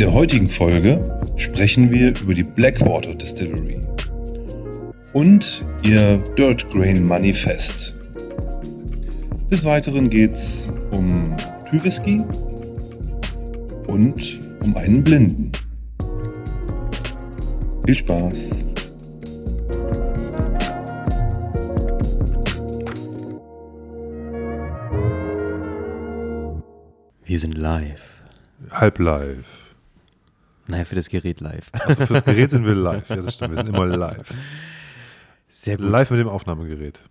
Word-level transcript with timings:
der 0.00 0.14
heutigen 0.14 0.48
Folge 0.48 1.20
sprechen 1.36 1.90
wir 1.90 2.18
über 2.22 2.32
die 2.32 2.42
Blackwater 2.42 3.14
Distillery 3.14 3.78
und 5.12 5.62
ihr 5.82 6.16
Dirt 6.38 6.70
Grain 6.70 7.06
Manifest. 7.06 7.92
Des 9.50 9.62
Weiteren 9.62 10.08
geht's 10.08 10.70
um 10.90 11.36
Tüwhisky 11.68 12.22
und 13.88 14.40
um 14.64 14.74
einen 14.74 15.04
Blinden. 15.04 15.52
Viel 17.84 17.98
Spaß! 17.98 18.50
Wir 27.22 27.38
sind 27.38 27.58
live. 27.58 28.22
Halb 28.70 28.98
live. 28.98 29.69
Naja, 30.70 30.84
für 30.84 30.94
das 30.94 31.08
Gerät 31.08 31.40
live. 31.40 31.70
Also 31.72 32.06
fürs 32.06 32.24
Gerät 32.24 32.50
sind 32.50 32.64
wir 32.64 32.74
live. 32.74 33.08
Ja, 33.08 33.16
das 33.16 33.34
stimmt. 33.34 33.56
Wir 33.56 33.64
sind 33.64 33.74
immer 33.74 33.86
live. 33.86 34.32
Sehr 35.48 35.76
gut. 35.76 35.86
Live 35.86 36.10
mit 36.10 36.20
dem 36.20 36.28
Aufnahmegerät. 36.28 37.02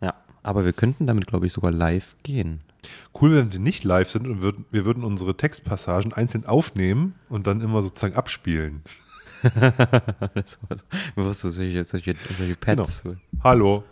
Ja, 0.00 0.14
aber 0.42 0.64
wir 0.64 0.72
könnten 0.72 1.06
damit, 1.06 1.26
glaube 1.26 1.46
ich, 1.46 1.52
sogar 1.52 1.72
live 1.72 2.16
gehen. 2.22 2.60
Cool, 3.20 3.34
wenn 3.34 3.52
wir 3.52 3.58
nicht 3.58 3.82
live 3.84 4.10
sind 4.10 4.26
und 4.26 4.40
würden, 4.40 4.64
wir 4.70 4.84
würden 4.84 5.02
unsere 5.02 5.36
Textpassagen 5.36 6.12
einzeln 6.12 6.46
aufnehmen 6.46 7.16
und 7.28 7.46
dann 7.48 7.60
immer 7.60 7.82
sozusagen 7.82 8.14
abspielen. 8.14 8.82
das 9.42 10.58
war 11.16 11.34
so, 11.34 11.50
solche, 11.50 11.84
solche, 11.84 12.14
solche 12.14 12.56
Pads. 12.56 13.02
Hallo. 13.42 13.84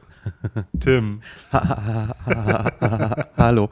Tim. 0.80 1.20
Hallo. 3.36 3.70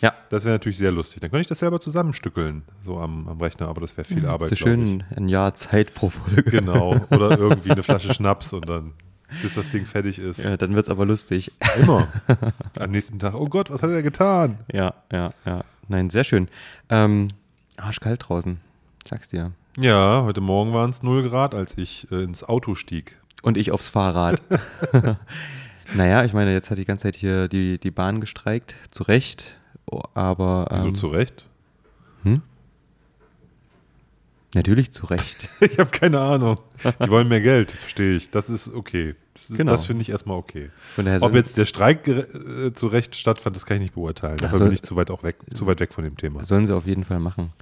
Ja. 0.00 0.12
Das 0.30 0.44
wäre 0.44 0.54
natürlich 0.54 0.78
sehr 0.78 0.92
lustig. 0.92 1.20
Dann 1.20 1.30
könnte 1.30 1.42
ich 1.42 1.46
das 1.46 1.58
selber 1.58 1.80
zusammenstückeln, 1.80 2.62
so 2.82 2.98
am, 2.98 3.26
am 3.28 3.40
Rechner, 3.40 3.68
aber 3.68 3.80
das 3.80 3.96
wäre 3.96 4.06
viel 4.06 4.26
Arbeit. 4.26 4.50
So 4.50 4.56
schön 4.56 5.02
ein 5.16 5.28
Jahr 5.28 5.54
Zeit 5.54 5.92
pro 5.92 6.08
Folge. 6.08 6.44
Genau. 6.44 6.96
Oder 7.10 7.30
irgendwie 7.38 7.72
eine 7.72 7.82
Flasche 7.82 8.14
Schnaps 8.14 8.52
und 8.52 8.68
dann, 8.68 8.92
bis 9.42 9.54
das 9.54 9.70
Ding 9.70 9.86
fertig 9.86 10.18
ist. 10.18 10.38
Ja, 10.38 10.56
dann 10.56 10.74
wird 10.74 10.86
es 10.86 10.90
aber 10.90 11.04
lustig. 11.04 11.52
Immer. 11.78 12.08
Am 12.78 12.90
nächsten 12.90 13.18
Tag, 13.18 13.34
oh 13.34 13.46
Gott, 13.46 13.70
was 13.70 13.82
hat 13.82 13.90
er 13.90 14.02
getan? 14.02 14.58
Ja, 14.72 14.94
ja, 15.10 15.32
ja. 15.44 15.64
Nein, 15.88 16.10
sehr 16.10 16.24
schön. 16.24 16.48
Ähm, 16.88 17.28
arschkalt 17.76 18.28
draußen, 18.28 18.60
sag's 19.08 19.28
dir. 19.28 19.52
Ja, 19.76 20.22
heute 20.24 20.40
Morgen 20.40 20.72
waren 20.72 20.90
es 20.90 21.02
0 21.02 21.28
Grad, 21.28 21.54
als 21.54 21.78
ich 21.78 22.10
äh, 22.12 22.22
ins 22.22 22.44
Auto 22.44 22.74
stieg. 22.74 23.18
Und 23.42 23.56
ich 23.56 23.72
aufs 23.72 23.88
Fahrrad. 23.88 24.40
naja, 25.94 26.24
ich 26.24 26.32
meine, 26.32 26.52
jetzt 26.52 26.70
hat 26.70 26.78
die 26.78 26.84
ganze 26.84 27.04
Zeit 27.04 27.16
hier 27.16 27.48
die, 27.48 27.78
die 27.78 27.90
Bahn 27.90 28.20
gestreikt, 28.20 28.74
zu 28.90 29.02
Recht, 29.04 29.56
Oh, 29.92 30.02
aber. 30.14 30.68
Wieso 30.70 30.88
Ähm, 30.88 30.94
zu 30.94 31.08
Recht? 31.08 31.46
hm? 32.22 32.42
Natürlich 34.54 34.92
zu 34.92 35.06
Recht. 35.06 35.48
Ich 35.60 35.78
habe 35.78 35.90
keine 35.90 36.20
Ahnung. 36.20 36.56
Die 37.04 37.08
wollen 37.10 37.28
mehr 37.28 37.40
Geld, 37.40 37.70
verstehe 37.72 38.16
ich. 38.16 38.30
Das 38.30 38.50
ist 38.50 38.72
okay. 38.72 39.14
Das, 39.48 39.56
Genau. 39.56 39.72
das 39.72 39.86
finde 39.86 40.02
ich 40.02 40.10
erstmal 40.10 40.36
okay. 40.36 40.70
Ob 41.20 41.34
jetzt 41.34 41.56
der 41.58 41.64
Streik 41.66 42.06
äh, 42.08 42.72
zu 42.72 42.86
Recht 42.88 43.14
stattfand, 43.16 43.56
das 43.56 43.64
kann 43.66 43.76
ich 43.76 43.82
nicht 43.82 43.94
beurteilen. 43.94 44.36
Dafür 44.38 44.54
Also- 44.54 44.64
bin 44.64 44.74
ich 44.74 44.82
zu 44.82 44.96
weit, 44.96 45.10
auch 45.10 45.22
weg, 45.22 45.36
zu 45.54 45.66
weit 45.66 45.80
weg 45.80 45.92
von 45.92 46.04
dem 46.04 46.16
Thema. 46.16 46.44
sollen 46.44 46.66
sie 46.66 46.74
auf 46.74 46.86
jeden 46.86 47.04
Fall 47.04 47.20
machen. 47.20 47.52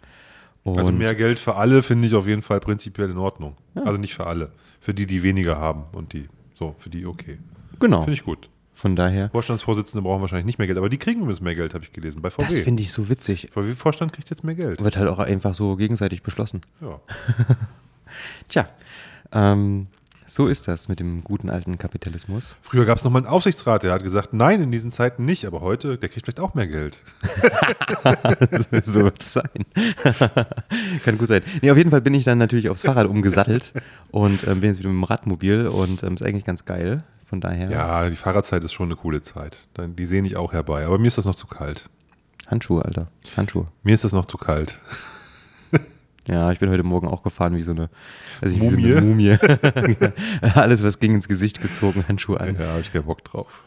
Und 0.65 0.79
Also 0.79 0.93
mehr 0.93 1.15
Geld 1.15 1.39
für 1.41 1.55
alle 1.55 1.83
finde 1.83 2.09
ich 2.09 2.15
auf 2.15 2.27
jeden 2.27 2.43
Fall 2.43 2.61
prinzipiell 2.61 3.11
in 3.11 3.17
Ordnung. 3.19 3.56
Also 3.75 3.97
nicht 3.99 4.15
für 4.15 4.27
alle. 4.27 4.51
Für 4.81 4.93
die, 4.93 5.06
die 5.06 5.23
weniger 5.23 5.59
haben 5.59 5.84
und 5.93 6.12
die, 6.12 6.29
so, 6.59 6.75
für 6.79 6.91
die 6.91 7.06
okay. 7.06 7.39
Genau. 7.79 8.03
Finde 8.03 8.15
ich 8.15 8.25
gut. 8.25 8.48
Von 8.73 8.95
daher. 8.95 9.31
Vorstandsvorsitzende 9.31 10.03
brauchen 10.03 10.21
wahrscheinlich 10.21 10.47
nicht 10.47 10.59
mehr 10.59 10.69
Geld, 10.69 10.79
aber 10.79 10.89
die 10.89 10.98
kriegen 10.98 11.23
übrigens 11.23 11.41
mehr 11.41 11.57
Geld, 11.57 11.75
habe 11.75 11.83
ich 11.83 11.93
gelesen, 11.93 12.23
bei 12.23 12.31
VW. 12.31 12.45
Das 12.45 12.61
finde 12.61 12.81
ich 12.83 12.93
so 12.93 13.09
witzig. 13.09 13.48
VW-Vorstand 13.53 14.12
kriegt 14.12 14.31
jetzt 14.31 14.45
mehr 14.45 14.55
Geld. 14.55 14.83
Wird 14.84 14.97
halt 14.97 15.09
auch 15.09 15.19
einfach 15.19 15.55
so 15.55 15.75
gegenseitig 15.75 16.23
beschlossen. 16.23 16.61
Ja. 16.81 17.01
Tja, 18.49 18.69
ähm, 19.33 19.88
so 20.31 20.47
ist 20.47 20.69
das 20.69 20.88
mit 20.88 21.00
dem 21.00 21.25
guten 21.25 21.49
alten 21.49 21.78
Kapitalismus. 21.78 22.56
Früher 22.61 22.84
gab 22.84 22.99
es 22.99 23.05
noch 23.05 23.11
mal 23.11 23.21
einen 23.21 23.27
Aufsichtsrat, 23.27 23.83
der 23.83 23.93
hat 23.93 24.03
gesagt, 24.03 24.34
nein, 24.34 24.62
in 24.62 24.71
diesen 24.71 24.93
Zeiten 24.93 25.25
nicht, 25.25 25.47
aber 25.47 25.61
heute, 25.61 25.97
der 25.97 26.09
kriegt 26.11 26.27
vielleicht 26.27 26.38
auch 26.38 26.55
mehr 26.55 26.67
Geld. 26.67 27.03
so 28.84 29.00
wird 29.00 29.22
es 29.22 29.33
sein. 29.33 29.65
Kann 31.05 31.19
gut 31.19 31.28
sein. 31.28 31.43
Nee, 31.62 31.71
auf 31.71 31.78
jeden 31.78 31.91
Fall 31.91 32.03
bin 32.03 32.15
ich 32.15 32.25
dann 32.25 32.38
natürlich 32.38 32.69
aufs 32.69 32.83
Fahrrad 32.83 33.06
umgesattelt 33.06 33.72
und 34.11 34.47
ähm, 34.47 34.61
bin 34.61 34.71
jetzt 34.71 34.78
wieder 34.78 34.91
mit 34.91 34.99
dem 34.99 35.05
Radmobil 35.05 35.67
und 35.67 36.03
ähm, 36.03 36.15
ist 36.15 36.22
eigentlich 36.22 36.44
ganz 36.44 36.65
geil. 36.65 37.03
Von 37.28 37.41
daher 37.41 37.71
Ja, 37.71 38.09
die 38.09 38.16
Fahrradzeit 38.16 38.65
ist 38.65 38.72
schon 38.72 38.87
eine 38.89 38.97
coole 38.97 39.21
Zeit. 39.22 39.69
Dann- 39.75 39.94
Die 39.97 40.06
sehne 40.06 40.27
ich 40.27 40.37
auch 40.37 40.53
herbei. 40.53 40.87
Aber 40.87 40.99
mir 40.99 41.09
ist 41.09 41.19
das 41.19 41.25
noch 41.27 41.34
zu 41.34 41.47
kalt. 41.47 41.89
Handschuhe, 42.47 42.84
Alter. 42.84 43.09
Handschuhe. 43.37 43.66
Mir 43.83 43.94
ist 43.94 44.05
das 44.05 44.12
noch 44.12 44.27
zu 44.27 44.39
kalt. 44.39 44.78
Ja, 46.27 46.53
ich 46.53 46.59
bin 46.59 46.69
heute 46.69 46.83
Morgen 46.83 47.09
auch 47.09 47.22
gefahren 47.22 47.56
wie 47.56 47.62
so 47.62 47.72
eine, 47.72 47.88
also 48.43 48.55
ich, 48.55 48.61
wie 48.61 48.69
so 48.69 48.77
Mumie? 48.77 48.93
eine 48.93 49.00
Mumie. 49.00 49.38
Alles, 50.55 50.83
was 50.83 50.99
ging 50.99 51.15
ins 51.15 51.27
Gesicht 51.27 51.62
gezogen, 51.62 52.05
Handschuhe 52.06 52.38
an. 52.38 52.55
Ja, 52.59 52.67
habe 52.67 52.83
ich 52.83 52.93
keinen 52.93 53.06
Bock 53.06 53.25
drauf. 53.25 53.62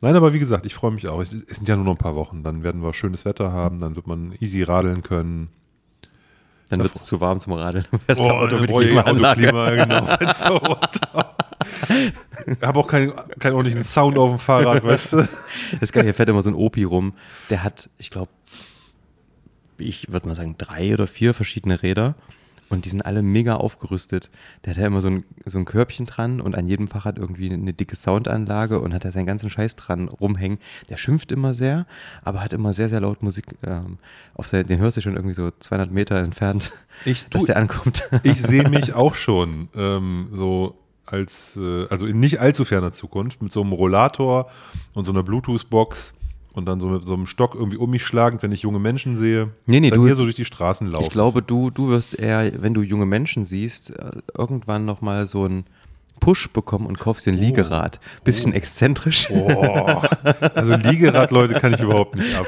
Nein, 0.00 0.16
aber 0.16 0.32
wie 0.32 0.40
gesagt, 0.40 0.66
ich 0.66 0.74
freue 0.74 0.90
mich 0.90 1.06
auch. 1.06 1.20
Es 1.22 1.30
sind 1.30 1.68
ja 1.68 1.76
nur 1.76 1.84
noch 1.84 1.92
ein 1.92 1.98
paar 1.98 2.16
Wochen. 2.16 2.42
Dann 2.42 2.64
werden 2.64 2.82
wir 2.82 2.92
schönes 2.92 3.24
Wetter 3.24 3.52
haben. 3.52 3.78
Dann 3.78 3.94
wird 3.94 4.08
man 4.08 4.32
easy 4.40 4.64
radeln 4.64 5.04
können. 5.04 5.50
Dann 6.70 6.82
wird 6.82 6.94
es 6.94 7.04
zu 7.06 7.20
warm 7.20 7.40
zum 7.40 7.54
Radeln. 7.54 7.86
Du 7.90 7.98
fährst 7.98 8.20
Oh, 8.20 8.30
Auto 8.30 8.58
mit 8.58 8.70
boah, 8.70 8.80
Klimaanlage. 8.80 9.48
Autoklima, 9.48 9.70
genau, 9.84 10.06
Fenster 10.16 10.50
runter. 10.50 11.34
Ich 12.46 12.62
habe 12.62 12.78
auch 12.78 12.86
keinen, 12.86 13.12
keinen 13.40 13.54
ordentlichen 13.54 13.82
Sound 13.82 14.16
auf 14.16 14.30
dem 14.30 14.38
Fahrrad, 14.38 14.84
weißt 14.84 15.12
du? 15.14 15.28
Das 15.80 15.90
geil, 15.90 16.04
hier 16.04 16.14
fährt 16.14 16.28
immer 16.28 16.40
so 16.40 16.50
ein 16.50 16.54
Opi 16.54 16.84
rum. 16.84 17.14
Der 17.50 17.64
hat, 17.64 17.90
ich 17.98 18.10
glaube, 18.10 18.30
ich 19.76 20.10
würde 20.10 20.28
mal 20.28 20.36
sagen, 20.36 20.54
drei 20.56 20.94
oder 20.94 21.06
vier 21.08 21.34
verschiedene 21.34 21.82
Räder. 21.82 22.14
Und 22.70 22.84
die 22.84 22.90
sind 22.90 23.02
alle 23.02 23.22
mega 23.22 23.56
aufgerüstet. 23.56 24.30
Der 24.64 24.72
hat 24.72 24.78
ja 24.78 24.86
immer 24.86 25.00
so 25.00 25.08
ein, 25.08 25.24
so 25.46 25.58
ein 25.58 25.64
Körbchen 25.64 26.04
dran 26.04 26.40
und 26.40 26.56
an 26.56 26.66
jedem 26.66 26.88
Fahrrad 26.88 27.18
irgendwie 27.18 27.50
eine 27.50 27.72
dicke 27.72 27.96
Soundanlage 27.96 28.80
und 28.80 28.92
hat 28.92 29.04
da 29.04 29.12
seinen 29.12 29.26
ganzen 29.26 29.48
Scheiß 29.48 29.76
dran 29.76 30.08
rumhängen. 30.08 30.58
Der 30.88 30.98
schimpft 30.98 31.32
immer 31.32 31.54
sehr, 31.54 31.86
aber 32.22 32.42
hat 32.42 32.52
immer 32.52 32.74
sehr, 32.74 32.88
sehr 32.88 33.00
laut 33.00 33.22
Musik. 33.22 33.46
Ähm, 33.66 33.98
auf 34.34 34.48
sein, 34.48 34.66
den 34.66 34.80
hörst 34.80 34.96
du 34.98 35.00
schon 35.00 35.14
irgendwie 35.16 35.34
so 35.34 35.50
200 35.50 35.90
Meter 35.90 36.16
entfernt, 36.16 36.72
Ich, 37.04 37.28
dass 37.28 37.42
du, 37.42 37.46
der 37.46 37.56
ankommt. 37.56 38.08
ich 38.22 38.40
sehe 38.42 38.68
mich 38.68 38.94
auch 38.94 39.14
schon 39.14 39.68
ähm, 39.74 40.28
so 40.32 40.76
als, 41.06 41.56
äh, 41.56 41.86
also 41.88 42.06
in 42.06 42.20
nicht 42.20 42.40
allzu 42.40 42.64
ferner 42.64 42.92
Zukunft, 42.92 43.42
mit 43.42 43.52
so 43.52 43.62
einem 43.62 43.72
Rollator 43.72 44.50
und 44.94 45.04
so 45.04 45.12
einer 45.12 45.22
Bluetooth-Box 45.22 46.12
und 46.58 46.66
dann 46.66 46.80
so 46.80 46.88
mit 46.88 47.06
so 47.06 47.14
einem 47.14 47.26
Stock 47.26 47.54
irgendwie 47.54 47.78
um 47.78 47.90
mich 47.90 48.04
schlagend, 48.04 48.42
wenn 48.42 48.52
ich 48.52 48.62
junge 48.62 48.78
Menschen 48.78 49.16
sehe. 49.16 49.48
Nee, 49.66 49.80
nee, 49.80 49.88
dann 49.90 50.00
du- 50.00 50.06
hier 50.06 50.14
so 50.16 50.24
durch 50.24 50.34
die 50.36 50.44
Straßen 50.44 50.90
laufen. 50.90 51.04
Ich 51.04 51.10
glaube, 51.10 51.40
du, 51.40 51.70
du 51.70 51.88
wirst 51.88 52.18
eher, 52.18 52.50
wenn 52.62 52.74
du 52.74 52.82
junge 52.82 53.06
Menschen 53.06 53.46
siehst, 53.46 53.90
äh, 53.90 54.10
irgendwann 54.36 54.84
nochmal 54.84 55.26
so 55.26 55.44
einen 55.44 55.64
Push 56.20 56.48
bekommen 56.50 56.86
und 56.86 56.98
kaufst 56.98 57.26
dir 57.26 57.32
ein 57.32 57.38
Liegerad. 57.38 58.00
Bisschen 58.24 58.52
exzentrisch 58.52 59.28
Boah, 59.28 60.02
also 60.52 60.74
Liegerad, 60.74 61.30
Leute, 61.30 61.54
kann 61.54 61.72
ich 61.74 61.80
überhaupt 61.80 62.16
nicht 62.16 62.34
ab. 62.34 62.44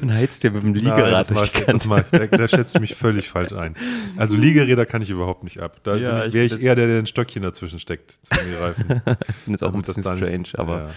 und 0.00 0.14
heizt 0.14 0.42
dir 0.42 0.50
mit 0.50 0.62
dem 0.62 0.72
Nein, 0.72 0.80
Liegerad 0.82 1.12
das 1.12 1.30
mach 1.30 1.40
durch 1.40 1.52
die 1.52 1.58
ich, 1.60 1.66
das 1.66 1.88
Kante. 1.88 2.06
ich. 2.24 2.30
Da, 2.30 2.36
da 2.38 2.48
schätzt 2.48 2.74
du 2.74 2.80
mich 2.80 2.94
völlig 2.94 3.28
falsch 3.28 3.52
ein. 3.52 3.74
Also 4.16 4.34
Liegeräder 4.34 4.86
kann 4.86 5.02
ich 5.02 5.10
überhaupt 5.10 5.44
nicht 5.44 5.60
ab. 5.60 5.78
Da 5.82 5.96
Ja, 5.96 6.20
ich- 6.20 6.28
ich- 6.28 6.32
wäre 6.34 6.44
ich 6.46 6.62
eher 6.62 6.74
der, 6.74 6.86
der 6.86 6.98
ein 7.00 7.06
Stöckchen 7.06 7.42
dazwischen 7.42 7.78
steckt 7.80 8.16
zwischen 8.22 8.48
die 8.50 8.54
Reifen. 8.56 9.02
Ich 9.28 9.36
finde 9.44 9.56
es 9.56 9.62
auch 9.62 9.74
ein 9.74 9.82
das 9.82 9.94
bisschen 9.96 10.16
strange, 10.16 10.38
nicht- 10.38 10.58
aber 10.58 10.78
ja. 10.78 10.90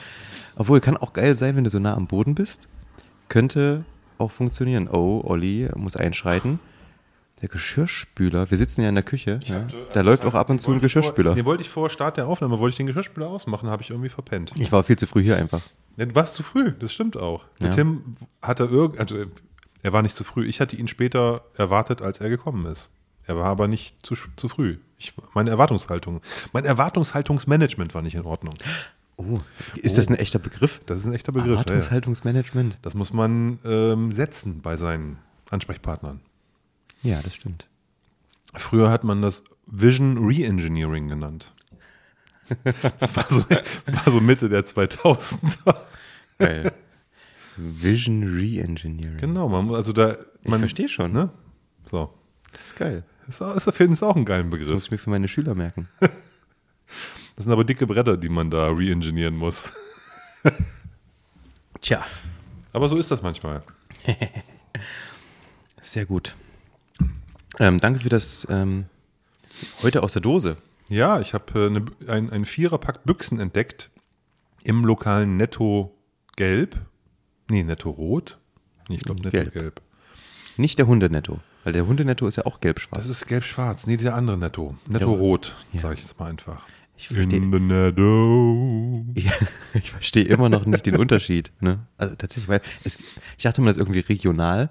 Obwohl 0.60 0.80
kann 0.80 0.96
auch 0.98 1.14
geil 1.14 1.36
sein, 1.36 1.56
wenn 1.56 1.64
du 1.64 1.72
so 1.72 1.80
nah 1.80 1.96
am 1.96 2.06
Boden 2.06 2.36
bist. 2.36 2.68
Könnte 3.30 3.84
auch 4.20 4.32
funktionieren. 4.32 4.88
Oh, 4.88 5.22
Olli 5.26 5.70
muss 5.76 5.96
einschreiten. 5.96 6.60
Der 7.42 7.48
Geschirrspüler, 7.50 8.52
wir 8.52 8.58
sitzen 8.58 8.82
ja 8.82 8.90
in 8.90 8.96
der 8.96 9.04
Küche, 9.04 9.40
ja. 9.46 9.66
da 9.94 10.02
läuft 10.02 10.26
auch 10.26 10.34
ab 10.34 10.50
und 10.50 10.60
zu 10.60 10.72
ein 10.72 10.74
vor- 10.74 10.82
Geschirrspüler. 10.82 11.36
Nee, 11.36 11.46
wollte 11.46 11.64
ich 11.64 11.70
vor 11.70 11.90
Start 11.90 12.18
der 12.18 12.28
Aufnahme, 12.28 12.60
wollte 12.60 12.74
ich 12.74 12.78
den 12.78 12.88
Geschirrspüler 12.88 13.28
ausmachen, 13.30 13.70
habe 13.70 13.82
ich 13.82 13.92
irgendwie 13.92 14.10
verpennt. 14.10 14.52
Ich 14.60 14.72
war 14.74 14.84
viel 14.84 14.98
zu 14.98 15.08
früh 15.08 15.24
hier 15.24 15.38
einfach. 15.38 15.62
Ja, 15.96 16.06
du 16.06 16.16
warst 16.16 16.36
zu 16.36 16.44
früh, 16.44 16.74
das 16.74 16.92
stimmt 16.92 17.16
auch. 17.16 17.46
Der 17.62 17.70
Ja. 17.70 17.76
Tim 17.76 18.04
hatte 18.42 18.66
irgend, 18.66 19.00
also 19.00 19.16
er 19.82 19.94
war 19.94 20.02
nicht 20.02 20.16
zu 20.16 20.26
früh. 20.26 20.46
Ich 20.48 20.60
hatte 20.60 20.76
ihn 20.76 20.90
später 20.90 21.44
erwartet, 21.56 22.02
als 22.02 22.20
er 22.20 22.28
gekommen 22.28 22.66
ist. 22.66 22.90
Er 23.26 23.38
war 23.38 23.46
aber 23.46 23.70
nicht 23.70 23.96
zu, 24.06 24.16
zu 24.36 24.50
früh. 24.50 24.78
Ich, 24.98 25.14
meine 25.34 25.50
Erwartungshaltung, 25.50 26.20
mein 26.52 26.66
Erwartungshaltungsmanagement 26.66 27.94
war 27.94 28.02
nicht 28.02 28.16
in 28.16 28.26
Ordnung. 28.26 28.54
Oh, 29.22 29.42
ist 29.76 29.98
das 29.98 30.08
ein 30.08 30.16
echter 30.16 30.40
Begriff? 30.40 30.80
Das 30.86 31.00
ist 31.00 31.06
ein 31.06 31.14
echter 31.14 31.32
Begriff. 31.34 31.48
Ja, 31.50 31.54
ja. 31.56 31.60
Erwartungshaltungsmanagement. 31.62 32.78
Das 32.84 32.94
muss 32.94 33.12
man 33.12 33.60
ähm, 33.66 34.12
setzen 34.14 34.62
bei 34.62 34.78
seinen 34.78 35.18
Ansprechpartnern. 35.50 36.22
Ja, 37.04 37.22
das 37.22 37.36
stimmt. 37.36 37.68
Früher 38.54 38.90
hat 38.90 39.04
man 39.04 39.22
das 39.22 39.44
Vision 39.68 40.26
Reengineering 40.26 41.08
genannt. 41.10 41.54
Das 43.00 43.16
war 43.16 43.26
so, 43.30 43.42
das 43.50 44.06
war 44.06 44.12
so 44.12 44.20
Mitte 44.22 44.50
der 44.50 44.66
2000er. 44.66 45.76
Geil. 46.40 46.72
Vision 47.58 48.24
Reengineering. 48.24 49.18
Genau, 49.18 49.50
man, 49.50 49.66
muss- 49.66 49.76
also 49.76 49.94
da. 49.94 50.16
Ich 50.42 50.48
Man, 50.50 50.60
verstehe 50.60 50.90
schon. 50.90 51.12
Ne? 51.12 51.30
So. 51.92 52.12
Das 52.54 52.62
ist 52.68 52.76
geil. 52.78 53.04
Ist, 53.28 53.42
auch- 53.42 53.56
ist, 53.56 53.68
auf 53.68 53.78
jeden 53.80 53.96
Fall 53.96 54.10
auch 54.10 54.16
ein 54.16 54.26
geiler 54.26 54.44
Das 54.44 54.52
Begriff. 54.52 54.70
muss 54.74 54.86
ich 54.86 54.92
mir 54.92 54.98
für 54.98 55.10
meine 55.12 55.28
Schüler 55.28 55.54
merken. 55.56 55.88
Das 57.40 57.46
sind 57.46 57.54
aber 57.54 57.64
dicke 57.64 57.88
Bretter, 57.88 58.18
die 58.18 58.28
man 58.28 58.52
da 58.52 58.68
reengineeren 58.68 59.38
muss. 59.38 59.72
Tja. 61.80 62.04
Aber 62.74 62.90
so 62.90 62.98
ist 62.98 63.12
das 63.12 63.22
manchmal. 63.22 63.64
Sehr 65.82 66.06
gut. 66.06 66.36
Ähm, 67.58 67.80
danke 67.80 68.02
für 68.02 68.10
das 68.10 68.46
ähm, 68.50 68.88
heute 69.82 70.04
aus 70.04 70.12
der 70.12 70.22
Dose. 70.22 70.58
Ja, 70.90 71.22
ich 71.22 71.34
habe 71.34 71.68
äh, 71.68 71.70
ne, 71.70 71.86
ein, 72.08 72.30
ein 72.30 72.44
Viererpack 72.44 73.06
Büchsen 73.06 73.40
entdeckt 73.40 73.90
im 74.66 74.84
lokalen 74.84 75.38
Netto 75.38 75.96
Gelb. 76.36 76.76
Nee, 77.50 77.64
Netto 77.64 77.90
Rot. 77.90 78.38
Nee, 78.90 78.96
ich 78.96 79.04
glaube 79.04 79.22
Netto 79.22 79.30
Gelb. 79.32 79.54
Gelb. 79.54 79.82
Nicht 80.58 80.78
der 80.78 80.88
Hundenetto, 80.88 81.40
weil 81.64 81.72
der 81.72 81.88
Hundenetto 81.88 82.28
ist 82.28 82.36
ja 82.36 82.46
auch 82.46 82.60
gelb-schwarz. 82.60 83.08
Das 83.08 83.10
ist 83.10 83.28
gelb-schwarz. 83.28 83.88
Nee, 83.88 83.96
der 83.96 84.16
andere 84.16 84.38
Netto. 84.38 84.76
Netto 84.90 85.14
Ja. 85.14 85.18
Rot, 85.18 85.56
sage 85.78 85.94
ich 85.94 86.02
jetzt 86.02 86.20
mal 86.20 86.30
einfach. 86.30 86.64
Ich 87.00 87.08
verstehe 87.08 87.40
In 87.40 87.54
the 87.54 87.60
Netto. 87.62 89.06
ich, 89.16 89.30
ich 89.74 89.92
verstehe 89.92 90.26
immer 90.26 90.50
noch 90.50 90.66
nicht 90.66 90.86
den 90.86 90.98
Unterschied. 90.98 91.54
Ne? 91.62 91.80
Also 91.98 92.14
tatsächlich, 92.16 92.50
weil 92.50 92.62
es, 92.84 92.98
ich 93.38 93.44
dachte 93.44 93.62
immer, 93.62 93.70
das 93.70 93.78
ist 93.78 93.82
irgendwie 93.82 94.02
regional. 94.02 94.70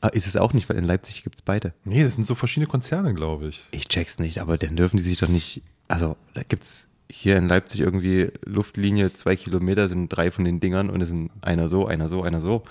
Aber 0.00 0.14
ist 0.14 0.26
es 0.26 0.36
auch 0.36 0.54
nicht, 0.54 0.68
weil 0.70 0.78
in 0.78 0.84
Leipzig 0.84 1.22
gibt 1.22 1.36
es 1.36 1.42
beide. 1.42 1.74
Nee, 1.84 2.02
das 2.02 2.14
sind 2.14 2.26
so 2.26 2.34
verschiedene 2.34 2.68
Konzerne, 2.68 3.12
glaube 3.12 3.48
ich. 3.48 3.66
Ich 3.70 3.86
check's 3.86 4.18
nicht, 4.18 4.38
aber 4.38 4.56
dann 4.56 4.76
dürfen 4.76 4.96
die 4.96 5.02
sich 5.02 5.18
doch 5.18 5.28
nicht. 5.28 5.62
Also, 5.88 6.16
da 6.34 6.42
gibt's 6.42 6.88
hier 7.10 7.36
in 7.36 7.46
Leipzig 7.46 7.80
irgendwie 7.82 8.32
Luftlinie, 8.44 9.12
zwei 9.12 9.36
Kilometer 9.36 9.88
sind 9.88 10.08
drei 10.08 10.30
von 10.30 10.46
den 10.46 10.58
Dingern 10.58 10.88
und 10.88 11.02
es 11.02 11.10
sind 11.10 11.30
einer 11.42 11.68
so, 11.68 11.86
einer 11.86 12.08
so, 12.08 12.22
einer 12.22 12.40
so. 12.40 12.62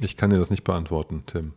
Ich 0.00 0.16
kann 0.16 0.30
dir 0.30 0.38
das 0.38 0.50
nicht 0.50 0.64
beantworten, 0.64 1.24
Tim. 1.26 1.52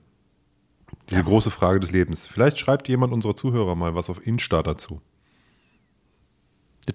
Diese 1.10 1.24
große 1.24 1.50
Frage 1.50 1.80
des 1.80 1.92
Lebens. 1.92 2.28
Vielleicht 2.28 2.60
schreibt 2.60 2.90
jemand 2.90 3.14
unserer 3.14 3.36
Zuhörer 3.36 3.76
mal 3.76 3.96
was 3.96 4.10
auf 4.10 4.28
Insta 4.28 4.62
dazu, 4.62 5.02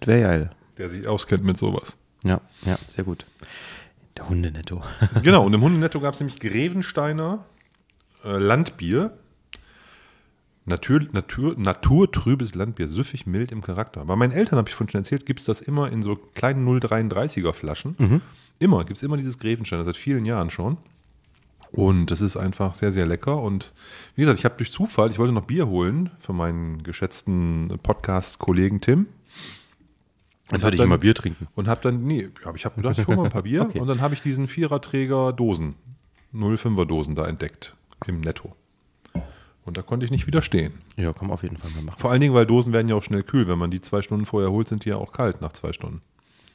Das 0.01 0.07
wäre 0.09 0.21
geil. 0.21 0.51
der 0.79 0.91
sich 0.91 1.07
auskennt 1.07 1.45
mit 1.45 1.57
sowas. 1.57 1.97
Ja, 2.25 2.41
ja, 2.65 2.79
sehr 2.89 3.05
gut. 3.05 3.27
Der 4.17 4.29
Hundenetto. 4.29 4.83
genau, 5.23 5.45
und 5.45 5.53
im 5.55 5.61
Hundenetto 5.61 6.01
gab 6.01 6.15
es 6.15 6.21
nämlich 6.21 6.39
Grevensteiner 6.39 7.45
äh, 8.25 8.39
Landbier. 8.39 9.17
Natur, 10.67 11.01
Natur, 11.13 11.55
naturtrübes 11.59 12.55
Landbier, 12.55 12.89
süffig, 12.89 13.27
mild 13.27 13.53
im 13.53 13.61
Charakter. 13.61 14.03
Bei 14.07 14.17
meinen 14.17 14.33
Eltern, 14.33 14.59
habe 14.59 14.69
ich 14.71 14.75
vorhin 14.75 14.91
schon 14.91 15.01
erzählt, 15.01 15.27
gibt 15.27 15.41
es 15.41 15.45
das 15.45 15.61
immer 15.61 15.93
in 15.93 16.03
so 16.03 16.17
kleinen 16.17 16.67
0,33er 16.67 17.53
Flaschen. 17.53 18.23
Immer, 18.59 18.85
gibt 18.85 18.97
es 18.97 19.03
immer 19.03 19.19
dieses 19.19 19.39
Grevensteiner, 19.39 19.85
seit 19.85 19.99
vielen 19.99 20.25
Jahren 20.25 20.49
schon. 20.49 20.79
Und 21.71 22.11
das 22.11 22.21
ist 22.23 22.37
einfach 22.37 22.73
sehr, 22.73 22.93
sehr 22.93 23.05
lecker. 23.05 23.43
Und 23.43 23.73
wie 24.15 24.23
gesagt, 24.23 24.39
ich 24.39 24.45
habe 24.45 24.57
durch 24.57 24.71
Zufall, 24.71 25.11
ich 25.11 25.19
wollte 25.19 25.35
noch 25.35 25.43
Bier 25.45 25.67
holen 25.67 26.11
für 26.21 26.33
meinen 26.33 26.83
geschätzten 26.83 27.79
Podcast-Kollegen 27.83 28.81
Tim. 28.81 29.07
Als 30.55 30.63
hab 30.63 30.67
würde 30.69 30.77
ich 30.77 30.79
dann- 30.79 30.87
immer 30.89 30.99
Bier 30.99 31.15
trinken. 31.15 31.47
Und 31.55 31.69
habe 31.69 31.81
dann, 31.83 32.05
nee, 32.05 32.29
ja, 32.45 32.55
ich 32.55 32.65
habe 32.65 32.77
gedacht, 32.77 32.99
ich 32.99 33.07
hole 33.07 33.17
mal 33.17 33.25
ein 33.25 33.31
paar 33.33 33.43
Bier. 33.43 33.63
Okay. 33.69 33.81
Und 33.81 33.87
dann 33.89 34.01
habe 34.01 34.15
ich 34.15 34.23
diesen 34.23 34.49
Viererträger 34.49 35.33
Dosen, 35.33 35.75
05er 36.35 36.85
Dosen 36.87 37.15
da 37.15 37.27
entdeckt 37.27 37.77
im 38.07 38.21
Netto. 38.21 38.55
Und 39.65 39.77
da 39.79 39.83
konnte 39.83 40.05
ich 40.05 40.11
nicht 40.11 40.27
widerstehen. 40.27 40.75
Ja, 40.97 41.13
man 41.21 41.31
auf 41.31 41.43
jeden 41.43 41.57
Fall 41.57 41.71
mal 41.71 41.83
machen. 41.83 41.99
Vor 41.99 42.11
allen 42.11 42.21
Dingen, 42.21 42.35
weil 42.35 42.45
Dosen 42.45 42.73
werden 42.75 42.89
ja 42.89 42.97
auch 42.97 43.03
schnell 43.03 43.23
kühl. 43.23 43.47
Wenn 43.47 43.57
man 43.59 43.71
die 43.71 43.81
zwei 43.81 44.03
Stunden 44.03 44.27
vorher 44.27 44.51
holt, 44.51 44.69
sind 44.69 44.85
die 44.85 44.91
ja 44.91 44.97
auch 44.97 45.13
kalt 45.13 45.41
nach 45.41 45.53
zwei 45.55 45.73
Stunden. 45.73 46.03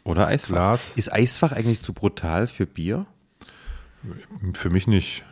Oder 0.03 0.27
Eisfach. 0.27 0.49
Glas. 0.53 0.95
Ist 0.95 1.11
Eisfach 1.11 1.51
eigentlich 1.51 1.81
zu 1.81 1.93
brutal 1.93 2.45
für 2.47 2.65
Bier? 2.67 3.07
Für 4.53 4.69
mich 4.69 4.87
nicht. 4.87 5.23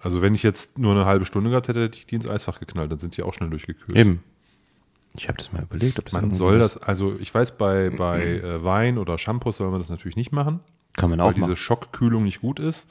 Also 0.00 0.22
wenn 0.22 0.34
ich 0.34 0.42
jetzt 0.42 0.78
nur 0.78 0.92
eine 0.92 1.06
halbe 1.06 1.24
Stunde 1.24 1.50
gehabt 1.50 1.68
hätte, 1.68 1.82
hätte 1.82 1.98
ich 1.98 2.06
die 2.06 2.14
ins 2.14 2.28
Eisfach 2.28 2.60
geknallt. 2.60 2.92
Dann 2.92 2.98
sind 2.98 3.16
die 3.16 3.22
auch 3.22 3.34
schnell 3.34 3.50
durchgekühlt. 3.50 3.96
Eben. 3.98 4.22
Ich 5.16 5.28
habe 5.28 5.38
das 5.38 5.52
mal 5.52 5.62
überlegt, 5.62 5.98
ob 5.98 6.04
das 6.04 6.12
Man 6.14 6.30
soll 6.30 6.60
ist. 6.60 6.76
das, 6.76 6.82
also 6.82 7.16
ich 7.18 7.34
weiß, 7.34 7.56
bei, 7.58 7.90
bei 7.90 8.20
äh, 8.38 8.64
Wein 8.64 8.98
oder 8.98 9.18
Shampoos 9.18 9.56
soll 9.56 9.70
man 9.70 9.80
das 9.80 9.88
natürlich 9.90 10.16
nicht 10.16 10.32
machen. 10.32 10.60
Kann 10.96 11.10
man 11.10 11.18
weil 11.18 11.26
auch 11.28 11.32
diese 11.32 11.42
machen. 11.48 11.56
Schockkühlung 11.56 12.24
nicht 12.24 12.40
gut 12.40 12.60
ist. 12.60 12.86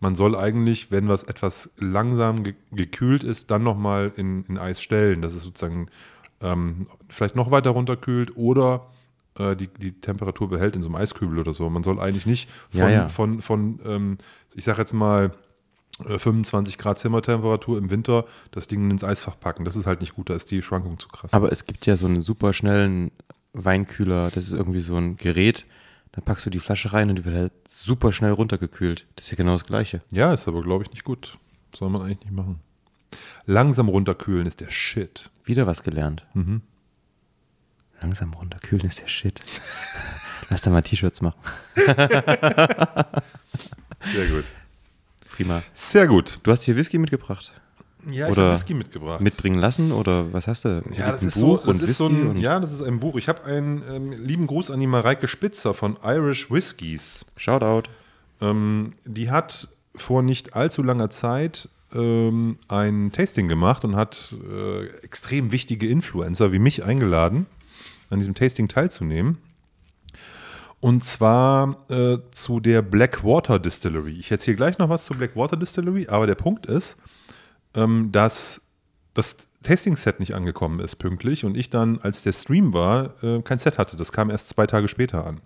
Man 0.00 0.14
soll 0.14 0.36
eigentlich, 0.36 0.90
wenn 0.90 1.08
was 1.08 1.22
etwas 1.22 1.70
langsam 1.78 2.44
ge 2.44 2.54
gekühlt 2.72 3.24
ist, 3.24 3.50
dann 3.50 3.62
nochmal 3.62 4.12
in, 4.16 4.44
in 4.44 4.58
Eis 4.58 4.80
stellen, 4.82 5.22
dass 5.22 5.32
es 5.32 5.42
sozusagen 5.42 5.88
ähm, 6.42 6.86
vielleicht 7.08 7.34
noch 7.34 7.50
weiter 7.50 7.70
runterkühlt 7.70 8.36
oder 8.36 8.88
äh, 9.38 9.56
die, 9.56 9.68
die 9.68 9.92
Temperatur 9.92 10.50
behält 10.50 10.76
in 10.76 10.82
so 10.82 10.88
einem 10.88 10.96
Eiskübel 10.96 11.38
oder 11.38 11.54
so. 11.54 11.70
Man 11.70 11.82
soll 11.82 11.98
eigentlich 11.98 12.26
nicht 12.26 12.50
von, 12.70 12.80
Ja, 12.80 12.90
ja. 12.90 13.08
von, 13.08 13.40
von 13.40 13.80
ähm, 13.86 14.18
ich 14.54 14.64
sage 14.66 14.80
jetzt 14.80 14.92
mal, 14.92 15.32
25 16.00 16.76
Grad 16.78 16.98
Zimmertemperatur 16.98 17.78
im 17.78 17.90
Winter 17.90 18.26
das 18.50 18.66
Ding 18.68 18.90
ins 18.90 19.02
Eisfach 19.02 19.38
packen. 19.38 19.64
Das 19.64 19.76
ist 19.76 19.86
halt 19.86 20.00
nicht 20.00 20.14
gut, 20.14 20.28
da 20.28 20.34
ist 20.34 20.50
die 20.50 20.62
Schwankung 20.62 20.98
zu 20.98 21.08
krass. 21.08 21.32
Aber 21.32 21.50
es 21.50 21.64
gibt 21.64 21.86
ja 21.86 21.96
so 21.96 22.06
einen 22.06 22.20
super 22.20 22.52
schnellen 22.52 23.10
Weinkühler. 23.54 24.30
Das 24.30 24.44
ist 24.44 24.52
irgendwie 24.52 24.80
so 24.80 24.96
ein 24.96 25.16
Gerät. 25.16 25.64
Da 26.12 26.20
packst 26.20 26.46
du 26.46 26.50
die 26.50 26.58
Flasche 26.58 26.92
rein 26.92 27.10
und 27.10 27.16
die 27.18 27.24
wird 27.24 27.36
halt 27.36 27.52
super 27.66 28.12
schnell 28.12 28.32
runtergekühlt. 28.32 29.06
Das 29.16 29.26
ist 29.26 29.30
ja 29.30 29.36
genau 29.36 29.52
das 29.52 29.64
Gleiche. 29.64 30.02
ja, 30.10 30.32
ist 30.32 30.48
aber, 30.48 30.62
glaube 30.62 30.84
ich, 30.84 30.90
nicht 30.90 31.04
gut. 31.04 31.38
Soll 31.74 31.90
man 31.90 32.02
eigentlich 32.02 32.24
nicht 32.24 32.32
machen. 32.32 32.60
Langsam 33.46 33.88
runterkühlen 33.88 34.46
ist 34.46 34.60
der 34.60 34.70
Shit. 34.70 35.30
Wieder 35.44 35.66
was 35.66 35.82
gelernt. 35.82 36.26
Mhm. 36.34 36.62
Langsam 38.00 38.34
runterkühlen 38.34 38.86
ist 38.86 39.00
der 39.00 39.08
Shit. 39.08 39.40
Lass 40.50 40.62
da 40.62 40.70
mal 40.70 40.82
T-Shirts 40.82 41.22
machen. 41.22 41.38
Sehr 44.00 44.26
gut. 44.28 44.44
Prima. 45.36 45.62
Sehr 45.74 46.06
gut. 46.06 46.38
Du 46.42 46.50
hast 46.50 46.62
hier 46.62 46.76
Whisky 46.76 46.98
mitgebracht. 46.98 47.52
Ja, 48.10 48.28
Oder 48.28 48.44
habe 48.44 48.52
Whisky 48.52 48.72
mitgebracht. 48.74 49.20
Mitbringen 49.20 49.58
lassen 49.58 49.92
oder 49.92 50.32
was 50.32 50.46
hast 50.46 50.64
du? 50.64 50.82
ja, 50.96 51.10
das 51.10 51.22
ein 51.22 51.28
ist 51.28 51.34
so, 51.34 51.46
Buch 51.48 51.66
das 51.66 51.80
und 51.80 51.82
ist 51.82 51.96
so 51.98 52.06
ein, 52.06 52.28
und 52.28 52.38
ja, 52.38 52.58
das 52.60 52.72
ist 52.72 52.82
ein 52.82 53.00
Buch. 53.00 53.16
Ich 53.16 53.28
habe 53.28 53.44
einen 53.44 53.82
ähm, 53.90 54.12
lieben 54.12 54.46
Gruß 54.46 54.70
an 54.70 54.80
die 54.80 54.86
Mareike 54.86 55.28
Spitzer 55.28 55.74
von 55.74 55.98
Irish 56.04 56.50
Whiskies. 56.50 57.26
Shoutout. 57.36 57.90
Ähm, 58.40 58.92
die 59.04 59.30
hat 59.30 59.68
vor 59.94 60.22
nicht 60.22 60.54
allzu 60.54 60.82
langer 60.82 61.10
Zeit 61.10 61.68
ähm, 61.92 62.58
ein 62.68 63.12
Tasting 63.12 63.48
gemacht 63.48 63.84
und 63.84 63.96
hat 63.96 64.36
äh, 64.50 64.86
extrem 65.02 65.52
wichtige 65.52 65.88
Influencer 65.88 66.52
wie 66.52 66.58
mich 66.58 66.84
eingeladen, 66.84 67.46
an 68.08 68.18
diesem 68.18 68.34
Tasting 68.34 68.68
teilzunehmen. 68.68 69.38
Und 70.86 71.02
zwar 71.02 71.84
äh, 71.90 72.18
zu 72.30 72.60
der 72.60 72.80
Blackwater 72.80 73.58
Distillery. 73.58 74.20
Ich 74.20 74.30
erzähle 74.30 74.56
gleich 74.56 74.78
noch 74.78 74.88
was 74.88 75.04
zur 75.04 75.16
Blackwater 75.16 75.56
Distillery, 75.56 76.06
aber 76.08 76.28
der 76.28 76.36
Punkt 76.36 76.66
ist, 76.66 76.96
ähm, 77.74 78.12
dass 78.12 78.60
das 79.12 79.48
Tasting-Set 79.64 80.20
nicht 80.20 80.36
angekommen 80.36 80.78
ist 80.78 80.94
pünktlich 80.94 81.44
und 81.44 81.56
ich 81.56 81.70
dann, 81.70 81.98
als 82.02 82.22
der 82.22 82.32
Stream 82.32 82.72
war, 82.72 83.20
äh, 83.24 83.42
kein 83.42 83.58
Set 83.58 83.78
hatte. 83.78 83.96
Das 83.96 84.12
kam 84.12 84.30
erst 84.30 84.50
zwei 84.50 84.68
Tage 84.68 84.86
später 84.86 85.26
an. 85.26 85.40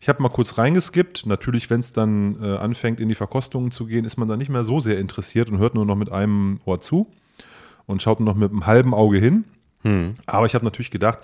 Ich 0.00 0.08
habe 0.08 0.20
mal 0.20 0.30
kurz 0.30 0.58
reingeskippt. 0.58 1.26
Natürlich, 1.26 1.70
wenn 1.70 1.78
es 1.78 1.92
dann 1.92 2.42
äh, 2.42 2.56
anfängt, 2.56 2.98
in 2.98 3.08
die 3.08 3.14
Verkostungen 3.14 3.70
zu 3.70 3.86
gehen, 3.86 4.04
ist 4.04 4.16
man 4.16 4.26
da 4.26 4.36
nicht 4.36 4.50
mehr 4.50 4.64
so 4.64 4.80
sehr 4.80 4.98
interessiert 4.98 5.48
und 5.48 5.58
hört 5.58 5.76
nur 5.76 5.86
noch 5.86 5.94
mit 5.94 6.10
einem 6.10 6.58
Ohr 6.64 6.80
zu 6.80 7.06
und 7.86 8.02
schaut 8.02 8.18
nur 8.18 8.34
noch 8.34 8.36
mit 8.36 8.50
einem 8.50 8.66
halben 8.66 8.94
Auge 8.94 9.18
hin. 9.18 9.44
Aber 10.26 10.46
ich 10.46 10.56
habe 10.56 10.64
natürlich 10.64 10.90
gedacht, 10.90 11.20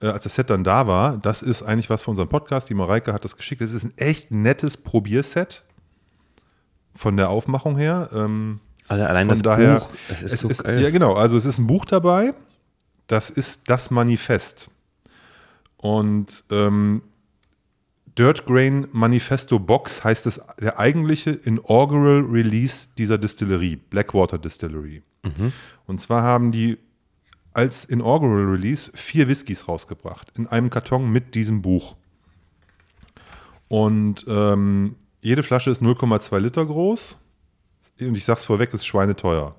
äh, 0.00 0.08
als 0.08 0.24
das 0.24 0.34
Set 0.34 0.50
dann 0.50 0.64
da 0.64 0.86
war, 0.86 1.16
das 1.18 1.42
ist 1.42 1.62
eigentlich 1.62 1.90
was 1.90 2.02
für 2.04 2.10
unseren 2.10 2.28
Podcast. 2.28 2.68
Die 2.70 2.74
Mareike 2.74 3.12
hat 3.12 3.24
das 3.24 3.36
geschickt. 3.36 3.60
Das 3.60 3.72
ist 3.72 3.84
ein 3.84 3.92
echt 3.96 4.30
nettes 4.30 4.76
Probierset 4.76 5.64
von 6.94 7.16
der 7.16 7.30
Aufmachung 7.30 7.76
her. 7.76 8.08
Ähm, 8.12 8.60
Also 8.88 9.04
allein 9.04 9.26
von 9.26 9.34
das 9.34 9.42
daher, 9.42 9.80
Buch, 9.80 9.90
das 10.08 10.22
ist 10.22 10.40
so 10.40 10.48
ist, 10.48 10.64
geil. 10.64 10.82
Ja, 10.82 10.90
genau. 10.90 11.14
Also 11.14 11.36
es 11.36 11.44
ist 11.44 11.58
ein 11.58 11.66
Buch 11.66 11.84
dabei. 11.84 12.34
Das 13.06 13.30
ist 13.30 13.68
das 13.68 13.90
Manifest. 13.90 14.70
Und 15.76 16.44
ähm, 16.50 17.02
Dirt 18.18 18.44
Grain 18.46 18.86
Manifesto 18.92 19.58
Box 19.58 20.04
heißt 20.04 20.26
es 20.26 20.40
der 20.60 20.78
eigentliche 20.78 21.30
Inaugural 21.30 22.20
Release 22.20 22.88
dieser 22.98 23.18
Distillerie, 23.18 23.76
Blackwater 23.76 24.36
Distillery. 24.38 25.02
Und 25.86 26.00
zwar 26.00 26.22
haben 26.22 26.52
die 26.52 26.78
als 27.52 27.84
Inaugural 27.84 28.44
Release 28.44 28.90
vier 28.94 29.28
Whiskys 29.28 29.68
rausgebracht 29.68 30.32
in 30.38 30.46
einem 30.46 30.70
Karton 30.70 31.10
mit 31.10 31.34
diesem 31.34 31.62
Buch. 31.62 31.96
Und 33.68 34.24
ähm, 34.28 34.96
jede 35.20 35.42
Flasche 35.42 35.70
ist 35.70 35.82
0,2 35.82 36.38
Liter 36.38 36.64
groß. 36.66 37.16
Und 38.00 38.14
ich 38.14 38.24
sag's 38.24 38.44
vorweg, 38.44 38.72
ist 38.72 38.86
schweineteuer. 38.86 39.54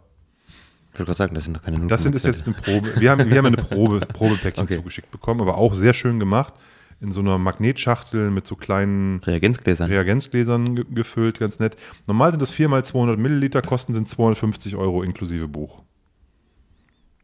Ich 0.93 0.99
wollte 0.99 1.05
gerade 1.05 1.17
sagen, 1.17 1.35
das 1.35 1.45
sind 1.45 1.55
doch 1.55 1.61
keine 1.61 1.85
Das 1.87 2.03
sind 2.03 2.15
ist 2.15 2.25
0,2 2.25 2.27
jetzt 2.27 2.47
eine 2.47 2.55
Probe. 2.55 2.99
Wir 2.99 3.11
haben, 3.11 3.29
wir 3.29 3.37
haben 3.37 3.45
eine 3.45 3.57
Probe, 3.63 3.99
Probepäckchen 3.99 4.63
Okay. 4.65 4.75
zugeschickt 4.77 5.11
bekommen, 5.11 5.41
aber 5.41 5.57
auch 5.57 5.73
sehr 5.73 5.93
schön 5.93 6.19
gemacht. 6.19 6.53
In 6.99 7.11
so 7.11 7.21
einer 7.21 7.37
Magnetschachtel 7.37 8.29
mit 8.29 8.45
so 8.45 8.55
kleinen 8.55 9.19
Reagenzgläsern. 9.23 9.89
Reagenzgläsern 9.89 10.75
ge 10.75 10.85
gefüllt, 10.91 11.39
ganz 11.39 11.57
nett. 11.59 11.75
Normal 12.07 12.31
sind 12.31 12.41
das 12.41 12.51
4 12.51 12.69
mal 12.69 12.83
200 12.85 13.17
Milliliter, 13.17 13.61
kosten 13.61 13.93
sind 13.93 14.07
250 14.07 14.75
Euro 14.75 15.01
inklusive 15.01 15.47
Buch. 15.47 15.83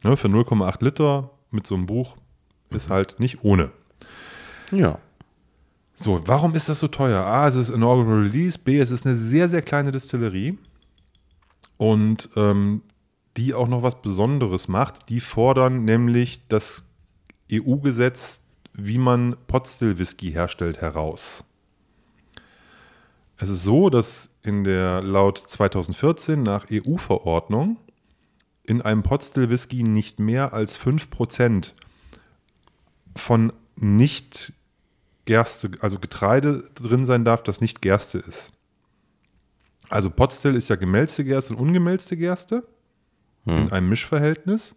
Ne, 0.04 0.16
für 0.18 0.28
0,8 0.28 0.84
Liter 0.84 1.32
mit 1.52 1.66
so 1.66 1.76
einem 1.76 1.86
Buch 1.86 2.16
ist 2.70 2.90
halt 2.90 3.20
nicht 3.20 3.44
ohne. 3.44 3.72
Ja. 4.72 5.00
So, 5.96 6.22
warum 6.28 6.54
ist 6.54 6.70
das 6.70 6.80
so 6.80 6.88
teuer? 6.88 7.26
A, 7.26 7.48
es 7.48 7.56
ist 7.56 7.70
Inaugural 7.70 8.22
Release. 8.22 8.60
B, 8.60 8.80
es 8.80 8.92
ist 8.92 9.06
eine 9.06 9.16
sehr, 9.16 9.50
sehr 9.50 9.64
kleine 9.64 9.92
Distillerie. 9.92 10.58
Und 11.78 12.30
ähm, 12.36 12.82
die 13.38 13.54
auch 13.54 13.68
noch 13.68 13.84
was 13.84 14.02
Besonderes 14.02 14.68
macht. 14.68 15.10
Die 15.10 15.20
fordern 15.20 15.86
nämlich 15.86 16.48
das 16.48 16.84
EU-Gesetz, 17.52 18.42
wie 18.74 18.98
man 18.98 19.36
Potstill 19.48 19.98
Whisky 19.98 20.32
herstellt, 20.32 20.82
heraus. 20.82 21.44
Es 23.38 23.50
ist 23.50 23.64
so, 23.64 23.90
dass 23.90 24.32
in 24.42 24.64
der 24.64 25.02
laut 25.04 25.38
2014 25.38 26.42
nach 26.42 26.66
EU-Verordnung 26.72 27.78
in 28.68 28.82
einem 28.82 29.02
Potstill 29.02 29.50
Whisky 29.50 29.82
nicht 29.82 30.20
mehr 30.20 30.54
als 30.54 30.80
5% 30.80 31.74
von 33.16 33.52
nicht 33.76 34.54
Gerste, 35.26 35.72
also 35.82 35.98
Getreide 35.98 36.64
drin 36.76 37.06
sein 37.06 37.26
darf, 37.26 37.42
das 37.42 37.62
nicht 37.62 37.82
Gerste 37.82 38.20
ist. 38.20 38.52
Also 39.90 40.10
Potstill 40.10 40.56
ist 40.56 40.68
ja 40.68 40.76
gemälzte 40.76 41.24
Gerste 41.24 41.54
und 41.54 41.60
ungemälzte 41.60 42.18
Gerste 42.18 42.68
in 43.46 43.72
einem 43.72 43.88
Mischverhältnis 43.88 44.76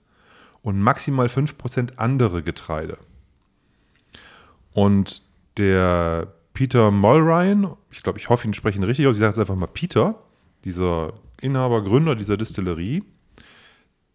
und 0.62 0.80
maximal 0.80 1.26
5% 1.26 1.96
andere 1.96 2.44
Getreide. 2.44 2.98
Und 4.72 5.22
der 5.56 6.32
Peter 6.52 6.92
Mulryan, 6.92 7.74
ich 7.90 8.02
glaube, 8.02 8.20
ich 8.20 8.28
hoffe, 8.28 8.46
ihn 8.46 8.54
sprechen 8.54 8.84
richtig 8.84 9.08
aus, 9.08 9.16
ich 9.16 9.20
sage 9.20 9.30
jetzt 9.30 9.40
einfach 9.40 9.56
mal 9.56 9.66
Peter, 9.66 10.22
dieser 10.64 11.14
Inhaber, 11.40 11.82
Gründer 11.82 12.14
dieser 12.14 12.36
Distillerie, 12.36 13.02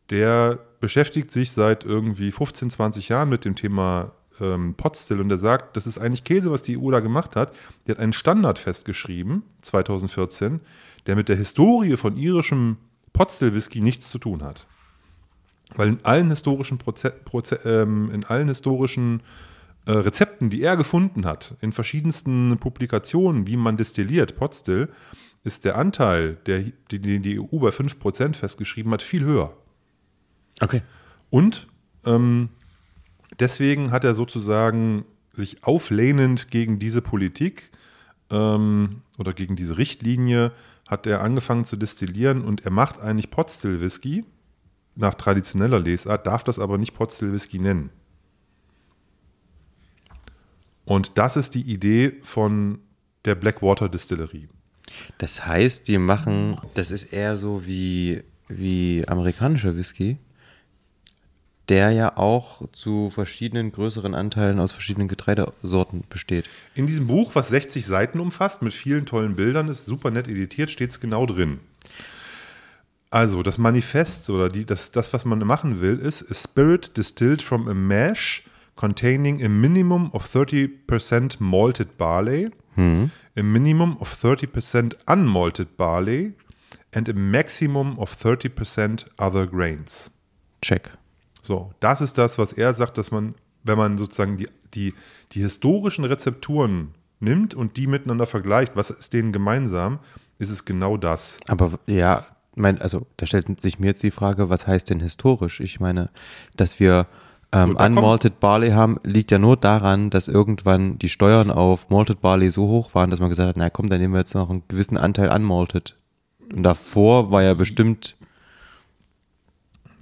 der 0.09 0.59
beschäftigt 0.79 1.31
sich 1.31 1.51
seit 1.51 1.83
irgendwie 1.83 2.31
15, 2.31 2.69
20 2.69 3.09
Jahren 3.09 3.29
mit 3.29 3.45
dem 3.45 3.55
Thema 3.55 4.13
ähm, 4.39 4.75
Potstill 4.75 5.19
und 5.19 5.29
der 5.29 5.38
sagt, 5.38 5.77
das 5.77 5.88
ist 5.88 5.97
eigentlich 5.97 6.24
Käse, 6.24 6.51
was 6.51 6.62
die 6.62 6.77
EU 6.77 6.91
da 6.91 7.00
gemacht 7.00 7.35
hat. 7.35 7.53
Die 7.85 7.91
hat 7.91 8.00
einen 8.00 8.13
Standard 8.13 8.59
festgeschrieben, 8.59 9.43
2014, 9.62 10.62
der 11.07 11.15
mit 11.15 11.29
der 11.29 11.35
Historie 11.35 11.97
von 11.97 12.17
irischem 12.17 12.77
Potstill-Whisky 13.13 13.81
nichts 13.81 14.09
zu 14.09 14.19
tun 14.19 14.43
hat. 14.43 14.67
Weil 15.75 15.89
in 15.89 16.00
allen 16.03 16.29
historischen, 16.29 16.77
Proze 16.77 17.09
Proze 17.09 17.55
ähm, 17.65 18.12
in 18.12 18.24
allen 18.25 18.47
historischen 18.47 19.24
äh, 19.85 19.91
Rezepten, 19.91 20.50
die 20.50 20.62
er 20.62 20.77
gefunden 20.77 21.25
hat, 21.25 21.55
in 21.62 21.71
verschiedensten 21.71 22.57
Publikationen, 22.59 23.47
wie 23.47 23.57
man 23.57 23.77
destilliert, 23.77 24.35
Potstill, 24.35 24.89
ist 25.43 25.63
der 25.63 25.77
Anteil, 25.77 26.38
den 26.45 26.74
die 27.21 27.39
EU 27.39 27.59
bei 27.59 27.69
5% 27.69 28.35
festgeschrieben 28.35 28.91
hat, 28.91 29.01
viel 29.01 29.24
höher. 29.24 29.55
Okay. 30.62 30.81
Und 31.29 31.67
ähm, 32.05 32.50
deswegen 33.39 33.91
hat 33.91 34.03
er 34.03 34.15
sozusagen 34.15 35.05
sich 35.33 35.63
auflehnend 35.63 36.50
gegen 36.50 36.79
diese 36.79 37.01
Politik 37.01 37.69
ähm, 38.29 39.01
oder 39.17 39.33
gegen 39.33 39.55
diese 39.55 39.77
Richtlinie 39.77 40.51
hat 40.88 41.07
er 41.07 41.21
angefangen 41.21 41.65
zu 41.65 41.75
destillieren 41.75 42.43
und 42.43 42.65
er 42.65 42.71
macht 42.71 43.00
eigentlich 43.00 43.31
Potstill 43.31 43.81
Whisky 43.81 44.24
nach 44.95 45.15
traditioneller 45.15 45.79
Lesart, 45.79 46.25
darf 46.25 46.43
das 46.43 46.59
aber 46.59 46.77
nicht 46.77 46.93
Potstill 46.93 47.33
Whisky 47.33 47.59
nennen. 47.59 47.89
Und 50.85 51.17
das 51.17 51.35
ist 51.35 51.55
die 51.55 51.63
Idee 51.63 52.13
von 52.21 52.79
der 53.25 53.35
Blackwater 53.35 53.89
Distillerie. 53.89 54.47
Das 55.17 55.45
heißt, 55.45 55.88
die 55.88 55.97
machen, 55.97 56.59
das 56.75 56.91
ist 56.91 57.12
eher 57.12 57.35
so 57.38 57.65
wie, 57.65 58.24
wie 58.47 59.03
amerikanischer 59.07 59.75
Whisky, 59.75 60.19
der 61.69 61.91
ja 61.91 62.17
auch 62.17 62.62
zu 62.72 63.10
verschiedenen 63.10 63.72
größeren 63.72 64.13
Anteilen 64.13 64.60
aus 64.60 64.72
verschiedenen 64.72 65.07
Getreidesorten 65.07 66.03
besteht. 66.10 66.45
In 66.75 66.88
diesem 66.88 67.07
Buch, 67.07 67.31
was 67.34 67.50
60 67.50 67.86
Seiten 67.86 68.19
umfasst, 68.19 68.62
mit 68.62 68.74
vielen 68.74 69.05
tollen 69.05 69.36
Bildern, 69.36 69.67
ist 69.67 69.86
super 69.86 70.12
nett 70.12 70.27
editiert, 70.27 70.69
steht 70.69 70.91
es 70.91 71.00
genau 71.00 71.25
drin. 71.25 71.60
Also, 73.10 73.43
das 73.43 73.57
Manifest 73.57 74.29
oder 74.29 74.50
die, 74.50 74.65
das, 74.65 74.91
das, 74.91 75.13
was 75.13 75.25
man 75.25 75.39
machen 75.39 75.79
will, 75.79 76.00
ist 76.00 76.29
a 76.29 76.34
spirit 76.34 76.98
distilled 76.98 77.41
from 77.41 77.67
a 77.67 77.74
mash 77.74 78.43
containing 78.75 79.43
a 79.43 79.50
minimum 79.50 80.10
of 80.12 80.25
30% 80.25 81.38
malted 81.39 81.98
barley, 81.98 82.51
a 82.77 83.43
minimum 83.43 83.98
of 84.01 84.13
30% 84.13 84.95
unmalted 85.07 85.77
barley 85.77 86.34
and 86.93 87.07
a 87.07 87.13
maximum 87.13 87.98
of 88.00 88.12
30% 88.12 89.05
other 89.17 89.48
grains. 89.48 90.12
Check. 90.62 90.91
So, 91.45 91.71
das 91.79 92.01
ist 92.01 92.17
das, 92.17 92.39
was 92.39 92.53
er 92.53 92.73
sagt, 92.73 92.97
dass 92.97 93.11
man, 93.11 93.35
wenn 93.63 93.77
man 93.77 93.99
sozusagen 93.99 94.37
die, 94.37 94.49
die, 94.73 94.95
die 95.31 95.41
historischen 95.41 96.03
Rezepturen 96.03 96.95
nimmt 97.19 97.53
und 97.53 97.77
die 97.77 97.85
miteinander 97.85 98.25
vergleicht, 98.25 98.75
was 98.75 98.89
ist 98.89 99.13
denen 99.13 99.31
gemeinsam, 99.31 99.99
ist 100.39 100.49
es 100.49 100.65
genau 100.65 100.97
das. 100.97 101.37
Aber 101.47 101.73
ja, 101.85 102.25
mein, 102.55 102.81
also 102.81 103.05
da 103.17 103.27
stellt 103.27 103.61
sich 103.61 103.77
mir 103.77 103.87
jetzt 103.87 104.01
die 104.01 104.09
Frage, 104.11 104.49
was 104.49 104.65
heißt 104.65 104.89
denn 104.89 104.99
historisch? 104.99 105.59
Ich 105.59 105.79
meine, 105.79 106.09
dass 106.55 106.79
wir 106.79 107.05
ähm, 107.51 107.69
So, 107.69 107.73
da 107.75 107.85
Unmalted 107.85 108.39
Barley 108.39 108.71
haben, 108.71 108.99
liegt 109.03 109.29
ja 109.29 109.37
nur 109.37 109.55
daran, 109.55 110.09
dass 110.09 110.27
irgendwann 110.27 110.97
die 110.97 111.09
Steuern 111.09 111.51
auf 111.51 111.89
Malted 111.89 112.21
Barley 112.21 112.49
so 112.49 112.67
hoch 112.67 112.95
waren, 112.95 113.11
dass 113.11 113.19
man 113.19 113.29
gesagt 113.29 113.49
hat, 113.49 113.57
na 113.57 113.69
komm, 113.69 113.89
dann 113.89 114.01
nehmen 114.01 114.15
wir 114.15 114.21
jetzt 114.21 114.33
noch 114.33 114.49
einen 114.49 114.63
gewissen 114.67 114.97
Anteil 114.97 115.29
Unmalted. 115.29 115.95
Und 116.51 116.63
davor 116.63 117.29
war 117.29 117.43
ja 117.43 117.53
bestimmt, 117.53 118.15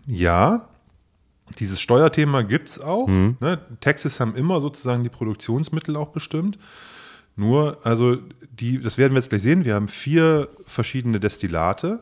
Ja, 0.07 0.67
dieses 1.59 1.81
Steuerthema 1.81 2.41
gibt 2.41 2.69
es 2.69 2.79
auch. 2.79 3.07
Ne? 3.39 3.59
Texas 3.79 4.19
haben 4.19 4.35
immer 4.35 4.59
sozusagen 4.59 5.03
die 5.03 5.09
Produktionsmittel 5.09 5.95
auch 5.95 6.09
bestimmt. 6.09 6.57
Nur, 7.35 7.77
also 7.83 8.17
die, 8.51 8.79
das 8.79 8.97
werden 8.97 9.13
wir 9.13 9.19
jetzt 9.19 9.29
gleich 9.29 9.41
sehen. 9.41 9.65
Wir 9.65 9.75
haben 9.75 9.87
vier 9.87 10.49
verschiedene 10.65 11.19
Destillate, 11.19 11.99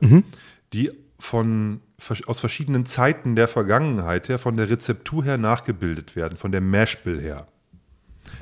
die 0.74 0.92
von, 1.18 1.82
aus 2.26 2.40
verschiedenen 2.40 2.86
Zeiten 2.86 3.36
der 3.36 3.48
Vergangenheit 3.48 4.28
her, 4.30 4.40
von 4.40 4.58
der 4.58 4.70
Rezeptur 4.70 5.24
her 5.24 5.38
nachgebildet 5.38 6.16
werden, 6.16 6.38
von 6.38 6.52
der 6.52 6.62
Mashbill 6.62 7.22
her. 7.22 7.48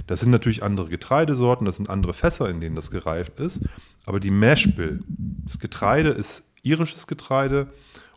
Das 0.08 0.22
sind 0.22 0.32
natürlich 0.32 0.64
andere 0.64 0.90
Getreidesorten, 0.90 1.66
das 1.66 1.78
sind 1.78 1.90
andere 1.90 2.14
Fässer, 2.14 2.50
in 2.50 2.62
denen 2.62 2.76
das 2.76 2.92
gereift 2.92 3.40
ist. 3.40 3.62
Aber 4.06 4.20
die 4.20 4.32
Mashbill, 4.32 5.02
das 5.46 5.60
Getreide 5.60 6.10
ist 6.10 6.44
irisches 6.64 7.08
Getreide 7.08 7.68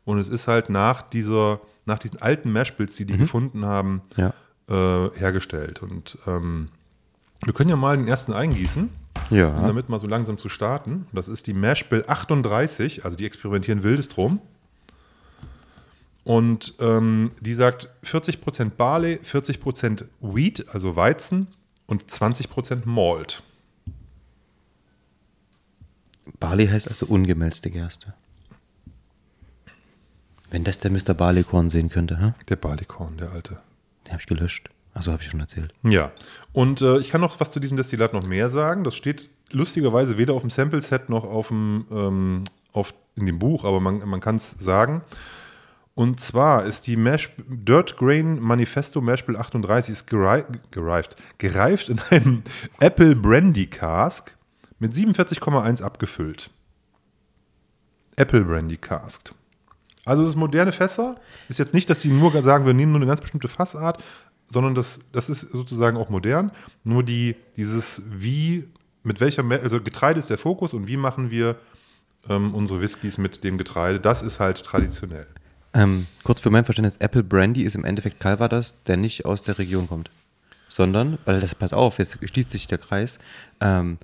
und 0.04 0.18
es 0.18 0.28
ist 0.28 0.48
halt 0.48 0.70
nach 0.70 1.02
dieser, 1.02 1.60
nach 1.84 1.98
diesen 1.98 2.20
alten 2.22 2.52
Mashbills, 2.52 2.96
die 2.96 3.04
die 3.04 3.16
gefunden 3.16 3.64
haben, 3.64 4.02
ja. 4.16 4.32
äh, 4.68 5.10
hergestellt. 5.18 5.82
Und 5.82 6.16
ähm, 6.26 6.68
wir 7.44 7.52
können 7.52 7.70
ja 7.70 7.76
mal 7.76 7.96
den 7.96 8.06
ersten 8.06 8.32
eingießen, 8.32 8.88
um 9.30 9.36
Ja. 9.36 9.50
damit 9.66 9.88
mal 9.88 9.98
so 9.98 10.06
langsam 10.06 10.38
zu 10.38 10.48
starten. 10.48 11.06
Das 11.12 11.28
ist 11.28 11.46
die 11.46 11.54
Mashbill 11.54 12.04
38, 12.06 13.04
also 13.04 13.16
die 13.16 13.26
experimentieren 13.26 13.82
wildes 13.82 14.08
drum. 14.08 14.40
Und 16.24 16.74
ähm, 16.78 17.32
die 17.40 17.54
sagt 17.54 17.88
40% 18.04 18.70
Barley, 18.76 19.16
40% 19.24 20.04
Wheat, 20.20 20.66
also 20.72 20.94
Weizen 20.94 21.48
und 21.86 22.04
20% 22.04 22.82
Malt. 22.84 23.42
Barley 26.38 26.68
heißt 26.68 26.86
also 26.88 27.06
ungemälzte 27.06 27.70
Gerste. 27.70 28.14
Wenn 30.52 30.64
das 30.64 30.78
der 30.78 30.90
Mr. 30.90 31.14
Barleykorn 31.14 31.71
sehen 31.71 31.88
könnte, 31.88 32.21
hä? 32.21 32.35
Der 32.50 32.56
Barleykorn, 32.56 33.16
der 33.16 33.32
alte. 33.32 33.61
den 34.06 34.12
habe 34.12 34.21
ich 34.21 34.26
gelöscht. 34.26 34.68
Achso, 34.92 35.11
habe 35.11 35.23
ich 35.23 35.30
schon 35.30 35.40
erzählt. 35.40 35.73
Ja, 35.82 36.12
und 36.52 36.82
äh, 36.82 36.99
ich 36.99 37.09
kann 37.09 37.23
noch 37.23 37.40
was 37.40 37.50
zu 37.50 37.59
diesem 37.59 37.78
Destillat 37.78 38.12
noch 38.12 38.26
mehr 38.26 38.50
sagen. 38.50 38.85
Das 38.85 38.94
steht 38.94 39.30
lustigerweise 39.50 40.18
weder 40.18 40.35
auf 40.35 40.42
dem 40.42 40.50
Sample-Set 40.50 41.09
noch 41.09 41.25
auf 41.25 41.49
dem, 41.49 41.87
ähm, 41.90 42.44
auf, 42.75 42.92
in 43.16 43.25
dem 43.25 43.38
Buch, 43.38 43.64
aber 43.64 43.80
man, 43.80 44.06
man 44.06 44.21
kann 44.21 44.37
es 44.37 44.50
sagen. 44.50 45.00
Und 45.94 46.21
zwar 46.21 46.66
ist 46.66 46.87
die 46.87 46.97
Mash, 46.97 47.30
Dirt 47.38 47.97
Grain 47.97 48.38
Manifesto 48.38 49.00
Mashbill 49.00 49.37
38 49.37 49.92
ist 49.92 50.06
gerei 50.06 50.44
gereift, 50.71 51.16
gereift 51.38 51.88
in 51.88 51.99
einem 52.11 52.42
Apple 52.78 53.16
Brandy 53.16 53.68
Cask 53.68 54.37
mit 54.78 54.92
47,1 54.92 55.82
abgefüllt. 55.82 56.50
Apple 58.16 58.44
Brandy 58.44 58.76
Cask. 58.76 59.35
Also 60.04 60.25
das 60.25 60.35
moderne 60.35 60.73
Fässer. 60.73 61.14
Ist 61.49 61.59
jetzt 61.59 61.75
nicht, 61.75 61.88
dass 61.88 62.00
sie 62.00 62.09
nur 62.09 62.30
sagen, 62.42 62.66
wir 62.66 62.75
nehmen 62.75 62.92
nur 62.92 63.00
eine 63.00 63.09
ganz 63.09 63.21
bestimmte 63.21 63.49
Fassart, 63.49 64.02
sondern 64.47 64.75
das, 64.75 65.00
das 65.12 65.30
ist 65.30 65.40
sozusagen 65.40 65.97
auch 65.97 66.11
modern. 66.11 66.50
Nur 66.85 67.02
die, 67.02 67.37
dieses 67.56 68.02
wie, 68.11 68.68
mit 69.02 69.21
welcher, 69.21 69.44
also 69.50 69.80
Getreide 69.80 70.21
ist 70.21 70.30
der 70.30 70.38
Fokus 70.38 70.75
und 70.75 70.87
wie 70.88 70.97
machen 70.97 71.30
wir 71.30 71.56
ähm, 72.28 72.52
unsere 72.52 72.80
Whiskys 72.80 73.18
mit 73.18 73.44
dem 73.44 73.59
Getreide, 73.59 74.00
das 74.00 74.23
ist 74.23 74.40
halt 74.40 74.62
traditionell. 74.62 75.26
Ähm, 75.75 76.06
kurz 76.23 76.40
für 76.40 76.50
mein 76.50 76.64
Verständnis, 76.64 76.97
Apple 76.99 77.23
Brandy 77.23 77.62
ist 77.62 77.75
im 77.75 77.85
Endeffekt 77.85 78.21
Calvados, 78.21 78.75
der 78.87 78.97
nicht 78.97 79.25
aus 79.25 79.42
der 79.42 79.59
Region 79.59 79.88
kommt. 79.88 80.11
Sondern, 80.68 81.18
weil 81.25 81.40
das, 81.40 81.54
pass 81.54 81.73
auf, 81.73 81.99
jetzt 81.99 82.18
schließt 82.23 82.50
sich 82.50 82.66
der 82.66 82.78
Kreis. 82.78 83.18
Ähm, 83.61 83.99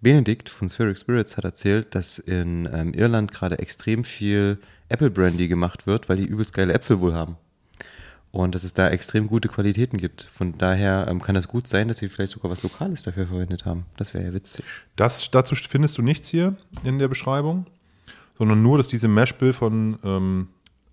Benedikt 0.00 0.48
von 0.48 0.68
Spheric 0.68 0.98
Spirits 0.98 1.36
hat 1.36 1.44
erzählt, 1.44 1.94
dass 1.94 2.18
in 2.18 2.68
ähm, 2.72 2.94
Irland 2.94 3.32
gerade 3.32 3.58
extrem 3.58 4.04
viel 4.04 4.58
Apple 4.88 5.10
Brandy 5.10 5.48
gemacht 5.48 5.86
wird, 5.86 6.08
weil 6.08 6.16
die 6.16 6.24
übelst 6.24 6.54
geile 6.54 6.72
Äpfel 6.72 7.00
wohl 7.00 7.14
haben. 7.14 7.36
Und 8.30 8.54
dass 8.54 8.62
es 8.62 8.74
da 8.74 8.88
extrem 8.90 9.26
gute 9.26 9.48
Qualitäten 9.48 9.96
gibt. 9.96 10.22
Von 10.22 10.56
daher 10.56 11.08
ähm, 11.08 11.20
kann 11.20 11.34
es 11.34 11.48
gut 11.48 11.66
sein, 11.66 11.88
dass 11.88 11.96
sie 11.98 12.08
vielleicht 12.08 12.32
sogar 12.32 12.50
was 12.50 12.62
Lokales 12.62 13.02
dafür 13.02 13.26
verwendet 13.26 13.64
haben. 13.64 13.86
Das 13.96 14.14
wäre 14.14 14.24
ja 14.24 14.34
witzig. 14.34 14.64
Das, 14.96 15.30
dazu 15.30 15.54
findest 15.54 15.98
du 15.98 16.02
nichts 16.02 16.28
hier 16.28 16.56
in 16.84 16.98
der 16.98 17.08
Beschreibung, 17.08 17.66
sondern 18.36 18.62
nur, 18.62 18.76
dass 18.76 18.88
diese 18.88 19.08
Mashbill 19.08 19.52
von 19.52 19.98
ähm, 20.04 20.48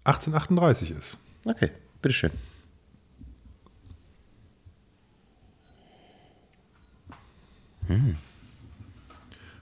1838 0.06 0.92
ist. 0.92 1.20
Okay, 1.46 1.70
bitteschön. 2.02 2.32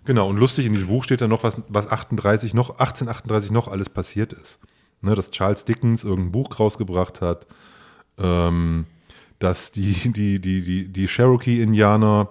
Genau, 0.06 0.30
und 0.30 0.38
lustig, 0.38 0.66
in 0.66 0.74
diesem 0.74 0.88
Buch 0.88 1.04
steht 1.04 1.22
dann 1.22 1.30
noch, 1.30 1.44
was, 1.44 1.62
was 1.70 1.88
38 1.90 2.54
noch, 2.54 2.72
1838 2.72 3.52
noch 3.52 3.68
alles 3.68 3.90
passiert 3.90 4.34
ist. 4.34 4.60
Ne, 5.02 5.16
dass 5.16 5.32
Charles 5.32 5.66
Dickens 5.66 6.04
irgendein 6.04 6.32
Buch 6.32 6.60
rausgebracht 6.60 7.22
hat, 7.22 7.46
ähm, 8.18 8.86
dass 9.40 9.72
die, 9.72 9.94
die, 10.14 10.40
die, 10.40 10.62
die, 10.62 10.88
die 10.88 11.08
Cherokee-Indianer 11.08 12.30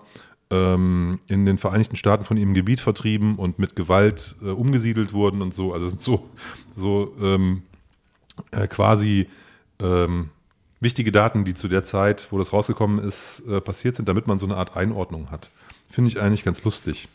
ähm, 0.51 1.19
in 1.29 1.47
den 1.47 1.59
Vereinigten 1.59 1.97
Staaten 1.97 2.25
von 2.25 2.37
ihrem 2.37 2.55
Gebiet 2.55 2.81
vertrieben 2.81 3.37
und 3.37 3.59
mit 3.59 3.77
Gewalt 3.77 4.37
äh, 4.43 4.47
umgesiedelt 4.47 5.13
wurden 5.13 5.43
und 5.43 5.55
so. 5.55 5.73
Also 5.73 5.89
sind 5.89 6.03
so, 6.03 6.29
so 6.75 7.15
ähm, 7.21 7.63
äh, 8.51 8.67
quasi 8.67 9.29
ähm, 9.81 10.31
wichtige 10.81 11.13
Daten, 11.13 11.45
die 11.45 11.55
zu 11.55 11.69
der 11.69 11.85
Zeit, 11.85 12.29
wo 12.31 12.39
das 12.39 12.53
rausgekommen 12.53 12.99
ist, 12.99 13.41
äh, 13.49 13.61
passiert 13.61 13.97
sind, 13.97 14.09
damit 14.09 14.27
man 14.27 14.39
so 14.39 14.47
eine 14.47 14.57
Art 14.57 14.77
Einordnung 14.77 15.31
hat. 15.31 15.51
Finde 15.89 16.09
ich 16.09 16.21
eigentlich 16.21 16.45
ganz 16.45 16.65
lustig. 16.65 17.09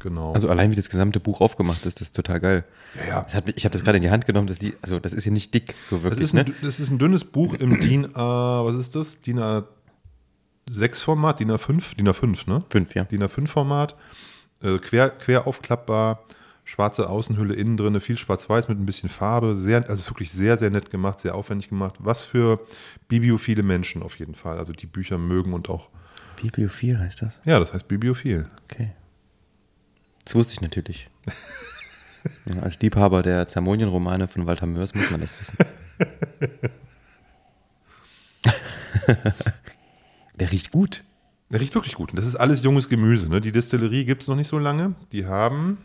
Genau. 0.00 0.32
Also 0.32 0.48
allein 0.48 0.70
wie 0.70 0.76
das 0.76 0.88
gesamte 0.88 1.18
Buch 1.20 1.40
aufgemacht 1.40 1.84
ist, 1.84 2.00
das 2.00 2.08
ist 2.08 2.16
total 2.16 2.38
geil. 2.40 2.64
Ja, 3.02 3.08
ja. 3.08 3.26
Das 3.32 3.44
mich- 3.46 3.56
ich 3.56 3.64
habe 3.64 3.72
das 3.72 3.82
gerade 3.82 3.96
in 3.98 4.02
die 4.02 4.10
Hand 4.10 4.26
genommen, 4.26 4.46
das, 4.46 4.58
die, 4.58 4.74
also 4.82 4.98
das 5.00 5.12
ist 5.12 5.24
hier 5.24 5.32
nicht 5.32 5.52
dick, 5.54 5.74
so 5.88 5.96
Das 5.96 6.04
wirklich. 6.04 6.20
ist, 6.22 6.34
ein, 6.36 6.46
ne? 6.46 6.54
das 6.62 6.78
ist 6.80 6.90
ein 6.90 6.98
dünnes 6.98 7.24
Buch 7.24 7.54
im 7.54 7.80
DIN 7.80 8.14
A, 8.14 8.64
was 8.64 8.74
ist 8.76 8.94
das? 8.94 9.20
DIN 9.20 9.40
A6 9.40 11.02
Format, 11.02 11.40
DIN 11.40 11.50
A5, 11.50 11.96
DIN 11.96 12.08
A5, 12.08 12.48
ne? 12.48 12.58
Fünf, 12.70 12.94
ja. 12.94 13.04
DIN 13.04 13.22
A5 13.24 13.46
Format, 13.48 13.96
äh, 14.62 14.78
quer, 14.78 15.10
quer 15.10 15.46
aufklappbar, 15.46 16.24
schwarze 16.64 17.08
Außenhülle 17.08 17.54
innen 17.54 17.76
drin, 17.76 17.98
viel 18.00 18.16
schwarz-weiß 18.18 18.68
mit 18.68 18.78
ein 18.78 18.86
bisschen 18.86 19.08
Farbe, 19.08 19.56
sehr, 19.56 19.88
also 19.88 20.06
wirklich 20.10 20.30
sehr, 20.30 20.56
sehr 20.58 20.70
nett 20.70 20.90
gemacht, 20.90 21.18
sehr 21.18 21.34
aufwendig 21.34 21.70
gemacht. 21.70 21.96
Was 21.98 22.22
für 22.22 22.60
bibliophile 23.08 23.62
Menschen 23.62 24.02
auf 24.02 24.18
jeden 24.18 24.34
Fall, 24.34 24.58
also 24.58 24.72
die 24.72 24.86
Bücher 24.86 25.18
mögen 25.18 25.54
und 25.54 25.70
auch, 25.70 25.88
Bibliophil 26.40 26.98
heißt 27.00 27.22
das. 27.22 27.40
ja, 27.44 27.58
das 27.58 27.72
heißt 27.72 27.88
bibliophil. 27.88 28.46
Okay. 28.70 28.92
Das 30.28 30.34
wusste 30.34 30.52
ich 30.52 30.60
natürlich. 30.60 31.08
ja, 32.44 32.60
als 32.60 32.78
Liebhaber 32.80 33.22
der 33.22 33.48
Zermonien-Romane 33.48 34.28
von 34.28 34.44
Walter 34.44 34.66
Mörs 34.66 34.94
muss 34.94 35.10
man 35.10 35.22
das 35.22 35.40
wissen. 35.40 35.56
Der 40.38 40.52
riecht 40.52 40.70
gut. 40.70 41.02
Der 41.50 41.60
riecht 41.60 41.74
wirklich 41.74 41.94
gut. 41.94 42.10
Und 42.10 42.18
das 42.18 42.26
ist 42.26 42.36
alles 42.36 42.62
junges 42.62 42.90
Gemüse. 42.90 43.26
Ne? 43.26 43.40
Die 43.40 43.52
Destillerie 43.52 44.04
gibt 44.04 44.20
es 44.20 44.28
noch 44.28 44.36
nicht 44.36 44.48
so 44.48 44.58
lange. 44.58 44.94
Die 45.12 45.24
haben, 45.24 45.78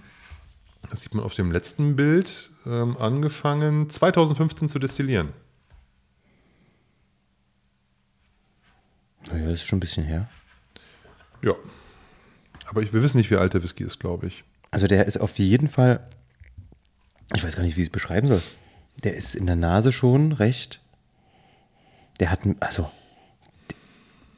das 0.89 1.03
sieht 1.03 1.15
man 1.15 1.23
auf 1.23 1.35
dem 1.35 1.53
letzten 1.53 1.95
Bild, 1.95 2.51
ähm, 2.65 2.97
angefangen 2.97 3.89
2015 3.89 4.67
zu 4.67 4.77
destillieren. 4.77 5.29
Naja, 9.27 9.51
das 9.51 9.61
ist 9.61 9.67
schon 9.67 9.77
ein 9.77 9.79
bisschen 9.79 10.03
her. 10.03 10.29
Ja. 11.41 11.55
Aber 12.73 12.81
ich, 12.81 12.91
wir 12.91 13.03
wissen 13.03 13.17
nicht, 13.17 13.29
wie 13.29 13.35
alt 13.37 13.53
der 13.53 13.61
Whisky 13.61 13.83
ist, 13.83 13.99
glaube 13.99 14.25
ich. 14.25 14.43
Also 14.71 14.87
der 14.87 15.05
ist 15.05 15.17
auf 15.17 15.37
jeden 15.37 15.67
Fall, 15.67 15.99
ich 17.35 17.43
weiß 17.43 17.55
gar 17.55 17.61
nicht, 17.61 17.77
wie 17.77 17.81
ich 17.81 17.87
es 17.87 17.91
beschreiben 17.91 18.27
soll. 18.27 18.41
Der 19.03 19.15
ist 19.15 19.35
in 19.35 19.45
der 19.45 19.55
Nase 19.55 19.91
schon 19.91 20.31
recht, 20.31 20.79
der 22.19 22.31
hat, 22.31 22.39
also 22.61 22.89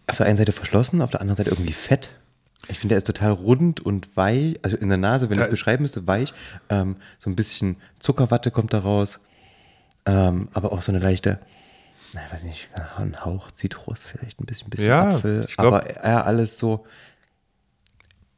auf 0.07 0.17
der 0.17 0.25
einen 0.25 0.35
Seite 0.35 0.51
verschlossen, 0.51 1.01
auf 1.01 1.11
der 1.11 1.21
anderen 1.21 1.37
Seite 1.37 1.51
irgendwie 1.51 1.71
fett. 1.71 2.11
Ich 2.67 2.79
finde, 2.79 2.89
der 2.93 2.97
ist 2.97 3.07
total 3.07 3.31
rund 3.31 3.79
und 3.79 4.17
weich, 4.17 4.59
also 4.63 4.75
in 4.75 4.89
der 4.89 4.97
Nase, 4.97 5.29
wenn 5.29 5.37
ich 5.39 5.45
es 5.45 5.51
beschreiben 5.51 5.83
müsste, 5.83 6.05
weich. 6.05 6.33
Ähm, 6.69 6.97
so 7.19 7.29
ein 7.29 7.35
bisschen 7.37 7.77
Zuckerwatte 7.99 8.51
kommt 8.51 8.73
da 8.73 8.79
raus, 8.79 9.19
ähm, 10.05 10.49
aber 10.53 10.73
auch 10.73 10.81
so 10.81 10.91
eine 10.91 10.99
leichte, 10.99 11.39
na, 12.13 12.21
ich 12.25 12.33
weiß 12.33 12.43
nicht, 12.43 12.67
ein 12.97 13.23
Hauch 13.23 13.51
Zitrus, 13.51 14.05
vielleicht 14.05 14.41
ein 14.41 14.45
bisschen, 14.45 14.69
bisschen 14.69 14.87
Ja, 14.87 15.11
Apfel, 15.11 15.47
glaub- 15.55 15.73
aber 15.73 15.89
eher 15.89 16.25
alles 16.25 16.57
so, 16.57 16.85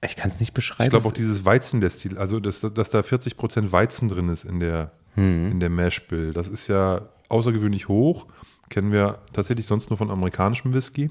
ich 0.03 0.15
kann 0.15 0.29
es 0.29 0.39
nicht 0.39 0.53
beschreiben. 0.53 0.83
Ich 0.85 0.89
glaube 0.91 1.05
auch 1.05 1.11
Es- 1.11 1.17
dieses 1.17 1.45
Weizendestil, 1.45 2.17
also 2.17 2.39
dass, 2.39 2.61
dass 2.61 2.89
da 2.89 2.99
40% 3.01 3.71
Weizen 3.71 4.09
drin 4.09 4.29
ist 4.29 4.43
in 4.45 4.59
der, 4.59 4.91
in 5.15 5.59
der 5.59 5.69
Mash-Bill. 5.69 6.31
Das 6.33 6.47
ist 6.47 6.67
ja 6.67 7.09
außergewöhnlich 7.29 7.87
hoch. 7.87 8.27
Kennen 8.69 8.91
wir 8.91 9.19
tatsächlich 9.33 9.65
sonst 9.65 9.89
nur 9.89 9.97
von 9.97 10.11
amerikanischem 10.11 10.73
Whisky. 10.73 11.09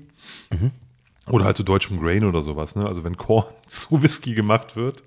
Oder 1.29 1.45
halt 1.47 1.57
zu 1.57 1.65
deutschem 1.65 1.99
Grain 2.01 2.23
oder 2.25 2.41
sowas. 2.43 2.77
Ne? 2.77 2.87
Also 2.87 3.03
wenn 3.03 3.17
Korn 3.17 3.47
zu 3.67 4.01
Whisky 4.03 4.35
gemacht 4.35 4.77
wird, 4.77 5.03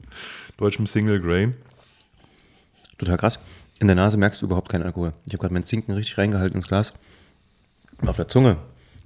deutschem 0.57 0.85
Single 0.85 1.21
Grain. 1.21 1.55
Total 2.97 3.17
krass. 3.17 3.39
In 3.79 3.87
der 3.87 3.95
Nase 3.95 4.17
merkst 4.17 4.41
du 4.41 4.45
überhaupt 4.47 4.67
keinen 4.69 4.83
Alkohol. 4.83 5.13
Ich 5.25 5.31
habe 5.33 5.41
gerade 5.41 5.53
meinen 5.53 5.63
Zinken 5.63 5.93
richtig 5.93 6.17
reingehalten 6.17 6.57
ins 6.57 6.67
Glas. 6.67 6.91
Auf 8.05 8.17
der 8.17 8.27
Zunge, 8.27 8.57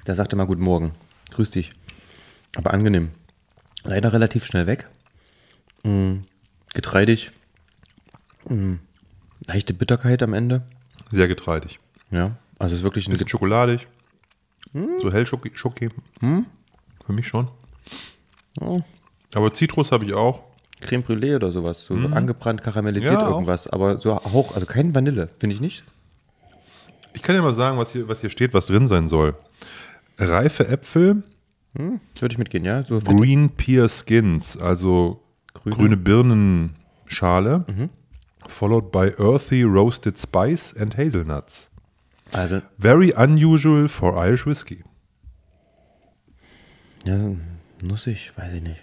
da 0.05 0.15
sagt 0.15 0.33
er 0.33 0.37
mal 0.37 0.45
Guten 0.47 0.63
Morgen. 0.63 0.93
Grüß 1.31 1.51
dich. 1.51 1.71
Aber 2.55 2.73
angenehm. 2.73 3.09
Leider 3.83 4.13
relativ 4.13 4.45
schnell 4.45 4.67
weg. 4.67 4.87
Mm, 5.83 6.19
getreidig. 6.73 7.31
Mm, 8.47 8.75
leichte 9.47 9.73
Bitterkeit 9.73 10.23
am 10.23 10.33
Ende. 10.33 10.61
Sehr 11.11 11.27
getreidig. 11.27 11.79
Ja. 12.11 12.35
Also 12.59 12.73
es 12.73 12.79
ist 12.79 12.83
wirklich 12.83 13.07
ein 13.07 13.11
Bisschen 13.11 13.27
schokoladig. 13.29 13.87
So 15.01 15.11
hell 15.11 15.25
Schoki. 15.25 15.51
Schoki. 15.53 15.89
Für 16.19 17.13
mich 17.13 17.27
schon. 17.27 17.47
Aber 19.35 19.53
Zitrus 19.53 19.91
habe 19.91 20.05
ich 20.05 20.13
auch. 20.13 20.43
Creme 20.81 21.03
Brûlée 21.03 21.35
oder 21.35 21.51
sowas. 21.51 21.85
So 21.85 21.93
angebrannt, 21.95 22.63
karamellisiert 22.63 23.13
Mhm. 23.13 23.19
Ja, 23.19 23.27
auch. 23.27 23.31
irgendwas. 23.33 23.67
Aber 23.67 23.97
so 23.99 24.15
hoch, 24.31 24.55
also 24.55 24.65
kein 24.65 24.95
Vanille, 24.95 25.29
finde 25.39 25.55
ich 25.55 25.61
nicht. 25.61 25.83
Ich 27.13 27.21
kann 27.21 27.35
ja 27.35 27.41
mal 27.41 27.53
sagen, 27.53 27.77
was 27.77 27.91
hier, 27.91 28.07
was 28.07 28.21
hier 28.21 28.29
steht, 28.29 28.53
was 28.53 28.65
drin 28.67 28.87
sein 28.87 29.07
soll. 29.07 29.35
Reife 30.17 30.67
Äpfel, 30.67 31.23
Würde 31.73 32.01
ich 32.31 32.37
mitgehen, 32.37 32.63
ja? 32.63 32.83
So. 32.83 32.99
Green 32.99 33.49
Pear 33.49 33.87
Skins, 33.89 34.57
also 34.57 35.23
Grüne. 35.53 35.75
grüne, 35.75 35.97
Birnenschale, 35.97 37.65
followed 38.47 38.91
by 38.91 39.11
earthy 39.17 39.63
roasted 39.63 40.17
spice 40.19 40.75
and 40.77 40.95
hazelnuts. 40.97 41.69
Also, 42.31 42.61
Very 42.77 43.11
unusual 43.15 43.87
for 43.87 44.15
Irish 44.25 44.45
whiskey. 44.45 44.83
ja, 47.05 47.17
nussig, 47.83 48.31
weiß 48.35 48.53
ich 48.53 48.61
nicht. 48.61 48.79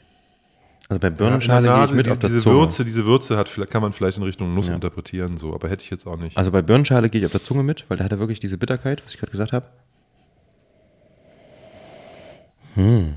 Also 0.89 0.99
bei 1.01 1.09
Ja, 1.09 1.15
Birnenschale 1.15 1.67
der 1.69 1.75
gehe 1.77 1.85
ich 1.85 1.93
mit 1.93 2.07
die, 2.07 2.11
auf 2.11 2.19
der 2.19 2.29
diese 2.31 2.43
Zunge. 2.43 2.57
Würze, 2.57 2.85
diese 2.85 3.07
Würze 3.07 3.37
hat, 3.37 3.51
kann 3.71 3.81
man 3.83 3.93
vielleicht 3.93 4.17
in 4.19 4.25
Richtung 4.25 4.55
Nuss 4.55 4.69
Ja. 4.69 4.75
interpretieren, 4.75 5.37
so, 5.39 5.55
aber 5.55 5.69
hätte 5.69 5.85
ich 5.85 5.91
jetzt 5.91 6.07
auch 6.07 6.17
nicht. 6.17 6.37
Also 6.37 6.51
bei 6.51 6.63
Birnenschale 6.63 7.09
gehe 7.09 7.21
ich 7.21 7.27
auf 7.27 7.33
der 7.33 7.43
Zunge 7.45 7.63
mit, 7.63 7.85
weil 7.89 7.97
da 7.97 8.05
hat 8.05 8.13
er 8.13 8.19
wirklich 8.19 8.41
diese 8.41 8.59
Bitterkeit, 8.59 9.05
was 9.05 9.13
ich 9.15 9.19
gerade 9.19 9.31
gesagt 9.33 9.53
habe. 9.53 9.69
Hm. 12.75 13.15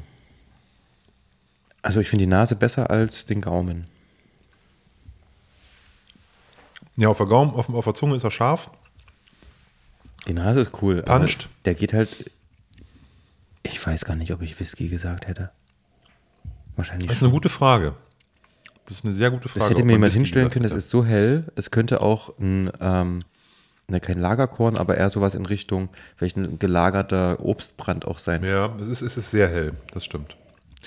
Also 1.81 1.99
ich 1.99 2.09
finde 2.09 2.23
die 2.23 2.29
Nase 2.29 2.55
besser 2.55 2.89
als 2.89 3.25
den 3.25 3.41
Gaumen. 3.41 3.85
ja, 6.95 7.09
auf 7.09 7.17
der 7.17 7.27
Gaumen, 7.27 7.51
auf, 7.51 7.69
auf 7.69 7.85
der 7.85 7.95
Zunge 7.95 8.15
ist 8.15 8.23
er 8.23 8.31
scharf. 8.31 8.69
Die 10.27 10.33
Nase 10.33 10.61
ist 10.61 10.81
cool. 10.81 11.01
Puncht. 11.03 11.49
Der 11.65 11.75
geht 11.75 11.93
halt. 11.93 12.31
Ich 13.63 13.85
weiß 13.85 14.05
gar 14.05 14.15
nicht, 14.15 14.31
ob 14.31 14.41
ich 14.41 14.59
Whisky 14.59 14.87
gesagt 14.87 15.27
hätte. 15.27 15.51
Wahrscheinlich 16.75 17.07
Das 17.07 17.15
ist 17.15 17.19
schon. 17.19 17.27
eine 17.27 17.33
gute 17.33 17.49
Frage. 17.49 17.95
Das 18.85 18.97
ist 18.97 19.05
eine 19.05 19.13
sehr 19.13 19.31
gute 19.31 19.47
Frage. 19.49 19.59
Das 19.59 19.69
hätte 19.69 19.81
mir 19.83 19.93
man 19.93 19.95
jemand 19.95 20.13
hinstellen 20.13 20.49
können, 20.49 20.63
das 20.63 20.73
ist 20.73 20.89
so 20.89 21.05
hell. 21.05 21.51
Es 21.55 21.71
könnte 21.71 22.01
auch 22.01 22.37
ein, 22.39 22.71
ähm, 22.79 23.19
ne, 23.87 23.99
kein 23.99 24.19
Lagerkorn, 24.19 24.77
aber 24.77 24.97
eher 24.97 25.09
sowas 25.09 25.35
in 25.35 25.45
Richtung, 25.45 25.89
vielleicht 26.15 26.37
ein 26.37 26.59
gelagerter 26.59 27.39
Obstbrand 27.43 28.05
auch 28.05 28.19
sein. 28.19 28.43
Ja, 28.43 28.73
es 28.81 28.87
ist, 28.87 29.01
es 29.01 29.17
ist 29.17 29.31
sehr 29.31 29.49
hell, 29.49 29.73
das 29.93 30.05
stimmt. 30.05 30.35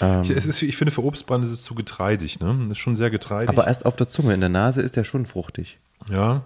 Ähm, 0.01 0.23
Ich, 0.23 0.31
es 0.31 0.47
ist, 0.47 0.63
ich 0.63 0.77
finde, 0.77 0.91
für 0.93 1.05
Obstbrand 1.05 1.45
ist 1.45 1.51
es 1.51 1.63
zu 1.63 1.75
getreidig, 1.75 2.41
ne? 2.41 2.57
Das 2.63 2.73
ist 2.73 2.79
schon 2.79 2.97
sehr 2.97 3.11
getreidig. 3.11 3.49
aber 3.49 3.67
erst 3.67 3.87
auf 3.87 3.97
der 3.97 4.09
Zunge, 4.09 4.35
in 4.35 4.41
der 4.41 4.49
Nase 4.49 4.83
ist 4.83 4.97
der 4.97 5.05
schon 5.05 5.27
fruchtig. 5.27 5.79
Ja. 6.11 6.45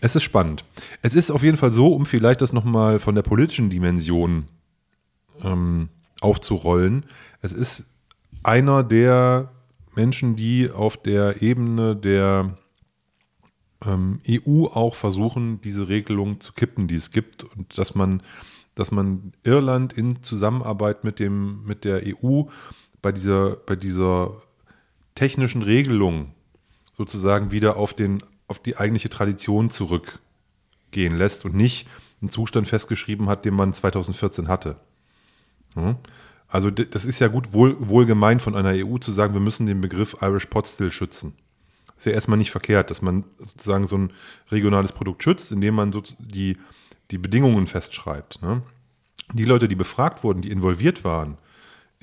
Es 0.00 0.14
ist 0.14 0.22
spannend. 0.22 0.64
Es 1.00 1.14
ist 1.14 1.30
auf 1.30 1.42
jeden 1.42 1.56
Fall 1.56 1.70
so, 1.70 1.94
um 1.94 2.06
vielleicht 2.06 2.42
das 2.42 2.52
nochmal 2.52 2.98
von 2.98 3.14
der 3.14 3.22
politischen 3.22 3.70
Dimension 3.70 4.46
ähm, 5.42 5.88
aufzurollen. 6.20 7.06
Es 7.40 7.52
ist 7.52 7.84
einer 8.42 8.82
der 8.82 9.50
Menschen, 9.96 10.36
die 10.36 10.70
auf 10.70 10.96
der 10.96 11.42
Ebene 11.42 11.96
der 11.96 12.56
ähm, 13.84 14.20
EU 14.28 14.66
auch 14.66 14.94
versuchen, 14.94 15.60
diese 15.60 15.88
Regelung 15.88 16.40
zu 16.40 16.52
kippen, 16.52 16.88
die 16.88 16.96
es 16.96 17.10
gibt 17.10 17.44
und 17.44 17.76
dass 17.78 17.94
man, 17.94 18.22
dass 18.74 18.90
man 18.90 19.32
Irland 19.44 19.92
in 19.92 20.22
Zusammenarbeit 20.22 21.04
mit 21.04 21.18
dem 21.18 21.64
mit 21.64 21.84
der 21.84 22.02
EU 22.04 22.44
bei 23.02 23.12
dieser 23.12 23.56
bei 23.56 23.76
dieser 23.76 24.42
technischen 25.14 25.62
Regelung 25.62 26.32
sozusagen 26.96 27.50
wieder 27.50 27.76
auf 27.76 27.94
den 27.94 28.22
auf 28.48 28.58
die 28.58 28.76
eigentliche 28.76 29.08
Tradition 29.08 29.70
zurückgehen 29.70 31.16
lässt 31.16 31.44
und 31.44 31.54
nicht 31.54 31.88
einen 32.20 32.30
Zustand 32.30 32.68
festgeschrieben 32.68 33.28
hat, 33.28 33.44
den 33.44 33.54
man 33.54 33.74
2014 33.74 34.48
hatte. 34.48 34.76
Ja? 35.76 35.96
Also 36.48 36.70
das 36.70 37.04
ist 37.04 37.18
ja 37.18 37.28
gut 37.28 37.52
wohl, 37.52 37.76
wohl 37.80 38.06
gemeint 38.06 38.40
von 38.40 38.54
einer 38.54 38.70
EU 38.74 38.98
zu 38.98 39.12
sagen, 39.12 39.34
wir 39.34 39.40
müssen 39.40 39.66
den 39.66 39.80
Begriff 39.80 40.16
Irish 40.20 40.46
Pot 40.46 40.66
Still 40.68 40.92
schützen. 40.92 41.34
Ist 41.96 42.06
ja 42.06 42.12
erstmal 42.12 42.38
nicht 42.38 42.50
verkehrt, 42.50 42.90
dass 42.90 43.02
man 43.02 43.24
sozusagen 43.38 43.86
so 43.86 43.96
ein 43.96 44.12
regionales 44.50 44.92
Produkt 44.92 45.22
schützt, 45.22 45.52
indem 45.52 45.74
man 45.74 45.92
so 45.92 46.02
die, 46.18 46.56
die 47.10 47.18
Bedingungen 47.18 47.66
festschreibt. 47.66 48.42
Ne? 48.42 48.62
Die 49.32 49.44
Leute, 49.44 49.68
die 49.68 49.74
befragt 49.74 50.22
wurden, 50.22 50.42
die 50.42 50.50
involviert 50.50 51.04
waren 51.04 51.38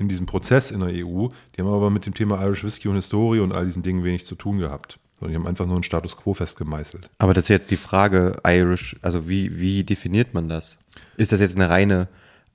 in 0.02 0.10
diesem 0.10 0.26
Prozess 0.26 0.72
in 0.72 0.80
der 0.80 0.90
EU, 0.90 1.28
die 1.56 1.62
haben 1.62 1.68
aber 1.68 1.90
mit 1.90 2.06
dem 2.06 2.14
Thema 2.14 2.44
Irish 2.44 2.64
Whiskey 2.64 2.88
und 2.88 2.96
Historie 2.96 3.40
und 3.40 3.54
all 3.54 3.66
diesen 3.66 3.84
Dingen 3.84 4.04
wenig 4.04 4.26
zu 4.26 4.36
tun 4.36 4.58
gehabt. 4.58 5.00
Sondern 5.20 5.32
die 5.32 5.36
haben 5.38 5.48
einfach 5.48 5.68
nur 5.68 5.76
einen 5.76 5.84
Status 5.84 6.18
quo 6.18 6.34
festgemeißelt. 6.34 7.10
Aber 7.20 7.34
das 7.34 7.46
ist 7.46 7.50
jetzt 7.50 7.72
die 7.72 7.78
Frage, 7.78 8.38
Irish, 8.44 8.96
also 9.02 9.30
wie, 9.30 9.60
wie 9.60 9.84
definiert 9.84 10.34
man 10.34 10.50
das? 10.50 10.78
Ist 11.18 11.32
das 11.32 11.40
jetzt 11.40 11.56
eine 11.56 11.70
reine 11.70 12.08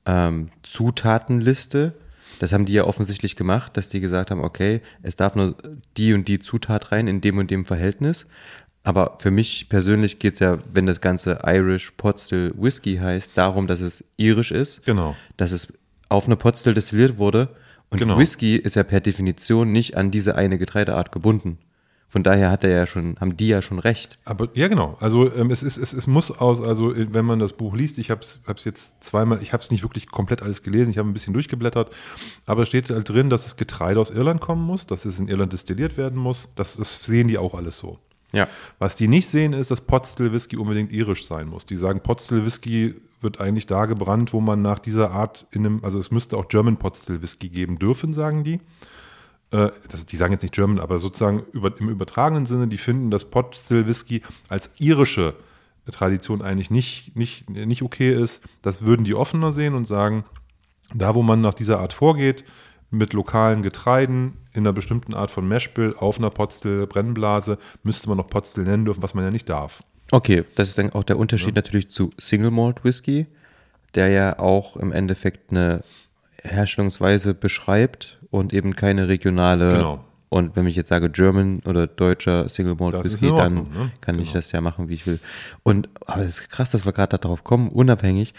ähm, 0.06 0.48
Zutatenliste? 0.62 1.94
Das 2.38 2.52
haben 2.52 2.66
die 2.66 2.74
ja 2.74 2.84
offensichtlich 2.84 3.36
gemacht, 3.36 3.76
dass 3.76 3.88
die 3.88 4.00
gesagt 4.00 4.30
haben, 4.30 4.42
okay, 4.42 4.80
es 5.02 5.16
darf 5.16 5.34
nur 5.34 5.56
die 5.96 6.12
und 6.12 6.28
die 6.28 6.38
Zutat 6.38 6.92
rein 6.92 7.06
in 7.06 7.20
dem 7.20 7.38
und 7.38 7.50
dem 7.50 7.64
Verhältnis. 7.64 8.26
Aber 8.82 9.16
für 9.20 9.30
mich 9.30 9.68
persönlich 9.68 10.18
geht 10.18 10.34
es 10.34 10.38
ja, 10.38 10.58
wenn 10.72 10.86
das 10.86 11.00
Ganze 11.00 11.40
Irish 11.44 11.92
Potstill 11.96 12.52
Whisky 12.56 12.98
heißt, 12.98 13.32
darum, 13.34 13.66
dass 13.66 13.80
es 13.80 14.04
irisch 14.16 14.52
ist. 14.52 14.84
Genau. 14.84 15.16
Dass 15.36 15.50
es 15.50 15.72
auf 16.08 16.26
eine 16.26 16.36
Potstill 16.36 16.74
destilliert 16.74 17.18
wurde. 17.18 17.48
Und 17.90 17.98
Genau. 17.98 18.18
Whisky 18.18 18.56
ist 18.56 18.76
ja 18.76 18.84
per 18.84 19.00
Definition 19.00 19.72
nicht 19.72 19.96
an 19.96 20.10
diese 20.10 20.36
eine 20.36 20.58
Getreideart 20.58 21.10
gebunden. 21.10 21.58
Von 22.08 22.22
daher 22.22 22.50
hat 22.50 22.62
er 22.62 22.70
ja 22.70 22.86
schon, 22.86 23.16
haben 23.20 23.36
die 23.36 23.48
ja 23.48 23.62
schon 23.62 23.80
recht. 23.80 24.18
Aber 24.24 24.48
ja, 24.54 24.68
genau. 24.68 24.96
Also 25.00 25.32
ähm, 25.34 25.50
es, 25.50 25.62
ist, 25.62 25.76
es, 25.76 25.92
es 25.92 26.06
muss 26.06 26.30
aus, 26.30 26.60
also 26.60 26.94
wenn 26.94 27.24
man 27.24 27.40
das 27.40 27.52
Buch 27.52 27.74
liest, 27.74 27.98
ich 27.98 28.10
habe 28.10 28.20
es 28.22 28.64
jetzt 28.64 29.02
zweimal, 29.02 29.42
ich 29.42 29.52
habe 29.52 29.62
es 29.62 29.70
nicht 29.70 29.82
wirklich 29.82 30.08
komplett 30.08 30.40
alles 30.40 30.62
gelesen, 30.62 30.90
ich 30.90 30.98
habe 30.98 31.08
ein 31.08 31.12
bisschen 31.12 31.34
durchgeblättert, 31.34 31.94
aber 32.46 32.62
es 32.62 32.68
steht 32.68 32.90
halt 32.90 33.08
drin, 33.08 33.28
dass 33.28 33.42
das 33.42 33.56
Getreide 33.56 33.98
aus 33.98 34.10
Irland 34.10 34.40
kommen 34.40 34.64
muss, 34.64 34.86
dass 34.86 35.04
es 35.04 35.18
in 35.18 35.28
Irland 35.28 35.52
destilliert 35.52 35.96
werden 35.96 36.18
muss. 36.18 36.48
Das, 36.54 36.76
das 36.76 37.04
sehen 37.04 37.26
die 37.26 37.38
auch 37.38 37.54
alles 37.54 37.76
so. 37.78 37.98
Ja. 38.32 38.48
Was 38.78 38.94
die 38.94 39.08
nicht 39.08 39.28
sehen, 39.28 39.52
ist, 39.52 39.70
dass 39.70 39.80
Potstill 39.80 40.32
Whisky 40.32 40.56
unbedingt 40.56 40.92
irisch 40.92 41.26
sein 41.26 41.48
muss. 41.48 41.66
Die 41.66 41.76
sagen, 41.76 42.00
Potstill 42.00 42.44
Whisky 42.44 42.94
wird 43.20 43.40
eigentlich 43.40 43.66
da 43.66 43.86
gebrannt, 43.86 44.32
wo 44.32 44.40
man 44.40 44.62
nach 44.62 44.78
dieser 44.78 45.10
Art 45.10 45.46
in 45.50 45.66
einem, 45.66 45.84
also 45.84 45.98
es 45.98 46.10
müsste 46.10 46.36
auch 46.36 46.48
German 46.48 46.76
Potstill 46.76 47.22
Whisky 47.22 47.48
geben 47.48 47.78
dürfen, 47.78 48.12
sagen 48.12 48.44
die. 48.44 48.60
Äh, 49.50 49.70
das, 49.90 50.06
die 50.06 50.16
sagen 50.16 50.32
jetzt 50.32 50.42
nicht 50.42 50.54
German, 50.54 50.80
aber 50.80 50.98
sozusagen 50.98 51.44
über, 51.52 51.72
im 51.78 51.88
übertragenen 51.88 52.46
Sinne, 52.46 52.68
die 52.68 52.78
finden, 52.78 53.10
dass 53.10 53.30
Potstill 53.30 53.86
Whisky 53.86 54.22
als 54.48 54.70
irische 54.78 55.34
Tradition 55.90 56.42
eigentlich 56.42 56.70
nicht, 56.70 57.16
nicht, 57.16 57.48
nicht 57.48 57.82
okay 57.82 58.12
ist. 58.12 58.42
Das 58.62 58.82
würden 58.82 59.04
die 59.04 59.14
offener 59.14 59.52
sehen 59.52 59.74
und 59.74 59.86
sagen, 59.86 60.24
da 60.94 61.14
wo 61.14 61.22
man 61.22 61.40
nach 61.40 61.54
dieser 61.54 61.80
Art 61.80 61.92
vorgeht, 61.92 62.44
mit 62.90 63.12
lokalen 63.12 63.62
Getreiden 63.62 64.34
in 64.52 64.60
einer 64.60 64.72
bestimmten 64.72 65.14
Art 65.14 65.30
von 65.30 65.46
Meshbill 65.46 65.94
auf 65.98 66.18
einer 66.18 66.30
Potstill 66.30 66.86
Brennblase, 66.86 67.58
müsste 67.82 68.08
man 68.08 68.18
noch 68.18 68.28
Potstill 68.28 68.64
nennen 68.64 68.84
dürfen, 68.84 69.02
was 69.02 69.14
man 69.14 69.24
ja 69.24 69.30
nicht 69.30 69.48
darf. 69.48 69.82
Okay, 70.12 70.44
das 70.54 70.68
ist 70.68 70.78
dann 70.78 70.90
auch 70.90 71.02
der 71.02 71.18
Unterschied 71.18 71.56
natürlich 71.56 71.90
zu 71.90 72.12
Single 72.16 72.52
Malt 72.52 72.84
Whisky, 72.84 73.26
der 73.94 74.08
ja 74.08 74.38
auch 74.38 74.76
im 74.76 74.92
Endeffekt 74.92 75.50
eine 75.50 75.82
Herstellungsweise 76.42 77.34
beschreibt 77.34 78.15
und 78.36 78.52
eben 78.52 78.76
keine 78.76 79.08
regionale. 79.08 79.72
Genau. 79.72 80.04
Und 80.28 80.56
wenn 80.56 80.66
ich 80.66 80.74
jetzt 80.76 80.88
sage 80.88 81.08
German 81.10 81.60
oder 81.66 81.86
deutscher 81.86 82.48
Single 82.48 82.74
Malt 82.74 83.02
Whisky, 83.04 83.28
dann 83.28 83.54
ne? 83.54 83.90
kann 84.00 84.16
ich 84.18 84.26
Genau. 84.28 84.34
das 84.38 84.52
ja 84.52 84.60
machen, 84.60 84.88
wie 84.88 84.94
ich 84.94 85.06
will. 85.06 85.20
Und 85.62 85.88
aber 86.04 86.22
es 86.22 86.40
ist 86.40 86.50
krass, 86.50 86.70
dass 86.72 86.84
wir 86.84 86.92
gerade 86.92 87.16
darauf 87.18 87.44
kommen, 87.44 87.68
unabhängig. 87.68 88.34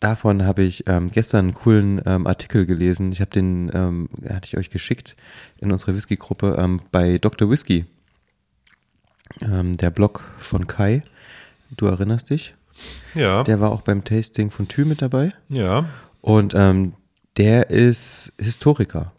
Davon 0.00 0.44
habe 0.44 0.62
ich 0.62 0.84
ähm, 0.88 1.08
gestern 1.10 1.46
einen 1.46 1.54
coolen 1.54 2.00
ähm, 2.04 2.26
Artikel 2.26 2.66
gelesen. 2.66 3.12
Ich 3.12 3.20
habe 3.20 3.30
den, 3.30 3.70
ähm, 3.74 4.08
hatte 4.28 4.46
ich 4.48 4.56
euch 4.58 4.70
geschickt 4.70 5.16
in 5.58 5.70
unsere 5.72 5.94
Whisky-Gruppe 5.94 6.56
ähm, 6.58 6.80
bei 6.90 7.18
Dr. 7.18 7.50
Whisky. 7.50 7.84
Ähm, 9.42 9.76
der 9.76 9.90
Blog 9.90 10.24
von 10.38 10.66
Kai. 10.66 11.02
Du 11.76 11.86
erinnerst 11.86 12.30
dich? 12.30 12.54
Ja, 13.14 13.42
Der 13.44 13.60
war 13.60 13.72
auch 13.72 13.80
beim 13.82 14.04
Tasting 14.04 14.50
von 14.50 14.68
Thü 14.68 14.84
mit 14.84 15.00
dabei. 15.02 15.32
ja. 15.48 15.86
Und 16.20 16.54
ähm, 16.56 16.94
der 17.36 17.70
ist 17.70 18.32
Historiker. 18.40 19.12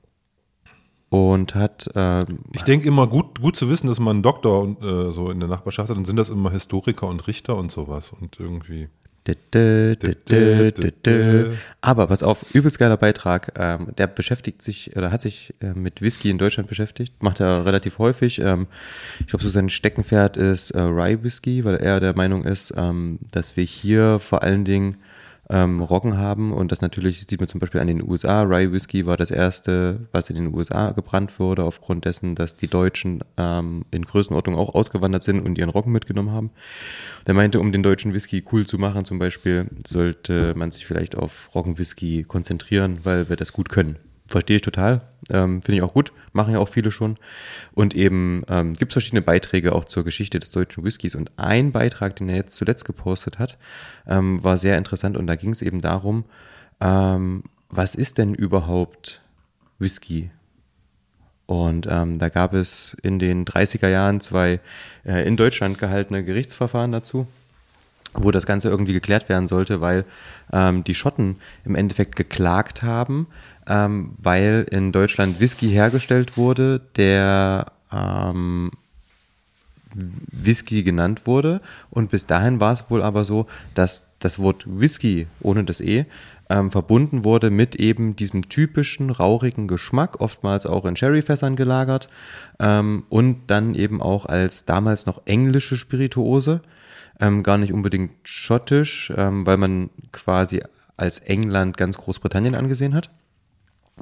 Und 1.10 1.56
hat, 1.56 1.90
ähm, 1.96 2.40
Ich 2.54 2.64
denke 2.64 2.88
immer 2.88 3.08
gut, 3.08 3.40
gut 3.40 3.56
zu 3.56 3.70
wissen, 3.70 3.88
dass 3.88 4.00
man 4.00 4.18
einen 4.18 4.24
Doktor 4.24 4.62
und, 4.62 4.84
äh, 4.84 5.12
so 5.12 5.32
in 5.32 5.40
der 5.40 5.48
Nachbarschaft 5.48 5.90
hat, 5.90 5.96
dann 5.96 6.06
sind 6.06 6.18
das 6.18 6.30
immer 6.30 6.52
Historiker 6.52 7.08
und 7.08 7.28
Richter 7.28 7.56
und 7.56 7.72
sowas 7.72 8.14
und 8.20 8.40
irgendwie. 8.40 8.90
Aber 11.82 12.08
pass 12.08 12.24
auf, 12.24 12.54
übelst 12.56 12.80
geiler 12.80 12.98
Beitrag. 12.98 13.52
Ähm, 13.58 13.88
der 13.98 14.08
beschäftigt 14.08 14.62
sich 14.62 14.96
oder 14.96 15.12
hat 15.12 15.22
sich 15.22 15.54
äh, 15.60 15.74
mit 15.74 16.02
Whisky 16.02 16.30
in 16.30 16.38
Deutschland 16.38 16.70
beschäftigt. 16.70 17.22
Macht 17.22 17.40
er 17.40 17.66
relativ 17.66 18.00
häufig. 18.00 18.40
Ähm, 18.40 18.68
ich 19.20 19.28
glaube, 19.28 19.44
so 19.44 19.50
sein 19.50 19.70
Steckenpferd 19.70 20.38
ist 20.38 20.72
äh, 20.72 20.80
Rye 20.82 21.24
Whisky, 21.24 21.66
weil 21.66 21.76
er 21.76 22.00
der 22.00 22.16
Meinung 22.16 22.46
ist, 22.46 22.74
ähm, 22.78 23.20
dass 23.32 23.58
wir 23.58 23.66
hier 23.66 24.20
vor 24.20 24.44
allen 24.44 24.64
Dingen 24.64 24.98
ähm, 25.50 25.82
Roggen 25.82 26.18
haben 26.18 26.52
und 26.52 26.72
das 26.72 26.82
natürlich 26.82 27.26
sieht 27.28 27.40
man 27.40 27.48
zum 27.48 27.60
Beispiel 27.60 27.80
an 27.80 27.88
den 27.88 28.08
USA. 28.08 28.44
Rye 28.44 28.72
Whisky 28.72 29.06
war 29.06 29.18
das 29.18 29.32
erste, 29.32 30.08
was 30.12 30.30
in 30.30 30.36
den 30.36 30.54
USA 30.54 30.92
gebrannt 30.92 31.40
wurde, 31.40 31.64
aufgrund 31.64 32.06
dessen, 32.06 32.36
dass 32.36 32.58
die 32.58 32.68
Deutschen 32.68 33.24
ähm, 33.38 33.86
in 33.92 34.04
Größenordnung 34.04 34.56
auch 34.56 34.76
ausgewandert 34.76 35.24
sind 35.24 35.40
und 35.40 35.58
ihren 35.58 35.70
Roggen 35.70 35.92
mitgenommen 35.92 36.32
haben. 36.32 36.52
Der 37.26 37.34
meinte, 37.34 37.60
um 37.60 37.72
den 37.72 37.84
deutschen 37.84 38.14
Whisky 38.14 38.44
cool 38.52 38.66
zu 38.66 38.78
machen, 38.78 39.06
zum 39.06 39.20
Beispiel, 39.20 39.68
sollte 39.86 40.54
man 40.56 40.72
sich 40.72 40.86
vielleicht 40.86 41.18
auf 41.18 41.50
Roggenwhisky 41.56 42.24
konzentrieren, 42.24 43.00
weil 43.04 43.30
wir 43.30 43.36
das 43.36 43.54
gut 43.54 43.70
können. 43.70 43.98
Verstehe 44.28 44.58
ich 44.58 44.62
total. 44.62 45.02
Ähm, 45.30 45.62
Finde 45.62 45.78
ich 45.78 45.82
auch 45.82 45.94
gut. 45.94 46.12
Machen 46.34 46.54
ja 46.54 46.60
auch 46.60 46.68
viele 46.68 46.92
schon. 46.92 47.16
Und 47.74 47.96
eben 47.96 48.44
ähm, 48.50 48.74
gibt 48.74 48.92
es 48.92 48.94
verschiedene 48.94 49.22
Beiträge 49.22 49.74
auch 49.74 49.86
zur 49.86 50.04
Geschichte 50.04 50.40
des 50.40 50.52
deutschen 50.52 50.84
Whiskys. 50.84 51.16
Und 51.16 51.32
ein 51.38 51.72
Beitrag, 51.72 52.16
den 52.18 52.30
er 52.30 52.36
jetzt 52.36 52.56
zuletzt 52.56 52.86
gepostet 52.86 53.40
hat, 53.40 53.58
ähm, 54.06 54.44
war 54.44 54.58
sehr 54.58 54.78
interessant. 54.78 55.16
Und 55.18 55.28
da 55.28 55.36
ging 55.36 55.52
es 55.52 55.62
eben 55.62 55.82
darum, 55.82 56.26
ähm, 56.82 57.44
was 57.70 57.96
ist 57.96 58.18
denn 58.18 58.34
überhaupt 58.34 59.22
Whisky? 59.80 60.32
Und 61.46 61.88
ähm, 61.90 62.20
da 62.20 62.28
gab 62.28 62.54
es 62.54 62.98
in 63.02 63.20
den 63.20 63.46
30er 63.46 63.88
Jahren 63.88 64.20
zwei 64.20 64.60
äh, 65.06 65.26
in 65.26 65.38
Deutschland 65.38 65.80
gehaltene 65.80 66.26
Gerichtsverfahren 66.26 66.92
dazu 66.92 67.28
wo 68.14 68.32
das 68.32 68.46
Ganze 68.46 68.70
irgendwie 68.70 68.94
geklärt 68.94 69.30
werden 69.30 69.48
sollte, 69.48 69.82
weil 69.82 70.06
ähm, 70.52 70.84
die 70.84 70.96
Schotten 70.96 71.38
im 71.66 71.76
Endeffekt 71.76 72.16
geklagt 72.16 72.84
haben, 72.84 73.28
ähm, 73.68 74.12
weil 74.18 74.68
in 74.72 74.92
Deutschland 74.92 75.40
Whisky 75.40 75.70
hergestellt 75.70 76.38
wurde, 76.38 76.82
der 76.96 77.68
ähm, 77.92 78.72
Whisky 79.94 80.84
genannt 80.84 81.26
wurde. 81.26 81.62
Und 81.90 82.12
bis 82.12 82.26
dahin 82.26 82.60
war 82.60 82.74
es 82.74 82.90
wohl 82.90 83.02
aber 83.02 83.26
so, 83.26 83.48
dass 83.74 84.04
das 84.20 84.40
Wort 84.40 84.66
Whisky 84.68 85.28
ohne 85.42 85.64
das 85.64 85.80
E 85.80 86.06
ähm, 86.50 86.72
verbunden 86.72 87.26
wurde 87.26 87.50
mit 87.50 87.76
eben 87.76 88.16
diesem 88.16 88.50
typischen 88.50 89.10
rauchigen 89.10 89.68
Geschmack, 89.68 90.22
oftmals 90.22 90.66
auch 90.66 90.86
in 90.86 90.96
Sherryfässern 90.96 91.56
gelagert 91.56 92.08
ähm, 92.60 93.04
und 93.10 93.48
dann 93.48 93.76
eben 93.76 94.02
auch 94.02 94.26
als 94.26 94.66
damals 94.66 95.06
noch 95.06 95.22
englische 95.26 95.76
Spirituose, 95.76 96.62
ähm, 97.20 97.44
gar 97.44 97.58
nicht 97.58 97.74
unbedingt 97.74 98.12
schottisch, 98.24 99.12
ähm, 99.16 99.46
weil 99.46 99.58
man 99.58 99.90
quasi 100.12 100.62
als 100.96 101.20
England 101.20 101.78
ganz 101.78 101.98
Großbritannien 101.98 102.56
angesehen 102.56 102.96
hat. 102.96 103.10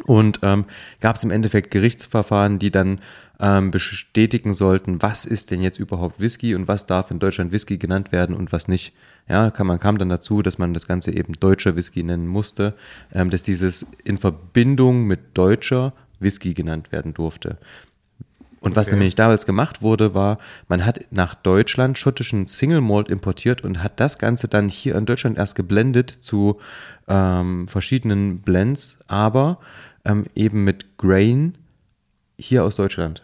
Und 0.03 0.39
ähm, 0.43 0.65
gab 0.99 1.15
es 1.15 1.23
im 1.23 1.31
Endeffekt 1.31 1.71
Gerichtsverfahren, 1.71 2.59
die 2.59 2.69
dann 2.69 2.99
ähm, 3.39 3.71
bestätigen 3.71 4.53
sollten, 4.53 5.01
was 5.01 5.25
ist 5.25 5.51
denn 5.51 5.61
jetzt 5.61 5.79
überhaupt 5.79 6.19
Whisky 6.19 6.55
und 6.55 6.67
was 6.67 6.85
darf 6.85 7.11
in 7.11 7.19
Deutschland 7.19 7.51
Whisky 7.51 7.77
genannt 7.77 8.11
werden 8.11 8.35
und 8.35 8.51
was 8.51 8.67
nicht. 8.67 8.93
Ja, 9.27 9.49
kann, 9.49 9.67
man 9.67 9.79
kam 9.79 9.97
dann 9.97 10.09
dazu, 10.09 10.41
dass 10.41 10.57
man 10.57 10.73
das 10.73 10.87
Ganze 10.87 11.11
eben 11.11 11.33
deutscher 11.33 11.75
Whisky 11.75 12.03
nennen 12.03 12.27
musste, 12.27 12.75
ähm, 13.13 13.29
dass 13.29 13.43
dieses 13.43 13.85
in 14.03 14.17
Verbindung 14.17 15.05
mit 15.05 15.35
deutscher 15.35 15.93
Whisky 16.19 16.53
genannt 16.53 16.91
werden 16.91 17.13
durfte. 17.13 17.57
Und 18.65 18.75
was 18.75 18.87
Okay. 18.87 18.95
nämlich 18.95 19.15
damals 19.15 19.45
gemacht 19.45 19.81
wurde, 19.81 20.13
war, 20.13 20.39
man 20.67 20.85
hat 20.85 20.99
nach 21.11 21.35
Deutschland 21.35 21.97
schottischen 21.97 22.47
Single 22.47 22.81
Malt 22.81 23.09
importiert 23.09 23.63
und 23.63 23.83
hat 23.83 23.99
das 23.99 24.17
Ganze 24.17 24.47
dann 24.47 24.69
hier 24.69 24.95
in 24.95 25.05
Deutschland 25.05 25.37
erst 25.37 25.55
geblendet 25.55 26.09
zu 26.09 26.59
ähm, 27.07 27.67
verschiedenen 27.67 28.41
Blends, 28.41 28.97
aber 29.07 29.59
ähm, 30.03 30.25
eben 30.33 30.63
mit 30.63 30.97
Grain 30.97 31.57
hier 32.37 32.63
aus 32.63 32.75
Deutschland. 32.75 33.21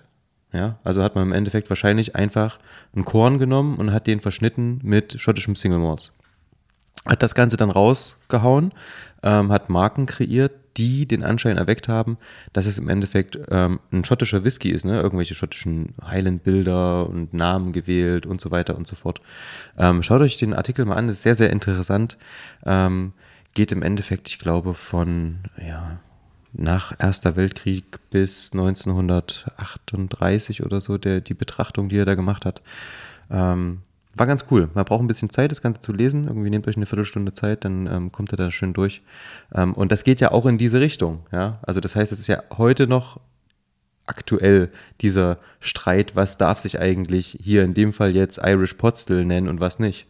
Ja, 0.53 0.77
also 0.83 1.01
hat 1.01 1.15
man 1.15 1.23
im 1.23 1.33
Endeffekt 1.33 1.69
wahrscheinlich 1.69 2.15
einfach 2.15 2.59
einen 2.93 3.05
Korn 3.05 3.39
genommen 3.39 3.77
und 3.77 3.91
hat 3.93 4.05
den 4.05 4.19
verschnitten 4.19 4.79
mit 4.83 5.19
schottischem 5.19 5.55
Single 5.55 5.79
Malts 5.79 6.11
hat 7.05 7.23
das 7.23 7.35
Ganze 7.35 7.57
dann 7.57 7.71
rausgehauen, 7.71 8.73
ähm, 9.23 9.51
hat 9.51 9.69
Marken 9.69 10.05
kreiert, 10.05 10.51
die 10.77 11.05
den 11.05 11.23
Anschein 11.23 11.57
erweckt 11.57 11.87
haben, 11.87 12.17
dass 12.53 12.65
es 12.65 12.77
im 12.77 12.89
Endeffekt 12.89 13.39
ähm, 13.49 13.79
ein 13.91 14.05
schottischer 14.05 14.43
Whisky 14.43 14.71
ist, 14.71 14.85
ne? 14.85 14.99
Irgendwelche 14.99 15.35
schottischen 15.35 15.93
Highland-Bilder 16.03 17.09
und 17.09 17.33
Namen 17.33 17.73
gewählt 17.73 18.25
und 18.25 18.41
so 18.41 18.51
weiter 18.51 18.77
und 18.77 18.87
so 18.87 18.95
fort. 18.95 19.21
Ähm, 19.77 20.03
schaut 20.03 20.21
euch 20.21 20.37
den 20.37 20.53
Artikel 20.53 20.85
mal 20.85 20.95
an, 20.95 21.09
ist 21.09 21.21
sehr, 21.21 21.35
sehr 21.35 21.49
interessant. 21.49 22.17
Ähm, 22.65 23.13
geht 23.53 23.71
im 23.71 23.83
Endeffekt, 23.83 24.29
ich 24.29 24.39
glaube, 24.39 24.73
von 24.73 25.39
ja, 25.57 25.99
nach 26.53 26.93
Erster 26.99 27.35
Weltkrieg 27.35 27.99
bis 28.09 28.51
1938 28.53 30.63
oder 30.63 30.81
so, 30.81 30.97
der, 30.97 31.21
die 31.21 31.33
Betrachtung, 31.33 31.89
die 31.89 31.97
er 31.97 32.05
da 32.05 32.15
gemacht 32.15 32.45
hat. 32.45 32.61
Ähm, 33.29 33.81
war 34.15 34.27
ganz 34.27 34.45
cool. 34.51 34.69
Man 34.73 34.85
braucht 34.85 35.01
ein 35.01 35.07
bisschen 35.07 35.29
Zeit, 35.29 35.51
das 35.51 35.61
Ganze 35.61 35.79
zu 35.79 35.93
lesen. 35.93 36.25
Irgendwie 36.25 36.49
nehmt 36.49 36.67
euch 36.67 36.75
eine 36.75 36.85
Viertelstunde 36.85 37.31
Zeit, 37.31 37.63
dann 37.63 37.87
ähm, 37.87 38.11
kommt 38.11 38.33
ihr 38.33 38.37
da 38.37 38.51
schön 38.51 38.73
durch. 38.73 39.01
Ähm, 39.53 39.73
und 39.73 39.91
das 39.91 40.03
geht 40.03 40.19
ja 40.19 40.31
auch 40.31 40.45
in 40.45 40.57
diese 40.57 40.81
Richtung. 40.81 41.25
Ja, 41.31 41.59
also 41.61 41.79
das 41.79 41.95
heißt, 41.95 42.11
es 42.11 42.19
ist 42.19 42.27
ja 42.27 42.43
heute 42.57 42.87
noch 42.87 43.19
aktuell 44.05 44.69
dieser 44.99 45.37
Streit, 45.59 46.15
was 46.15 46.37
darf 46.37 46.59
sich 46.59 46.79
eigentlich 46.79 47.37
hier 47.41 47.63
in 47.63 47.73
dem 47.73 47.93
Fall 47.93 48.13
jetzt 48.15 48.39
Irish 48.43 48.73
Pot 48.73 48.99
Still 48.99 49.25
nennen 49.25 49.47
und 49.47 49.59
was 49.59 49.79
nicht. 49.79 50.07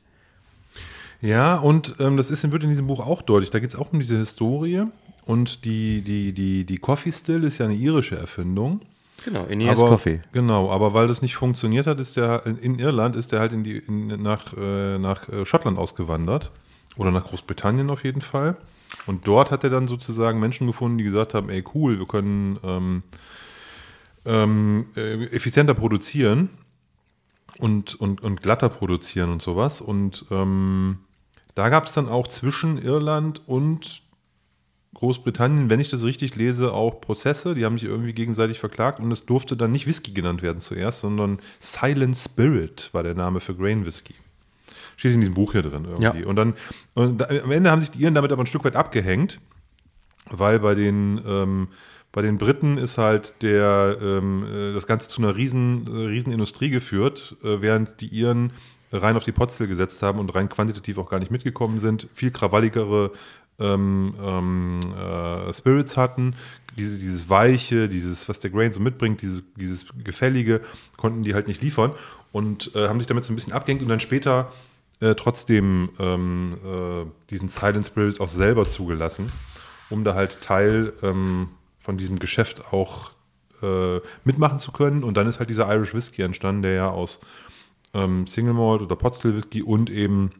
Ja, 1.21 1.57
und 1.57 1.95
ähm, 1.99 2.17
das 2.17 2.31
ist, 2.31 2.51
wird 2.51 2.63
in 2.63 2.69
diesem 2.69 2.87
Buch 2.87 3.05
auch 3.05 3.21
deutlich. 3.21 3.51
Da 3.51 3.59
geht 3.59 3.69
es 3.69 3.75
auch 3.75 3.93
um 3.93 3.99
diese 3.99 4.17
Historie. 4.17 4.85
Und 5.23 5.65
die, 5.65 6.01
die, 6.01 6.33
die, 6.33 6.65
die 6.65 6.77
Coffee 6.77 7.11
Still 7.11 7.43
ist 7.43 7.59
ja 7.59 7.65
eine 7.65 7.75
irische 7.75 8.17
Erfindung. 8.17 8.81
Genau, 9.25 9.45
Ineas 9.45 9.79
aber, 9.79 9.89
Coffee. 9.89 10.21
Genau, 10.31 10.71
aber 10.71 10.93
weil 10.93 11.07
das 11.07 11.21
nicht 11.21 11.35
funktioniert 11.35 11.87
hat, 11.87 11.99
ist 11.99 12.17
der 12.17 12.45
in 12.45 12.79
Irland 12.79 13.15
ist 13.15 13.31
der 13.31 13.39
halt 13.39 13.53
in 13.53 13.63
die, 13.63 13.77
in, 13.77 14.07
nach, 14.21 14.53
äh, 14.57 14.97
nach 14.97 15.29
äh, 15.29 15.45
Schottland 15.45 15.77
ausgewandert. 15.77 16.51
Oder 16.97 17.11
nach 17.11 17.25
Großbritannien 17.25 17.89
auf 17.89 18.03
jeden 18.03 18.21
Fall. 18.21 18.57
Und 19.05 19.25
dort 19.25 19.51
hat 19.51 19.63
er 19.63 19.69
dann 19.69 19.87
sozusagen 19.87 20.39
Menschen 20.39 20.67
gefunden, 20.67 20.97
die 20.97 21.03
gesagt 21.03 21.33
haben, 21.33 21.49
ey 21.49 21.63
cool, 21.73 21.97
wir 21.97 22.05
können 22.05 22.59
ähm, 22.63 23.03
ähm, 24.25 24.87
äh, 24.95 25.25
effizienter 25.27 25.73
produzieren 25.73 26.49
und, 27.59 27.95
und, 27.95 28.21
und 28.21 28.41
glatter 28.41 28.69
produzieren 28.69 29.31
und 29.31 29.41
sowas. 29.41 29.81
Und 29.81 30.25
ähm, 30.31 30.99
da 31.55 31.69
gab 31.69 31.85
es 31.85 31.93
dann 31.93 32.09
auch 32.09 32.27
zwischen 32.27 32.77
Irland 32.77 33.41
und 33.47 34.01
Großbritannien, 35.01 35.71
wenn 35.71 35.79
ich 35.79 35.89
das 35.89 36.03
richtig 36.03 36.35
lese, 36.35 36.73
auch 36.73 37.01
Prozesse. 37.01 37.55
Die 37.55 37.65
haben 37.65 37.79
sich 37.79 37.89
irgendwie 37.89 38.13
gegenseitig 38.13 38.59
verklagt 38.59 38.99
und 38.99 39.11
es 39.11 39.25
durfte 39.25 39.57
dann 39.57 39.71
nicht 39.71 39.87
Whisky 39.87 40.11
genannt 40.11 40.43
werden 40.43 40.61
zuerst, 40.61 40.99
sondern 40.99 41.39
Silent 41.59 42.15
Spirit 42.15 42.89
war 42.91 43.01
der 43.01 43.15
Name 43.15 43.39
für 43.39 43.55
Grain 43.55 43.83
Whisky. 43.83 44.13
Steht 44.97 45.13
in 45.13 45.21
diesem 45.21 45.33
Buch 45.33 45.53
hier 45.53 45.63
drin 45.63 45.87
irgendwie. 45.89 46.21
Ja. 46.21 46.27
Und 46.27 46.35
dann 46.35 46.53
und 46.93 47.17
da, 47.17 47.25
am 47.25 47.51
Ende 47.51 47.71
haben 47.71 47.81
sich 47.81 47.89
die 47.89 48.03
Iren 48.03 48.13
damit 48.13 48.31
aber 48.31 48.43
ein 48.43 48.47
Stück 48.47 48.63
weit 48.63 48.75
abgehängt, 48.75 49.39
weil 50.29 50.59
bei 50.59 50.75
den 50.75 51.19
ähm, 51.25 51.69
bei 52.11 52.21
den 52.21 52.37
Briten 52.37 52.77
ist 52.77 52.99
halt 52.99 53.41
der, 53.41 53.97
ähm, 53.99 54.45
äh, 54.45 54.73
das 54.73 54.85
Ganze 54.85 55.09
zu 55.09 55.21
einer 55.23 55.35
riesen, 55.35 55.87
äh, 55.87 56.05
riesen 56.07 56.31
Industrie 56.31 56.69
geführt, 56.69 57.37
äh, 57.43 57.61
während 57.61 58.01
die 58.01 58.07
Iren 58.07 58.51
rein 58.91 59.15
auf 59.15 59.23
die 59.23 59.31
Potzel 59.31 59.67
gesetzt 59.67 60.03
haben 60.03 60.19
und 60.19 60.35
rein 60.35 60.49
quantitativ 60.49 60.97
auch 60.97 61.09
gar 61.09 61.19
nicht 61.19 61.31
mitgekommen 61.31 61.79
sind, 61.79 62.07
viel 62.13 62.29
krawalligere 62.29 63.11
ähm, 63.61 64.13
ähm, 64.21 64.79
äh, 64.95 65.53
Spirits 65.53 65.97
hatten. 65.97 66.35
Diese, 66.77 66.99
dieses 66.99 67.29
Weiche, 67.29 67.89
dieses, 67.89 68.29
was 68.29 68.39
der 68.39 68.49
Grain 68.49 68.71
so 68.71 68.79
mitbringt, 68.79 69.21
dieses, 69.21 69.43
dieses 69.55 69.85
Gefällige, 70.03 70.61
konnten 70.97 71.23
die 71.23 71.33
halt 71.33 71.47
nicht 71.47 71.61
liefern 71.61 71.91
und 72.31 72.75
äh, 72.75 72.87
haben 72.87 72.99
sich 72.99 73.07
damit 73.07 73.25
so 73.25 73.33
ein 73.33 73.35
bisschen 73.35 73.53
abgehängt 73.53 73.81
und 73.81 73.89
dann 73.89 73.99
später 73.99 74.51
äh, 75.01 75.15
trotzdem 75.15 75.89
ähm, 75.99 76.57
äh, 76.63 77.29
diesen 77.29 77.49
Silent 77.49 77.85
Spirit 77.85 78.21
auch 78.21 78.27
selber 78.27 78.67
zugelassen, 78.69 79.31
um 79.89 80.03
da 80.03 80.13
halt 80.15 80.41
Teil 80.41 80.93
ähm, 81.01 81.49
von 81.79 81.97
diesem 81.97 82.19
Geschäft 82.19 82.71
auch 82.71 83.11
äh, 83.61 83.99
mitmachen 84.23 84.59
zu 84.59 84.71
können. 84.71 85.03
Und 85.03 85.17
dann 85.17 85.27
ist 85.27 85.39
halt 85.39 85.49
dieser 85.49 85.73
Irish 85.73 85.93
Whisky 85.93 86.21
entstanden, 86.21 86.61
der 86.61 86.73
ja 86.73 86.89
aus 86.89 87.19
ähm, 87.93 88.27
Single 88.27 88.53
Malt 88.53 88.81
oder 88.81 88.95
Pot 88.95 89.15
Still 89.15 89.35
Whisky 89.35 89.61
und 89.61 89.89
eben 89.89 90.31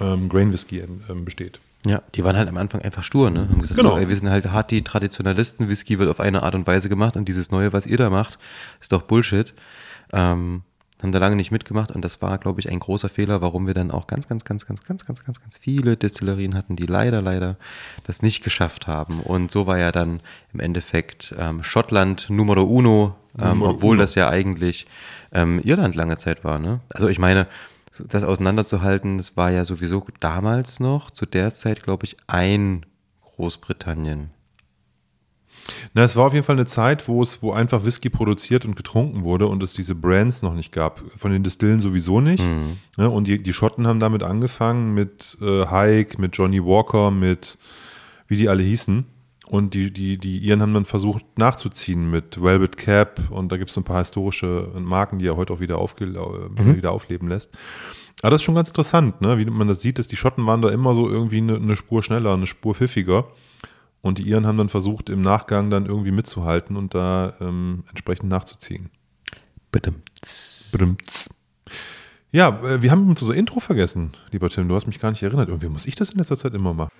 ähm, 0.00 0.28
Grain 0.28 0.52
Whisky 0.52 0.82
besteht. 1.24 1.60
Ja, 1.84 2.00
die 2.14 2.22
waren 2.22 2.36
halt 2.36 2.48
am 2.48 2.56
Anfang 2.56 2.80
einfach 2.82 3.02
stur, 3.02 3.30
ne? 3.30 3.48
Haben 3.50 3.60
gesagt, 3.60 3.78
Genau. 3.80 3.90
so, 3.94 3.98
ey, 3.98 4.08
wir 4.08 4.14
sind 4.16 4.30
halt 4.30 4.50
hart 4.52 4.70
die 4.70 4.82
Traditionalisten, 4.82 5.68
Whisky 5.68 5.98
wird 5.98 6.08
auf 6.08 6.20
eine 6.20 6.42
Art 6.44 6.54
und 6.54 6.66
Weise 6.66 6.88
gemacht 6.88 7.16
und 7.16 7.26
dieses 7.26 7.50
Neue, 7.50 7.72
was 7.72 7.86
ihr 7.86 7.96
da 7.96 8.08
macht, 8.10 8.38
ist 8.80 8.92
doch 8.92 9.02
Bullshit. 9.02 9.52
Ähm, 10.12 10.62
haben 11.02 11.10
da 11.10 11.18
lange 11.18 11.34
nicht 11.34 11.50
mitgemacht 11.50 11.90
und 11.90 12.04
das 12.04 12.22
war, 12.22 12.38
glaube 12.38 12.60
ich, 12.60 12.70
ein 12.70 12.78
großer 12.78 13.08
Fehler, 13.08 13.40
warum 13.40 13.66
wir 13.66 13.74
dann 13.74 13.90
auch 13.90 14.06
ganz, 14.06 14.28
ganz, 14.28 14.44
ganz, 14.44 14.64
ganz, 14.66 14.84
ganz, 14.86 15.04
ganz, 15.04 15.24
ganz, 15.24 15.40
ganz 15.40 15.58
viele 15.58 15.96
Destillerien 15.96 16.54
hatten, 16.54 16.76
die 16.76 16.86
leider, 16.86 17.20
leider 17.20 17.56
das 18.04 18.22
nicht 18.22 18.44
geschafft 18.44 18.86
haben. 18.86 19.20
Und 19.20 19.50
so 19.50 19.66
war 19.66 19.78
ja 19.78 19.90
dann 19.90 20.20
im 20.54 20.60
Endeffekt 20.60 21.34
ähm, 21.36 21.64
Schottland 21.64 22.30
Numero 22.30 22.62
Uno, 22.62 23.16
ähm, 23.40 23.48
Numero 23.58 23.70
obwohl 23.70 23.96
uno. 23.96 24.02
das 24.02 24.14
ja 24.14 24.28
eigentlich 24.28 24.86
ähm, 25.32 25.58
Irland 25.64 25.96
lange 25.96 26.18
Zeit 26.18 26.44
war. 26.44 26.60
Ne? 26.60 26.78
Also 26.90 27.08
ich 27.08 27.18
meine, 27.18 27.48
das 28.08 28.24
auseinanderzuhalten, 28.24 29.18
das 29.18 29.36
war 29.36 29.50
ja 29.50 29.64
sowieso 29.64 30.04
damals 30.20 30.80
noch, 30.80 31.10
zu 31.10 31.26
der 31.26 31.52
Zeit, 31.52 31.82
glaube 31.82 32.06
ich, 32.06 32.16
ein 32.26 32.86
Großbritannien. 33.20 34.30
Na, 35.94 36.02
es 36.02 36.16
war 36.16 36.26
auf 36.26 36.32
jeden 36.32 36.44
Fall 36.44 36.56
eine 36.56 36.66
Zeit, 36.66 37.06
wo 37.06 37.22
es, 37.22 37.42
wo 37.42 37.52
einfach 37.52 37.84
Whisky 37.84 38.10
produziert 38.10 38.64
und 38.64 38.74
getrunken 38.74 39.22
wurde 39.22 39.46
und 39.46 39.62
es 39.62 39.74
diese 39.74 39.94
Brands 39.94 40.42
noch 40.42 40.54
nicht 40.54 40.72
gab. 40.72 41.02
Von 41.16 41.30
den 41.30 41.44
Distillen 41.44 41.80
sowieso 41.80 42.20
nicht. 42.20 42.42
Ne, 42.96 43.08
und 43.08 43.26
die, 43.26 43.40
die 43.40 43.52
Schotten 43.52 43.86
haben 43.86 44.00
damit 44.00 44.22
angefangen 44.22 44.94
mit 44.94 45.36
äh, 45.40 45.66
Hike, 45.66 46.20
mit 46.20 46.36
Johnny 46.36 46.64
Walker, 46.64 47.10
mit 47.10 47.58
wie 48.26 48.36
die 48.36 48.48
alle 48.48 48.62
hießen. 48.62 49.04
Und 49.46 49.74
die, 49.74 49.92
die, 49.92 50.18
die 50.18 50.38
Iren 50.38 50.62
haben 50.62 50.72
dann 50.72 50.84
versucht 50.84 51.24
nachzuziehen 51.36 52.10
mit 52.10 52.40
Velvet 52.40 52.76
Cap 52.76 53.20
und 53.30 53.50
da 53.50 53.56
gibt 53.56 53.70
es 53.70 53.74
so 53.74 53.80
ein 53.80 53.84
paar 53.84 53.98
historische 53.98 54.70
Marken, 54.78 55.18
die 55.18 55.26
er 55.26 55.36
heute 55.36 55.52
auch 55.52 55.60
wieder, 55.60 55.78
aufge, 55.78 56.04
äh, 56.04 56.76
wieder 56.76 56.92
aufleben 56.92 57.28
lässt. 57.28 57.50
Aber 58.22 58.30
das 58.30 58.40
ist 58.40 58.44
schon 58.44 58.54
ganz 58.54 58.68
interessant, 58.68 59.20
ne? 59.20 59.38
wie 59.38 59.44
man 59.44 59.66
das 59.66 59.82
sieht, 59.82 59.98
dass 59.98 60.06
die 60.06 60.16
Schotten 60.16 60.46
waren 60.46 60.62
da 60.62 60.70
immer 60.70 60.94
so 60.94 61.08
irgendwie 61.08 61.38
eine, 61.38 61.56
eine 61.56 61.76
Spur 61.76 62.02
schneller, 62.02 62.34
eine 62.34 62.46
Spur 62.46 62.74
pfiffiger. 62.74 63.26
Und 64.00 64.18
die 64.18 64.24
Iren 64.24 64.46
haben 64.46 64.58
dann 64.58 64.68
versucht, 64.68 65.08
im 65.08 65.22
Nachgang 65.22 65.70
dann 65.70 65.86
irgendwie 65.86 66.10
mitzuhalten 66.10 66.76
und 66.76 66.94
da 66.94 67.34
ähm, 67.40 67.84
entsprechend 67.88 68.28
nachzuziehen. 68.28 68.90
Bitte. 69.70 69.92
Badumts. 70.72 71.30
Ja, 72.32 72.60
äh, 72.64 72.82
wir 72.82 72.90
haben 72.90 73.08
unser 73.08 73.34
Intro 73.34 73.60
vergessen, 73.60 74.12
lieber 74.30 74.48
Tim. 74.50 74.68
Du 74.68 74.74
hast 74.74 74.86
mich 74.86 74.98
gar 74.98 75.10
nicht 75.10 75.22
erinnert. 75.22 75.48
Irgendwie 75.48 75.68
muss 75.68 75.86
ich 75.86 75.94
das 75.94 76.10
in 76.10 76.18
letzter 76.18 76.36
Zeit 76.36 76.54
immer 76.54 76.74
machen. 76.74 76.90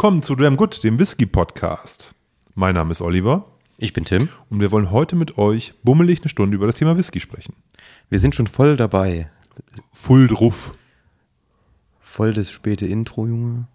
Willkommen 0.00 0.22
zu 0.22 0.34
Damn 0.34 0.56
Good, 0.56 0.82
dem 0.82 0.98
Whisky-Podcast. 0.98 2.14
Mein 2.54 2.74
Name 2.74 2.92
ist 2.92 3.02
Oliver 3.02 3.44
Ich 3.76 3.92
bin 3.92 4.06
Tim. 4.06 4.30
und 4.48 4.58
wir 4.58 4.72
wollen 4.72 4.90
heute 4.90 5.14
mit 5.14 5.36
euch 5.36 5.74
bummelig 5.82 6.22
eine 6.22 6.30
Stunde 6.30 6.54
über 6.54 6.66
das 6.66 6.76
Thema 6.76 6.96
Whisky 6.96 7.20
sprechen. 7.20 7.54
Wir 8.08 8.18
sind 8.18 8.34
schon 8.34 8.46
voll 8.46 8.78
dabei. 8.78 9.30
Full 9.92 10.28
druff. 10.28 10.72
Voll 12.00 12.32
das 12.32 12.50
späte 12.50 12.86
Intro, 12.86 13.26
Junge. 13.26 13.66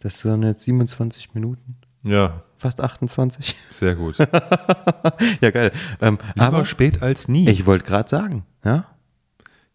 Das 0.00 0.18
sind 0.18 0.42
jetzt 0.42 0.64
27 0.64 1.32
Minuten. 1.32 1.76
Ja, 2.02 2.42
Fast 2.58 2.80
28. 2.80 3.54
sehr 3.70 3.94
gut. 3.94 4.18
ja, 5.40 5.50
geil. 5.52 5.70
Ähm, 6.00 6.18
Aber 6.34 6.56
aber 6.56 6.64
spät 6.64 7.02
als 7.02 7.28
nie. 7.28 7.48
ich 7.48 7.66
wollte 7.66 7.84
gerade 7.84 8.08
sagen, 8.08 8.44
ja? 8.64 8.86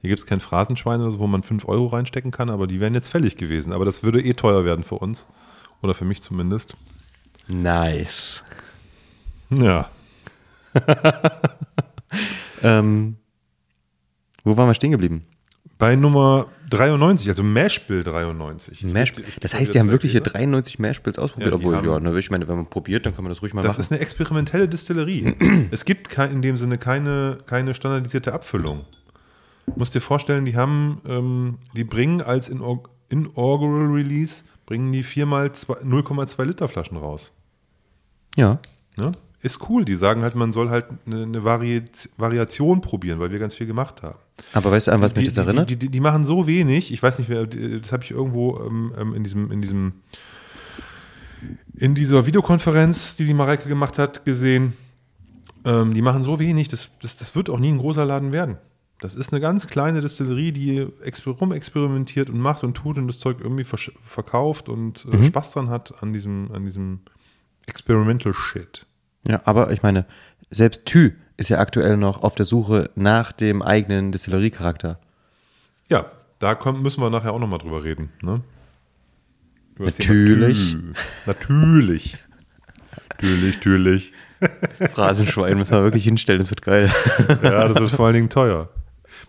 Hier 0.01 0.09
gibt 0.09 0.19
es 0.19 0.25
kein 0.25 0.41
Phrasenschwein 0.41 0.99
oder 0.99 1.11
so, 1.11 1.19
wo 1.19 1.27
man 1.27 1.43
5 1.43 1.65
Euro 1.65 1.87
reinstecken 1.87 2.31
kann, 2.31 2.49
aber 2.49 2.67
die 2.67 2.81
wären 2.81 2.93
jetzt 2.93 3.07
fällig 3.07 3.37
gewesen. 3.37 3.71
Aber 3.71 3.85
das 3.85 4.03
würde 4.03 4.21
eh 4.21 4.33
teuer 4.33 4.65
werden 4.65 4.83
für 4.83 4.95
uns. 4.95 5.27
Oder 5.81 5.93
für 5.93 6.05
mich 6.05 6.21
zumindest. 6.21 6.75
Nice. 7.47 8.43
Ja. 9.49 9.89
Ähm, 12.63 13.17
wo 14.43 14.57
waren 14.57 14.67
wir 14.67 14.73
stehen 14.73 14.91
geblieben? 14.91 15.25
Bei 15.77 15.95
Nummer 15.95 16.47
93, 16.71 17.29
also 17.29 17.43
Mashbill 17.43 18.03
93. 18.03 18.83
Ich 18.83 18.91
Mash, 18.93 19.13
geb 19.13 19.25
dir- 19.25 19.29
ich 19.29 19.39
das 19.39 19.53
heißt, 19.53 19.73
die 19.73 19.79
haben 19.79 19.91
wirklich 19.91 20.13
hier 20.13 20.21
Gläser. 20.21 20.39
93 20.39 20.79
Mashbills 20.79 21.19
ausprobiert, 21.19 21.51
Ja, 21.51 21.55
obwohl, 21.57 21.75
ja, 21.85 21.99
ne, 21.99 22.17
ich 22.17 22.31
meine, 22.31 22.47
wenn 22.47 22.55
man 22.55 22.65
probiert, 22.65 23.05
dann 23.05 23.13
kann 23.13 23.23
man 23.23 23.29
das 23.29 23.43
ruhig 23.43 23.53
mal 23.53 23.61
Das 23.61 23.73
machen. 23.75 23.81
ist 23.81 23.91
eine 23.91 24.01
experimentelle 24.01 24.67
Distillerie. 24.67 25.35
es 25.71 25.85
gibt 25.85 26.17
in 26.17 26.41
dem 26.41 26.57
Sinne 26.57 26.79
keine, 26.79 27.37
keine 27.45 27.75
standardisierte 27.75 28.33
Abfüllung. 28.33 28.85
Du 29.67 29.73
musst 29.75 29.93
dir 29.93 30.01
vorstellen, 30.01 30.45
die 30.45 30.55
haben, 30.55 30.99
ähm, 31.07 31.57
die 31.75 31.83
bringen 31.83 32.21
als 32.23 32.49
Inaug- 32.51 32.89
Inaugural 33.09 33.85
Release, 33.91 34.43
bringen 34.67 34.91
die 34.91 35.01
viermal 35.01 35.51
zwei- 35.53 35.81
0,2 35.81 36.43
Liter 36.45 36.67
Flaschen 36.67 36.97
raus. 36.97 37.31
ja. 38.35 38.59
Ne? 38.99 39.11
Ist 39.39 39.69
cool. 39.69 39.85
Die 39.85 39.95
sagen 39.95 40.23
halt, 40.23 40.33
man 40.33 40.51
soll 40.51 40.69
halt 40.71 40.85
eine, 41.05 41.21
eine 41.21 41.43
Vari 41.43 41.83
Variation 42.17 42.81
probieren, 42.81 43.19
weil 43.19 43.29
wir 43.29 43.37
ganz 43.37 43.53
viel 43.53 43.67
gemacht 43.67 44.01
haben. 44.01 44.17
Aber 44.53 44.71
weißt 44.71 44.87
du, 44.87 44.91
an 44.93 45.01
was 45.03 45.15
mich 45.15 45.29
Die, 45.29 45.35
das 45.35 45.45
erinnert? 45.45 45.69
die, 45.69 45.75
die, 45.75 45.89
die 45.89 45.99
machen 45.99 46.25
so 46.25 46.47
wenig, 46.47 46.91
ich 46.91 47.03
weiß 47.03 47.19
nicht, 47.19 47.29
wer, 47.29 47.45
das 47.45 47.91
habe 47.91 48.03
ich 48.03 48.09
irgendwo 48.09 48.57
ähm, 48.65 48.91
ähm, 48.97 49.13
in 49.13 49.23
diesem, 49.23 49.51
in 49.51 49.61
diesem, 49.61 49.93
in 51.75 51.93
dieser 51.93 52.25
Videokonferenz, 52.25 53.15
die 53.15 53.25
die 53.25 53.35
Mareike 53.35 53.69
gemacht 53.69 53.99
hat, 53.99 54.25
gesehen. 54.25 54.73
Ähm, 55.65 55.93
die 55.93 56.01
machen 56.01 56.23
so 56.23 56.39
wenig, 56.39 56.67
das, 56.69 56.89
das, 57.03 57.15
das 57.15 57.35
wird 57.35 57.51
auch 57.51 57.59
nie 57.59 57.69
ein 57.71 57.77
großer 57.77 58.05
Laden 58.05 58.31
werden. 58.31 58.57
Das 58.99 59.13
ist 59.13 59.31
eine 59.31 59.39
ganz 59.39 59.67
kleine 59.67 60.01
Distillerie, 60.01 60.51
die 60.51 60.87
exper 61.03 61.31
rumexperimentiert 61.31 62.29
und 62.29 62.39
macht 62.39 62.63
und 62.63 62.73
tut 62.73 62.97
und 62.97 63.07
das 63.07 63.19
Zeug 63.19 63.37
irgendwie 63.39 63.63
verkauft 63.63 64.69
und 64.69 65.05
äh, 65.05 65.23
Spaß 65.27 65.51
dran 65.51 65.69
hat 65.69 66.01
an 66.01 66.13
diesem, 66.13 66.51
an 66.51 66.63
diesem 66.63 67.01
Experimental 67.67 68.33
Shit. 68.33 68.87
Ja, 69.27 69.41
aber 69.45 69.71
ich 69.71 69.83
meine, 69.83 70.05
selbst 70.49 70.85
Thü 70.85 71.11
ist 71.35 71.49
ja 71.49 71.59
aktuell 71.59 71.97
noch 71.97 72.23
auf 72.23 72.33
der 72.33 72.45
Suche 72.45 72.89
nach 72.95 73.31
dem 73.31 73.61
eigenen 73.61 74.11
Distillerie-Charakter. 74.11 74.99
Ja, 75.89 76.11
da 76.39 76.55
kommen, 76.55 76.81
müssen 76.81 77.01
wir 77.01 77.09
nachher 77.11 77.33
auch 77.33 77.39
nochmal 77.39 77.59
drüber 77.59 77.83
reden. 77.83 78.09
Ne? 78.21 78.41
Natürlich. 79.77 80.75
Natürlich. 81.25 82.17
natürlich, 83.19 83.55
natürlich. 83.55 84.13
Phrasenschwein 84.91 85.57
müssen 85.57 85.73
wir 85.73 85.83
wirklich 85.83 86.03
hinstellen, 86.03 86.39
das 86.39 86.49
wird 86.49 86.61
geil. 86.63 86.91
Ja, 87.43 87.67
das 87.67 87.79
wird 87.79 87.91
vor 87.91 88.07
allen 88.07 88.15
Dingen 88.15 88.29
teuer. 88.29 88.69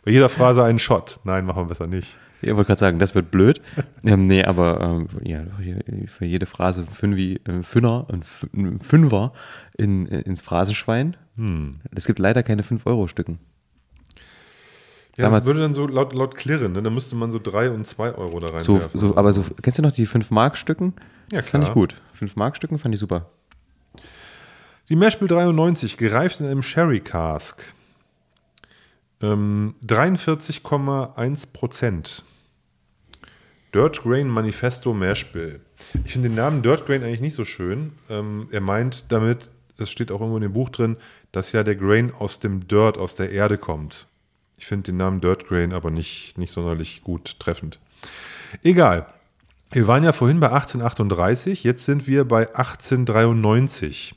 Bei 0.08 0.12
jeder 0.12 0.30
Phrase 0.30 0.64
einen 0.64 0.78
Shot. 0.78 1.20
Nein, 1.24 1.44
machen 1.44 1.64
wir 1.64 1.66
besser 1.66 1.86
nicht. 1.86 2.16
Ich 2.40 2.48
wollte 2.54 2.68
gerade 2.68 2.80
sagen, 2.80 2.98
das 2.98 3.14
wird 3.14 3.30
blöd. 3.30 3.60
Ähm, 4.04 4.22
nee, 4.22 4.42
aber 4.42 4.80
ähm, 4.80 5.08
ja, 5.22 5.42
für 6.06 6.24
jede 6.24 6.46
Phrase 6.46 6.86
Fünfi, 6.86 7.42
äh, 7.46 7.62
Fünner, 7.62 8.06
ein 8.10 8.22
Fünfer 8.80 9.34
in, 9.76 10.06
äh, 10.10 10.20
ins 10.20 10.40
Phrasenschwein. 10.40 11.14
Hm. 11.36 11.80
Es 11.94 12.06
gibt 12.06 12.20
leider 12.20 12.42
keine 12.42 12.62
5-Euro-Stücken. 12.62 13.38
Ja, 15.18 15.24
Damals- 15.24 15.40
das 15.40 15.46
würde 15.46 15.60
dann 15.60 15.74
so 15.74 15.86
laut, 15.86 16.14
laut 16.14 16.36
klirren, 16.36 16.72
ne? 16.72 16.80
Da 16.80 16.88
müsste 16.88 17.14
man 17.14 17.30
so 17.30 17.38
drei 17.38 17.70
und 17.70 17.86
zwei 17.86 18.12
Euro 18.14 18.38
da 18.38 18.58
So, 18.60 18.76
reinwerfen. 18.76 18.98
so, 18.98 19.14
aber 19.14 19.34
so, 19.34 19.44
kennst 19.60 19.78
du 19.78 19.82
noch 19.82 19.92
die 19.92 20.06
5-Mark-Stücken? 20.06 20.94
Ja, 21.32 21.42
Fand 21.42 21.64
ich 21.64 21.70
klar. 21.70 21.74
gut. 21.74 21.96
5-Mark-Stücken 22.18 22.78
fand 22.78 22.94
ich 22.94 23.00
super. 23.00 23.26
Die 24.88 24.96
Mashbill 24.96 25.28
93, 25.28 25.98
gereift 25.98 26.40
in 26.40 26.46
einem 26.46 26.62
Sherry 26.62 27.00
Cask. 27.00 27.62
Ähm, 29.20 29.74
43,1 29.84 31.52
Prozent. 31.52 32.24
Dirt 33.74 34.02
Grain 34.02 34.28
Manifesto 34.28 34.94
Mashbill. 34.94 35.60
Ich 36.04 36.12
finde 36.12 36.28
den 36.28 36.36
Namen 36.36 36.62
Dirt 36.62 36.86
Grain 36.86 37.02
eigentlich 37.02 37.20
nicht 37.20 37.34
so 37.34 37.44
schön. 37.44 37.92
Ähm, 38.08 38.48
er 38.50 38.60
meint 38.60 39.12
damit, 39.12 39.50
es 39.76 39.90
steht 39.90 40.10
auch 40.10 40.20
irgendwo 40.20 40.36
in 40.36 40.42
dem 40.42 40.52
Buch 40.52 40.70
drin, 40.70 40.96
dass 41.32 41.52
ja 41.52 41.62
der 41.62 41.76
Grain 41.76 42.12
aus 42.12 42.40
dem 42.40 42.66
Dirt, 42.66 42.96
aus 42.96 43.14
der 43.14 43.30
Erde 43.30 43.58
kommt. 43.58 44.06
Ich 44.56 44.66
finde 44.66 44.84
den 44.84 44.96
Namen 44.96 45.20
Dirt 45.20 45.46
Grain 45.46 45.72
aber 45.72 45.90
nicht, 45.90 46.38
nicht 46.38 46.52
sonderlich 46.52 47.02
gut 47.02 47.38
treffend. 47.38 47.78
Egal. 48.62 49.06
Wir 49.70 49.86
waren 49.86 50.02
ja 50.02 50.12
vorhin 50.12 50.40
bei 50.40 50.50
1838, 50.50 51.62
jetzt 51.62 51.84
sind 51.84 52.06
wir 52.06 52.24
bei 52.24 52.48
1893. 52.48 54.14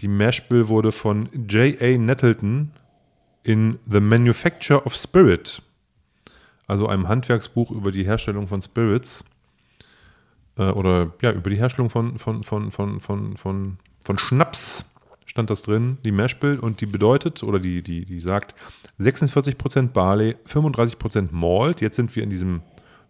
Die 0.00 0.08
Mashbill 0.08 0.68
wurde 0.68 0.92
von 0.92 1.28
J.A. 1.46 1.98
Nettleton 1.98 2.72
in 3.44 3.78
The 3.86 4.00
Manufacture 4.00 4.84
of 4.84 4.96
Spirit, 4.96 5.62
also 6.66 6.88
einem 6.88 7.08
Handwerksbuch 7.08 7.70
über 7.70 7.92
die 7.92 8.04
Herstellung 8.04 8.48
von 8.48 8.60
Spirits, 8.62 9.24
äh, 10.56 10.70
oder 10.70 11.12
ja, 11.22 11.30
über 11.32 11.50
die 11.50 11.56
Herstellung 11.56 11.90
von, 11.90 12.18
von, 12.18 12.42
von, 12.42 12.70
von, 12.72 13.00
von, 13.00 13.36
von, 13.36 13.76
von 14.04 14.18
Schnaps 14.18 14.86
stand 15.26 15.50
das 15.50 15.62
drin, 15.62 15.98
die 16.04 16.12
Mashbill, 16.12 16.58
und 16.58 16.80
die 16.80 16.86
bedeutet, 16.86 17.42
oder 17.42 17.58
die, 17.58 17.82
die, 17.82 18.04
die 18.04 18.20
sagt, 18.20 18.54
46% 19.00 19.88
Barley, 19.88 20.36
35% 20.48 21.28
Malt, 21.32 21.80
jetzt 21.80 21.96
sind 21.96 22.14
wir 22.14 22.22
in 22.22 22.30
diesem, 22.30 22.62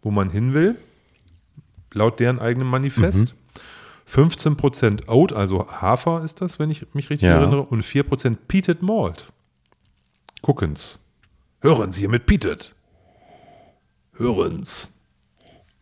wo 0.03 0.11
man 0.11 0.31
hin 0.31 0.55
will, 0.55 0.77
laut 1.93 2.19
deren 2.21 2.39
eigenem 2.41 2.69
Manifest. 2.69 3.35
15% 4.11 5.09
Oat, 5.09 5.33
also 5.33 5.67
Hafer 5.81 6.23
ist 6.25 6.41
das, 6.41 6.59
wenn 6.59 6.71
ich 6.71 6.87
mich 6.95 7.09
richtig 7.11 7.29
Ja. 7.29 7.37
erinnere, 7.39 7.63
und 7.63 7.83
4% 7.85 8.37
Peated 8.49 8.83
Malt. 8.83 9.27
Guckens. 10.45 11.01
Hören 11.63 11.91
Sie 11.91 12.07
mit 12.07 12.27
Peated. 12.27 12.75
Hören's. 14.13 14.93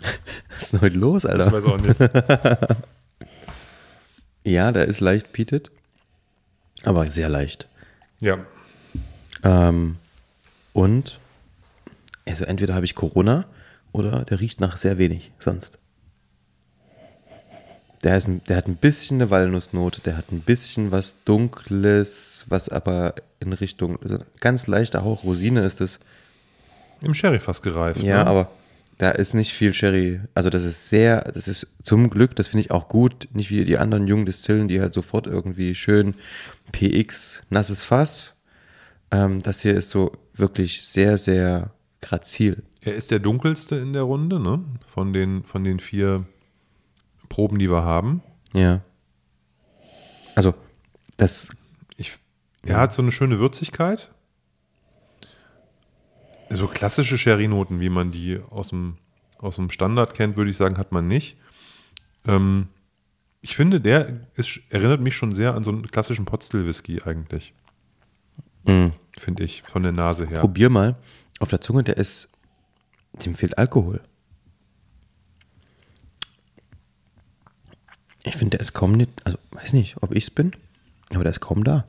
Was 0.01 0.63
ist 0.63 0.73
denn 0.73 0.81
heute 0.83 0.97
los, 0.99 1.25
Ich 1.25 1.31
Alter? 1.31 1.51
weiß 1.53 1.65
auch 1.65 1.79
nicht. 1.81 2.77
Ja, 4.45 4.73
der 4.73 4.87
ist 4.87 4.99
leicht 5.01 5.33
peated. 5.33 5.71
Aber 6.85 7.09
sehr 7.11 7.29
leicht. 7.29 7.69
ja. 8.21 8.39
Ähm, 9.45 9.97
und, 10.73 11.19
also 12.27 12.45
entweder 12.45 12.75
habe 12.75 12.85
ich 12.85 12.95
Corona 12.97 13.45
oder 13.93 14.25
der 14.25 14.41
riecht 14.41 14.61
nach 14.61 14.77
sehr 14.77 14.99
wenig 14.99 15.31
sonst. 15.41 15.79
Der, 18.03 18.17
ist 18.17 18.29
ein, 18.29 18.43
der 18.45 18.57
hat 18.57 18.67
ein 18.67 18.77
bisschen 18.77 19.21
eine 19.21 19.31
Walnussnote, 19.31 20.01
der 20.01 20.17
hat 20.17 20.33
ein 20.33 20.41
bisschen 20.41 20.91
was 20.91 21.17
Dunkles, 21.25 22.47
was 22.49 22.69
aber 22.69 23.15
in 23.39 23.53
Richtung, 23.53 23.99
also 24.03 24.19
ganz 24.41 24.67
leichter 24.67 25.05
Hauch 25.05 25.25
Rosine 25.25 25.65
ist 25.65 25.81
es. 25.81 26.01
Im 27.01 27.15
Sherryfass 27.15 27.63
gereift. 27.63 28.03
Ja, 28.03 28.25
ne? 28.25 28.27
aber 28.27 28.51
da 28.99 29.11
ist 29.11 29.35
nicht 29.35 29.53
viel 29.53 29.75
Sherry. 29.75 30.21
Also 30.35 30.51
das 30.51 30.65
ist 30.65 30.89
sehr, 30.89 31.23
das 31.33 31.49
ist 31.49 31.67
zum 31.83 32.11
Glück, 32.11 32.37
das 32.37 32.49
finde 32.49 32.65
ich 32.65 32.71
auch 32.71 32.89
gut, 32.89 33.29
nicht 33.33 33.51
wie 33.51 33.65
die 33.65 33.79
anderen 33.79 34.07
jungen 34.07 34.27
Distillen, 34.27 34.69
die 34.69 34.81
halt 34.81 34.95
sofort 34.95 35.27
irgendwie 35.27 35.75
schön 35.75 36.15
PX, 36.71 37.43
nasses 37.51 37.83
Fass. 37.83 38.35
Ähm, 39.11 39.41
das 39.43 39.61
hier 39.61 39.75
ist 39.75 39.91
so 39.91 40.13
wirklich 40.35 40.85
sehr, 40.85 41.19
sehr 41.19 41.73
grazil. 42.01 42.63
Er 42.81 42.95
ist 42.95 43.11
der 43.11 43.19
dunkelste 43.19 43.77
in 43.77 43.93
der 43.93 44.03
Runde, 44.03 44.39
ne? 44.41 44.63
Von 44.87 45.13
den, 45.13 45.45
von 45.45 45.65
den 45.65 45.81
vier 45.81 46.25
Proben, 47.33 47.59
die 47.59 47.71
wir 47.71 47.83
haben. 47.83 48.23
Ja. 48.53 48.83
Also, 50.35 50.53
das, 51.17 51.49
Ich, 51.97 52.19
er 52.63 52.77
hat 52.77 52.93
so 52.93 53.01
eine 53.01 53.11
schöne 53.11 53.39
Würzigkeit. 53.39 54.11
So 56.51 56.67
klassische 56.67 57.17
Sherry-Noten, 57.17 57.81
wie 57.81 57.89
man 57.89 58.11
die 58.11 58.39
aus 58.51 58.69
dem, 58.69 58.99
aus 59.39 59.57
dem 59.57 59.71
Standard 59.71 60.13
kennt, 60.13 60.37
würde 60.37 60.51
ich 60.51 60.59
sagen, 60.59 60.77
hat 60.77 60.93
man 60.93 61.09
nicht. 61.09 61.39
Ähm, 62.27 62.69
ich 63.41 63.57
finde, 63.57 63.81
der 63.81 64.21
ist, 64.35 64.61
erinnert 64.69 65.01
mich 65.01 65.17
schon 65.17 65.35
sehr 65.35 65.55
an 65.55 65.65
so 65.65 65.71
einen 65.71 65.91
klassischen 65.91 66.27
Potstill-Whisky 66.27 67.03
eigentlich. 67.03 67.55
mh, 68.67 68.91
Finde 69.17 69.45
ich, 69.45 69.63
von 69.63 69.83
der 69.83 69.93
Nase 69.93 70.27
her. 70.27 70.41
probier 70.41 70.69
mal. 70.69 70.97
Auf 71.41 71.49
der 71.49 71.63
Zunge, 71.63 71.83
der 71.83 71.97
ist, 71.97 72.29
dem 73.25 73.35
fehlt 73.35 73.57
Alkohol. 73.57 74.03
Ich 78.25 78.37
finde, 78.37 78.57
der 78.57 78.61
ist 78.61 78.73
kaum 78.73 78.93
nicht, 78.93 79.11
also 79.25 79.39
weiß 79.51 79.73
nicht, 79.73 79.97
ob 80.01 80.15
ich 80.15 80.25
es 80.25 80.31
bin, 80.31 80.53
aber 81.13 81.25
der 81.25 81.33
ist 81.33 81.41
kaum 81.41 81.65
da. 81.65 81.85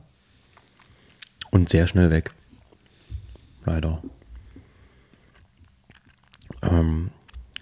Und 1.50 1.68
sehr 1.68 1.86
schnell 1.86 2.10
weg. 2.10 2.32
Leider. 3.64 4.02
Ähm, 6.62 7.10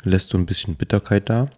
lässt 0.03 0.31
so 0.31 0.39
ein 0.39 0.47
bisschen 0.47 0.77
Bitterkeit 0.77 1.29
da. 1.29 1.49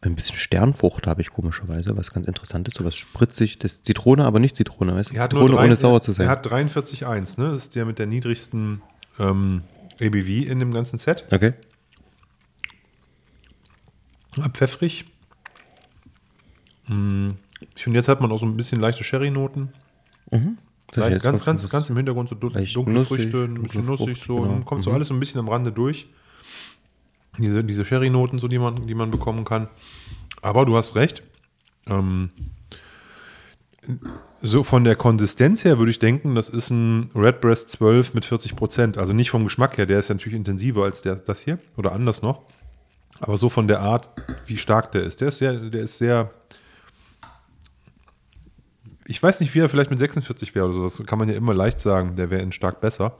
Ein 0.00 0.14
bisschen 0.14 0.38
Sternfrucht 0.38 1.06
habe 1.06 1.22
ich 1.22 1.30
komischerweise, 1.30 1.96
was 1.96 2.12
ganz 2.12 2.28
interessant 2.28 2.68
ist, 2.68 2.76
so 2.76 2.84
was 2.84 2.94
spritzig. 2.94 3.58
Das 3.58 3.72
ist 3.72 3.86
Zitrone, 3.86 4.24
aber 4.24 4.38
nicht 4.38 4.54
Zitrone, 4.54 4.94
weißt 4.94 5.10
du? 5.10 5.14
Er 5.16 5.22
hat 5.22 5.32
Zitrone 5.32 5.56
drei, 5.56 5.64
ohne 5.64 5.76
sauer 5.76 6.00
zu 6.00 6.12
sein. 6.12 6.26
Er 6.26 6.30
hat 6.30 6.46
43,1, 6.46 7.40
ne? 7.40 7.50
Das 7.50 7.58
ist 7.60 7.74
der 7.74 7.84
mit 7.84 7.98
der 7.98 8.06
niedrigsten 8.06 8.82
ähm, 9.18 9.62
ABV 10.00 10.46
in 10.46 10.60
dem 10.60 10.72
ganzen 10.72 10.98
Set. 10.98 11.24
okay. 11.32 11.54
Pfeffrig. 14.52 15.06
Mm, 16.88 17.30
Ich 17.74 17.82
finde, 17.84 17.98
jetzt 17.98 18.08
hat 18.08 18.20
man 18.20 18.30
auch 18.32 18.38
so 18.38 18.46
ein 18.46 18.56
bisschen 18.56 18.80
leichte 18.80 19.02
Sherry-Noten. 19.04 19.70
Ich 20.30 20.96
Leicht- 20.96 21.22
Ganz, 21.22 21.44
ganz, 21.44 21.68
ganz 21.68 21.90
im 21.90 21.96
Hintergrund 21.96 22.28
so 22.28 22.34
dunkle 22.34 22.62
nussig, 22.86 23.08
Früchte, 23.08 23.44
ein 23.44 23.62
bisschen 23.62 23.84
nussig, 23.86 24.22
so, 24.26 24.40
genau. 24.40 24.60
kommt 24.64 24.82
so 24.84 24.90
Mhm. 24.90 24.96
alles 24.96 25.08
so 25.08 25.14
ein 25.14 25.20
bisschen 25.20 25.40
am 25.40 25.48
Rande 25.48 25.72
durch. 25.72 26.08
Diese, 27.38 27.62
diese 27.64 27.84
Sherry-Noten, 27.84 28.38
so, 28.38 28.48
die 28.48 28.58
man, 28.58 28.86
die 28.86 28.94
man 28.94 29.10
bekommen 29.10 29.44
kann. 29.44 29.68
Aber 30.42 30.64
du 30.64 30.76
hast 30.76 30.94
recht. 30.96 31.22
Ähm, 31.86 32.30
so 34.40 34.62
von 34.62 34.84
der 34.84 34.96
Konsistenz 34.96 35.64
her 35.64 35.78
würde 35.78 35.90
ich 35.90 35.98
denken, 35.98 36.34
das 36.34 36.48
ist 36.48 36.70
ein 36.70 37.10
Redbreast 37.14 37.70
12 37.70 38.14
mit 38.14 38.24
40 38.24 38.54
Prozent. 38.56 38.98
Also 38.98 39.12
nicht 39.12 39.30
vom 39.30 39.44
Geschmack 39.44 39.78
her, 39.78 39.86
der 39.86 39.98
ist 40.00 40.08
ja 40.08 40.14
natürlich 40.14 40.36
intensiver 40.36 40.84
als 40.84 41.02
der, 41.02 41.16
das 41.16 41.40
hier 41.42 41.58
oder 41.76 41.92
anders 41.92 42.22
noch. 42.22 42.42
Aber 43.20 43.36
so 43.36 43.48
von 43.48 43.66
der 43.66 43.80
Art, 43.80 44.10
wie 44.46 44.56
stark 44.58 44.92
der 44.92 45.02
ist. 45.02 45.20
Der 45.20 45.28
ist 45.28 45.38
sehr, 45.38 45.54
der 45.54 45.82
ist 45.82 45.98
sehr. 45.98 46.30
Ich 49.10 49.22
weiß 49.22 49.40
nicht, 49.40 49.54
wie 49.54 49.60
er 49.60 49.70
vielleicht 49.70 49.90
mit 49.90 49.98
46 49.98 50.54
wäre 50.54 50.66
oder 50.66 50.74
so. 50.74 50.82
Das 50.84 51.02
kann 51.06 51.18
man 51.18 51.30
ja 51.30 51.34
immer 51.34 51.54
leicht 51.54 51.80
sagen. 51.80 52.14
Der 52.16 52.28
wäre 52.28 52.42
in 52.42 52.52
stark 52.52 52.82
besser. 52.82 53.16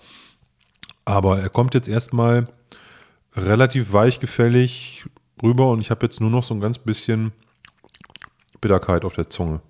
Aber 1.07 1.41
er 1.41 1.49
kommt 1.49 1.73
jetzt 1.73 1.89
erstmal 1.89 2.47
relativ 3.35 3.95
weichgefällig 3.95 5.07
rüber 5.43 5.71
und 5.71 5.81
ich 5.81 5.91
habe 5.91 6.05
jetzt 6.05 6.21
nur 6.21 6.29
noch 6.29 6.45
so 6.45 6.53
ein 6.53 6.61
ganz 6.61 6.77
bisschen 6.77 7.33
Bitterkeit 8.61 9.07
auf 9.07 9.15
der 9.15 9.31
Zunge. 9.31 9.63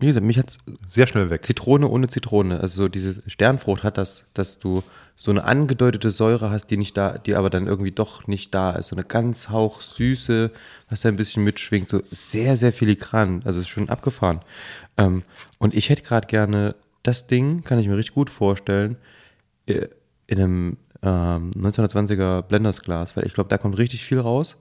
Wie 0.00 0.06
gesagt, 0.06 0.24
mich 0.24 0.38
hat 0.38 0.56
Sehr 0.86 1.06
schnell 1.06 1.30
weg. 1.30 1.44
Zitrone 1.44 1.88
ohne 1.88 2.08
Zitrone. 2.08 2.60
Also 2.60 2.82
so 2.82 2.88
diese 2.88 3.22
Sternfrucht 3.28 3.82
hat 3.82 3.98
das, 3.98 4.26
dass 4.34 4.58
du 4.58 4.82
so 5.16 5.32
eine 5.32 5.44
angedeutete 5.44 6.10
Säure 6.10 6.50
hast, 6.50 6.66
die 6.66 6.76
nicht 6.76 6.96
da, 6.96 7.18
die 7.18 7.34
aber 7.34 7.50
dann 7.50 7.66
irgendwie 7.66 7.90
doch 7.90 8.26
nicht 8.28 8.54
da 8.54 8.70
ist. 8.70 8.88
So 8.88 8.96
eine 8.96 9.04
ganz 9.04 9.48
hauchsüße, 9.48 10.52
was 10.88 11.00
da 11.00 11.08
ein 11.08 11.16
bisschen 11.16 11.42
mitschwingt. 11.42 11.88
So 11.88 12.02
sehr, 12.10 12.56
sehr 12.56 12.72
filigran. 12.72 13.42
Also 13.44 13.58
ist 13.58 13.68
schon 13.68 13.88
abgefahren. 13.88 14.40
Ähm, 14.96 15.24
und 15.58 15.74
ich 15.74 15.90
hätte 15.90 16.02
gerade 16.02 16.28
gerne 16.28 16.76
das 17.02 17.26
Ding, 17.26 17.64
kann 17.64 17.78
ich 17.78 17.88
mir 17.88 17.96
richtig 17.96 18.14
gut 18.14 18.30
vorstellen, 18.30 18.96
äh, 19.66 19.88
in 20.28 20.38
einem 20.38 20.76
ähm, 21.02 21.50
1920er 21.52 22.42
Blenders 22.42 22.82
Glas, 22.82 23.16
weil 23.16 23.26
ich 23.26 23.34
glaube, 23.34 23.48
da 23.48 23.58
kommt 23.58 23.78
richtig 23.78 24.04
viel 24.04 24.20
raus. 24.20 24.56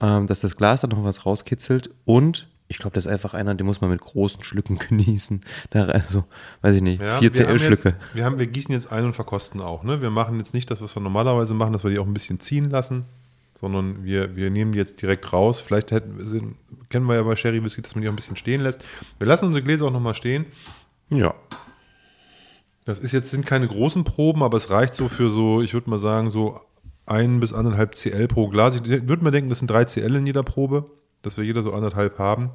Ähm, 0.00 0.26
dass 0.26 0.40
das 0.40 0.56
Glas 0.56 0.80
dann 0.80 0.90
noch 0.90 1.04
was 1.04 1.24
rauskitzelt 1.24 1.90
und 2.04 2.48
Ich 2.66 2.78
glaube, 2.78 2.94
das 2.94 3.04
ist 3.06 3.12
einfach 3.12 3.34
einer, 3.34 3.54
den 3.54 3.66
muss 3.66 3.80
man 3.82 3.90
mit 3.90 4.00
großen 4.00 4.42
Schlücken 4.42 4.76
genießen. 4.88 5.40
Da, 5.70 5.84
also, 5.86 6.24
weiß 6.62 6.76
ich 6.76 6.82
nicht, 6.82 7.00
Ja, 7.02 7.18
vier 7.18 7.32
wir 7.34 7.46
haben 7.48 7.58
CL-Schlücke. 7.58 7.88
jetzt- 7.90 8.14
Wir, 8.14 8.24
haben, 8.24 8.38
wir 8.38 8.46
gießen 8.46 8.72
jetzt 8.72 8.90
ein 8.90 9.04
und 9.04 9.12
verkosten 9.12 9.60
auch. 9.60 9.82
Ne? 9.84 10.00
Wir 10.00 10.10
machen 10.10 10.38
jetzt 10.38 10.54
nicht 10.54 10.70
das, 10.70 10.80
was 10.80 10.96
wir 10.96 11.02
normalerweise 11.02 11.52
machen, 11.54 11.72
dass 11.72 11.84
wir 11.84 11.90
die 11.90 11.98
auch 11.98 12.06
ein 12.06 12.14
bisschen 12.14 12.40
ziehen 12.40 12.70
lassen, 12.70 13.04
sondern 13.52 14.02
wir, 14.04 14.34
wir 14.34 14.50
nehmen 14.50 14.72
die 14.72 14.78
jetzt 14.78 15.00
direkt 15.02 15.32
raus. 15.32 15.60
Vielleicht 15.60 15.90
hätten, 15.92 16.56
kennen 16.88 17.06
wir 17.06 17.16
ja 17.16 17.22
bei 17.22 17.36
Sherry 17.36 17.62
Whisky, 17.62 17.82
dass 17.82 17.94
man 17.94 18.02
die 18.02 18.08
auch 18.08 18.12
ein 18.12 18.16
bisschen 18.16 18.36
stehen 18.36 18.62
lässt. 18.62 18.82
Wir 19.18 19.26
lassen 19.26 19.44
unsere 19.46 19.62
Gläser 19.62 19.84
auch 19.86 19.92
nochmal 19.92 20.14
stehen. 20.14 20.46
Ja. 21.10 21.34
Das 22.86 22.98
ist 22.98 23.12
jetzt, 23.12 23.30
sind 23.30 23.46
keine 23.46 23.66
großen 23.68 24.04
Proben, 24.04 24.42
aber 24.42 24.56
es 24.56 24.70
reicht 24.70 24.94
so 24.94 25.08
für 25.08 25.30
so, 25.30 25.62
ich 25.62 25.72
würde 25.72 25.88
mal 25.88 25.98
sagen, 25.98 26.28
so 26.30 26.60
ein 27.06 27.40
bis 27.40 27.52
anderthalb 27.52 27.94
CL 27.94 28.28
pro 28.28 28.48
Glas. 28.48 28.76
Ich 28.76 28.84
würde 28.84 29.22
mal 29.24 29.30
denken, 29.30 29.48
das 29.50 29.58
sind 29.58 29.70
drei 29.70 29.84
CL 29.84 30.16
in 30.16 30.26
jeder 30.26 30.42
Probe, 30.42 30.86
dass 31.26 31.36
wir 31.36 31.44
jeder 31.44 31.62
so 31.62 31.72
anderthalb 31.72 32.18
haben. 32.18 32.50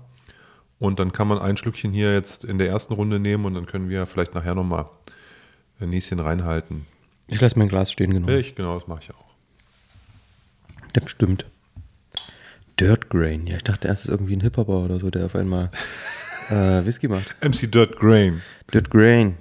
Und 0.80 1.00
dann 1.00 1.12
kann 1.12 1.28
man 1.28 1.40
ein 1.40 1.58
Schlückchen 1.58 1.92
hier 1.92 2.14
jetzt 2.14 2.46
in 2.46 2.58
der 2.58 2.70
ersten 2.70 2.94
Runde 2.94 3.20
nehmen 3.20 3.46
und 3.46 3.54
dann 3.54 3.66
können 3.66 3.90
wir 3.90 4.06
vielleicht 4.08 4.34
nachher 4.34 4.56
nochmal 4.56 4.86
ein 5.80 5.90
Näschen 5.90 6.20
reinhalten. 6.20 6.86
Ich 7.28 7.42
lasse 7.42 7.60
mein 7.60 7.68
Glas 7.68 7.92
stehen, 7.92 8.14
genau. 8.14 8.30
Ich, 8.30 8.56
genau, 8.56 8.80
das 8.80 8.88
mache 8.88 9.02
ich 9.04 9.12
auch. 9.12 9.26
Das 10.94 11.12
stimmt. 11.12 11.46
Dirt 12.80 13.10
Grain. 13.10 13.46
Ja, 13.46 13.58
ich 13.58 13.64
dachte 13.64 13.88
erst, 13.88 14.04
es 14.04 14.08
ist 14.08 14.12
irgendwie 14.14 14.38
ein 14.38 14.42
Hip-Hopper 14.42 14.80
oder 14.86 15.00
so, 15.00 15.10
der 15.12 15.26
auf 15.26 15.36
einmal 15.36 15.70
äh, 16.50 16.86
Whisky 16.86 17.08
macht. 17.08 17.36
MC 17.44 17.72
Dirt 17.72 17.98
Grain. 18.00 18.42
Dirt 18.74 18.90
Grain. 18.90 19.38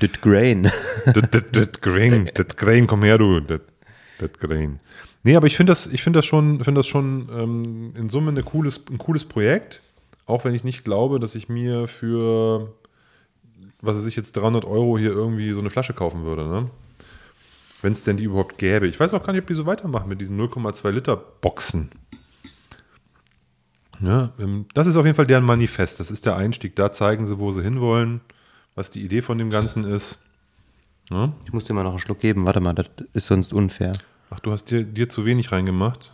Dirt 0.00 0.22
Grain. 0.22 0.70
Das 1.04 1.80
Grain, 1.80 2.30
das 2.34 2.56
Grain, 2.56 2.86
komm 2.86 3.02
her, 3.02 3.18
du. 3.18 3.40
Das 3.40 4.32
Grain. 4.38 4.80
Nee, 5.22 5.36
aber 5.36 5.46
ich 5.46 5.56
finde 5.56 5.72
das, 5.72 5.86
ich 5.86 6.04
das 6.04 6.24
schon, 6.24 6.62
finde 6.62 6.80
das 6.80 6.86
schon 6.86 7.28
ähm, 7.32 7.92
in 7.96 8.08
Summe 8.08 8.30
eine 8.30 8.42
cooles, 8.42 8.84
ein 8.90 8.98
cooles 8.98 9.24
Projekt. 9.24 9.82
Auch 10.26 10.44
wenn 10.44 10.54
ich 10.54 10.64
nicht 10.64 10.84
glaube, 10.84 11.18
dass 11.18 11.34
ich 11.34 11.48
mir 11.48 11.88
für, 11.88 12.72
was 13.80 13.96
weiß 13.96 14.06
ich 14.06 14.16
jetzt, 14.16 14.36
300 14.36 14.64
Euro 14.64 14.98
hier 14.98 15.10
irgendwie 15.10 15.52
so 15.52 15.60
eine 15.60 15.70
Flasche 15.70 15.94
kaufen 15.94 16.24
würde, 16.24 16.46
ne? 16.46 16.66
Wenn 17.80 17.92
es 17.92 18.02
denn 18.02 18.16
die 18.16 18.24
überhaupt 18.24 18.58
gäbe. 18.58 18.88
Ich 18.88 18.98
weiß 18.98 19.14
auch 19.14 19.22
gar 19.22 19.32
nicht, 19.32 19.42
ob 19.42 19.46
die 19.46 19.54
so 19.54 19.64
weitermachen 19.64 20.08
mit 20.08 20.20
diesen 20.20 20.38
0,2 20.38 20.90
Liter 20.90 21.16
Boxen. 21.16 21.90
Ja, 24.00 24.32
ähm, 24.38 24.66
das 24.74 24.86
ist 24.86 24.96
auf 24.96 25.04
jeden 25.04 25.16
Fall 25.16 25.26
deren 25.26 25.44
Manifest. 25.44 26.00
Das 26.00 26.10
ist 26.10 26.26
der 26.26 26.36
Einstieg. 26.36 26.76
Da 26.76 26.92
zeigen 26.92 27.24
sie, 27.26 27.38
wo 27.38 27.52
sie 27.52 27.62
hinwollen, 27.62 28.20
was 28.74 28.90
die 28.90 29.04
Idee 29.04 29.22
von 29.22 29.38
dem 29.38 29.50
Ganzen 29.50 29.84
ist. 29.84 30.18
Ja? 31.10 31.32
Ich 31.44 31.52
muss 31.52 31.64
dir 31.64 31.74
mal 31.74 31.84
noch 31.84 31.92
einen 31.92 32.00
Schluck 32.00 32.20
geben. 32.20 32.46
Warte 32.46 32.60
mal, 32.60 32.74
das 32.74 32.88
ist 33.12 33.26
sonst 33.26 33.52
unfair. 33.52 33.92
Ach, 34.30 34.40
du 34.40 34.52
hast 34.52 34.66
dir, 34.66 34.84
dir 34.84 35.08
zu 35.08 35.24
wenig 35.24 35.52
reingemacht. 35.52 36.12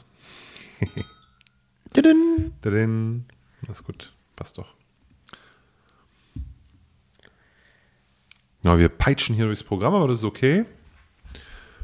Tadam. 1.93 2.53
Tadam. 2.63 3.25
Das 3.63 3.81
ist 3.81 3.85
gut. 3.85 4.13
Passt 4.37 4.59
doch. 4.59 4.75
Ja, 8.63 8.79
wir 8.79 8.89
peitschen 8.89 9.35
hier 9.35 9.47
durchs 9.47 9.63
Programm, 9.63 9.95
aber 9.95 10.09
das 10.09 10.19
ist 10.19 10.25
okay. 10.25 10.65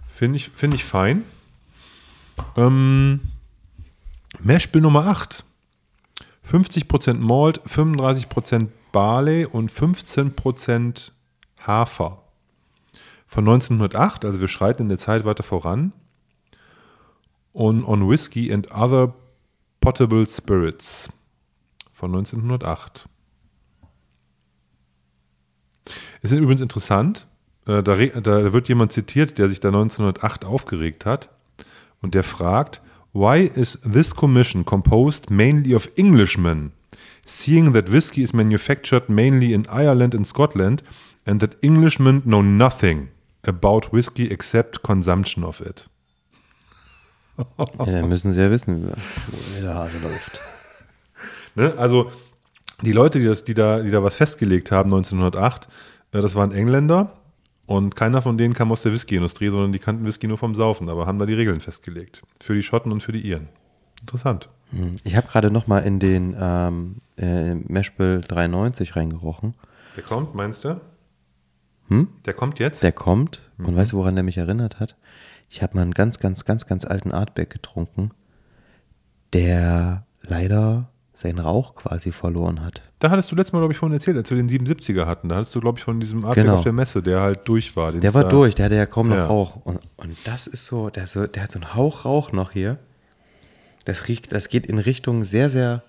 Finde 0.09 0.37
ich, 0.37 0.51
finde 0.51 0.77
ich 0.77 0.85
fein. 0.85 1.25
Ähm, 2.57 3.21
Mashbill 4.41 4.81
Nummer 4.81 5.07
8. 5.07 5.45
50% 6.51 7.15
Malt, 7.15 7.61
35% 7.63 8.69
Barley 8.93 9.45
und 9.45 9.71
15% 9.71 11.13
Hafer. 11.65 12.23
Von 13.27 13.49
1908, 13.49 14.25
also 14.25 14.41
wir 14.41 14.49
schreiten 14.49 14.83
in 14.83 14.89
der 14.89 14.99
Zeit 14.99 15.25
weiter 15.25 15.45
voran. 15.45 15.93
On, 17.53 17.85
on 17.85 18.09
Whiskey 18.09 18.53
and 18.53 18.71
Other 18.71 19.13
Potable 19.81 20.27
Spirits 20.27 21.09
von 21.93 22.15
1908. 22.15 23.09
Es 26.23 26.33
ist 26.33 26.39
übrigens 26.39 26.61
interessant, 26.61 27.27
äh, 27.67 27.83
da, 27.83 27.97
da 27.97 28.53
wird 28.53 28.69
jemand 28.69 28.93
zitiert, 28.93 29.39
der 29.39 29.49
sich 29.49 29.61
da 29.61 29.69
1908 29.69 30.45
aufgeregt 30.45 31.07
hat 31.07 31.31
und 32.01 32.15
der 32.15 32.23
fragt, 32.23 32.81
Why 33.13 33.51
is 33.55 33.79
this 33.83 34.15
commission 34.15 34.65
composed 34.65 35.31
mainly 35.31 35.75
of 35.75 35.91
Englishmen, 35.97 36.73
seeing 37.27 37.73
that 37.73 37.91
whiskey 37.91 38.23
is 38.23 38.33
manufactured 38.33 39.09
mainly 39.09 39.53
in 39.53 39.67
Ireland 39.67 40.15
and 40.15 40.25
Scotland 40.25 40.85
and 41.27 41.41
that 41.41 41.57
Englishmen 41.63 42.23
know 42.23 42.41
nothing 42.41 43.09
about 43.43 43.93
whiskey 43.93 44.31
except 44.31 44.83
consumption 44.85 45.43
of 45.43 45.61
it? 45.61 45.90
Ja, 47.79 47.87
dann 47.87 48.09
müssen 48.09 48.33
sie 48.33 48.41
ja 48.41 48.51
wissen, 48.51 48.91
wo 48.91 49.61
der 49.63 49.75
Hase 49.75 49.99
läuft. 49.99 50.41
Ne? 51.55 51.75
Also 51.77 52.11
die 52.83 52.93
Leute, 52.93 53.19
die, 53.19 53.25
das, 53.25 53.45
die, 53.45 53.55
da, 53.55 53.81
die 53.81 53.91
da 53.91 54.03
was 54.03 54.17
festgelegt 54.17 54.71
haben 54.73 54.89
1908, 54.93 55.69
äh, 56.13 56.21
das 56.21 56.35
waren 56.35 56.53
Engländer 56.53 57.13
und 57.67 57.95
keiner 57.97 58.23
von 58.23 58.37
denen 58.37 58.55
kam 58.55 58.73
aus 58.73 58.83
der 58.83 58.93
Whisky-Industrie, 58.93 59.49
sondern 59.49 59.73
die 59.73 59.79
kannten 59.79 60.05
Whisky 60.05 60.27
nur 60.27 60.39
vom 60.39 60.55
Saufen, 60.55 60.89
aber 60.89 61.07
haben 61.07 61.19
da 61.19 61.27
die 61.27 61.35
Regeln 61.35 61.61
festgelegt. 61.61 62.23
Für 62.41 62.55
die 62.55 62.63
Schotten 62.63 62.93
und 62.93 63.03
für 63.03 63.13
die 63.13 63.21
Iren. 63.21 63.49
Interessant. 64.01 64.49
Hm. 64.73 64.97
Ich 65.05 65.17
habe 65.17 65.29
gerade 65.29 65.51
noch 65.51 65.67
mal 65.67 65.81
in 65.81 65.99
den 65.99 66.37
ähm, 66.39 66.97
äh, 67.17 67.55
Mashbill 67.55 68.23
93 68.27 68.97
reingerochen. 68.97 69.55
Der 69.97 70.03
kommt, 70.03 70.35
meinst 70.35 70.65
du? 70.65 70.81
Hm? 71.89 72.09
Der 72.25 72.35
kommt 72.35 72.59
jetzt? 72.59 72.83
Der 72.83 72.93
kommt 72.93 73.43
und 73.59 73.77
weißt 73.77 73.93
du, 73.93 73.99
woran 73.99 74.15
der 74.15 74.25
mich 74.25 74.39
erinnert 74.39 74.81
hat? 74.81 74.97
Ich 75.51 75.63
habe 75.63 75.75
mal 75.77 75.83
einen 75.83 75.93
ganz, 75.95 76.19
ganz, 76.21 76.45
ganz, 76.47 76.65
ganz 76.67 76.85
alten 76.85 77.11
Artback 77.13 77.51
getrunken, 77.51 78.13
der 79.33 80.05
leider 80.23 80.89
seinen 81.13 81.39
Rauch 81.39 81.75
quasi 81.75 82.13
verloren 82.13 82.63
hat. 82.65 82.83
da 82.99 83.11
hattest 83.11 83.31
du 83.31 83.37
letztes 83.37 83.53
Mal, 83.53 83.59
glaube 83.61 83.73
ich, 83.73 83.79
von 83.79 83.93
erzählt, 83.93 84.17
als 84.17 84.31
wir 84.31 84.37
den 84.39 84.49
77er 84.49 85.07
hatten. 85.07 85.29
Da 85.29 85.37
hattest 85.37 85.55
du, 85.55 85.61
glaube 85.61 85.79
ich, 85.79 85.85
von 85.85 86.01
diesem 86.01 86.25
Artback 86.25 86.45
Genau. 86.45 86.57
auf 86.57 86.63
der 86.63 86.73
Messe, 86.73 87.03
der 87.03 87.21
halt 87.21 87.41
durch 87.49 87.75
war. 87.77 87.93
Der 87.93 88.15
war 88.15 88.23
da- 88.25 88.29
durch, 88.29 88.55
der 88.55 88.67
hatte 88.67 88.75
ja 88.77 88.87
kaum 88.87 89.09
noch 89.09 89.17
Ja. 89.17 89.27
Rauch. 89.27 89.57
Und, 89.65 89.81
und 89.97 90.17
das 90.25 90.47
ist 90.47 90.67
so 90.67 90.89
der, 90.91 91.07
so, 91.07 91.27
der 91.27 91.43
hat 91.43 91.53
so 91.53 91.59
einen 91.59 91.75
Hauch 91.75 92.05
Rauch 92.05 92.33
noch 92.33 92.53
hier. 92.53 92.79
Das 93.87 94.09
riecht, 94.09 94.33
das 94.33 94.49
geht 94.49 94.67
in 94.67 94.79
Richtung 94.79 95.25
sehr, 95.25 95.49
sehr 95.51 95.83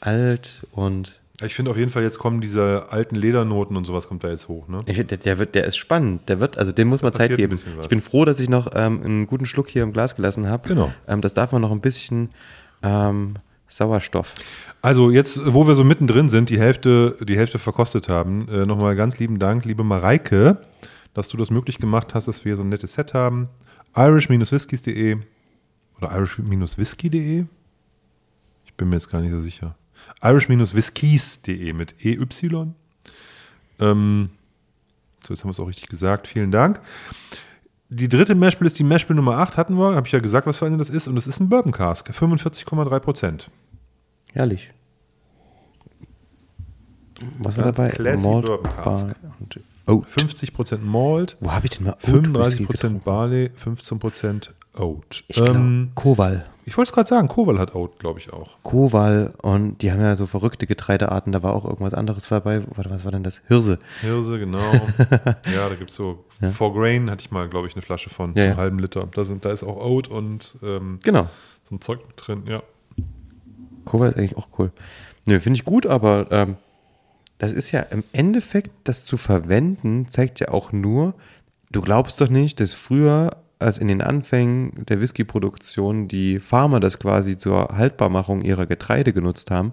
alt 0.00 0.66
und 0.72 1.19
Ich 1.42 1.54
finde 1.54 1.70
auf 1.70 1.76
jeden 1.76 1.90
Fall, 1.90 2.02
jetzt 2.02 2.18
kommen 2.18 2.40
diese 2.40 2.86
alten 2.90 3.14
Ledernoten 3.14 3.76
und 3.76 3.84
sowas 3.86 4.08
kommt 4.08 4.24
da 4.24 4.28
jetzt 4.28 4.48
hoch. 4.48 4.68
Ne? 4.68 4.82
ich, 4.86 5.06
der, 5.06 5.18
der 5.18 5.38
wird, 5.38 5.54
der 5.54 5.64
ist 5.64 5.76
spannend. 5.76 6.28
Der 6.28 6.40
wird, 6.40 6.58
also 6.58 6.72
dem 6.72 6.88
muss 6.88 7.02
man 7.02 7.12
Zeit 7.12 7.34
geben. 7.36 7.58
Ich 7.80 7.88
bin 7.88 8.00
froh, 8.00 8.24
dass 8.24 8.40
ich 8.40 8.48
noch 8.48 8.70
ähm, 8.74 9.02
einen 9.02 9.26
guten 9.26 9.46
Schluck 9.46 9.68
hier 9.68 9.82
im 9.82 9.92
Glas 9.92 10.16
gelassen 10.16 10.48
habe. 10.48 10.68
Genau. 10.68 10.92
Ähm, 11.08 11.22
das 11.22 11.32
darf 11.32 11.52
man 11.52 11.62
noch 11.62 11.70
ein 11.70 11.80
bisschen 11.80 12.30
ähm, 12.82 13.36
Sauerstoff. 13.68 14.34
Also 14.82 15.10
jetzt, 15.10 15.40
wo 15.52 15.66
wir 15.66 15.74
so 15.74 15.84
mittendrin 15.84 16.28
sind, 16.28 16.50
die 16.50 16.58
Hälfte, 16.58 17.16
die 17.20 17.36
Hälfte 17.36 17.58
verkostet 17.58 18.08
haben, 18.08 18.48
äh, 18.48 18.66
nochmal 18.66 18.96
ganz 18.96 19.18
lieben 19.18 19.38
Dank, 19.38 19.64
liebe 19.64 19.84
Mareike, 19.84 20.58
dass 21.14 21.28
du 21.28 21.36
das 21.36 21.50
möglich 21.50 21.78
gemacht 21.78 22.14
hast, 22.14 22.28
dass 22.28 22.44
wir 22.44 22.56
so 22.56 22.62
ein 22.62 22.68
nettes 22.68 22.94
Set 22.94 23.14
haben. 23.14 23.48
irish-whiskies.de 23.94 25.18
oder 25.98 26.10
irish-whisky.de? 26.12 27.44
Ich 28.64 28.74
bin 28.74 28.88
mir 28.88 28.96
jetzt 28.96 29.10
gar 29.10 29.20
nicht 29.20 29.32
so 29.32 29.40
sicher. 29.40 29.74
irish-whiskies.de 30.22 31.72
mit 31.72 32.04
EY. 32.04 32.18
Ähm, 33.78 34.30
so, 35.22 35.34
jetzt 35.34 35.42
haben 35.42 35.48
wir 35.48 35.52
es 35.52 35.60
auch 35.60 35.68
richtig 35.68 35.88
gesagt. 35.88 36.28
Vielen 36.28 36.50
Dank. 36.50 36.80
Die 37.88 38.08
dritte 38.08 38.34
Mashbill 38.34 38.66
ist 38.66 38.78
die 38.78 38.84
Mashbill 38.84 39.16
Nummer 39.16 39.38
8, 39.38 39.56
hatten 39.56 39.74
wir. 39.74 39.96
Habe 39.96 40.06
ich 40.06 40.12
ja 40.12 40.20
gesagt, 40.20 40.46
was 40.46 40.58
für 40.58 40.66
eine 40.66 40.78
das 40.78 40.90
ist. 40.90 41.08
Und 41.08 41.16
das 41.16 41.26
ist 41.26 41.40
ein 41.40 41.48
Bourbon 41.48 41.72
Cask. 41.72 42.08
45,3 42.08 42.98
Prozent. 43.00 43.50
Herrlich. 44.32 44.70
Was 47.38 47.56
war 47.56 47.64
dabei? 47.64 47.88
classy 47.88 48.28
Malt, 48.28 48.46
Bourbon 48.46 48.70
Cask. 48.82 49.08
Und 49.40 49.60
Oat. 49.86 50.06
50% 50.06 50.78
Malt, 50.78 51.36
Wo 51.40 51.50
habe 51.50 51.66
ich 51.66 51.76
denn 51.76 51.86
mal 51.86 51.96
Oat 52.02 52.48
Whisky 52.48 52.64
35% 52.64 52.66
getrunken? 52.68 53.00
Barley, 53.00 53.50
15% 53.62 54.50
Oat. 54.78 55.24
Ich 55.28 55.36
glaub, 55.36 55.48
ähm, 55.56 55.90
Koval. 55.94 56.46
ich 56.64 56.76
wollte 56.76 56.90
es 56.90 56.94
gerade 56.94 57.08
sagen, 57.08 57.28
Koval 57.28 57.58
hat 57.58 57.74
Oat, 57.74 57.98
glaube 57.98 58.18
ich 58.20 58.32
auch. 58.32 58.58
Koval 58.62 59.34
und 59.42 59.82
die 59.82 59.90
haben 59.92 60.00
ja 60.00 60.14
so 60.16 60.26
verrückte 60.26 60.66
Getreidearten, 60.66 61.32
da 61.32 61.42
war 61.42 61.54
auch 61.54 61.64
irgendwas 61.64 61.92
anderes 61.94 62.28
dabei. 62.28 62.62
Warte, 62.76 62.90
was 62.90 63.04
war 63.04 63.10
denn 63.12 63.24
das? 63.24 63.42
Hirse. 63.48 63.78
Hirse, 64.00 64.38
genau. 64.38 64.60
ja, 65.54 65.68
da 65.68 65.74
gibt 65.74 65.90
es 65.90 65.96
so, 65.96 66.24
For 66.52 66.72
Grain 66.72 67.10
hatte 67.10 67.22
ich 67.22 67.30
mal, 67.30 67.48
glaube 67.48 67.66
ich, 67.66 67.74
eine 67.74 67.82
Flasche 67.82 68.10
von, 68.10 68.30
Ja, 68.30 68.34
so 68.34 68.40
einen 68.42 68.50
ja. 68.52 68.56
halben 68.56 68.78
Liter. 68.78 69.08
Da, 69.12 69.24
sind, 69.24 69.44
da 69.44 69.50
ist 69.50 69.62
auch 69.64 69.76
Oat 69.84 70.08
und 70.08 70.56
ähm, 70.62 71.00
Genau. 71.02 71.28
so 71.64 71.74
ein 71.74 71.80
Zeug 71.80 72.00
mit 72.06 72.14
drin, 72.16 72.44
ja. 72.46 72.62
Koval 73.84 74.10
ist 74.10 74.16
eigentlich 74.18 74.36
auch 74.36 74.48
cool. 74.58 74.70
Nö, 75.26 75.40
finde 75.40 75.56
ich 75.58 75.64
gut, 75.64 75.86
aber 75.86 76.26
ähm, 76.30 76.56
das 77.38 77.52
ist 77.52 77.72
ja 77.72 77.80
im 77.80 78.04
Endeffekt, 78.12 78.70
das 78.84 79.04
zu 79.04 79.16
verwenden, 79.16 80.06
zeigt 80.10 80.40
ja 80.40 80.48
auch 80.50 80.72
nur, 80.72 81.14
du 81.70 81.80
glaubst 81.80 82.20
doch 82.20 82.28
nicht, 82.28 82.60
dass 82.60 82.72
früher, 82.72 83.36
als 83.60 83.78
in 83.78 83.88
den 83.88 84.02
Anfängen 84.02 84.84
der 84.86 85.00
Whisky-Produktion, 85.00 86.08
die 86.08 86.38
Farmer 86.40 86.80
das 86.80 86.98
quasi 86.98 87.36
zur 87.36 87.68
Haltbarmachung 87.68 88.42
ihrer 88.42 88.66
Getreide 88.66 89.12
genutzt 89.12 89.50
haben, 89.50 89.72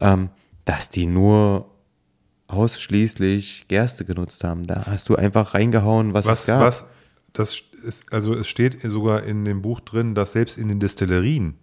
ähm, 0.00 0.30
dass 0.64 0.90
die 0.90 1.06
nur 1.06 1.70
ausschließlich 2.48 3.66
Gerste 3.68 4.04
genutzt 4.04 4.44
haben. 4.44 4.62
Da 4.64 4.86
hast 4.86 5.08
du 5.08 5.16
einfach 5.16 5.54
reingehauen, 5.54 6.14
was, 6.14 6.24
es 6.24 6.30
Was, 6.30 6.46
gab. 6.46 6.60
was, 6.62 6.84
das 7.32 7.62
ist, 7.84 8.12
also 8.12 8.34
es 8.34 8.48
steht 8.48 8.80
sogar 8.82 9.22
in 9.22 9.44
dem 9.44 9.62
Buch 9.62 9.80
drin, 9.80 10.14
dass 10.14 10.32
selbst 10.32 10.58
in 10.58 10.68
den 10.68 10.80
Destillerien 10.80 11.58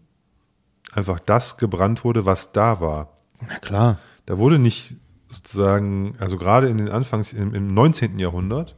einfach 0.94 1.20
das 1.20 1.58
gebrannt 1.58 2.04
wurde, 2.04 2.26
was 2.26 2.54
da 2.54 2.80
war. 2.80 3.18
Na 3.48 3.60
klar. 3.60 4.00
Da 4.26 4.38
wurde 4.38 4.60
nicht 4.60 4.96
sozusagen, 5.28 6.16
also 6.20 6.38
gerade 6.38 6.70
in 6.70 6.78
den 6.78 6.90
Anfangs, 6.90 7.34
im, 7.34 7.54
im 7.54 7.68
19. 7.68 8.18
Jahrhundert, 8.20 8.76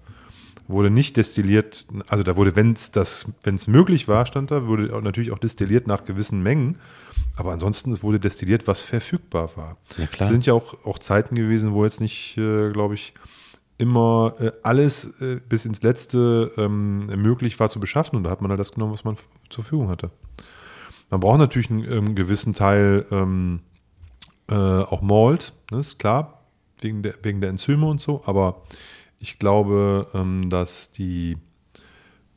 wurde 0.70 0.92
nicht 0.92 1.18
destilliert, 1.18 1.88
also 2.08 2.24
da 2.24 2.38
wurde, 2.38 2.56
wenn 2.56 2.74
es 2.74 2.92
das, 2.92 3.32
wenn 3.44 3.56
es 3.56 3.68
möglich 3.68 4.08
war, 4.08 4.26
stand 4.28 4.52
da, 4.52 4.68
wurde 4.68 4.96
auch 4.96 5.02
natürlich 5.02 5.32
auch 5.32 5.40
destilliert 5.40 5.88
nach 5.88 6.06
gewissen 6.06 6.44
Mengen. 6.44 6.78
Aber 7.36 7.52
ansonsten, 7.52 7.92
es 7.92 8.04
wurde 8.04 8.20
destilliert, 8.20 8.68
was 8.68 8.82
verfügbar 8.82 9.50
war. 9.56 9.78
Ja, 9.98 10.06
klar. 10.06 10.30
Es 10.30 10.34
sind 10.34 10.46
ja 10.46 10.54
auch, 10.54 10.86
auch 10.86 11.00
Zeiten 11.00 11.36
gewesen, 11.36 11.74
wo 11.74 11.84
jetzt 11.84 12.02
nicht, 12.02 12.38
äh, 12.38 12.70
glaube 12.70 12.94
ich, 12.94 13.14
immer 13.80 14.36
äh, 14.40 14.52
alles 14.62 15.20
äh, 15.22 15.40
bis 15.48 15.66
ins 15.66 15.82
Letzte 15.82 16.52
ähm, 16.58 17.08
möglich 17.08 17.60
war 17.60 17.70
zu 17.70 17.80
beschaffen. 17.80 18.18
Und 18.18 18.24
da 18.24 18.30
hat 18.30 18.42
man 18.42 18.52
halt 18.52 18.60
das 18.60 18.72
genommen, 18.72 18.94
was 18.94 19.04
man 19.04 19.16
zur 19.50 19.64
Verfügung 19.64 19.90
hatte. 19.90 20.12
Man 21.10 21.22
braucht 21.22 21.40
natürlich 21.40 21.72
einen 21.72 21.92
ähm, 21.92 22.16
gewissen 22.16 22.54
Teil 22.54 23.06
ähm, 23.10 23.62
äh, 24.50 24.54
auch 24.54 25.02
Malt, 25.02 25.54
ne, 25.72 25.80
ist 25.80 25.98
klar, 25.98 26.44
wegen 26.82 27.02
der, 27.02 27.16
wegen 27.24 27.42
der 27.42 27.50
Enzyme 27.50 27.88
und 27.88 28.02
so, 28.02 28.22
aber 28.26 28.62
ich 29.20 29.40
glaube, 29.40 30.08
ähm, 30.14 30.50
dass 30.50 30.92
die 30.92 31.38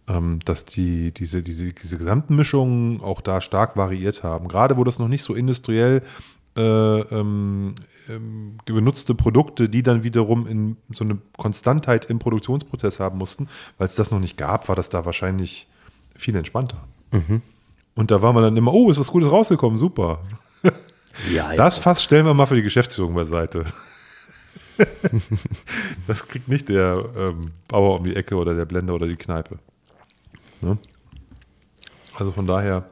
ähm, 0.09 0.41
dass 0.45 0.65
die, 0.65 1.13
diese, 1.13 1.43
diese, 1.43 1.73
diese 1.73 1.97
gesamten 1.99 2.35
Mischungen 2.35 3.01
auch 3.01 3.21
da 3.21 3.41
stark 3.41 3.77
variiert 3.77 4.23
haben. 4.23 4.49
Gerade 4.49 4.77
wo 4.77 4.85
das 4.85 4.99
noch 4.99 5.09
nicht 5.09 5.23
so 5.23 5.35
industriell 5.35 6.03
äh, 6.57 6.61
ähm, 6.61 7.75
ähm, 8.09 8.59
benutzte 8.65 9.15
Produkte, 9.15 9.69
die 9.69 9.83
dann 9.83 10.05
wiederum 10.05 10.47
in 10.47 10.77
so 10.91 11.05
eine 11.05 11.19
Konstantheit 11.37 12.07
im 12.07 12.19
Produktionsprozess 12.19 13.01
haben 13.01 13.19
mussten, 13.19 13.49
weil 13.79 13.87
es 13.87 13.95
das 13.95 14.11
noch 14.11 14.21
nicht 14.21 14.37
gab, 14.37 14.69
war 14.69 14.77
das 14.77 14.89
da 14.89 15.05
wahrscheinlich 15.05 15.67
viel 16.17 16.37
entspannter. 16.37 16.85
Und 17.95 18.11
da 18.11 18.23
war 18.23 18.33
man 18.33 18.43
dann 18.43 18.57
immer, 18.57 18.73
oh, 18.75 18.91
ist 18.91 18.99
was 18.99 19.11
Gutes 19.11 19.31
rausgekommen, 19.31 19.79
super. 19.79 20.21
Ja, 21.31 21.55
Das 21.55 21.79
Fass 21.79 22.03
stellen 22.03 22.25
wir 22.25 22.35
mal 22.35 22.47
für 22.47 22.57
die 22.57 22.63
Geschäftsführung 22.63 23.15
beiseite. 23.15 23.67
das 26.07 26.29
kriegt 26.29 26.49
nicht 26.49 26.69
der 26.69 27.05
ähm, 27.17 27.53
Bauer 27.69 27.99
um 27.99 28.05
die 28.05 28.17
Ecke 28.17 28.37
oder 28.37 28.55
der 28.55 28.65
Blender 28.65 28.95
oder 28.95 29.07
die 29.07 29.17
Kneipe. 29.17 29.59
Ne? 30.61 30.79
Also 32.15 32.31
von 32.33 32.47
daher, 32.47 32.85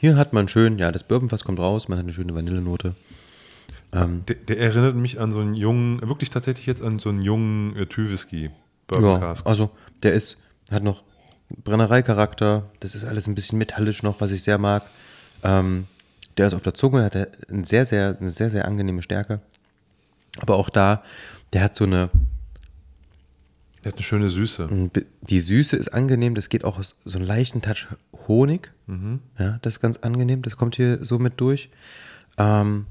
Hier 0.00 0.16
hat 0.16 0.32
man 0.32 0.48
schön, 0.48 0.78
ja, 0.78 0.92
das 0.92 1.04
Bourbonfass 1.04 1.44
kommt 1.44 1.58
raus, 1.58 1.88
man 1.88 1.98
hat 1.98 2.04
eine 2.04 2.12
schöne 2.12 2.34
Vanillenote. 2.34 2.94
Ähm, 3.92 4.26
der, 4.26 4.36
der 4.36 4.58
erinnert 4.58 4.96
mich 4.96 5.20
an 5.20 5.32
so 5.32 5.40
einen 5.40 5.54
jungen, 5.54 6.00
wirklich 6.02 6.30
tatsächlich 6.30 6.66
jetzt 6.66 6.82
an 6.82 6.98
so 6.98 7.08
einen 7.08 7.22
jungen 7.22 7.76
äh. 7.76 8.50
Bourbon 8.86 9.20
ja, 9.20 9.34
also 9.44 9.70
der 10.02 10.12
ist, 10.12 10.38
hat 10.70 10.82
noch 10.82 11.02
Brennereicharakter, 11.48 12.70
das 12.80 12.94
ist 12.94 13.04
alles 13.04 13.26
ein 13.26 13.34
bisschen 13.34 13.58
metallisch 13.58 14.02
noch, 14.02 14.20
was 14.20 14.30
ich 14.30 14.42
sehr 14.42 14.58
mag. 14.58 14.82
Ähm, 15.42 15.86
der 16.36 16.46
ist 16.48 16.54
auf 16.54 16.62
der 16.62 16.74
Zunge, 16.74 17.04
hat 17.04 17.14
er 17.14 17.28
ein 17.50 17.64
sehr, 17.64 17.86
sehr, 17.86 18.16
eine 18.18 18.30
sehr, 18.30 18.50
sehr 18.50 18.66
angenehme 18.66 19.02
Stärke. 19.02 19.40
Aber 20.40 20.56
auch 20.56 20.68
da, 20.68 21.02
der 21.52 21.62
hat 21.62 21.76
so 21.76 21.84
eine, 21.84 22.10
Der 23.84 23.92
hat 23.92 23.94
eine 23.94 24.02
schöne 24.02 24.28
Süße. 24.28 24.90
die 25.22 25.40
Süße 25.40 25.76
ist 25.76 25.92
angenehm, 25.94 26.34
das 26.34 26.48
geht 26.48 26.64
auch 26.64 26.82
so 26.82 27.18
einen 27.18 27.26
leichten 27.26 27.62
Touch 27.62 27.86
Honig. 28.26 28.72
Ja, 29.38 29.58
das 29.62 29.74
ist 29.74 29.80
ganz 29.80 29.98
angenehm, 29.98 30.42
das 30.42 30.56
kommt 30.56 30.76
hier 30.76 31.04
so 31.04 31.18
mit 31.18 31.40
durch. 31.40 31.70
Ähm, 32.38 32.86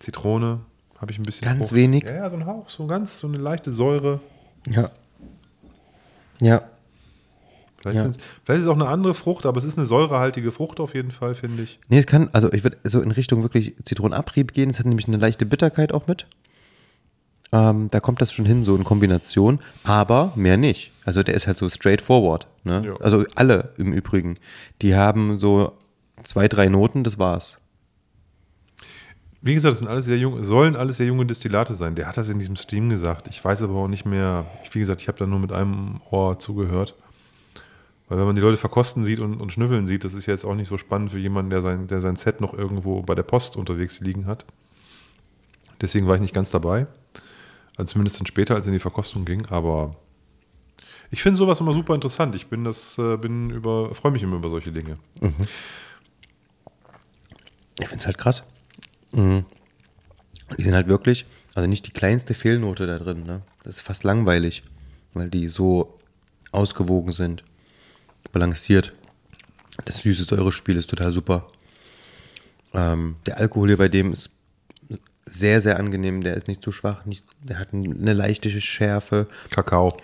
Zitrone 0.00 0.60
habe 1.00 1.12
ich 1.12 1.18
ein 1.18 1.24
bisschen. 1.24 1.44
Ganz 1.46 1.68
Frucht. 1.68 1.74
wenig. 1.74 2.04
Ja, 2.04 2.14
ja, 2.14 2.30
so 2.30 2.36
ein 2.36 2.46
Hauch, 2.46 2.68
so 2.68 2.86
ganz, 2.86 3.18
so 3.18 3.26
eine 3.28 3.36
leichte 3.38 3.70
Säure. 3.70 4.20
ja. 4.66 4.90
Ja, 6.40 6.62
Vielleicht, 7.84 8.16
Ja. 8.16 8.22
vielleicht 8.44 8.60
ist 8.60 8.66
es 8.66 8.68
auch 8.68 8.74
eine 8.80 8.86
andere 8.88 9.12
Frucht, 9.12 9.44
aber 9.44 9.58
es 9.58 9.64
ist 9.64 9.76
eine 9.76 9.86
säurehaltige 9.86 10.52
Frucht 10.52 10.80
auf 10.80 10.94
jeden 10.94 11.10
Fall, 11.10 11.34
finde 11.34 11.62
ich. 11.64 11.78
Nee, 11.88 11.98
es 11.98 12.06
kann, 12.06 12.30
also 12.32 12.50
ich 12.52 12.64
würde 12.64 12.78
so 12.84 13.02
in 13.02 13.10
Richtung 13.10 13.42
wirklich 13.42 13.74
Zitronenabrieb 13.84 14.54
gehen. 14.54 14.70
Es 14.70 14.78
hat 14.78 14.86
nämlich 14.86 15.06
eine 15.06 15.18
leichte 15.18 15.44
Bitterkeit 15.44 15.92
auch 15.92 16.06
mit. 16.06 16.26
Ähm, 17.52 17.88
da 17.90 18.00
kommt 18.00 18.22
das 18.22 18.32
schon 18.32 18.46
hin, 18.46 18.64
so 18.64 18.74
in 18.74 18.84
Kombination, 18.84 19.60
aber 19.84 20.32
mehr 20.34 20.56
nicht. 20.56 20.92
Also 21.04 21.22
der 21.22 21.34
ist 21.34 21.46
halt 21.46 21.58
so 21.58 21.68
straightforward. 21.68 22.48
Ne? 22.64 22.82
Ja. 22.86 22.96
Also 23.00 23.24
alle 23.34 23.74
im 23.76 23.92
Übrigen, 23.92 24.38
die 24.80 24.96
haben 24.96 25.38
so 25.38 25.72
zwei, 26.22 26.48
drei 26.48 26.68
Noten, 26.68 27.04
das 27.04 27.18
war's. 27.18 27.60
Wie 29.42 29.52
gesagt, 29.52 29.72
das 29.72 29.80
sind 29.80 29.88
alles 29.88 30.06
sehr 30.06 30.16
jung, 30.16 30.42
sollen 30.42 30.74
alles 30.74 30.96
sehr 30.96 31.06
junge 31.06 31.26
Destillate 31.26 31.74
sein. 31.74 31.94
Der 31.96 32.06
hat 32.08 32.16
das 32.16 32.30
in 32.30 32.38
diesem 32.38 32.56
Stream 32.56 32.88
gesagt. 32.88 33.28
Ich 33.28 33.44
weiß 33.44 33.60
aber 33.60 33.74
auch 33.74 33.88
nicht 33.88 34.06
mehr. 34.06 34.46
Ich, 34.64 34.74
wie 34.74 34.78
gesagt, 34.78 35.02
ich 35.02 35.08
habe 35.08 35.18
da 35.18 35.26
nur 35.26 35.38
mit 35.38 35.52
einem 35.52 36.00
Ohr 36.10 36.38
zugehört. 36.38 36.94
Weil 38.08 38.18
wenn 38.18 38.26
man 38.26 38.36
die 38.36 38.42
Leute 38.42 38.58
verkosten 38.58 39.04
sieht 39.04 39.18
und, 39.18 39.40
und 39.40 39.52
schnüffeln 39.52 39.86
sieht, 39.86 40.04
das 40.04 40.12
ist 40.12 40.26
ja 40.26 40.32
jetzt 40.32 40.44
auch 40.44 40.54
nicht 40.54 40.68
so 40.68 40.76
spannend 40.76 41.10
für 41.10 41.18
jemanden, 41.18 41.50
der 41.50 41.62
sein, 41.62 41.86
der 41.86 42.00
sein 42.00 42.16
Set 42.16 42.40
noch 42.40 42.52
irgendwo 42.52 43.02
bei 43.02 43.14
der 43.14 43.22
Post 43.22 43.56
unterwegs 43.56 44.00
liegen 44.00 44.26
hat. 44.26 44.44
Deswegen 45.80 46.06
war 46.06 46.14
ich 46.14 46.20
nicht 46.20 46.34
ganz 46.34 46.50
dabei. 46.50 46.86
Also 47.76 47.92
zumindest 47.92 48.20
dann 48.20 48.26
später, 48.26 48.54
als 48.54 48.66
in 48.66 48.72
die 48.72 48.78
Verkostung 48.78 49.24
ging. 49.24 49.46
Aber 49.46 49.96
ich 51.10 51.22
finde 51.22 51.38
sowas 51.38 51.60
immer 51.60 51.72
super 51.72 51.94
interessant. 51.94 52.34
Ich 52.34 52.46
bin 52.48 52.64
das, 52.64 52.98
äh, 52.98 53.16
bin 53.16 53.50
über, 53.50 53.94
freue 53.94 54.12
mich 54.12 54.22
immer 54.22 54.36
über 54.36 54.50
solche 54.50 54.72
Dinge. 54.72 54.94
Ich 57.80 57.88
finde 57.88 58.00
es 58.00 58.06
halt 58.06 58.18
krass. 58.18 58.44
Mhm. 59.12 59.44
Die 60.56 60.62
sind 60.62 60.74
halt 60.74 60.88
wirklich, 60.88 61.26
also 61.54 61.68
nicht 61.68 61.86
die 61.86 61.92
kleinste 61.92 62.34
Fehlnote 62.34 62.86
da 62.86 62.98
drin. 62.98 63.24
Ne? 63.24 63.42
Das 63.64 63.76
ist 63.76 63.80
fast 63.82 64.04
langweilig, 64.04 64.62
weil 65.14 65.30
die 65.30 65.48
so 65.48 65.98
ausgewogen 66.52 67.12
sind, 67.12 67.44
balanciert. 68.34 68.92
Das 69.84 69.98
süße 69.98 70.24
Säurespiel 70.24 70.76
ist 70.76 70.90
total 70.90 71.12
super. 71.12 71.44
Ähm, 72.74 73.16
der 73.26 73.38
Alkohol 73.38 73.68
hier 73.68 73.78
bei 73.78 73.88
dem 73.88 74.12
ist 74.12 74.30
sehr, 75.26 75.60
sehr 75.60 75.78
angenehm. 75.78 76.22
Der 76.22 76.34
ist 76.34 76.48
nicht 76.48 76.62
zu 76.62 76.70
schwach, 76.70 77.06
nicht, 77.06 77.24
der 77.42 77.58
hat 77.58 77.72
eine 77.72 78.12
leichte 78.12 78.50
Schärfe. 78.60 79.26
Kakao. 79.50 79.96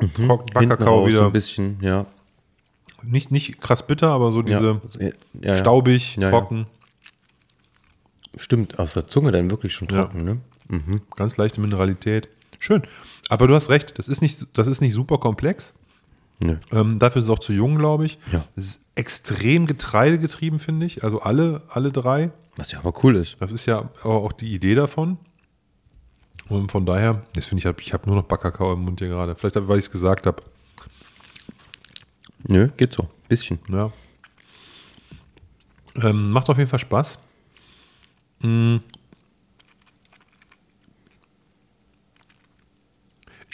Hinten 0.00 0.26
Backkakao 0.26 0.86
raus 0.86 1.04
so 1.04 1.08
wieder. 1.08 1.26
ein 1.26 1.32
bisschen, 1.32 1.78
ja. 1.80 2.06
Nicht, 3.02 3.30
nicht 3.30 3.60
krass 3.60 3.86
bitter, 3.86 4.08
aber 4.08 4.32
so 4.32 4.42
diese 4.42 4.80
ja, 4.98 5.06
ja, 5.06 5.12
ja. 5.40 5.58
staubig, 5.58 6.16
trocken, 6.16 6.66
Stimmt, 8.36 8.78
auf 8.78 8.92
der 8.94 9.06
Zunge 9.06 9.30
dann 9.30 9.50
wirklich 9.50 9.74
schon 9.74 9.88
trocken, 9.88 10.24
ne? 10.24 10.40
ganz 11.14 11.36
leichte 11.36 11.60
Mineralität. 11.60 12.28
Schön. 12.58 12.82
Aber 13.28 13.46
du 13.46 13.54
hast 13.54 13.68
recht, 13.68 13.98
das 13.98 14.08
ist 14.08 14.22
nicht, 14.22 14.46
das 14.54 14.66
ist 14.66 14.80
nicht 14.80 14.94
super 14.94 15.18
komplex. 15.18 15.74
Ähm, 16.72 16.98
dafür 16.98 17.20
ist 17.20 17.26
es 17.26 17.30
auch 17.30 17.38
zu 17.38 17.52
jung, 17.52 17.76
glaube 17.76 18.06
ich. 18.06 18.18
Ja. 18.32 18.44
Es 18.56 18.64
ist 18.64 18.80
extrem 18.94 19.66
getreidegetrieben, 19.66 20.58
finde 20.58 20.86
ich. 20.86 21.04
Also 21.04 21.20
alle, 21.20 21.62
alle 21.68 21.92
drei. 21.92 22.30
Was 22.56 22.72
ja 22.72 22.78
aber 22.78 22.92
cool 23.02 23.16
ist. 23.16 23.36
Das 23.40 23.52
ist 23.52 23.66
ja 23.66 23.90
aber 24.02 24.16
auch 24.16 24.32
die 24.32 24.52
Idee 24.52 24.74
davon. 24.74 25.18
Und 26.48 26.70
von 26.70 26.84
daher, 26.84 27.22
das 27.32 27.46
finde 27.46 27.68
ich, 27.68 27.86
ich 27.86 27.92
habe 27.92 28.06
nur 28.06 28.16
noch 28.16 28.24
Backkakao 28.24 28.74
im 28.74 28.84
Mund 28.84 29.00
hier 29.00 29.08
gerade. 29.08 29.34
Vielleicht, 29.34 29.56
weil 29.66 29.78
ich 29.78 29.86
es 29.86 29.90
gesagt 29.90 30.26
habe. 30.26 30.42
Nö, 32.46 32.68
geht 32.76 32.92
so. 32.92 33.08
Bisschen. 33.28 33.58
Ja. 33.68 33.90
Ähm, 36.02 36.30
macht 36.30 36.50
auf 36.50 36.58
jeden 36.58 36.68
Fall 36.68 36.78
Spaß. 36.78 37.18
Mm. 38.42 38.76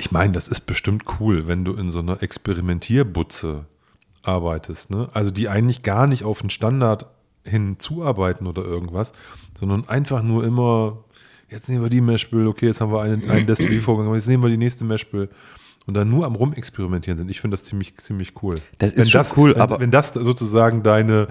Ich 0.00 0.10
meine, 0.12 0.32
das 0.32 0.48
ist 0.48 0.62
bestimmt 0.62 1.04
cool, 1.20 1.46
wenn 1.46 1.64
du 1.64 1.74
in 1.74 1.90
so 1.90 1.98
einer 2.00 2.22
Experimentierbutze 2.22 3.66
arbeitest, 4.22 4.90
ne? 4.90 5.08
Also 5.12 5.30
die 5.30 5.48
eigentlich 5.48 5.82
gar 5.82 6.06
nicht 6.06 6.24
auf 6.24 6.40
den 6.40 6.50
Standard 6.50 7.06
hinzuarbeiten 7.44 8.46
oder 8.46 8.62
irgendwas, 8.62 9.12
sondern 9.58 9.88
einfach 9.88 10.22
nur 10.22 10.44
immer, 10.44 11.04
jetzt 11.50 11.68
nehmen 11.68 11.82
wir 11.82 11.90
die 11.90 12.00
Meshbill, 12.00 12.46
okay, 12.46 12.66
jetzt 12.66 12.80
haben 12.80 12.92
wir 12.92 13.02
einen, 13.02 13.28
einen 13.30 13.46
Destilliervorgang, 13.46 14.06
aber 14.06 14.16
jetzt 14.16 14.26
nehmen 14.28 14.42
wir 14.42 14.50
die 14.50 14.56
nächste 14.58 14.84
Meshbill 14.84 15.28
und 15.86 15.94
dann 15.94 16.10
nur 16.10 16.26
am 16.26 16.34
Rumexperimentieren 16.34 17.16
sind. 17.18 17.30
Ich 17.30 17.40
finde 17.40 17.56
das 17.56 17.64
ziemlich, 17.64 17.96
ziemlich 17.96 18.32
cool. 18.42 18.60
Das 18.78 18.92
ist 18.92 19.06
wenn 19.06 19.12
das, 19.20 19.36
cool, 19.36 19.54
wenn, 19.54 19.60
aber- 19.60 19.80
wenn 19.80 19.90
das 19.90 20.08
sozusagen 20.14 20.82
deine, 20.82 21.28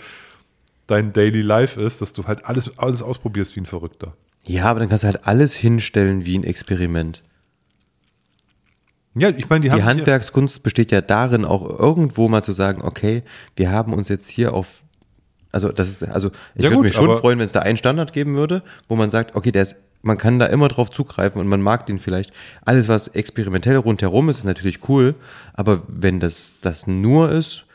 dein 0.87 1.13
Daily 1.13 1.41
Life 1.41 1.79
ist, 1.79 2.01
dass 2.01 2.13
du 2.13 2.25
halt 2.25 2.45
alles, 2.45 2.77
alles 2.77 3.01
ausprobierst 3.03 3.55
wie 3.55 3.61
ein 3.61 3.65
Verrückter. 3.67 4.15
Ja, 4.47 4.65
aber 4.65 4.79
dann 4.79 4.89
kannst 4.89 5.03
du 5.03 5.07
halt 5.07 5.27
alles 5.27 5.53
hinstellen 5.53 6.25
wie 6.25 6.37
ein 6.37 6.43
Experiment. 6.43 7.21
Ja, 9.15 9.29
ich 9.29 9.49
meine, 9.49 9.61
die, 9.61 9.69
Die 9.69 9.83
Handwerkskunst 9.83 10.63
besteht 10.63 10.91
ja 10.91 11.01
darin, 11.01 11.45
auch 11.45 11.79
irgendwo 11.79 12.27
mal 12.27 12.43
zu 12.43 12.51
sagen, 12.51 12.81
okay, 12.83 13.23
wir 13.55 13.71
haben 13.71 13.93
uns 13.93 14.07
jetzt 14.07 14.29
hier 14.29 14.53
auf, 14.53 14.83
also 15.51 15.71
das 15.71 15.89
ist, 15.89 16.03
also 16.03 16.29
ich 16.55 16.63
Ja 16.63 16.69
würde 16.69 16.83
mich 16.83 16.93
schon 16.93 17.17
freuen, 17.17 17.39
wenn 17.39 17.45
es 17.45 17.51
da 17.51 17.61
einen 17.61 17.77
Standard 17.77 18.13
geben 18.13 18.35
würde, 18.35 18.63
wo 18.87 18.95
man 18.95 19.09
sagt, 19.09 19.35
okay, 19.35 19.51
der 19.51 19.63
ist, 19.63 19.75
man 20.01 20.17
kann 20.17 20.39
da 20.39 20.45
immer 20.45 20.67
drauf 20.67 20.91
zugreifen 20.91 21.41
und 21.41 21.47
man 21.47 21.61
mag 21.61 21.85
den 21.87 21.99
vielleicht. 21.99 22.31
Alles, 22.63 22.87
was 22.87 23.09
experimentell 23.09 23.75
rundherum 23.77 24.29
ist, 24.29 24.37
ist 24.37 24.43
natürlich 24.45 24.87
cool, 24.87 25.15
aber 25.53 25.81
wenn 25.87 26.19
das, 26.19 26.53
das 26.61 26.87
nur 26.87 27.31
ist, 27.31 27.65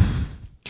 pff, 0.00 0.06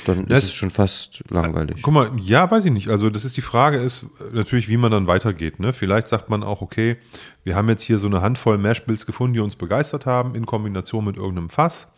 dann 0.04 0.26
Das- 0.26 0.38
ist 0.44 0.50
es 0.50 0.54
schon 0.54 0.70
fast 0.70 1.22
langweilig. 1.30 1.82
Guck 1.82 1.92
mal, 1.94 2.10
ja, 2.20 2.50
weiß 2.50 2.64
ich 2.64 2.72
nicht. 2.72 2.88
Also, 2.88 3.10
das 3.10 3.24
ist 3.24 3.36
die 3.36 3.40
Frage, 3.42 3.78
ist 3.78 4.04
äh, 4.04 4.34
natürlich, 4.36 4.68
wie 4.68 4.76
man 4.76 4.90
dann 4.90 5.06
weitergeht. 5.06 5.60
Ne? 5.60 5.72
Vielleicht 5.72 6.08
sagt 6.08 6.30
man 6.30 6.42
auch, 6.42 6.60
okay, 6.62 6.96
wir 7.42 7.56
haben 7.56 7.68
jetzt 7.68 7.82
hier 7.82 7.98
so 7.98 8.06
eine 8.06 8.22
Handvoll 8.22 8.58
Mashbills 8.58 9.06
gefunden, 9.06 9.34
die 9.34 9.40
uns 9.40 9.56
begeistert 9.56 10.06
haben, 10.06 10.34
in 10.34 10.46
Kombination 10.46 11.04
mit 11.04 11.16
irgendeinem 11.16 11.48
Fass. 11.50 11.88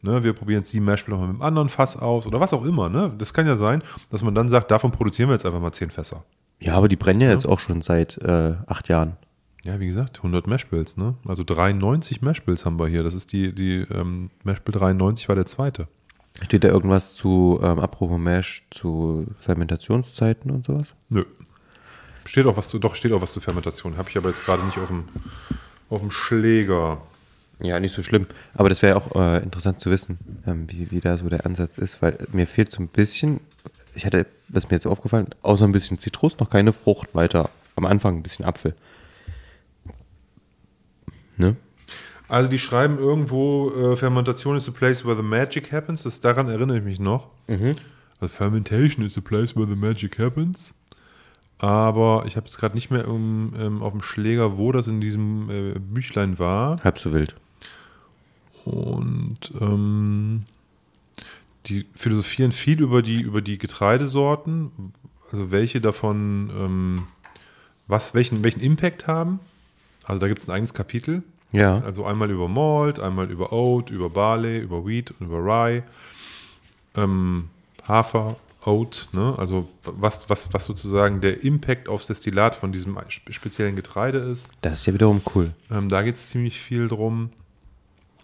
Ne, 0.00 0.22
wir 0.22 0.32
probieren 0.32 0.60
jetzt 0.60 0.72
die 0.72 0.78
Mashbill 0.78 1.12
nochmal 1.14 1.26
mit 1.28 1.34
einem 1.36 1.42
anderen 1.42 1.68
Fass 1.68 1.96
aus 1.96 2.24
oder 2.24 2.38
was 2.38 2.52
auch 2.52 2.64
immer. 2.64 2.88
Ne? 2.88 3.12
Das 3.18 3.34
kann 3.34 3.48
ja 3.48 3.56
sein, 3.56 3.82
dass 4.10 4.22
man 4.22 4.32
dann 4.32 4.48
sagt, 4.48 4.70
davon 4.70 4.92
produzieren 4.92 5.28
wir 5.28 5.32
jetzt 5.34 5.44
einfach 5.44 5.60
mal 5.60 5.72
zehn 5.72 5.90
Fässer. 5.90 6.22
Ja, 6.60 6.74
aber 6.74 6.86
die 6.88 6.94
brennen 6.94 7.20
ja 7.20 7.30
jetzt 7.30 7.48
auch 7.48 7.58
schon 7.58 7.82
seit 7.82 8.16
äh, 8.18 8.54
acht 8.68 8.88
Jahren. 8.88 9.16
Ja, 9.64 9.80
wie 9.80 9.88
gesagt, 9.88 10.18
100 10.18 10.46
Mashbills, 10.46 10.96
ne? 10.96 11.14
Also 11.26 11.42
93 11.42 12.22
Mashbills 12.22 12.64
haben 12.64 12.78
wir 12.78 12.86
hier. 12.86 13.02
Das 13.02 13.12
ist 13.12 13.32
die, 13.32 13.52
die 13.52 13.84
ähm, 13.92 14.30
Mashbill 14.44 14.72
93 14.72 15.28
war 15.28 15.34
der 15.34 15.46
zweite. 15.46 15.88
Steht 16.42 16.64
da 16.64 16.68
irgendwas 16.68 17.14
zu, 17.14 17.60
ähm, 17.62 17.78
apropos 17.78 18.18
Mash, 18.18 18.64
zu 18.70 19.26
Fermentationszeiten 19.40 20.50
und 20.50 20.64
sowas? 20.64 20.86
Nö. 21.08 21.24
Steht 22.24 22.46
auch 22.46 22.56
was 22.56 22.68
zu, 22.68 22.78
doch, 22.78 22.94
steht 22.94 23.12
auch 23.12 23.22
was 23.22 23.32
zur 23.32 23.42
Fermentation. 23.42 23.96
Habe 23.96 24.10
ich 24.10 24.16
aber 24.16 24.28
jetzt 24.28 24.44
gerade 24.44 24.62
nicht 24.64 24.78
auf 24.78 24.88
dem, 24.88 25.08
auf 25.88 26.00
dem 26.00 26.10
Schläger. 26.10 27.00
Ja, 27.60 27.80
nicht 27.80 27.94
so 27.94 28.02
schlimm. 28.02 28.26
Aber 28.54 28.68
das 28.68 28.82
wäre 28.82 28.96
auch 28.96 29.14
äh, 29.16 29.42
interessant 29.42 29.80
zu 29.80 29.90
wissen, 29.90 30.18
ähm, 30.46 30.66
wie, 30.70 30.90
wie 30.90 31.00
da 31.00 31.16
so 31.16 31.28
der 31.28 31.44
Ansatz 31.44 31.76
ist, 31.76 32.00
weil 32.02 32.18
mir 32.32 32.46
fehlt 32.46 32.70
so 32.70 32.82
ein 32.82 32.88
bisschen, 32.88 33.40
ich 33.94 34.06
hatte, 34.06 34.26
was 34.48 34.70
mir 34.70 34.76
jetzt 34.76 34.86
aufgefallen, 34.86 35.28
außer 35.42 35.64
ein 35.64 35.72
bisschen 35.72 35.98
Zitrus, 35.98 36.38
noch 36.38 36.50
keine 36.50 36.72
Frucht 36.72 37.14
weiter. 37.14 37.50
Am 37.74 37.84
Anfang 37.84 38.16
ein 38.16 38.22
bisschen 38.22 38.44
Apfel. 38.44 38.74
Ne? 41.36 41.56
Also 42.28 42.50
die 42.50 42.58
schreiben 42.58 42.98
irgendwo, 42.98 43.70
äh, 43.70 43.96
Fermentation 43.96 44.56
is 44.56 44.64
the 44.64 44.70
place 44.70 45.04
where 45.04 45.16
the 45.16 45.22
magic 45.22 45.72
happens. 45.72 46.02
Das, 46.02 46.20
daran 46.20 46.48
erinnere 46.48 46.78
ich 46.78 46.84
mich 46.84 47.00
noch. 47.00 47.28
Also 48.20 48.36
Fermentation 48.36 49.04
is 49.04 49.14
the 49.14 49.20
place 49.20 49.56
where 49.56 49.66
the 49.66 49.76
magic 49.76 50.18
happens. 50.18 50.74
Aber 51.58 52.24
ich 52.26 52.36
habe 52.36 52.46
jetzt 52.46 52.58
gerade 52.58 52.74
nicht 52.74 52.90
mehr 52.90 53.04
im, 53.04 53.52
ähm, 53.58 53.82
auf 53.82 53.92
dem 53.92 54.02
Schläger, 54.02 54.58
wo 54.58 54.70
das 54.72 54.86
in 54.86 55.00
diesem 55.00 55.50
äh, 55.50 55.78
Büchlein 55.78 56.38
war. 56.38 56.82
Halb 56.84 56.98
so 56.98 57.12
wild. 57.12 57.34
Und 58.64 59.52
ähm, 59.60 60.44
die 61.66 61.86
philosophieren 61.94 62.52
viel 62.52 62.80
über 62.80 63.02
die, 63.02 63.22
über 63.22 63.42
die 63.42 63.58
Getreidesorten, 63.58 64.92
also 65.30 65.50
welche 65.50 65.80
davon 65.80 66.50
ähm, 66.56 67.06
was, 67.86 68.14
welchen, 68.14 68.44
welchen 68.44 68.60
Impact 68.60 69.06
haben. 69.06 69.40
Also 70.04 70.20
da 70.20 70.28
gibt 70.28 70.40
es 70.40 70.48
ein 70.48 70.52
eigenes 70.52 70.74
Kapitel. 70.74 71.22
Ja. 71.52 71.78
Also 71.80 72.04
einmal 72.04 72.30
über 72.30 72.48
Malt, 72.48 73.00
einmal 73.00 73.30
über 73.30 73.52
Oat, 73.52 73.90
über 73.90 74.10
Barley, 74.10 74.58
über 74.60 74.86
Wheat 74.86 75.12
und 75.18 75.26
über 75.26 75.38
Rye. 75.38 75.82
Ähm, 76.94 77.48
Hafer, 77.86 78.36
Oat, 78.66 79.08
ne? 79.12 79.34
also 79.38 79.68
was, 79.84 80.28
was, 80.28 80.52
was 80.52 80.64
sozusagen 80.64 81.20
der 81.20 81.42
Impact 81.44 81.88
aufs 81.88 82.06
Destillat 82.06 82.54
von 82.54 82.70
diesem 82.72 82.98
spe- 83.08 83.32
speziellen 83.32 83.76
Getreide 83.76 84.18
ist. 84.18 84.50
Das 84.60 84.80
ist 84.80 84.86
ja 84.86 84.92
wiederum 84.92 85.22
cool. 85.34 85.52
Ähm, 85.70 85.88
da 85.88 86.02
geht 86.02 86.16
es 86.16 86.28
ziemlich 86.28 86.60
viel 86.60 86.88
drum. 86.88 87.30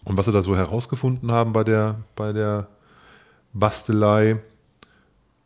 Und 0.05 0.19
was 0.19 0.27
sie 0.27 0.33
da 0.33 0.43
so 0.43 0.55
herausgefunden 0.55 1.33
haben 1.33 1.55
bei 1.55 1.65
der, 1.65 2.01
bei 2.15 2.33
der 2.33 2.69
Bastelei. 3.55 4.39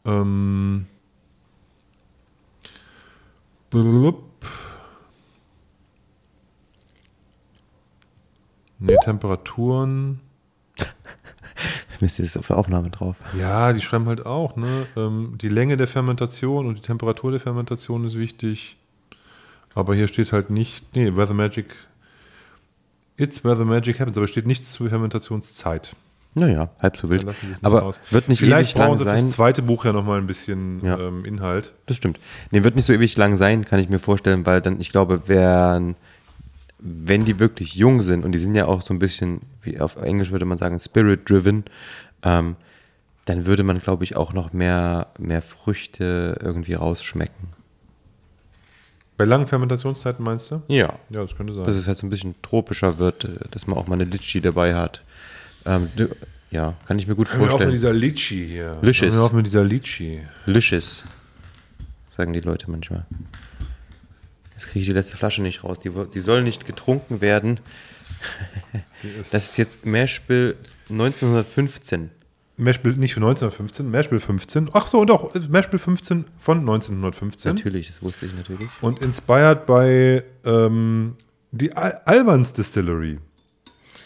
Ähm, 0.05 0.87
blub. 3.71 4.28
Nee, 8.79 8.97
Temperaturen. 9.05 10.21
Mist, 12.01 12.21
ist 12.21 12.37
auf 12.37 12.47
der 12.47 12.57
Aufnahme 12.57 12.91
drauf. 12.91 13.17
Ja, 13.39 13.73
die 13.73 13.81
schreiben 13.81 14.07
halt 14.07 14.25
auch, 14.25 14.55
ne? 14.57 14.87
Ähm, 14.97 15.35
die 15.41 15.49
Länge 15.49 15.77
der 15.77 15.89
Fermentation 15.89 16.67
und 16.67 16.77
die 16.79 16.83
Temperatur 16.83 17.33
der 17.33 17.41
Fermentation 17.41 18.07
ist 18.07 18.17
wichtig. 18.17 18.77
Aber 19.75 19.95
hier 19.95 20.07
steht 20.09 20.33
halt 20.33 20.51
nicht, 20.51 20.95
nee, 20.95 21.15
where 21.17 21.27
the 21.27 21.35
magic, 21.35 21.75
it's 23.17 23.45
where 23.45 23.57
the 23.57 23.65
magic 23.65 23.99
happens, 23.99 24.17
aber 24.17 24.29
steht 24.29 24.47
nichts 24.47 24.73
zur 24.73 24.89
Fermentationszeit. 24.89 25.97
Naja, 26.35 26.71
halb 26.81 26.97
so 26.97 27.11
wild. 27.11 27.27
Aber 27.63 27.83
aus. 27.83 28.01
wird 28.11 28.29
nicht 28.29 28.39
Vielleicht 28.39 28.71
ewig 28.71 28.79
lang 28.79 28.87
brauchen 28.89 28.99
sie 28.99 29.05
fürs 29.05 29.21
sein. 29.21 29.31
zweite 29.31 29.63
Buch 29.63 29.85
ja 29.85 29.93
nochmal 29.93 30.19
ein 30.19 30.27
bisschen 30.29 30.85
Ja. 30.85 30.99
ähm, 30.99 31.25
Inhalt. 31.25 31.75
Das 31.87 31.97
stimmt. 31.97 32.21
Nee, 32.53 32.63
wird 32.63 32.77
nicht 32.77 32.85
so 32.85 32.93
ewig 32.93 33.17
lang 33.17 33.35
sein, 33.35 33.65
kann 33.65 33.81
ich 33.81 33.89
mir 33.89 33.99
vorstellen, 33.99 34.47
weil 34.47 34.61
dann, 34.61 34.79
ich 34.81 34.91
glaube, 34.91 35.23
wenn, 35.27 35.97
wenn 36.79 37.25
die 37.25 37.39
wirklich 37.41 37.75
jung 37.75 38.03
sind 38.03 38.25
und 38.25 38.33
die 38.33 38.39
sind 38.39 38.55
ja 38.55 38.67
auch 38.67 38.83
so 38.83 38.95
ein 38.95 38.99
bisschen, 38.99 39.41
wie 39.63 39.81
auf 39.81 39.97
Englisch 39.97 40.31
würde 40.31 40.45
man 40.45 40.59
sagen, 40.59 40.79
spirit-driven, 40.79 41.65
ähm, 42.23 42.57
dann 43.25 43.47
würde 43.47 43.63
man, 43.63 43.81
glaube 43.81 44.05
ich, 44.05 44.17
auch 44.17 44.33
noch 44.33 44.53
mehr, 44.53 45.09
mehr 45.19 45.43
Früchte 45.43 46.39
irgendwie 46.43 46.75
rausschmecken. 46.75 47.49
Bei 49.17 49.25
langen 49.25 49.49
Fermentationszeiten 49.49 50.25
meinst 50.25 50.51
du? 50.53 50.63
Ja. 50.69 50.95
Ja, 51.11 51.23
das 51.23 51.35
könnte 51.35 51.53
sein. 51.53 51.65
Dass 51.65 51.75
es 51.75 51.89
halt 51.89 51.99
so 51.99 52.07
ein 52.07 52.11
bisschen 52.11 52.37
tropischer 52.41 52.99
wird, 52.99 53.29
dass 53.51 53.67
man 53.67 53.77
auch 53.77 53.89
mal 53.89 53.95
eine 53.95 54.05
Litschi 54.05 54.41
dabei 54.41 54.77
hat. 54.77 55.03
Ähm, 55.67 55.89
ja, 56.51 56.75
kann 56.87 56.99
ich 56.99 57.07
mir 57.07 57.17
gut 57.17 57.29
Hör 57.33 57.39
mir 57.39 57.43
auf 57.43 57.47
mit 57.47 57.51
vorstellen. 57.51 57.73
dieser 57.73 57.93
Litchi 57.93 58.47
hier. 58.47 58.79
Licious. 58.81 59.15
Hör 59.17 59.25
auf 59.25 59.33
mit 59.33 59.45
dieser 59.45 59.65
Litchi. 59.65 60.21
Licious, 60.47 61.05
sagen 62.09 62.33
die 62.33 62.41
Leute 62.41 62.71
manchmal. 62.71 63.05
Jetzt 64.59 64.71
kriege 64.71 64.81
ich 64.81 64.87
die 64.87 64.93
letzte 64.93 65.17
Flasche 65.17 65.41
nicht 65.41 65.63
raus. 65.63 65.79
Die, 65.79 65.93
die 66.13 66.19
soll 66.19 66.43
nicht 66.43 66.67
getrunken 66.67 67.21
werden. 67.21 67.61
Das 69.31 69.33
ist 69.33 69.57
jetzt 69.57 69.87
Mashbill 69.87 70.57
1915. 70.91 72.11
Mashbill 72.57 72.95
nicht 72.95 73.15
für 73.15 73.21
1915, 73.21 73.89
Mashbill 73.89 74.19
15. 74.19 74.71
Ach 74.73 74.89
so, 74.89 75.05
doch, 75.05 75.33
Mashbill 75.49 75.79
15 75.79 76.25
von 76.37 76.59
1915. 76.59 77.55
Natürlich, 77.55 77.87
das 77.87 78.03
wusste 78.03 78.27
ich 78.27 78.35
natürlich. 78.35 78.69
Und 78.81 78.99
inspired 78.99 79.65
by 79.65 80.23
ähm, 80.45 81.15
die 81.53 81.73
Al 81.77 82.01
Almans 82.05 82.53
Distillery, 82.53 83.21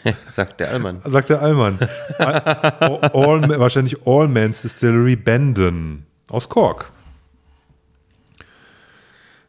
Sagt 0.26 0.60
der 0.60 0.68
Allmann. 0.68 1.00
sagt 1.00 1.30
der 1.30 1.40
Allmann. 1.40 1.78
all, 2.18 3.10
all, 3.14 3.58
wahrscheinlich 3.58 4.06
Allmans 4.06 4.60
Distillery 4.60 5.16
Bandon 5.16 6.04
aus 6.28 6.46
Cork. 6.46 6.92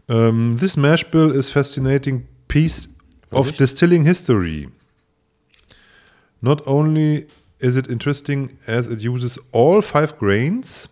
Um, 0.10 0.58
this 0.58 0.76
mash 0.76 1.04
bill 1.06 1.32
is 1.32 1.50
fascinating 1.50 2.28
piece 2.48 2.88
of 3.32 3.56
distilling 3.58 4.06
history. 4.06 4.70
Not 6.42 6.62
only 6.68 7.28
is 7.60 7.78
it 7.78 7.90
interesting 7.90 8.58
as 8.68 8.88
it 8.88 9.02
uses 9.02 9.40
all 9.54 9.82
five 9.82 10.18
grains, 10.20 10.90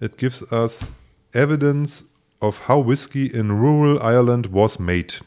it 0.00 0.18
gives 0.18 0.42
us 0.52 0.92
evidence 1.32 2.04
of 2.42 2.58
how 2.68 2.78
whiskey 2.78 3.26
in 3.26 3.50
rural 3.58 4.02
Ireland 4.02 4.52
was 4.52 4.78
made. 4.78 5.20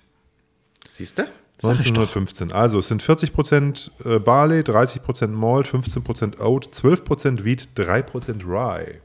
Siehst 0.92 1.18
du? 1.18 1.24
1915. 1.64 2.52
Also 2.52 2.78
es 2.78 2.88
sind 2.88 3.02
40% 3.02 3.90
äh, 4.06 4.20
Barley, 4.20 4.60
30% 4.60 5.28
Malt, 5.30 5.68
15% 5.68 6.40
Oat, 6.40 6.68
12% 6.68 7.44
Wheat, 7.44 7.70
3% 7.76 8.46
Rye. 8.46 9.02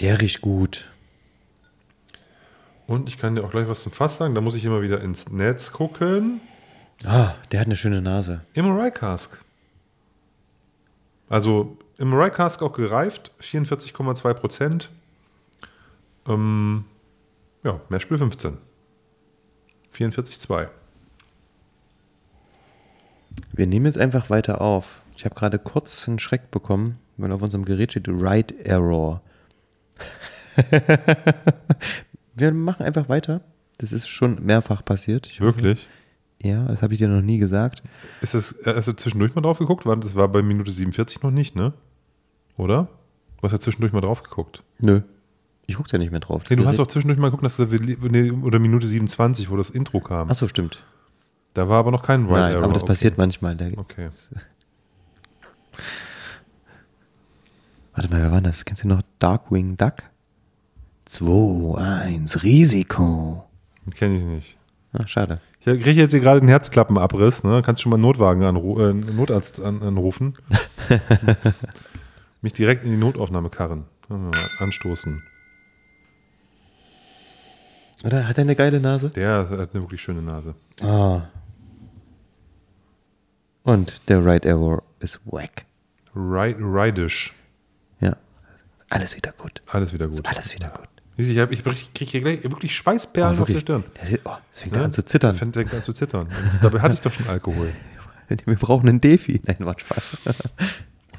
Der 0.00 0.20
riecht 0.20 0.40
gut. 0.40 0.88
Und 2.86 3.08
ich 3.08 3.18
kann 3.18 3.36
dir 3.36 3.44
auch 3.44 3.50
gleich 3.50 3.68
was 3.68 3.82
zum 3.82 3.92
Fass 3.92 4.16
sagen. 4.16 4.34
Da 4.34 4.40
muss 4.40 4.54
ich 4.54 4.64
immer 4.64 4.82
wieder 4.82 5.00
ins 5.00 5.30
Netz 5.30 5.72
gucken. 5.72 6.40
Ah, 7.04 7.34
der 7.50 7.60
hat 7.60 7.66
eine 7.66 7.76
schöne 7.76 8.02
Nase. 8.02 8.42
Im 8.54 8.66
Cask. 8.92 9.38
Also 11.28 11.76
im 11.98 12.12
Cask 12.32 12.62
auch 12.62 12.72
gereift, 12.72 13.32
44,2%. 13.40 14.88
Ähm, 16.28 16.84
ja, 17.64 17.80
Mashbill 17.88 18.18
15. 18.18 18.58
44,2. 19.94 20.68
Wir 23.52 23.66
nehmen 23.66 23.86
jetzt 23.86 23.98
einfach 23.98 24.30
weiter 24.30 24.60
auf. 24.60 25.02
Ich 25.16 25.24
habe 25.24 25.34
gerade 25.34 25.58
kurz 25.58 26.08
einen 26.08 26.18
Schreck 26.18 26.50
bekommen, 26.50 26.98
weil 27.16 27.32
auf 27.32 27.42
unserem 27.42 27.64
Gerät 27.64 27.92
steht 27.92 28.08
Write 28.08 28.64
Error. 28.64 29.22
Wir 32.34 32.52
machen 32.52 32.84
einfach 32.86 33.08
weiter. 33.08 33.42
Das 33.78 33.92
ist 33.92 34.08
schon 34.08 34.44
mehrfach 34.44 34.84
passiert. 34.84 35.26
Ich 35.26 35.40
hoffe- 35.40 35.56
Wirklich? 35.56 35.88
Ja, 36.42 36.64
das 36.66 36.82
habe 36.82 36.92
ich 36.92 36.98
dir 36.98 37.08
noch 37.08 37.22
nie 37.22 37.38
gesagt. 37.38 37.82
Ist 38.20 38.34
das, 38.34 38.54
hast 38.66 38.88
du 38.88 38.92
zwischendurch 38.94 39.34
mal 39.34 39.42
drauf 39.42 39.58
geguckt? 39.58 39.86
Das 39.86 40.14
war 40.16 40.28
bei 40.28 40.42
Minute 40.42 40.72
47 40.72 41.22
noch 41.22 41.30
nicht, 41.30 41.54
ne? 41.54 41.72
Oder? 42.56 42.88
Du 43.38 43.42
hast 43.44 43.52
ja 43.52 43.60
zwischendurch 43.60 43.92
mal 43.92 44.00
drauf 44.00 44.22
geguckt. 44.22 44.62
Nö. 44.80 45.02
Ich 45.66 45.76
gucke 45.76 45.88
da 45.90 45.98
nicht 45.98 46.10
mehr 46.10 46.20
drauf. 46.20 46.42
Nee, 46.50 46.56
du 46.56 46.66
hast 46.66 46.78
doch 46.80 46.88
zwischendurch 46.88 47.20
mal 47.20 47.28
geguckt, 47.28 47.44
dass 47.44 47.56
du, 47.56 47.64
nee, 47.66 48.30
oder 48.32 48.58
Minute 48.58 48.86
27, 48.88 49.50
wo 49.50 49.56
das 49.56 49.70
Intro 49.70 50.00
kam. 50.00 50.28
Ach 50.30 50.34
so, 50.34 50.48
stimmt. 50.48 50.82
Da 51.54 51.68
war 51.68 51.78
aber 51.78 51.92
noch 51.92 52.02
kein 52.02 52.22
Right 52.26 52.32
Nein, 52.32 52.54
Arrow. 52.54 52.64
aber 52.64 52.72
das 52.72 52.82
Okay. 52.82 52.90
passiert 52.90 53.18
manchmal. 53.18 53.54
Der, 53.56 53.78
Okay. 53.78 54.08
Warte 57.94 58.10
mal, 58.10 58.22
wer 58.22 58.32
war 58.32 58.40
das? 58.40 58.64
Kennst 58.64 58.84
du 58.84 58.88
noch 58.88 59.02
Darkwing 59.18 59.76
Duck? 59.76 59.96
2, 61.06 61.78
1, 61.78 62.42
Risiko. 62.42 63.44
Kenne 63.96 64.16
ich 64.16 64.22
nicht. 64.24 64.56
Ach, 64.92 65.08
schade. 65.08 65.40
Ich 65.60 65.64
kriege 65.66 65.92
jetzt 65.92 66.12
hier 66.12 66.20
gerade 66.20 66.40
den 66.40 66.48
Herzklappenabriss, 66.48 67.44
ne? 67.44 67.62
Kannst 67.64 67.82
schon 67.82 67.90
mal 67.90 67.96
einen 67.96 68.02
Notwagen 68.02 68.42
anru 68.44 68.80
äh, 68.80 68.90
einen 68.90 69.16
Notarzt 69.16 69.60
an 69.60 69.82
anrufen. 69.82 70.36
Mich 72.42 72.52
direkt 72.52 72.84
in 72.84 72.90
die 72.90 72.96
Notaufnahme 72.96 73.48
karren. 73.50 73.84
Anstoßen. 74.58 75.22
Oder 78.04 78.26
hat 78.28 78.36
er 78.36 78.42
eine 78.42 78.56
geile 78.56 78.80
Nase? 78.80 79.10
Der 79.10 79.48
hat 79.48 79.52
eine 79.74 79.82
wirklich 79.82 80.02
schöne 80.02 80.22
Nase. 80.22 80.54
Ah. 80.82 81.22
Und 83.62 84.00
der 84.08 84.24
Right 84.24 84.44
Error 84.44 84.82
ist 84.98 85.20
wack. 85.24 85.64
Ri- 86.14 86.56
Ridish. 86.58 87.32
Ja. 88.00 88.16
Alles 88.90 89.16
wieder 89.16 89.32
gut. 89.32 89.62
Alles 89.70 89.92
wieder 89.92 90.06
gut. 90.06 90.14
Ist 90.16 90.26
alles 90.26 90.52
wieder 90.52 90.68
gut. 90.70 90.88
Ich, 91.16 91.38
hab, 91.38 91.52
ich 91.52 91.62
kriege 91.62 92.10
hier 92.10 92.20
gleich 92.22 92.42
wirklich 92.42 92.74
Schweißperlen 92.74 93.38
Oh, 93.38 93.42
auf 93.42 93.46
der 93.46 93.56
wirklich. 93.56 93.62
Stirn. 93.62 93.84
Sieht, 94.02 94.20
oh, 94.24 94.36
es 94.50 94.60
fängt 94.60 94.74
Ne? 94.76 94.84
an 94.84 94.92
zu 94.92 95.04
zittern. 95.04 95.34
Fängt 95.34 95.54
fängt 95.54 95.72
an 95.74 95.82
zu 95.82 95.92
zittern. 95.92 96.26
Und 96.26 96.64
dabei 96.64 96.80
hatte 96.80 96.94
ich 96.94 97.00
doch 97.00 97.12
schon 97.12 97.26
Alkohol. 97.28 97.72
Wir 98.46 98.56
brauchen 98.56 98.88
einen 98.88 99.00
Defi. 99.00 99.40
Nein, 99.44 99.58
war 99.60 99.78
Spaß. 99.78 100.18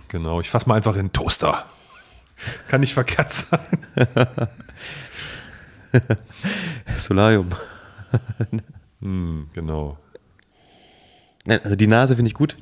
Genau, 0.10 0.40
ich 0.42 0.48
fasse 0.50 0.70
mal 0.70 0.76
einfach 0.76 0.94
in 0.96 1.08
den 1.08 1.12
Toaster. 1.14 1.66
Kann 2.68 2.82
nicht 2.82 2.94
verkehrt 2.94 3.32
sein. 3.32 3.60
Solarium. 7.00 7.50
Hm, 9.02 9.48
genau. 9.54 9.98
Nein, 11.46 11.62
also 11.64 11.76
die 11.76 11.88
Nase 11.88 12.16
finde 12.16 12.28
ich 12.28 12.36
gut. 12.36 12.58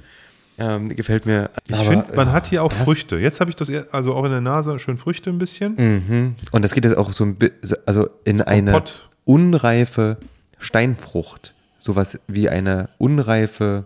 Ähm, 0.64 0.96
gefällt 0.96 1.26
mir. 1.26 1.50
Ich 1.68 1.76
finde, 1.78 2.06
man 2.16 2.28
äh, 2.28 2.32
hat 2.32 2.48
hier 2.48 2.64
auch 2.64 2.70
das- 2.70 2.82
Früchte. 2.84 3.18
Jetzt 3.18 3.40
habe 3.42 3.50
ich 3.50 3.56
das, 3.56 3.72
also 3.92 4.14
auch 4.14 4.26
in 4.26 4.32
der 4.32 4.42
Nase 4.42 4.78
schön 4.80 4.98
Früchte 4.98 5.30
ein 5.30 5.40
bisschen. 5.40 5.76
Mhm. 5.76 6.36
Und 6.52 6.64
das 6.64 6.74
geht 6.76 6.86
jetzt 6.86 6.98
auch 6.98 7.12
so 7.14 7.24
ein 7.24 7.36
bisschen, 7.36 7.78
also 7.86 8.10
in 8.26 8.42
eine 8.42 8.72
Kompott. 8.74 9.10
unreife 9.26 10.18
Steinfrucht. 10.60 11.54
Sowas 11.80 12.20
wie 12.28 12.48
eine 12.48 12.90
unreife, 13.00 13.86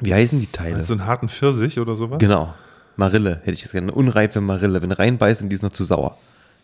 wie 0.00 0.14
heißen 0.14 0.38
die 0.38 0.46
Teile? 0.46 0.76
Also 0.76 0.94
so 0.94 1.00
einen 1.00 1.06
harten 1.06 1.28
Pfirsich 1.28 1.80
oder 1.80 1.96
sowas. 1.96 2.18
Genau. 2.20 2.54
Marille 2.96 3.40
hätte 3.42 3.52
ich 3.52 3.62
jetzt 3.62 3.72
gerne. 3.72 3.88
Eine 3.88 3.96
unreife 3.96 4.40
Marille. 4.40 4.80
Wenn 4.80 4.90
du 4.90 4.98
reinbeißt 4.98 5.42
und 5.42 5.48
die 5.48 5.54
ist 5.54 5.62
noch 5.62 5.72
zu 5.72 5.82
sauer. 5.84 6.16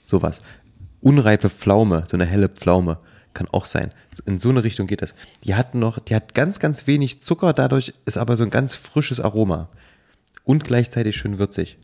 Sowas. 0.05 0.41
Unreife 1.01 1.51
Pflaume, 1.51 2.05
so 2.07 2.17
eine 2.17 2.25
helle 2.27 2.49
Pflaume. 2.49 2.99
Kann 3.35 3.49
auch 3.49 3.67
sein. 3.67 3.93
In 4.27 4.39
so 4.39 4.49
eine 4.49 4.65
Richtung 4.65 4.87
geht 4.87 5.03
das. 5.03 5.15
Die 5.43 5.55
hat 5.55 5.75
noch, 5.75 5.99
die 5.99 6.15
hat 6.15 6.35
ganz, 6.35 6.61
ganz 6.61 6.87
wenig 6.87 7.21
Zucker, 7.21 7.53
dadurch 7.53 7.93
ist 8.07 8.17
aber 8.17 8.37
so 8.37 8.45
ein 8.45 8.51
ganz 8.51 8.77
frisches 8.77 9.21
Aroma. 9.21 9.69
Und 10.45 10.65
gleichzeitig 10.65 11.17
schön 11.17 11.39
würzig. 11.39 11.79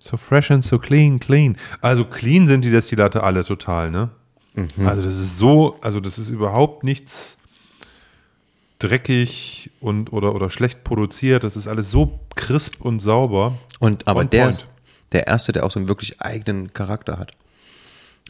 So 0.00 0.16
fresh 0.16 0.50
and 0.50 0.64
so 0.64 0.78
clean, 0.78 1.18
clean. 1.20 1.56
Also 1.80 2.04
clean 2.04 2.46
sind 2.46 2.64
die 2.64 2.70
Destillate 2.70 3.22
alle 3.22 3.44
total, 3.44 3.90
ne? 3.90 4.10
Mhm. 4.54 4.86
Also 4.86 5.02
das 5.02 5.16
ist 5.16 5.38
so, 5.38 5.76
also 5.82 6.00
das 6.00 6.18
ist 6.18 6.30
überhaupt 6.30 6.84
nichts 6.84 7.38
dreckig 8.78 9.70
und 9.80 10.12
oder, 10.12 10.34
oder 10.34 10.50
schlecht 10.50 10.84
produziert. 10.84 11.44
Das 11.44 11.56
ist 11.56 11.66
alles 11.66 11.90
so 11.90 12.20
crisp 12.36 12.80
und 12.80 13.00
sauber. 13.00 13.58
Und 13.80 14.06
aber 14.06 14.20
On 14.20 14.30
der 14.30 14.42
point. 14.42 14.54
ist 14.54 14.66
der 15.12 15.26
erste, 15.26 15.52
der 15.52 15.64
auch 15.64 15.70
so 15.70 15.78
einen 15.78 15.88
wirklich 15.88 16.20
eigenen 16.20 16.72
Charakter 16.72 17.18
hat. 17.18 17.32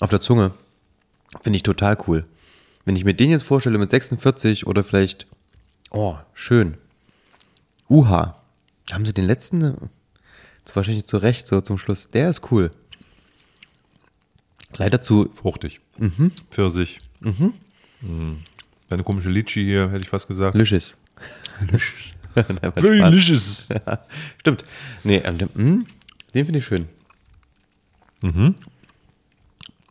Auf 0.00 0.10
der 0.10 0.20
Zunge 0.20 0.52
finde 1.42 1.56
ich 1.56 1.62
total 1.62 1.96
cool. 2.06 2.24
Wenn 2.84 2.96
ich 2.96 3.04
mir 3.04 3.14
den 3.14 3.30
jetzt 3.30 3.42
vorstelle 3.44 3.78
mit 3.78 3.90
46 3.90 4.66
oder 4.66 4.82
vielleicht, 4.82 5.26
oh, 5.90 6.16
schön. 6.34 6.78
Uha. 7.88 8.40
Haben 8.90 9.04
sie 9.04 9.12
den 9.12 9.26
letzten? 9.26 9.90
Jetzt 10.60 10.74
wahrscheinlich 10.74 11.06
zu 11.06 11.18
Recht, 11.18 11.48
so 11.48 11.60
zum 11.60 11.78
Schluss. 11.78 12.10
Der 12.10 12.30
ist 12.30 12.50
cool. 12.50 12.70
Leider 14.76 15.02
zu, 15.02 15.30
Fruchtig. 15.34 15.80
Mhm. 15.98 16.32
Pfirsich. 16.50 16.98
Mhm. 17.20 17.54
Deine 18.88 19.02
komische 19.02 19.28
Litschi 19.28 19.64
hier, 19.64 19.90
hätte 19.90 20.02
ich 20.02 20.08
fast 20.08 20.28
gesagt. 20.28 20.54
Nein, 22.34 22.58
war 22.62 22.72
Spaß. 22.72 23.10
delicious. 23.10 23.66
Stimmt. 24.38 24.64
Nee, 25.04 25.16
ähm, 25.24 25.38
den, 25.38 25.48
mm, 25.54 25.86
den 26.34 26.44
finde 26.44 26.58
ich 26.60 26.64
schön. 26.64 26.88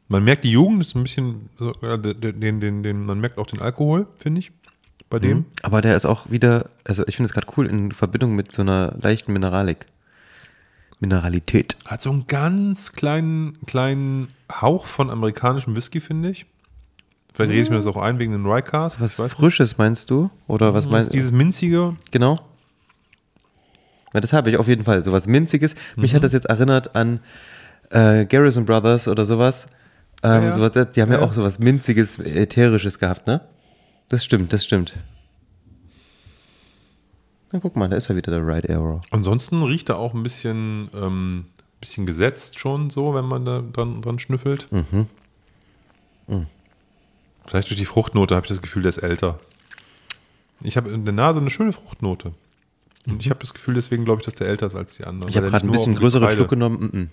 Man 0.09 0.23
merkt 0.23 0.43
die 0.43 0.51
Jugend, 0.51 0.81
ist 0.81 0.95
ein 0.95 1.03
bisschen, 1.03 1.49
so, 1.57 1.71
den, 1.73 2.39
den, 2.39 2.59
den, 2.61 2.83
den, 2.83 3.05
man 3.05 3.19
merkt 3.19 3.37
auch 3.37 3.47
den 3.47 3.59
Alkohol, 3.61 4.07
finde 4.17 4.39
ich, 4.39 4.51
bei 5.09 5.19
dem. 5.19 5.45
Aber 5.63 5.81
der 5.81 5.95
ist 5.95 6.05
auch 6.05 6.29
wieder, 6.29 6.69
also 6.85 7.05
ich 7.07 7.15
finde 7.17 7.27
es 7.27 7.33
gerade 7.33 7.47
cool 7.57 7.67
in 7.67 7.91
Verbindung 7.91 8.35
mit 8.35 8.51
so 8.51 8.61
einer 8.61 8.95
leichten 9.01 9.33
Mineralik. 9.33 9.85
Mineralität. 10.99 11.77
Hat 11.85 12.01
so 12.01 12.09
einen 12.09 12.25
ganz 12.27 12.93
kleinen, 12.93 13.57
kleinen 13.67 14.29
Hauch 14.51 14.87
von 14.87 15.09
amerikanischem 15.11 15.75
Whisky, 15.75 15.99
finde 15.99 16.29
ich. 16.31 16.45
Vielleicht 17.33 17.51
rede 17.51 17.61
ich 17.61 17.69
mir 17.69 17.75
das 17.75 17.85
auch 17.85 17.97
ein 17.97 18.17
wegen 18.17 18.31
den 18.31 18.45
Rye 18.47 18.63
Cask. 18.63 18.99
Was 18.99 19.15
Frisches 19.33 19.77
meinst 19.77 20.09
du? 20.09 20.31
Oder 20.47 20.73
was 20.73 20.85
nicht. 20.85 20.93
meinst 20.93 21.09
du? 21.09 21.13
Dieses 21.13 21.31
minzige. 21.31 21.95
Genau. 22.09 22.37
Ja, 24.13 24.21
das 24.21 24.33
habe 24.33 24.49
ich 24.49 24.57
auf 24.57 24.67
jeden 24.67 24.83
Fall. 24.85 25.03
So 25.03 25.11
was 25.11 25.27
Minziges. 25.27 25.75
Mich 25.95 26.13
Mhm. 26.13 26.15
hat 26.15 26.23
das 26.23 26.33
jetzt 26.33 26.45
erinnert 26.47 26.95
an 26.95 27.19
äh, 27.91 28.25
Garrison 28.25 28.65
Brothers 28.65 29.07
oder 29.07 29.23
sowas. 29.25 29.67
Ähm, 30.23 30.43
Ja, 30.43 30.51
sowas 30.51 30.71
die 30.71 31.01
haben 31.01 31.11
ja, 31.11 31.19
Ja, 31.19 31.25
auch 31.25 31.33
sowas 31.33 31.59
Minziges, 31.59 32.19
Ätherisches 32.19 32.99
gehabt, 32.99 33.27
ne? 33.27 33.41
Das 34.09 34.23
stimmt, 34.23 34.53
das 34.53 34.63
stimmt. 34.63 34.95
Na 37.51 37.59
guck 37.59 37.75
mal, 37.75 37.87
da 37.87 37.95
ist 37.97 38.09
ja 38.09 38.15
wieder 38.15 38.31
der 38.31 38.45
Right 38.45 38.69
Arrow. 38.69 39.01
Ansonsten 39.11 39.63
riecht 39.63 39.89
er 39.89 39.97
auch 39.97 40.13
ein 40.13 40.23
bisschen, 40.23 40.89
ähm, 40.93 41.45
bisschen 41.79 42.05
gesetzt 42.05 42.59
schon 42.59 42.89
so, 42.89 43.13
wenn 43.13 43.25
man 43.25 43.45
da 43.45 43.61
dran, 43.61 44.01
dran 44.01 44.19
schnüffelt. 44.19 44.67
Mhm. 44.71 45.07
Vielleicht 47.45 47.69
durch 47.69 47.79
die 47.79 47.85
Fruchtnote 47.85 48.35
habe 48.35 48.45
ich 48.45 48.49
das 48.49 48.61
Gefühl, 48.61 48.83
der 48.83 48.89
ist 48.89 48.97
älter. 48.97 49.39
Ich 50.63 50.75
habe 50.75 50.89
in 50.89 51.05
der 51.05 51.13
Nase 51.13 51.39
eine 51.39 51.49
schöne 51.49 51.71
Fruchtnote. 51.71 52.33
Und 53.07 53.21
ich 53.23 53.29
habe 53.29 53.39
das 53.39 53.53
Gefühl, 53.53 53.75
deswegen 53.75 54.03
glaube 54.03 54.21
ich, 54.21 54.25
dass 54.25 54.35
der 54.35 54.47
älter 54.47 54.67
ist 54.67 54.75
als 54.75 54.95
die 54.95 55.05
anderen. 55.05 55.27
Mhm. 55.27 55.29
Ich 55.29 55.37
habe 55.37 55.49
gerade 55.49 55.65
ein 55.65 55.71
bisschen 55.71 55.95
größeren 55.95 56.29
Schluck 56.31 56.49
genommen. 56.49 56.79
Mm 56.79 56.97
-mm. 56.97 57.07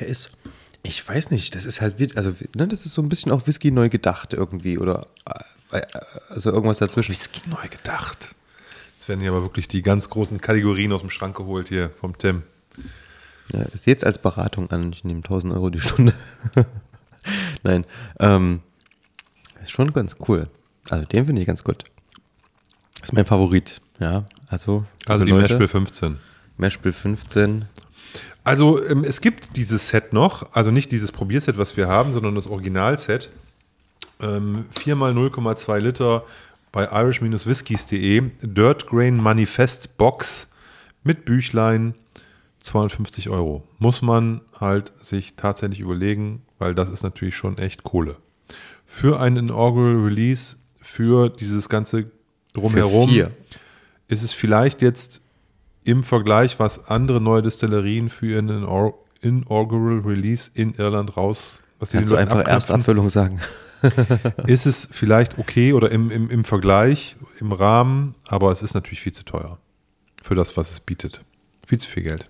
Der 0.00 0.08
ist, 0.08 0.30
ich 0.82 1.06
weiß 1.06 1.30
nicht, 1.30 1.54
das 1.54 1.64
ist 1.64 1.80
halt, 1.80 2.16
also, 2.16 2.32
ne, 2.54 2.66
das 2.66 2.86
ist 2.86 2.94
so 2.94 3.02
ein 3.02 3.08
bisschen 3.08 3.32
auch 3.32 3.46
Whisky 3.46 3.70
neu 3.70 3.88
gedacht 3.88 4.32
irgendwie 4.32 4.78
oder, 4.78 5.06
äh, 5.72 5.78
äh, 5.78 5.86
also 6.30 6.50
irgendwas 6.50 6.78
dazwischen. 6.78 7.12
Whisky 7.12 7.42
neu 7.48 7.68
gedacht. 7.68 8.34
Jetzt 8.96 9.08
werden 9.08 9.20
hier 9.20 9.30
aber 9.30 9.42
wirklich 9.42 9.68
die 9.68 9.82
ganz 9.82 10.10
großen 10.10 10.40
Kategorien 10.40 10.92
aus 10.92 11.00
dem 11.00 11.10
Schrank 11.10 11.36
geholt 11.36 11.68
hier 11.68 11.90
vom 12.00 12.16
Tim. 12.18 12.42
Ja, 13.52 13.64
sehe 13.74 13.92
jetzt 13.92 14.04
als 14.04 14.18
Beratung 14.18 14.70
an, 14.70 14.92
ich 14.92 15.04
nehme 15.04 15.20
1000 15.20 15.52
Euro 15.52 15.70
die 15.70 15.80
Stunde. 15.80 16.14
Nein, 17.62 17.84
ähm, 18.18 18.60
ist 19.62 19.72
schon 19.72 19.92
ganz 19.92 20.16
cool. 20.28 20.48
Also 20.88 21.04
den 21.04 21.26
finde 21.26 21.42
ich 21.42 21.46
ganz 21.46 21.64
gut. 21.64 21.84
ist 23.02 23.12
mein 23.12 23.24
Favorit, 23.24 23.80
ja. 23.98 24.24
Also, 24.48 24.84
Also 25.06 25.24
die 25.24 25.32
Leute, 25.32 25.54
Mashbill 25.54 25.68
15. 25.68 26.18
Mashbill 26.56 26.92
15. 26.92 27.66
Also 28.44 28.82
ähm, 28.86 29.04
es 29.04 29.20
gibt 29.20 29.56
dieses 29.56 29.88
Set 29.88 30.12
noch, 30.12 30.52
also 30.54 30.70
nicht 30.70 30.92
dieses 30.92 31.12
Probierset, 31.12 31.58
was 31.58 31.76
wir 31.76 31.88
haben, 31.88 32.12
sondern 32.12 32.34
das 32.34 32.46
Originalset. 32.46 33.30
Ähm, 34.20 34.64
4x 34.74 34.94
0,2 34.94 35.78
Liter 35.78 36.24
bei 36.72 36.84
irish-whiskies.de. 36.84 38.30
Dirt 38.42 38.86
Grain 38.86 39.16
Manifest 39.16 39.96
Box 39.98 40.48
mit 41.04 41.24
Büchlein 41.24 41.94
250 42.60 43.28
Euro. 43.30 43.66
Muss 43.78 44.02
man 44.02 44.42
halt 44.58 44.92
sich 45.02 45.34
tatsächlich 45.34 45.80
überlegen, 45.80 46.42
weil 46.58 46.74
das 46.74 46.90
ist 46.90 47.02
natürlich 47.02 47.36
schon 47.36 47.58
echt 47.58 47.84
Kohle. 47.84 48.16
Für 48.86 49.20
ein 49.20 49.36
Inaugural 49.36 49.96
Release, 49.96 50.56
für 50.78 51.30
dieses 51.30 51.68
ganze 51.68 52.10
drumherum, 52.52 53.10
ist 54.08 54.22
es 54.22 54.32
vielleicht 54.32 54.82
jetzt 54.82 55.22
im 55.84 56.02
Vergleich, 56.02 56.58
was 56.58 56.88
andere 56.88 57.20
neue 57.20 57.42
Destillerien 57.42 58.10
für 58.10 58.26
ihren 58.26 58.48
Inaur- 58.48 58.94
Inaugural 59.22 60.00
Release 60.00 60.50
in 60.54 60.74
Irland 60.74 61.16
raus, 61.16 61.62
was 61.78 61.90
die 61.90 61.98
Kannst 61.98 62.10
du 62.10 62.16
einfach 62.16 62.38
erst 62.38 62.70
abknüpfen, 62.70 62.80
Abfüllung 62.80 63.10
sagen. 63.10 63.40
ist 64.46 64.66
es 64.66 64.88
vielleicht 64.90 65.38
okay 65.38 65.72
oder 65.72 65.90
im, 65.90 66.10
im, 66.10 66.30
im 66.30 66.44
Vergleich, 66.44 67.16
im 67.40 67.52
Rahmen, 67.52 68.14
aber 68.28 68.52
es 68.52 68.62
ist 68.62 68.74
natürlich 68.74 69.00
viel 69.00 69.12
zu 69.12 69.24
teuer 69.24 69.58
für 70.22 70.34
das, 70.34 70.56
was 70.56 70.70
es 70.70 70.80
bietet. 70.80 71.22
Viel 71.66 71.78
zu 71.78 71.88
viel 71.88 72.02
Geld. 72.02 72.28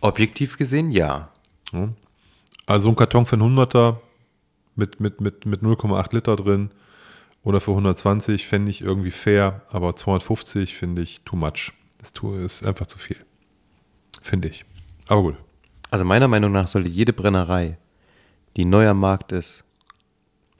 Objektiv 0.00 0.56
gesehen, 0.56 0.90
ja. 0.90 1.30
Also 2.66 2.84
so 2.84 2.90
ein 2.90 2.96
Karton 2.96 3.26
für 3.26 3.36
einen 3.36 3.58
100er 3.58 3.96
mit, 4.76 5.00
mit, 5.00 5.20
mit, 5.20 5.46
mit 5.46 5.62
0,8 5.62 6.14
Liter 6.14 6.36
drin 6.36 6.70
oder 7.42 7.60
für 7.60 7.72
120 7.72 8.46
fände 8.46 8.70
ich 8.70 8.80
irgendwie 8.82 9.10
fair, 9.10 9.62
aber 9.70 9.94
250 9.94 10.74
finde 10.74 11.02
ich 11.02 11.22
too 11.22 11.36
much. 11.36 11.72
Das 12.06 12.12
tu- 12.12 12.36
ist 12.36 12.62
einfach 12.64 12.86
zu 12.86 12.98
viel. 12.98 13.16
Finde 14.22 14.46
ich. 14.46 14.64
Aber 15.08 15.22
gut. 15.22 15.36
Also 15.90 16.04
meiner 16.04 16.28
Meinung 16.28 16.52
nach 16.52 16.68
sollte 16.68 16.88
jede 16.88 17.12
Brennerei, 17.12 17.78
die 18.56 18.64
neu 18.64 18.88
am 18.88 19.00
Markt 19.00 19.32
ist, 19.32 19.64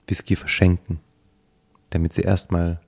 Whisky 0.08 0.34
verschenken. 0.34 0.98
Damit 1.90 2.12
sie 2.14 2.22
erstmal. 2.22 2.80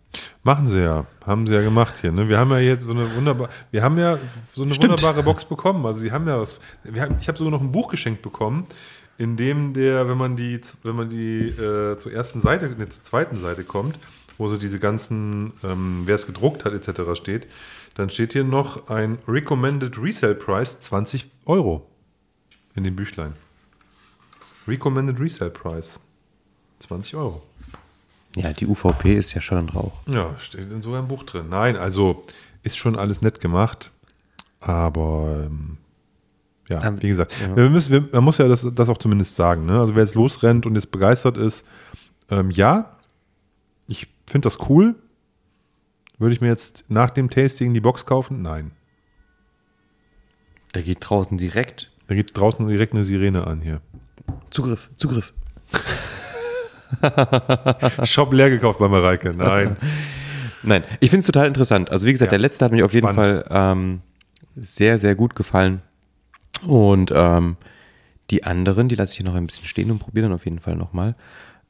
Machen 0.43 0.67
sie 0.67 0.81
ja. 0.83 1.07
Haben 1.25 1.47
sie 1.47 1.55
ja 1.55 1.61
gemacht 1.63 1.99
hier. 1.99 2.11
Ne? 2.11 2.29
Wir 2.29 2.37
haben 2.39 2.51
ja 2.51 2.59
jetzt 2.59 2.83
so 2.85 2.91
eine 2.91 3.15
wunderbare, 3.15 3.49
wir 3.71 3.81
haben 3.85 3.97
ja 3.97 4.19
so 4.53 4.65
eine 4.65 4.75
Stimmt. 4.75 4.91
wunderbare 4.93 5.23
Box 5.23 5.45
bekommen. 5.45 5.87
Also 5.87 6.01
sie 6.01 6.11
haben 6.11 6.27
ja 6.27 6.41
was. 6.41 6.59
Haben, 6.99 7.17
ich 7.21 7.29
habe 7.29 7.39
sogar 7.39 7.53
noch 7.53 7.61
ein 7.61 7.71
Buch 7.71 7.89
geschenkt 7.89 8.23
bekommen, 8.23 8.67
in 9.19 9.37
dem 9.37 9.73
der, 9.73 10.09
wenn 10.09 10.19
man 10.19 10.37
die, 10.37 10.61
wenn 10.83 10.97
man 10.97 11.09
die 11.11 11.43
äh, 11.49 11.97
zur 11.97 12.13
ersten 12.13 12.41
Seite, 12.41 12.71
ne, 12.71 12.89
zur 12.89 13.03
zweiten 13.05 13.37
Seite 13.37 13.63
kommt, 13.63 14.01
wo 14.39 14.49
so 14.49 14.57
diese 14.57 14.79
ganzen, 14.79 15.53
ähm, 15.63 16.03
wer 16.07 16.15
es 16.15 16.27
gedruckt 16.27 16.65
hat, 16.65 16.73
etc. 16.73 17.15
steht, 17.15 17.47
dann 17.95 18.09
steht 18.09 18.33
hier 18.33 18.45
noch 18.45 18.89
ein 18.89 19.19
Recommended 19.27 20.01
Resale 20.01 20.35
Price 20.35 20.81
20 20.81 21.29
Euro 21.47 21.87
in 22.75 22.85
dem 22.85 22.97
Büchlein. 22.97 23.35
Recommended 24.67 25.21
Resale 25.21 25.51
Price 25.51 26.01
20 26.79 27.17
Euro. 27.17 27.43
Ja, 28.37 28.53
die 28.53 28.67
UVP 28.67 29.17
ist 29.17 29.35
ja 29.35 29.59
und 29.59 29.75
Rauch. 29.75 29.93
Ja, 30.07 30.39
steht 30.39 30.71
in 30.71 30.83
sogar 30.83 31.01
im 31.01 31.09
Buch 31.09 31.25
drin. 31.25 31.47
Nein, 31.49 31.77
also 31.77 32.25
ist 32.63 32.77
schon 32.77 32.97
alles 32.97 33.21
nett 33.21 33.41
gemacht, 33.41 33.91
aber 34.61 35.45
ähm, 35.47 35.79
ja, 36.69 36.85
Ähm, 36.85 37.03
wie 37.03 37.09
gesagt, 37.09 37.35
ja. 37.41 37.57
Wir 37.57 37.71
müssen, 37.71 37.93
wir, 37.93 38.09
man 38.13 38.25
muss 38.25 38.39
ja 38.39 38.47
das, 38.47 38.67
das 38.75 38.89
auch 38.89 38.99
zumindest 38.99 39.35
sagen. 39.35 39.67
Ne? 39.67 39.81
Also 39.81 39.95
wer 39.95 40.03
jetzt 40.03 40.15
losrennt 40.15 40.67
und 40.67 40.75
jetzt 40.75 40.91
begeistert 40.91 41.37
ist, 41.37 41.65
ähm, 42.31 42.51
ja, 42.51 42.98
finde 44.29 44.47
das 44.47 44.69
cool. 44.69 44.95
Würde 46.19 46.35
ich 46.35 46.41
mir 46.41 46.49
jetzt 46.49 46.85
nach 46.89 47.11
dem 47.11 47.31
Tasting 47.31 47.73
die 47.75 47.81
Box 47.81 48.05
kaufen? 48.07 48.43
Nein. 48.43 48.73
Da 50.73 50.81
geht 50.83 50.99
draußen 51.01 51.39
direkt 51.39 51.91
Da 52.09 52.15
geht 52.15 52.37
draußen 52.37 52.67
direkt 52.67 52.93
eine 52.93 53.05
Sirene 53.05 53.47
an 53.47 53.61
hier. 53.61 53.81
Zugriff, 54.51 54.91
Zugriff. 54.97 55.33
Shop 58.05 58.33
leer 58.33 58.51
gekauft 58.51 58.79
bei 58.79 58.89
Mareike. 58.89 59.35
Nein. 59.37 59.77
Nein, 60.63 60.85
ich 61.01 61.11
finde 61.11 61.21
es 61.21 61.27
total 61.27 61.47
interessant. 61.47 61.91
Also 61.91 62.07
wie 62.07 62.13
gesagt, 62.13 62.29
Ja. 62.33 62.39
der 62.39 62.41
letzte 62.41 62.65
hat 62.65 62.73
mir 62.73 62.85
auf 62.85 62.93
jeden 62.93 63.09
Spannend. 63.11 63.47
Fall 63.47 63.73
ähm, 63.73 64.01
sehr, 64.57 64.99
sehr 64.99 65.15
gut 65.15 65.35
gefallen. 65.35 65.83
Und 66.67 67.13
ähm, 67.15 67.57
die 68.31 68.45
anderen, 68.45 68.89
die 68.89 68.95
lasse 68.97 69.13
ich 69.13 69.19
hier 69.19 69.27
noch 69.27 69.35
ein 69.35 69.47
bisschen 69.47 69.67
stehen 69.67 69.91
und 69.91 69.99
probiere 70.01 70.25
dann 70.27 70.35
auf 70.35 70.45
jeden 70.45 70.59
Fall 70.59 70.75
nochmal. 70.77 71.15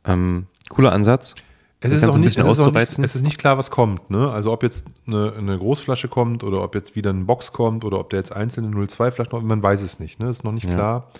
Ähm, 0.04 0.46
cooler 0.70 0.92
Ansatz. 0.92 1.34
Es 1.80 1.92
ist, 1.92 2.04
auch 2.04 2.14
ein 2.16 2.20
nicht, 2.20 2.36
es, 2.36 2.44
ist 2.44 2.60
auch 2.60 2.72
nicht, 2.72 2.98
es 2.98 3.14
ist 3.14 3.22
nicht 3.22 3.38
klar, 3.38 3.56
was 3.56 3.70
kommt. 3.70 4.10
Ne? 4.10 4.28
Also 4.30 4.52
ob 4.52 4.64
jetzt 4.64 4.86
eine, 5.06 5.32
eine 5.38 5.56
Großflasche 5.56 6.08
kommt 6.08 6.42
oder 6.42 6.62
ob 6.64 6.74
jetzt 6.74 6.96
wieder 6.96 7.10
eine 7.10 7.24
Box 7.24 7.52
kommt 7.52 7.84
oder 7.84 8.00
ob 8.00 8.10
der 8.10 8.18
jetzt 8.18 8.34
einzelne 8.34 8.86
02 8.86 9.12
Flaschen 9.12 9.30
kommt, 9.30 9.44
man 9.44 9.62
weiß 9.62 9.82
es 9.82 10.00
nicht. 10.00 10.18
Ne? 10.18 10.26
Das 10.26 10.38
ist 10.38 10.44
noch 10.44 10.52
nicht 10.52 10.64
Ja. 10.64 10.74
klar. 10.74 11.10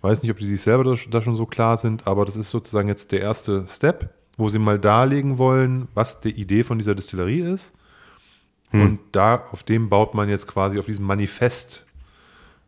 Weiß 0.00 0.22
nicht, 0.22 0.30
ob 0.30 0.38
die 0.38 0.46
sich 0.46 0.62
selber 0.62 0.84
da, 0.84 1.22
schon 1.22 1.36
so 1.36 1.44
klar 1.44 1.76
sind, 1.76 2.06
aber 2.06 2.24
das 2.24 2.36
ist 2.36 2.48
sozusagen 2.48 2.88
jetzt 2.88 3.12
der 3.12 3.20
erste 3.20 3.66
Step, 3.68 4.14
wo 4.38 4.48
sie 4.48 4.58
mal 4.58 4.78
darlegen 4.78 5.36
wollen, 5.36 5.88
was 5.92 6.22
die 6.22 6.30
Idee 6.30 6.62
von 6.62 6.78
dieser 6.78 6.94
Distillerie 6.94 7.40
ist. 7.40 7.74
Hm. 8.70 8.80
Und 8.80 8.98
da, 9.12 9.44
auf 9.52 9.62
dem 9.62 9.90
baut 9.90 10.14
man 10.14 10.30
jetzt 10.30 10.46
quasi, 10.46 10.78
auf 10.78 10.86
diesem 10.86 11.04
Manifest, 11.04 11.84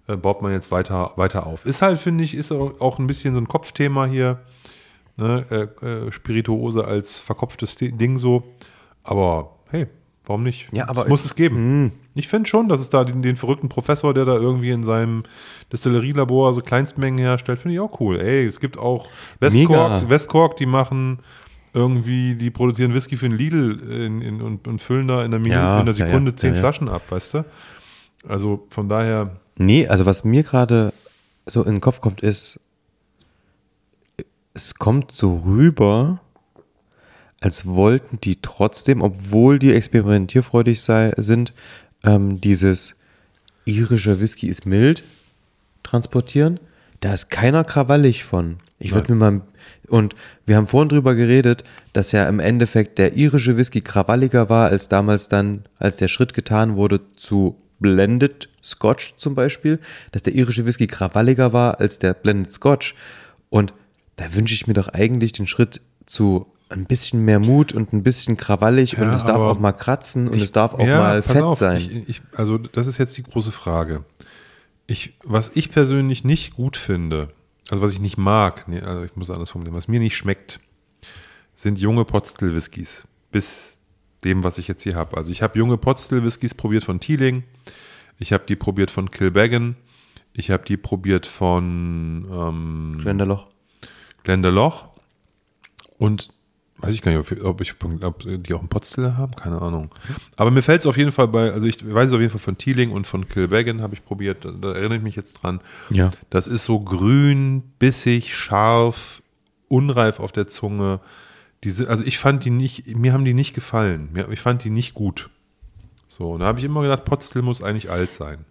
äh, 0.08 0.16
baut 0.16 0.42
man 0.42 0.52
jetzt 0.52 0.70
weiter, 0.70 1.12
weiter 1.16 1.46
auf. 1.46 1.64
Ist 1.64 1.80
halt, 1.80 1.98
finde 1.98 2.24
ich, 2.24 2.34
ist 2.34 2.52
auch 2.52 2.98
ein 2.98 3.06
bisschen 3.06 3.32
so 3.32 3.40
ein 3.40 3.48
Kopfthema 3.48 4.04
hier. 4.04 4.40
Ne? 5.16 5.44
Äh, 5.82 5.86
äh, 5.86 6.12
Spirituose 6.12 6.84
als 6.84 7.20
verkopftes 7.20 7.76
Di- 7.76 7.92
Ding 7.92 8.16
so. 8.18 8.42
Aber 9.04 9.56
hey, 9.70 9.86
warum 10.24 10.42
nicht? 10.42 10.68
Ja, 10.72 10.88
aber- 10.88 11.08
Muss 11.08 11.24
es 11.24 11.34
geben. 11.34 11.92
Ich 12.14 12.28
finde 12.28 12.48
schon, 12.48 12.68
dass 12.68 12.80
es 12.80 12.88
da 12.90 13.04
den, 13.04 13.22
den 13.22 13.36
verrückten 13.36 13.68
Professor, 13.68 14.12
der 14.14 14.24
da 14.24 14.34
irgendwie 14.36 14.70
in 14.70 14.84
seinem 14.84 15.22
Destillerielabor 15.72 16.52
so 16.54 16.60
Kleinstmengen 16.60 17.18
herstellt, 17.18 17.60
finde 17.60 17.74
ich 17.74 17.80
auch 17.80 18.00
cool. 18.00 18.20
Ey, 18.20 18.46
es 18.46 18.60
gibt 18.60 18.78
auch 18.78 19.08
Westcork. 19.40 20.08
Westcork 20.08 20.56
die 20.56 20.66
machen 20.66 21.20
irgendwie, 21.74 22.34
die 22.34 22.50
produzieren 22.50 22.92
Whisky 22.92 23.16
für 23.16 23.28
den 23.28 23.38
Lidl 23.38 23.80
in, 23.90 24.20
in, 24.20 24.42
und, 24.42 24.68
und 24.68 24.80
füllen 24.82 25.08
da 25.08 25.24
in 25.24 25.30
der 25.30 25.40
Minute, 25.40 25.58
Ja, 25.60 25.80
in 25.80 25.86
der 25.86 25.94
Sekunde 25.94 26.32
ja, 26.32 26.36
zehn 26.36 26.50
ja, 26.50 26.56
ja. 26.56 26.60
Flaschen 26.60 26.88
ab, 26.90 27.02
weißt 27.08 27.34
du? 27.34 27.44
Also 28.28 28.66
von 28.68 28.88
daher, 28.88 29.36
Nee, 29.56 29.86
also 29.88 30.04
was 30.06 30.22
mir 30.24 30.42
gerade 30.42 30.92
so 31.46 31.62
in 31.62 31.72
den 31.72 31.80
Kopf 31.80 32.00
kommt, 32.00 32.20
ist, 32.20 32.60
es 34.54 34.74
kommt 34.74 35.12
so 35.12 35.38
rüber, 35.38 36.20
als 37.40 37.66
wollten 37.66 38.20
die 38.20 38.40
trotzdem, 38.40 39.02
obwohl 39.02 39.58
die 39.58 39.72
experimentierfreudig 39.74 40.80
sei, 40.80 41.12
sind, 41.16 41.52
ähm, 42.04 42.40
dieses 42.40 42.96
irische 43.64 44.20
Whisky 44.20 44.48
ist 44.48 44.66
mild 44.66 45.02
transportieren. 45.82 46.60
Da 47.00 47.14
ist 47.14 47.30
keiner 47.30 47.64
krawallig 47.64 48.24
von. 48.24 48.58
Ich 48.78 48.94
würde 48.94 49.12
mir 49.12 49.18
mal, 49.18 49.40
und 49.88 50.14
wir 50.46 50.56
haben 50.56 50.66
vorhin 50.66 50.88
drüber 50.88 51.14
geredet, 51.14 51.64
dass 51.92 52.12
ja 52.12 52.28
im 52.28 52.40
Endeffekt 52.40 52.98
der 52.98 53.16
irische 53.16 53.56
Whisky 53.56 53.80
krawalliger 53.80 54.48
war, 54.48 54.70
als 54.70 54.88
damals 54.88 55.28
dann, 55.28 55.64
als 55.78 55.96
der 55.96 56.08
Schritt 56.08 56.34
getan 56.34 56.76
wurde 56.76 57.00
zu 57.16 57.56
Blended 57.80 58.48
Scotch 58.62 59.14
zum 59.18 59.34
Beispiel, 59.34 59.80
dass 60.12 60.22
der 60.22 60.34
irische 60.34 60.66
Whisky 60.66 60.86
krawalliger 60.86 61.52
war 61.52 61.80
als 61.80 61.98
der 61.98 62.14
Blended 62.14 62.52
Scotch. 62.52 62.94
Und 63.50 63.74
da 64.16 64.34
wünsche 64.34 64.54
ich 64.54 64.66
mir 64.66 64.74
doch 64.74 64.88
eigentlich 64.88 65.32
den 65.32 65.46
Schritt 65.46 65.80
zu 66.06 66.46
ein 66.68 66.86
bisschen 66.86 67.24
mehr 67.24 67.38
Mut 67.38 67.72
und 67.74 67.92
ein 67.92 68.02
bisschen 68.02 68.36
krawallig 68.38 68.96
und 68.96 69.04
Ja, 69.04 69.14
es 69.14 69.24
darf 69.24 69.36
auch 69.38 69.58
mal 69.60 69.72
kratzen 69.72 70.28
und 70.28 70.36
Ich- 70.36 70.42
es 70.42 70.52
darf 70.52 70.72
auch 70.74 70.86
ja, 70.86 70.98
mal 70.98 71.22
fett 71.22 71.42
auf, 71.42 71.58
sein. 71.58 71.76
Ich, 71.82 72.08
ich, 72.08 72.22
also 72.34 72.56
das 72.58 72.86
ist 72.86 72.96
jetzt 72.98 73.16
die 73.18 73.22
große 73.22 73.52
Frage. 73.52 74.04
Ich, 74.86 75.14
was 75.22 75.50
ich 75.54 75.70
persönlich 75.70 76.24
nicht 76.24 76.54
gut 76.56 76.76
finde, 76.78 77.28
also 77.70 77.82
was 77.82 77.92
ich 77.92 78.00
nicht 78.00 78.16
mag, 78.16 78.68
nee, 78.68 78.80
also 78.80 79.04
ich 79.04 79.14
muss 79.16 79.30
anders 79.30 79.50
formulieren, 79.50 79.76
was 79.76 79.86
mir 79.88 80.00
nicht 80.00 80.16
schmeckt, 80.16 80.60
sind 81.54 81.78
junge 81.78 82.04
Potstill-Whiskys. 82.06 83.04
Bis 83.30 83.78
dem, 84.24 84.42
was 84.42 84.56
ich 84.58 84.66
jetzt 84.68 84.82
hier 84.82 84.94
habe. 84.96 85.16
Also 85.16 85.30
ich 85.30 85.42
habe 85.42 85.58
junge 85.58 85.76
Potstill-Whiskys 85.76 86.54
probiert 86.54 86.84
von 86.84 87.00
Teeling. 87.00 87.44
Ich 88.18 88.32
habe 88.32 88.44
die 88.48 88.56
probiert 88.56 88.90
von 88.90 89.10
Kilbeggan. 89.10 89.76
Ich 90.32 90.50
habe 90.50 90.64
die 90.64 90.76
probiert 90.78 91.26
von 91.26 92.26
ähm, 92.30 92.98
Glenderloch. 93.02 93.48
Glendaloch. 94.24 94.88
Und 95.98 96.30
weiß 96.78 96.94
ich 96.94 97.02
gar 97.02 97.12
nicht, 97.12 97.20
ob 97.44 97.60
ich, 97.60 97.74
ob 98.02 98.22
die 98.24 98.54
auch 98.54 98.58
einen 98.58 98.68
Potstiller 98.68 99.16
haben, 99.16 99.34
keine 99.36 99.62
Ahnung. 99.62 99.90
Aber 100.36 100.50
mir 100.50 100.62
fällt 100.62 100.80
es 100.80 100.86
auf 100.86 100.96
jeden 100.96 101.12
Fall 101.12 101.28
bei, 101.28 101.52
also 101.52 101.66
ich 101.66 101.78
weiß 101.82 102.08
es 102.08 102.12
auf 102.12 102.20
jeden 102.20 102.32
Fall 102.32 102.40
von 102.40 102.58
Teeling 102.58 102.90
und 102.90 103.06
von 103.06 103.28
Kilbeggan 103.28 103.82
habe 103.82 103.94
ich 103.94 104.04
probiert, 104.04 104.44
da, 104.44 104.50
da 104.50 104.72
erinnere 104.72 104.96
ich 104.96 105.02
mich 105.02 105.14
jetzt 105.14 105.34
dran. 105.34 105.60
Ja. 105.90 106.10
Das 106.28 106.48
ist 106.48 106.64
so 106.64 106.80
grün, 106.80 107.62
bissig, 107.78 108.34
scharf, 108.34 109.22
unreif 109.68 110.18
auf 110.18 110.32
der 110.32 110.48
Zunge. 110.48 111.00
Die 111.62 111.70
sind, 111.70 111.88
also 111.88 112.02
ich 112.04 112.18
fand 112.18 112.44
die 112.44 112.50
nicht, 112.50 112.96
mir 112.96 113.12
haben 113.12 113.24
die 113.24 113.34
nicht 113.34 113.54
gefallen. 113.54 114.10
Ich 114.32 114.40
fand 114.40 114.64
die 114.64 114.70
nicht 114.70 114.94
gut. 114.94 115.30
So, 116.08 116.32
und 116.32 116.40
da 116.40 116.46
habe 116.46 116.58
ich 116.58 116.64
immer 116.64 116.82
gedacht, 116.82 117.04
Potstill 117.04 117.42
muss 117.42 117.62
eigentlich 117.62 117.90
alt 117.90 118.12
sein. 118.12 118.44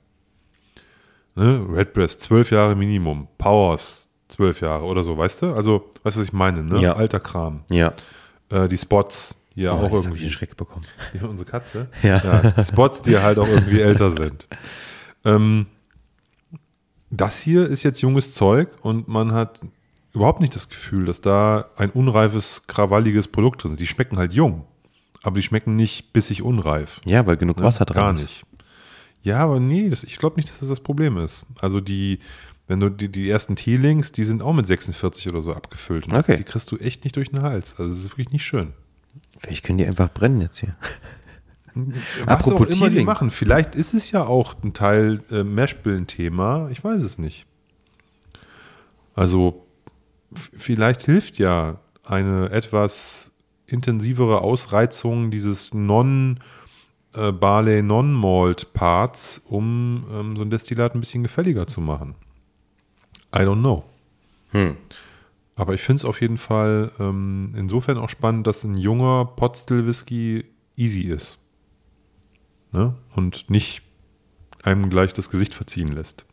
Ne? 1.36 1.66
Redbreast, 1.70 2.22
zwölf 2.22 2.50
Jahre 2.52 2.76
Minimum. 2.76 3.28
Powers, 3.38 4.10
zwölf 4.32 4.62
Jahre 4.62 4.86
oder 4.86 5.04
so, 5.04 5.18
weißt 5.18 5.42
du? 5.44 5.54
Also, 5.54 5.92
weißt 6.04 6.16
du, 6.16 6.20
was 6.22 6.28
ich 6.28 6.34
meine, 6.34 6.64
ne? 6.64 6.80
Ja. 6.82 6.94
Alter 6.94 7.20
Kram. 7.20 7.62
Ja. 7.70 7.94
Äh, 8.50 8.68
die 8.68 8.78
Spots, 8.78 9.38
die 9.56 9.62
ja 9.62 9.74
Oh, 9.74 9.78
auch 9.78 9.86
ich 9.88 10.06
irgendwie. 10.06 10.20
den 10.22 10.32
Schreck 10.32 10.56
bekommen. 10.58 10.86
Ja, 11.14 11.28
unsere 11.28 11.50
Katze. 11.50 11.88
Ja. 12.02 12.20
die 12.52 12.64
Spots, 12.64 13.02
die 13.02 13.18
halt 13.18 13.38
auch 13.40 13.48
irgendwie 13.48 13.82
älter 13.82 14.10
sind. 14.12 14.48
Ähm, 15.26 15.68
das 17.10 17.40
hier 17.40 17.68
ist 17.68 17.84
jetzt 17.84 18.02
junges 18.02 18.34
Zeug 18.34 18.70
und 18.82 19.08
man 19.08 19.34
hat 19.34 19.62
überhaupt 20.14 20.40
nicht 20.42 20.56
das 20.56 20.70
Gefühl, 20.70 21.06
dass 21.06 21.22
da 21.22 21.66
ein 21.78 21.90
unreifes, 21.90 22.64
krawalliges 22.68 23.28
Produkt 23.28 23.64
drin 23.64 23.74
ist. 23.74 23.80
Die 23.82 23.88
schmecken 23.88 24.18
halt 24.18 24.34
jung, 24.34 24.66
aber 25.24 25.36
die 25.36 25.44
schmecken 25.44 25.76
nicht 25.76 26.14
bissig 26.14 26.42
unreif. 26.42 27.02
Ja, 27.06 27.26
weil 27.28 27.38
genug 27.38 27.58
Ne? 27.58 27.64
Wasser 27.64 27.86
Gar 27.86 28.14
ist. 28.14 28.22
nicht. 28.22 28.44
Ja, 29.24 29.40
aber 29.44 29.60
nee, 29.60 29.88
das, 29.90 30.04
ich 30.04 30.18
glaube 30.18 30.38
nicht, 30.38 30.50
dass 30.50 30.60
das 30.60 30.70
das 30.70 30.80
Problem 30.80 31.18
ist. 31.18 31.46
Also 31.62 31.80
die, 31.80 32.20
wenn 32.68 32.80
du 32.80 32.90
die, 32.90 33.10
die 33.10 33.30
ersten 33.30 33.56
Teelings, 33.56 34.12
die 34.12 34.24
sind 34.24 34.42
auch 34.42 34.54
mit 34.54 34.68
46 34.68 35.28
oder 35.30 35.42
so 35.42 35.54
abgefüllt. 35.54 36.06
Und 36.06 36.14
Okay. 36.14 36.38
Die 36.38 36.44
kriegst 36.44 36.72
du 36.72 36.78
echt 36.78 37.04
nicht 37.04 37.16
durch 37.16 37.30
den 37.30 37.42
Hals. 37.42 37.80
Also 37.80 37.92
es 37.92 38.00
ist 38.00 38.12
wirklich 38.12 38.32
nicht 38.32 38.46
schön. 38.46 38.74
Vielleicht 39.40 39.66
können 39.66 39.78
die 39.78 39.86
einfach 39.86 40.12
brennen 40.12 40.42
jetzt 40.42 40.58
hier. 40.58 40.76
Was 41.74 42.28
Apropos 42.28 42.68
auch 42.68 42.72
immer 42.72 42.90
die 42.90 43.04
machen. 43.04 43.32
Vielleicht 43.32 43.76
ist 43.76 43.94
es 43.94 44.12
ja 44.12 44.26
auch 44.26 44.56
ein 44.64 44.74
Teil 44.74 45.22
äh, 45.32 45.44
Mashbillen-Thema. 45.44 46.70
Ich 46.70 46.84
weiß 46.84 47.02
es 47.02 47.18
nicht. 47.18 47.46
Also 49.16 49.66
vielleicht 50.58 51.04
hilft 51.04 51.38
ja 51.38 51.80
eine 52.04 52.50
etwas 52.52 53.32
intensivere 53.66 54.42
Ausreizung 54.42 55.32
dieses 55.32 55.74
non 55.74 56.40
äh, 57.16 57.32
Barley 57.32 57.82
Non-Malt 57.82 58.74
Parts, 58.74 59.42
um 59.46 60.06
ähm, 60.12 60.36
so 60.36 60.42
ein 60.42 60.50
Destillat 60.50 60.94
ein 60.94 61.00
bisschen 61.00 61.24
gefälliger 61.24 61.68
zu 61.68 61.82
machen. 61.82 62.16
I 63.34 63.40
don't 63.40 63.60
know. 63.60 63.84
Hm. 64.52 64.78
Aber 65.56 65.74
ich 65.74 65.82
finde 65.82 65.98
es 65.98 66.06
auf 66.06 66.22
jeden 66.22 66.38
Fall 66.38 66.92
ähm, 67.00 67.54
insofern 67.56 67.98
auch 67.98 68.10
spannend, 68.10 68.48
dass 68.48 68.64
ein 68.64 68.78
junger 68.78 69.26
Potstill 69.26 69.86
Whisky 69.86 70.46
easy 70.76 71.02
ist. 71.02 71.40
Ne? 72.72 72.96
Und 73.16 73.50
nicht 73.50 73.84
einem 74.64 74.90
gleich 74.90 75.14
das 75.14 75.30
Gesicht 75.30 75.54
verziehen 75.54 75.90
lässt. 75.90 76.26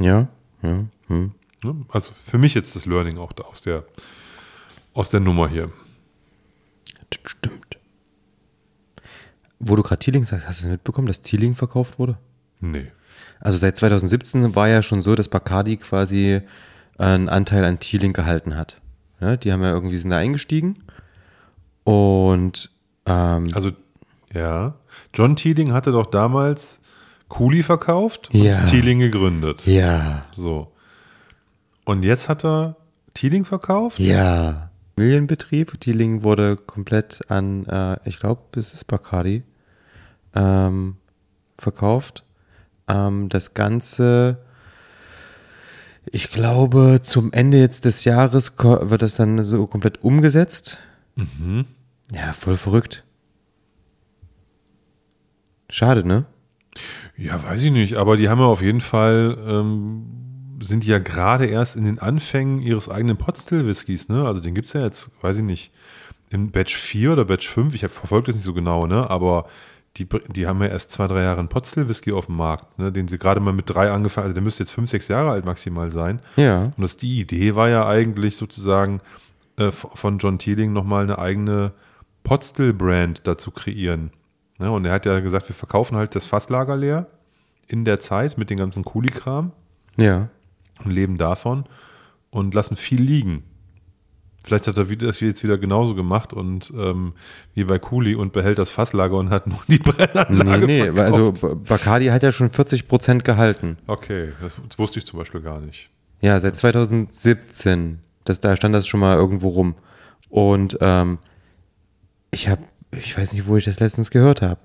Ja, 0.00 0.28
ja. 0.62 0.84
Hm. 1.08 1.32
Ne? 1.62 1.86
Also 1.88 2.12
für 2.12 2.38
mich 2.38 2.54
jetzt 2.54 2.76
das 2.76 2.86
Learning 2.86 3.18
auch 3.18 3.32
da 3.32 3.44
aus 3.44 3.62
der, 3.62 3.84
aus 4.94 5.10
der 5.10 5.20
Nummer 5.20 5.48
hier. 5.48 5.70
Das 7.10 7.20
stimmt. 7.30 7.78
Wo 9.58 9.76
du 9.76 9.82
gerade 9.82 9.98
Teeling 9.98 10.24
sagst, 10.24 10.46
hast 10.46 10.64
du 10.64 10.68
mitbekommen, 10.68 11.06
dass 11.06 11.22
Teeling 11.22 11.54
verkauft 11.54 11.98
wurde? 11.98 12.18
Nee. 12.60 12.92
Also 13.40 13.58
seit 13.58 13.76
2017 13.76 14.54
war 14.54 14.68
ja 14.68 14.82
schon 14.82 15.02
so, 15.02 15.14
dass 15.14 15.28
Bacardi 15.28 15.76
quasi 15.76 16.40
einen 16.98 17.28
Anteil 17.28 17.64
an 17.64 17.78
Teeling 17.78 18.12
gehalten 18.12 18.56
hat. 18.56 18.78
Ja, 19.20 19.36
die 19.36 19.52
haben 19.52 19.62
ja 19.62 19.70
irgendwie 19.70 19.96
sind 19.98 20.10
da 20.10 20.16
eingestiegen 20.18 20.82
und 21.84 22.70
ähm, 23.06 23.44
Also, 23.52 23.70
ja. 24.32 24.74
John 25.14 25.36
Teeling 25.36 25.72
hatte 25.72 25.92
doch 25.92 26.06
damals 26.06 26.80
Cooley 27.28 27.62
verkauft 27.62 28.30
und 28.32 28.42
Ja. 28.42 28.64
Teeling 28.66 28.98
gegründet. 29.00 29.66
ja, 29.66 30.24
So. 30.34 30.72
Und 31.84 32.02
jetzt 32.02 32.28
hat 32.28 32.44
er 32.44 32.76
Teeling 33.14 33.44
verkauft? 33.44 33.98
ja, 34.00 34.70
Familienbetrieb. 34.96 35.78
Thieling 35.80 36.24
wurde 36.24 36.56
komplett 36.56 37.20
an, 37.30 37.66
äh, 37.66 37.96
ich 38.06 38.18
glaube, 38.18 38.42
es 38.56 38.72
ist 38.74 38.86
Bacardi, 38.86 39.42
ähm, 40.34 40.96
verkauft. 41.58 42.24
Ähm, 42.88 43.28
das 43.28 43.54
Ganze, 43.54 44.38
ich 46.10 46.30
glaube, 46.30 47.00
zum 47.02 47.32
Ende 47.32 47.58
jetzt 47.58 47.84
des 47.84 48.04
Jahres 48.04 48.54
wird 48.58 49.02
das 49.02 49.16
dann 49.16 49.42
so 49.42 49.66
komplett 49.66 50.02
umgesetzt. 50.02 50.78
Mhm. 51.16 51.66
Ja, 52.12 52.32
voll 52.32 52.56
verrückt. 52.56 53.04
Schade, 55.68 56.06
ne? 56.06 56.26
Ja, 57.16 57.42
weiß 57.42 57.62
ich 57.62 57.72
nicht, 57.72 57.96
aber 57.96 58.16
die 58.16 58.28
haben 58.28 58.38
ja 58.38 58.46
auf 58.46 58.62
jeden 58.62 58.80
Fall, 58.80 59.36
ähm, 59.46 60.04
sind 60.60 60.84
die 60.84 60.88
ja 60.88 60.98
gerade 60.98 61.46
erst 61.46 61.76
in 61.76 61.84
den 61.84 61.98
Anfängen 61.98 62.60
ihres 62.60 62.88
eigenen 62.88 63.16
Potstill-Whiskys, 63.16 64.08
ne? 64.08 64.24
Also 64.24 64.40
den 64.40 64.54
gibt 64.54 64.68
es 64.68 64.74
ja 64.74 64.82
jetzt, 64.82 65.10
weiß 65.22 65.36
ich 65.36 65.42
nicht, 65.42 65.72
in 66.30 66.50
Batch 66.50 66.76
4 66.76 67.12
oder 67.12 67.24
Batch 67.24 67.48
5, 67.48 67.74
ich 67.74 67.84
habe 67.84 67.92
verfolgt 67.92 68.28
das 68.28 68.34
nicht 68.34 68.44
so 68.44 68.54
genau, 68.54 68.86
ne? 68.86 69.08
Aber 69.10 69.46
die, 69.96 70.06
die 70.28 70.46
haben 70.46 70.60
ja 70.62 70.68
erst 70.68 70.90
zwei, 70.92 71.06
drei 71.08 71.22
Jahre 71.22 71.38
einen 71.40 71.48
Potstill-Whisky 71.48 72.12
auf 72.12 72.26
dem 72.26 72.36
Markt, 72.36 72.78
ne? 72.78 72.92
Den 72.92 73.08
sie 73.08 73.18
gerade 73.18 73.40
mal 73.40 73.52
mit 73.52 73.68
drei 73.68 73.90
angefangen, 73.90 74.24
also 74.24 74.34
der 74.34 74.42
müsste 74.42 74.62
jetzt 74.62 74.72
fünf, 74.72 74.90
sechs 74.90 75.08
Jahre 75.08 75.30
alt 75.30 75.44
maximal 75.44 75.90
sein. 75.90 76.20
Ja. 76.36 76.64
Und 76.76 76.80
das, 76.80 76.96
die 76.96 77.20
Idee 77.20 77.54
war 77.54 77.68
ja 77.68 77.86
eigentlich 77.88 78.36
sozusagen 78.36 79.00
äh, 79.56 79.70
von 79.72 80.18
John 80.18 80.38
Teeling 80.38 80.72
nochmal 80.72 81.04
eine 81.04 81.18
eigene 81.18 81.72
Potstill-Brand 82.24 83.22
dazu 83.24 83.50
kreieren. 83.50 84.10
Ne? 84.58 84.70
Und 84.70 84.84
er 84.84 84.92
hat 84.92 85.06
ja 85.06 85.20
gesagt, 85.20 85.48
wir 85.48 85.54
verkaufen 85.54 85.96
halt 85.96 86.14
das 86.14 86.26
Fasslager 86.26 86.76
leer 86.76 87.06
in 87.68 87.84
der 87.84 88.00
Zeit 88.00 88.36
mit 88.38 88.50
dem 88.50 88.58
ganzen 88.58 88.84
Kuli-Kram 88.84 89.52
Ja. 89.96 90.28
und 90.84 90.90
leben 90.90 91.18
davon 91.18 91.64
und 92.30 92.54
lassen 92.54 92.76
viel 92.76 93.00
liegen. 93.00 93.44
Vielleicht 94.46 94.68
hat 94.68 94.78
er 94.78 94.84
das 94.84 95.18
jetzt 95.18 95.42
wieder 95.42 95.58
genauso 95.58 95.96
gemacht 95.96 96.32
und 96.32 96.72
ähm, 96.76 97.14
wie 97.54 97.64
bei 97.64 97.80
Kuli 97.80 98.14
und 98.14 98.32
behält 98.32 98.60
das 98.60 98.70
Fasslager 98.70 99.16
und 99.16 99.30
hat 99.30 99.48
nur 99.48 99.58
die 99.66 99.72
Nee, 99.72 99.78
Brennanlage 99.92 100.66
nee, 100.66 100.88
also 100.90 101.32
verkauft. 101.34 101.64
B- 101.64 101.68
Bacardi 101.68 102.06
hat 102.06 102.22
ja 102.22 102.30
schon 102.30 102.50
40 102.50 102.86
Prozent 102.86 103.24
gehalten. 103.24 103.76
Okay, 103.88 104.28
das, 104.40 104.56
das 104.68 104.78
wusste 104.78 105.00
ich 105.00 105.04
zum 105.06 105.18
Beispiel 105.18 105.40
gar 105.40 105.60
nicht. 105.60 105.90
Ja, 106.20 106.38
seit 106.38 106.54
2017. 106.56 107.98
Das, 108.24 108.38
da 108.40 108.54
stand 108.56 108.72
das 108.74 108.86
schon 108.86 109.00
mal 109.00 109.16
irgendwo 109.16 109.48
rum. 109.48 109.74
Und 110.28 110.78
ähm, 110.80 111.18
ich 112.30 112.48
habe, 112.48 112.62
ich 112.92 113.18
weiß 113.18 113.32
nicht, 113.32 113.46
wo 113.48 113.56
ich 113.56 113.64
das 113.64 113.80
letztens 113.80 114.10
gehört 114.12 114.42
habe. 114.42 114.60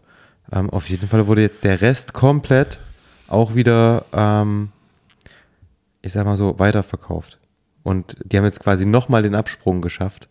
Ähm, 0.52 0.70
auf 0.70 0.90
jeden 0.90 1.08
Fall 1.08 1.26
wurde 1.28 1.42
jetzt 1.42 1.64
der 1.64 1.82
Rest 1.82 2.14
komplett 2.14 2.80
auch 3.28 3.56
wieder, 3.56 4.06
ähm, 4.14 4.70
ich 6.02 6.12
sag 6.14 6.26
mal 6.26 6.38
so, 6.38 6.60
weiterverkauft. 6.60 7.40
Und 7.84 8.18
die 8.24 8.38
haben 8.38 8.46
jetzt 8.46 8.60
quasi 8.60 8.86
nochmal 8.86 9.24
den 9.24 9.36
Absprung 9.36 9.82
geschafft 9.82 10.30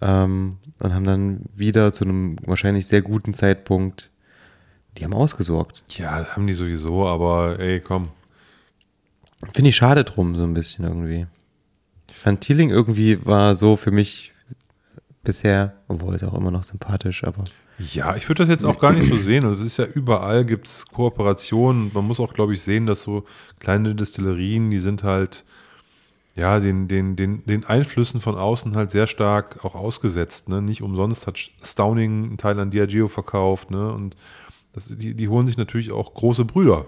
ähm, 0.00 0.58
und 0.78 0.94
haben 0.94 1.04
dann 1.04 1.40
wieder 1.54 1.92
zu 1.92 2.04
einem 2.04 2.36
wahrscheinlich 2.44 2.86
sehr 2.86 3.02
guten 3.02 3.34
Zeitpunkt, 3.34 4.10
die 4.98 5.04
haben 5.04 5.14
ausgesorgt. 5.14 5.82
Ja, 5.90 6.18
das 6.18 6.36
haben 6.36 6.46
die 6.46 6.54
sowieso, 6.54 7.06
aber 7.06 7.58
ey, 7.58 7.80
komm. 7.80 8.08
Finde 9.52 9.70
ich 9.70 9.76
schade 9.76 10.04
drum, 10.04 10.34
so 10.34 10.42
ein 10.42 10.54
bisschen 10.54 10.84
irgendwie. 10.84 11.26
Ich 12.10 12.16
fand 12.16 12.40
Thieling 12.40 12.70
irgendwie 12.70 13.24
war 13.24 13.54
so 13.54 13.76
für 13.76 13.90
mich 13.90 14.32
bisher, 15.22 15.74
obwohl 15.88 16.14
ist 16.14 16.24
auch 16.24 16.34
immer 16.34 16.50
noch 16.50 16.62
sympathisch, 16.62 17.24
aber 17.24 17.44
Ja, 17.92 18.16
ich 18.16 18.28
würde 18.28 18.42
das 18.42 18.48
jetzt 18.48 18.64
auch 18.64 18.78
gar 18.78 18.92
nicht 18.92 19.08
so 19.08 19.16
sehen. 19.16 19.44
Also 19.44 19.60
es 19.60 19.72
ist 19.72 19.76
ja 19.76 19.84
überall 19.84 20.44
gibt 20.46 20.66
es 20.66 20.86
Kooperationen. 20.86 21.90
Man 21.92 22.06
muss 22.06 22.20
auch, 22.20 22.32
glaube 22.32 22.54
ich, 22.54 22.62
sehen, 22.62 22.86
dass 22.86 23.02
so 23.02 23.26
kleine 23.60 23.94
Destillerien, 23.94 24.70
die 24.70 24.78
sind 24.78 25.02
halt 25.02 25.44
ja 26.36 26.60
den, 26.60 26.86
den, 26.86 27.16
den, 27.16 27.44
den 27.46 27.64
Einflüssen 27.64 28.20
von 28.20 28.36
außen 28.36 28.76
halt 28.76 28.90
sehr 28.90 29.06
stark 29.06 29.64
auch 29.64 29.74
ausgesetzt. 29.74 30.48
Ne? 30.48 30.62
Nicht 30.62 30.82
umsonst 30.82 31.26
hat 31.26 31.38
Stauning 31.38 32.24
einen 32.24 32.38
Teil 32.38 32.60
an 32.60 32.70
Diageo 32.70 33.08
verkauft. 33.08 33.70
Ne? 33.70 33.92
Und 33.92 34.16
das, 34.72 34.88
die, 34.96 35.14
die 35.14 35.28
holen 35.28 35.46
sich 35.46 35.56
natürlich 35.56 35.90
auch 35.90 36.12
große 36.12 36.44
Brüder, 36.44 36.84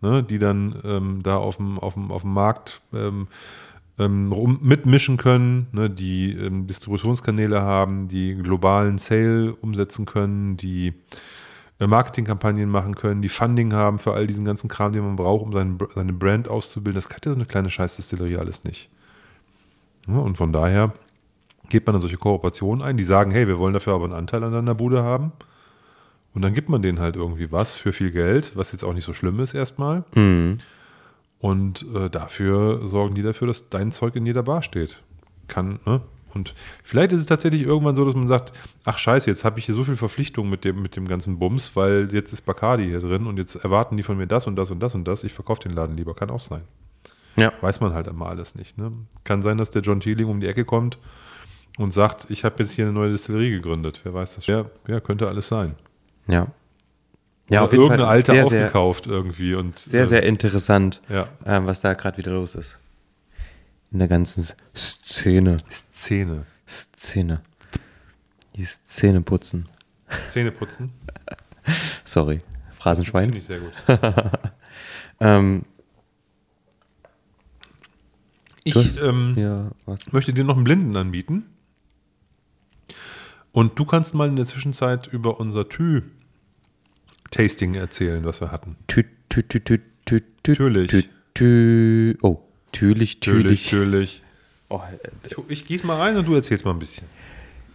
ne? 0.00 0.22
die 0.22 0.38
dann 0.38 0.80
ähm, 0.84 1.20
da 1.24 1.36
auf 1.36 1.56
dem, 1.56 1.78
auf 1.78 1.94
dem, 1.94 2.12
auf 2.12 2.22
dem 2.22 2.32
Markt 2.32 2.80
ähm, 2.94 3.26
ähm, 3.98 4.32
rum, 4.32 4.60
mitmischen 4.62 5.16
können, 5.16 5.66
ne, 5.72 5.90
die 5.90 6.32
ähm, 6.32 6.66
Distributionskanäle 6.66 7.62
haben, 7.62 8.06
die 8.06 8.36
globalen 8.36 8.98
Sale 8.98 9.54
umsetzen 9.56 10.06
können, 10.06 10.56
die 10.56 10.94
Marketingkampagnen 11.86 12.68
machen 12.68 12.96
können, 12.96 13.22
die 13.22 13.28
Funding 13.28 13.72
haben 13.72 13.98
für 13.98 14.12
all 14.12 14.26
diesen 14.26 14.44
ganzen 14.44 14.68
Kram, 14.68 14.92
den 14.92 15.04
man 15.04 15.16
braucht, 15.16 15.44
um 15.44 15.52
seinen, 15.52 15.78
seine 15.94 16.12
Brand 16.12 16.48
auszubilden. 16.48 17.00
Das 17.00 17.08
kann 17.08 17.20
ja 17.24 17.30
so 17.30 17.36
eine 17.36 17.46
kleine 17.46 17.70
Scheißdistillerie 17.70 18.36
alles 18.36 18.64
nicht. 18.64 18.90
Ja, 20.08 20.16
und 20.16 20.36
von 20.36 20.52
daher 20.52 20.92
geht 21.68 21.86
man 21.86 21.94
dann 21.94 22.00
solche 22.00 22.16
Kooperationen 22.16 22.82
ein, 22.82 22.96
die 22.96 23.04
sagen, 23.04 23.30
hey, 23.30 23.46
wir 23.46 23.58
wollen 23.58 23.74
dafür 23.74 23.94
aber 23.94 24.04
einen 24.04 24.14
Anteil 24.14 24.42
an 24.42 24.52
deiner 24.52 24.74
Bude 24.74 25.02
haben. 25.04 25.32
Und 26.34 26.42
dann 26.42 26.54
gibt 26.54 26.68
man 26.68 26.82
denen 26.82 26.98
halt 26.98 27.16
irgendwie 27.16 27.52
was 27.52 27.74
für 27.74 27.92
viel 27.92 28.10
Geld, 28.10 28.52
was 28.56 28.72
jetzt 28.72 28.84
auch 28.84 28.92
nicht 28.92 29.04
so 29.04 29.12
schlimm 29.12 29.38
ist 29.40 29.54
erstmal. 29.54 30.04
Und 31.40 31.86
äh, 31.94 32.10
dafür 32.10 32.86
sorgen 32.86 33.14
die 33.14 33.22
dafür, 33.22 33.46
dass 33.46 33.68
dein 33.68 33.92
Zeug 33.92 34.16
in 34.16 34.26
jeder 34.26 34.42
Bar 34.42 34.62
steht. 34.62 35.00
Kann, 35.46 35.78
ne? 35.86 36.00
Und 36.34 36.54
vielleicht 36.82 37.12
ist 37.12 37.20
es 37.20 37.26
tatsächlich 37.26 37.62
irgendwann 37.62 37.96
so, 37.96 38.04
dass 38.04 38.14
man 38.14 38.28
sagt, 38.28 38.52
ach 38.84 38.98
scheiße, 38.98 39.30
jetzt 39.30 39.44
habe 39.44 39.58
ich 39.58 39.66
hier 39.66 39.74
so 39.74 39.84
viel 39.84 39.96
Verpflichtung 39.96 40.48
mit 40.50 40.64
dem, 40.64 40.82
mit 40.82 40.96
dem 40.96 41.08
ganzen 41.08 41.38
Bums, 41.38 41.74
weil 41.74 42.08
jetzt 42.12 42.32
ist 42.32 42.42
Bacardi 42.42 42.84
hier 42.86 43.00
drin 43.00 43.26
und 43.26 43.38
jetzt 43.38 43.56
erwarten 43.56 43.96
die 43.96 44.02
von 44.02 44.16
mir 44.18 44.26
das 44.26 44.46
und 44.46 44.56
das 44.56 44.70
und 44.70 44.80
das 44.80 44.94
und 44.94 45.06
das. 45.06 45.24
Ich 45.24 45.32
verkaufe 45.32 45.60
den 45.62 45.72
Laden 45.72 45.96
lieber. 45.96 46.14
Kann 46.14 46.30
auch 46.30 46.40
sein. 46.40 46.62
ja. 47.36 47.52
Weiß 47.60 47.80
man 47.80 47.94
halt 47.94 48.06
immer 48.06 48.26
alles 48.26 48.54
nicht. 48.54 48.76
Ne? 48.78 48.92
Kann 49.24 49.42
sein, 49.42 49.58
dass 49.58 49.70
der 49.70 49.82
John 49.82 50.00
Teeling 50.00 50.28
um 50.28 50.40
die 50.40 50.46
Ecke 50.46 50.64
kommt 50.64 50.98
und 51.78 51.92
sagt, 51.94 52.26
ich 52.30 52.44
habe 52.44 52.56
jetzt 52.58 52.72
hier 52.72 52.84
eine 52.84 52.92
neue 52.92 53.10
Distillerie 53.12 53.50
gegründet. 53.50 54.00
Wer 54.02 54.12
weiß 54.14 54.36
das? 54.36 54.46
Ja, 54.46 54.66
ja 54.86 55.00
könnte 55.00 55.28
alles 55.28 55.48
sein. 55.48 55.74
Ja. 56.26 56.48
Ja, 57.50 57.60
Oder 57.60 57.64
auf 57.64 57.72
jeden 57.72 57.82
irgendeine 57.84 58.06
Fall 58.06 58.12
alte 58.16 58.32
sehr, 58.32 58.46
sehr, 58.46 58.64
aufgekauft 58.64 59.06
irgendwie. 59.06 59.54
Und, 59.54 59.74
sehr, 59.74 60.06
sehr 60.06 60.22
interessant, 60.24 61.00
Ja. 61.08 61.28
ähm, 61.46 61.66
was 61.66 61.80
da 61.80 61.94
gerade 61.94 62.18
wieder 62.18 62.32
los 62.32 62.54
ist. 62.54 62.78
In 63.90 63.98
der 64.00 64.08
ganzen 64.08 64.44
Szene. 64.74 65.56
Szene. 65.92 66.44
Szene. 66.66 67.40
Die 68.56 68.64
Szene 68.64 69.20
putzen. 69.22 69.66
Szene 70.28 70.50
putzen. 70.50 70.92
Sorry. 72.04 72.38
Phrasenschwein. 72.78 73.32
Finde 73.32 73.38
ich 73.38 73.44
sehr 73.44 73.60
gut. 73.60 73.72
Ähm, 75.20 75.64
Ich 78.62 78.76
hast- 78.76 79.00
ähm, 79.00 79.34
ja, 79.36 79.72
möchte 80.12 80.32
dir 80.32 80.44
noch 80.44 80.54
einen 80.54 80.62
Blinden 80.62 80.96
anbieten. 80.96 81.46
Und 83.50 83.76
du 83.80 83.84
kannst 83.84 84.14
mal 84.14 84.28
in 84.28 84.36
der 84.36 84.44
Zwischenzeit 84.46 85.08
über 85.08 85.40
unser 85.40 85.68
Tü-Tasting 85.68 87.74
erzählen, 87.74 88.24
was 88.24 88.40
wir 88.40 88.52
hatten. 88.52 88.76
Tü, 88.86 89.02
tü, 89.28 89.42
tü, 89.48 89.58
tü, 89.64 89.78
tü, 90.04 90.20
tü, 90.44 90.54
Türlich. 90.54 90.88
Tü, 90.90 91.02
tü, 91.34 92.16
oh, 92.22 92.38
türlich, 92.72 93.20
türlich. 93.20 93.72
natürlich. 93.72 94.22
Oh, 94.68 94.80
Ich, 95.26 95.36
ich 95.48 95.64
gieß 95.66 95.84
mal 95.84 95.96
rein 95.98 96.16
und 96.16 96.26
du 96.26 96.34
erzählst 96.34 96.64
mal 96.64 96.72
ein 96.72 96.78
bisschen. 96.78 97.06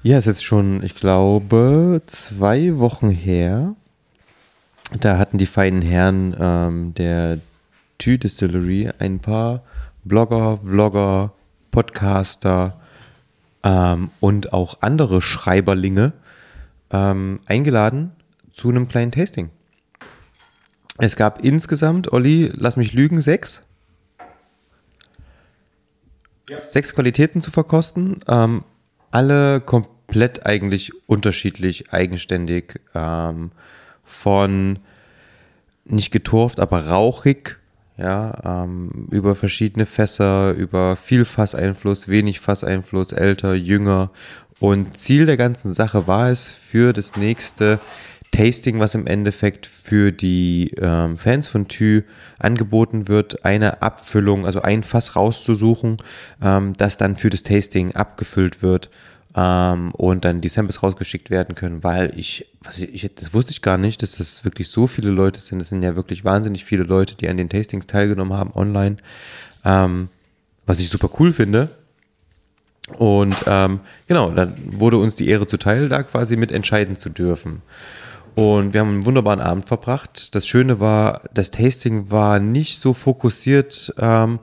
Ja, 0.04 0.18
ist 0.18 0.26
jetzt 0.26 0.44
schon, 0.44 0.84
ich 0.84 0.96
glaube, 0.96 2.02
zwei 2.06 2.78
Wochen 2.78 3.10
her. 3.10 3.76
Da 5.00 5.18
hatten 5.18 5.38
die 5.38 5.46
feinen 5.46 5.82
Herren 5.82 6.36
ähm, 6.40 6.94
der 6.94 7.40
Tü 7.98 8.18
Distillery 8.18 8.92
ein 9.00 9.20
paar 9.20 9.64
Blogger, 10.04 10.58
Vlogger, 10.58 11.34
Podcaster 11.72 12.80
ähm, 13.64 14.12
und 14.20 14.54
auch 14.54 14.78
andere 14.82 15.22
Schreiberlinge 15.22 16.14
ähm, 16.92 17.40
eingeladen 17.46 18.12
zu 18.52 18.70
einem 18.70 18.88
kleinen 18.88 19.12
Tasting. 19.12 19.50
Es 21.00 21.16
gab 21.16 21.44
insgesamt, 21.44 22.14
Olli, 22.14 22.52
lass 22.54 22.78
mich 22.78 22.94
lügen, 22.94 23.22
sechs. 23.22 23.64
Sechs 26.60 26.94
Qualitäten 26.94 27.42
zu 27.42 27.52
verkosten. 27.52 28.20
Ähm, 28.28 28.64
alle 29.12 29.62
komplett 29.62 30.46
eigentlich 30.46 30.92
unterschiedlich, 31.08 31.94
eigenständig. 31.94 32.82
Ähm, 32.94 33.52
von 34.04 34.80
nicht 35.86 36.12
geturft, 36.12 36.60
aber 36.60 36.88
rauchig. 36.88 37.60
Ja, 37.96 38.64
ähm, 38.64 39.08
über 39.12 39.36
verschiedene 39.36 39.86
Fässer, 39.86 40.52
über 40.54 40.96
viel 40.96 41.26
Fasseinfluss, 41.26 42.08
wenig 42.08 42.40
Fasseinfluss, 42.40 43.12
älter, 43.12 43.54
jünger. 43.54 44.10
Und 44.60 44.98
Ziel 44.98 45.28
der 45.28 45.38
ganzen 45.38 45.74
Sache 45.74 46.08
war 46.08 46.30
es 46.30 46.48
für 46.48 46.92
das 46.92 47.18
nächste 47.18 47.80
Tasting, 48.34 48.80
was 48.80 48.96
im 48.96 49.06
Endeffekt 49.06 49.68
für 49.68 50.12
die 50.12 50.72
ähm, 50.80 51.18
Fans 51.18 51.48
von 51.48 51.68
Thü 51.68 52.02
angeboten 52.40 53.08
wird, 53.08 53.46
eine 53.46 53.82
Abfüllung, 53.84 54.46
also 54.46 54.62
ein 54.62 54.82
Fass 54.82 55.16
rauszusuchen, 55.16 55.98
ähm, 56.42 56.74
das 56.76 56.98
dann 56.98 57.16
für 57.16 57.30
das 57.30 57.44
Tasting 57.44 57.96
abgefüllt 57.96 58.64
wird 58.64 58.90
ähm, 59.36 59.92
und 59.92 60.26
dann 60.26 60.42
die 60.42 60.50
Samples 60.50 60.82
rausgeschickt 60.82 61.30
werden 61.30 61.54
können, 61.54 61.84
weil 61.84 62.12
ich, 62.18 62.48
was 62.64 62.80
ich, 62.80 63.08
das 63.16 63.36
wusste 63.36 63.52
ich 63.52 63.62
gar 63.62 63.78
nicht, 63.78 64.02
dass 64.02 64.18
das 64.18 64.44
wirklich 64.44 64.70
so 64.70 64.88
viele 64.88 65.12
Leute 65.12 65.40
sind. 65.40 65.60
Das 65.60 65.70
sind 65.70 65.84
ja 65.84 65.96
wirklich 65.96 66.26
wahnsinnig 66.26 66.66
viele 66.66 66.84
Leute, 66.84 67.14
die 67.14 67.30
an 67.30 67.38
den 67.38 67.50
Tastings 67.50 67.86
teilgenommen 67.86 68.34
haben 68.34 68.52
online, 68.56 68.98
ähm, 69.64 70.10
was 70.66 70.80
ich 70.80 70.90
super 70.90 71.12
cool 71.20 71.32
finde. 71.32 71.70
Und 72.98 73.36
ähm, 73.46 73.80
genau, 74.08 74.32
dann 74.32 74.56
wurde 74.80 74.98
uns 74.98 75.16
die 75.16 75.28
Ehre 75.30 75.46
zuteil, 75.46 75.88
da 75.88 76.02
quasi 76.02 76.36
mit 76.36 76.52
entscheiden 76.52 76.96
zu 76.96 77.10
dürfen. 77.10 77.62
Und 78.36 78.74
wir 78.74 78.82
haben 78.82 78.90
einen 78.90 79.06
wunderbaren 79.06 79.42
Abend 79.42 79.68
verbracht. 79.68 80.34
Das 80.34 80.48
Schöne 80.48 80.80
war, 80.80 81.22
das 81.34 81.52
Tasting 81.52 82.10
war 82.10 82.40
nicht 82.40 82.80
so 82.80 82.94
fokussiert 82.94 83.94
ähm, 84.00 84.40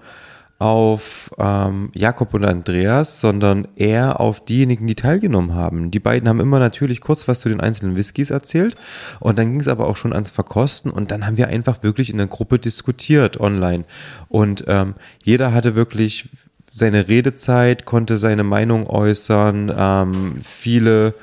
auf 0.61 1.31
ähm, 1.39 1.91
Jakob 1.95 2.35
und 2.35 2.45
Andreas, 2.45 3.19
sondern 3.19 3.67
eher 3.77 4.21
auf 4.21 4.45
diejenigen, 4.45 4.87
die 4.87 4.95
teilgenommen 4.95 5.55
haben. 5.55 5.91
Die 5.91 5.99
beiden 5.99 6.29
haben 6.29 6.39
immer 6.39 6.59
natürlich 6.59 7.01
kurz 7.01 7.27
was 7.27 7.41
zu 7.41 7.49
den 7.49 7.61
einzelnen 7.61 7.97
Whiskys 7.97 8.29
erzählt 8.29 8.77
und 9.21 9.39
dann 9.39 9.51
ging 9.51 9.61
es 9.61 9.69
aber 9.69 9.89
auch 9.89 9.97
schon 9.97 10.13
ans 10.13 10.31
Verkosten 10.31 10.91
und 10.91 11.11
dann 11.11 11.27
haben 11.27 11.39
wir 11.39 11.49
einfach 11.49 11.83
wirklich 11.83 12.11
in 12.11 12.19
der 12.19 12.27
Gruppe 12.27 12.59
diskutiert 12.59 13.41
online 13.41 13.85
und 14.29 14.65
ähm, 14.69 14.97
jeder 15.25 15.55
hatte 15.55 15.77
wirklich 15.77 16.29
seine 16.71 17.09
Redezeit, 17.09 17.87
konnte 17.87 18.19
seine 18.19 18.45
Meinung 18.45 18.87
äußern, 18.87 19.73
ähm, 19.75 20.37
viele 20.43 21.15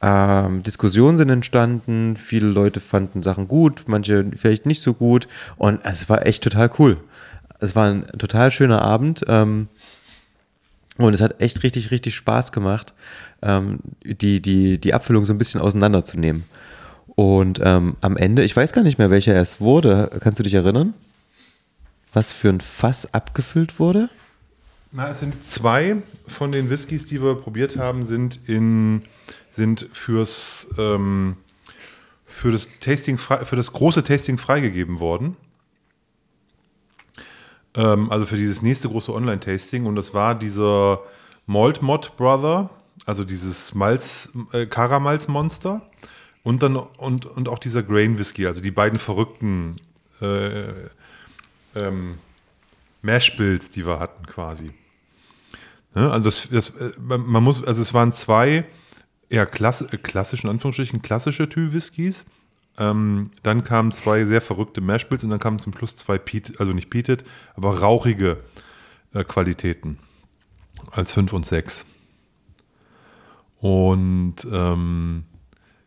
ähm, 0.00 0.62
Diskussionen 0.62 1.16
sind 1.16 1.28
entstanden, 1.28 2.16
viele 2.16 2.46
Leute 2.46 2.80
fanden 2.80 3.22
Sachen 3.22 3.48
gut, 3.48 3.84
manche 3.88 4.26
vielleicht 4.36 4.66
nicht 4.66 4.80
so 4.80 4.94
gut 4.94 5.26
und 5.56 5.84
es 5.84 6.08
war 6.08 6.24
echt 6.24 6.44
total 6.44 6.70
cool. 6.78 6.98
Es 7.60 7.74
war 7.74 7.86
ein 7.86 8.06
total 8.18 8.50
schöner 8.52 8.82
Abend 8.82 9.24
ähm, 9.26 9.68
und 10.98 11.14
es 11.14 11.20
hat 11.20 11.40
echt 11.40 11.62
richtig, 11.64 11.90
richtig 11.90 12.14
Spaß 12.14 12.52
gemacht, 12.52 12.94
ähm, 13.42 13.80
die, 14.04 14.40
die, 14.40 14.78
die 14.78 14.94
Abfüllung 14.94 15.24
so 15.24 15.32
ein 15.32 15.38
bisschen 15.38 15.60
auseinanderzunehmen. 15.60 16.44
Und 17.16 17.60
ähm, 17.64 17.96
am 18.00 18.16
Ende, 18.16 18.44
ich 18.44 18.54
weiß 18.54 18.72
gar 18.72 18.82
nicht 18.82 18.98
mehr, 18.98 19.10
welcher 19.10 19.34
es 19.34 19.60
wurde. 19.60 20.08
Kannst 20.20 20.38
du 20.38 20.44
dich 20.44 20.54
erinnern? 20.54 20.94
Was 22.12 22.30
für 22.30 22.48
ein 22.48 22.60
Fass 22.60 23.12
abgefüllt 23.12 23.80
wurde? 23.80 24.08
Na, 24.92 25.10
es 25.10 25.18
sind 25.18 25.44
zwei 25.44 25.96
von 26.26 26.52
den 26.52 26.70
Whiskys, 26.70 27.06
die 27.06 27.20
wir 27.20 27.34
probiert 27.34 27.76
haben, 27.76 28.04
sind 28.04 28.38
in 28.46 29.02
sind 29.58 29.88
fürs 29.92 30.68
ähm, 30.78 31.36
für 32.24 32.52
das 32.52 32.68
Tasting 32.78 33.18
frei, 33.18 33.44
für 33.44 33.56
das 33.56 33.72
große 33.72 34.04
Tasting 34.04 34.38
freigegeben 34.38 35.00
worden. 35.00 35.36
Ähm, 37.74 38.10
also 38.12 38.24
für 38.24 38.36
dieses 38.36 38.62
nächste 38.62 38.88
große 38.88 39.12
Online-Tasting 39.12 39.84
und 39.84 39.96
das 39.96 40.14
war 40.14 40.36
dieser 40.36 41.00
Malt 41.46 41.82
Mod 41.82 42.16
Brother, 42.16 42.70
also 43.04 43.24
dieses 43.24 43.74
Malz 43.74 44.30
äh, 44.52 44.66
Karamalz 44.66 45.26
Monster 45.26 45.82
und 46.44 46.62
dann 46.62 46.76
und, 46.76 47.26
und 47.26 47.48
auch 47.48 47.58
dieser 47.58 47.82
Grain 47.82 48.16
Whisky, 48.16 48.46
also 48.46 48.60
die 48.60 48.70
beiden 48.70 49.00
verrückten 49.00 49.74
äh, 50.20 50.70
ähm, 51.74 52.18
Mashbills, 53.02 53.70
die 53.70 53.84
wir 53.84 53.98
hatten 53.98 54.24
quasi. 54.26 54.70
Ne? 55.96 56.12
Also 56.12 56.24
das, 56.24 56.48
das, 56.48 56.68
äh, 56.70 56.92
man 56.98 57.42
muss, 57.42 57.64
also 57.64 57.82
es 57.82 57.92
waren 57.92 58.12
zwei 58.12 58.64
eher 59.30 59.46
klass, 59.46 59.84
klassischen 60.02 60.48
Anführungsstrichen 60.48 61.02
klassische 61.02 61.48
Tü-Whiskys. 61.48 62.24
Ähm, 62.78 63.30
dann 63.42 63.64
kamen 63.64 63.92
zwei 63.92 64.24
sehr 64.24 64.40
verrückte 64.40 64.80
Mashbills 64.80 65.24
und 65.24 65.30
dann 65.30 65.40
kamen 65.40 65.58
zum 65.58 65.74
Schluss 65.74 65.96
zwei 65.96 66.18
Peat, 66.18 66.60
also 66.60 66.72
nicht 66.72 66.90
Peated, 66.90 67.24
aber 67.54 67.80
rauchige 67.80 68.38
äh, 69.14 69.24
Qualitäten 69.24 69.98
als 70.92 71.12
5 71.12 71.32
und 71.32 71.46
6. 71.46 71.86
Und 73.60 74.36
ähm, 74.50 75.24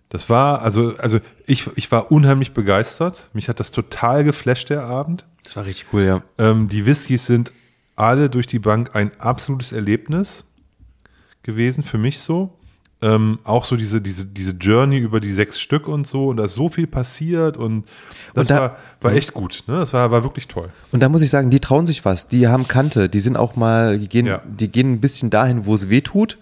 das 0.10 0.30
war, 0.30 0.62
also, 0.62 0.94
also 0.98 1.20
ich, 1.48 1.70
ich 1.78 1.90
war 1.92 2.12
unheimlich 2.12 2.52
begeistert. 2.54 3.30
Mich 3.34 3.48
hat 3.48 3.62
das 3.62 3.72
total 3.72 4.26
geflasht, 4.26 4.70
der 4.70 4.84
Abend. 4.84 5.26
Das 5.44 5.56
war 5.56 5.66
richtig 5.66 5.88
cool, 5.94 6.04
ja. 6.04 6.24
Ähm, 6.38 6.68
die 6.68 6.86
Whiskys 6.86 7.26
sind 7.26 7.54
alle 7.96 8.30
durch 8.30 8.48
die 8.48 8.60
Bank 8.60 8.96
ein 8.96 9.18
absolutes 9.20 9.72
Erlebnis 9.72 10.44
gewesen, 11.44 11.84
für 11.84 11.98
mich 11.98 12.20
so. 12.20 12.58
Ähm, 13.04 13.40
auch 13.46 13.66
so 13.66 13.76
diese, 13.76 14.00
diese, 14.00 14.26
diese 14.28 14.52
Journey 14.52 14.98
über 14.98 15.20
die 15.20 15.34
sechs 15.34 15.60
Stück 15.60 15.88
und 15.88 16.08
so 16.08 16.28
und 16.28 16.38
da 16.38 16.44
ist 16.46 16.54
so 16.54 16.70
viel 16.70 16.86
passiert 16.86 17.58
und 17.58 17.86
das 18.36 18.48
Und 18.48 18.52
da- 18.56 18.62
war, 18.62 18.78
war 19.02 19.14
echt 19.14 19.34
gut. 19.34 19.64
Ne? 19.66 19.78
Das 19.80 19.92
war, 19.94 20.12
war 20.12 20.22
wirklich 20.22 20.48
toll. 20.48 20.70
Und 20.92 21.00
da 21.00 21.10
muss 21.10 21.24
ich 21.24 21.32
sagen, 21.32 21.50
die 21.50 21.60
trauen 21.60 21.88
sich 21.88 22.06
was. 22.06 22.28
Die 22.28 22.48
haben 22.48 22.68
Kante. 22.68 23.10
Die 23.10 23.20
sind 23.20 23.38
auch 23.38 23.56
mal, 23.56 23.98
die 23.98 24.08
gehen, 24.08 24.28
Ja. 24.28 24.42
die 24.46 24.68
gehen 24.68 24.94
ein 24.94 25.02
bisschen 25.02 25.32
dahin, 25.32 25.66
wo 25.66 25.74
es 25.74 25.90
weh 25.90 26.02
tut. 26.02 26.38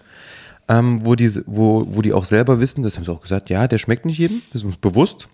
Ähm, 0.68 1.04
wo, 1.04 1.14
die, 1.14 1.34
wo, 1.46 1.86
wo 1.90 2.02
die 2.02 2.12
auch 2.12 2.26
selber 2.26 2.60
wissen, 2.60 2.82
das 2.84 2.96
haben 2.96 3.04
sie 3.04 3.10
auch 3.10 3.22
gesagt, 3.22 3.48
ja, 3.50 3.66
der 3.66 3.78
schmeckt 3.78 4.04
nicht 4.04 4.18
jedem, 4.18 4.42
das 4.52 4.60
ist 4.62 4.66
uns 4.66 4.76
bewusst. 4.76 5.28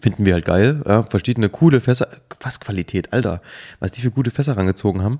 Finden 0.00 0.24
wir 0.24 0.34
halt 0.34 0.44
geil. 0.44 0.82
Ja, 0.86 1.02
verschiedene 1.02 1.48
coole 1.48 1.80
Fässer, 1.80 2.06
was 2.40 2.60
Qualität, 2.60 3.12
Alter, 3.12 3.42
was 3.80 3.90
die 3.90 4.02
für 4.02 4.10
gute 4.10 4.30
Fässer 4.30 4.56
rangezogen 4.56 5.02
haben. 5.02 5.18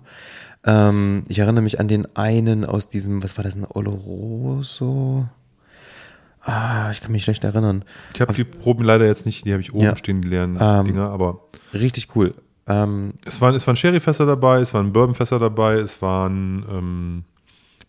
Ähm, 0.69 1.25
ich 1.29 1.39
erinnere 1.39 1.63
mich 1.63 1.81
an 1.81 1.89
den 1.89 2.15
einen 2.15 2.65
aus 2.67 2.89
diesem, 2.89 3.23
was 3.23 3.37
war 3.39 3.45
das, 3.45 3.55
ein 3.57 3.65
Oloroso? 3.65 5.27
Ah, 6.43 6.91
ich 6.91 7.01
kann 7.01 7.11
mich 7.13 7.25
schlecht 7.25 7.43
erinnern. 7.45 7.85
Ich 8.15 8.21
habe 8.21 8.35
die 8.35 8.45
Proben 8.45 8.85
leider 8.85 9.07
jetzt 9.07 9.25
nicht, 9.27 9.47
die 9.47 9.53
habe 9.53 9.63
ich 9.63 9.73
oben 9.73 9.85
Ja. 9.85 9.97
stehen, 9.97 10.21
die 10.21 10.29
leeren 10.29 10.59
Ähm, 10.61 10.85
Dinger, 10.85 11.11
aber 11.11 11.41
Richtig 11.73 12.15
cool. 12.15 12.35
Ähm, 12.67 13.15
es 13.25 13.41
waren, 13.41 13.55
es 13.55 13.67
waren 13.67 13.77
Sherryfässer 13.77 14.27
dabei, 14.27 14.61
es 14.61 14.75
waren 14.75 14.93
Bourbonfässer 14.93 15.39
dabei, 15.39 15.75
es 15.75 16.01
waren, 16.03 16.65
ähm, 16.71 17.25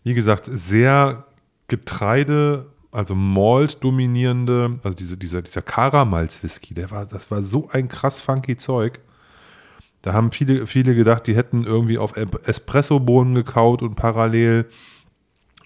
wie 0.02 0.14
gesagt, 0.14 0.48
sehr 0.50 1.24
Getreide, 1.68 2.66
also 2.92 3.14
Malt 3.14 3.82
dominierende, 3.84 4.78
also 4.82 4.94
diese, 4.94 5.16
dieser, 5.18 5.42
dieser 5.42 5.62
Karamalz-Whisky, 5.62 6.74
der 6.74 6.90
war, 6.90 7.06
das 7.06 7.30
war 7.30 7.42
so 7.42 7.68
ein 7.72 7.88
krass 7.88 8.20
funky 8.22 8.56
Zeug. 8.56 9.00
Da 10.02 10.12
haben 10.12 10.32
viele, 10.32 10.66
viele 10.66 10.94
gedacht, 10.94 11.26
die 11.26 11.36
hätten 11.36 11.64
irgendwie 11.64 11.98
auf 11.98 12.14
Espresso-Bohnen 12.16 13.34
gekaut 13.34 13.82
und 13.82 13.96
parallel 13.96 14.66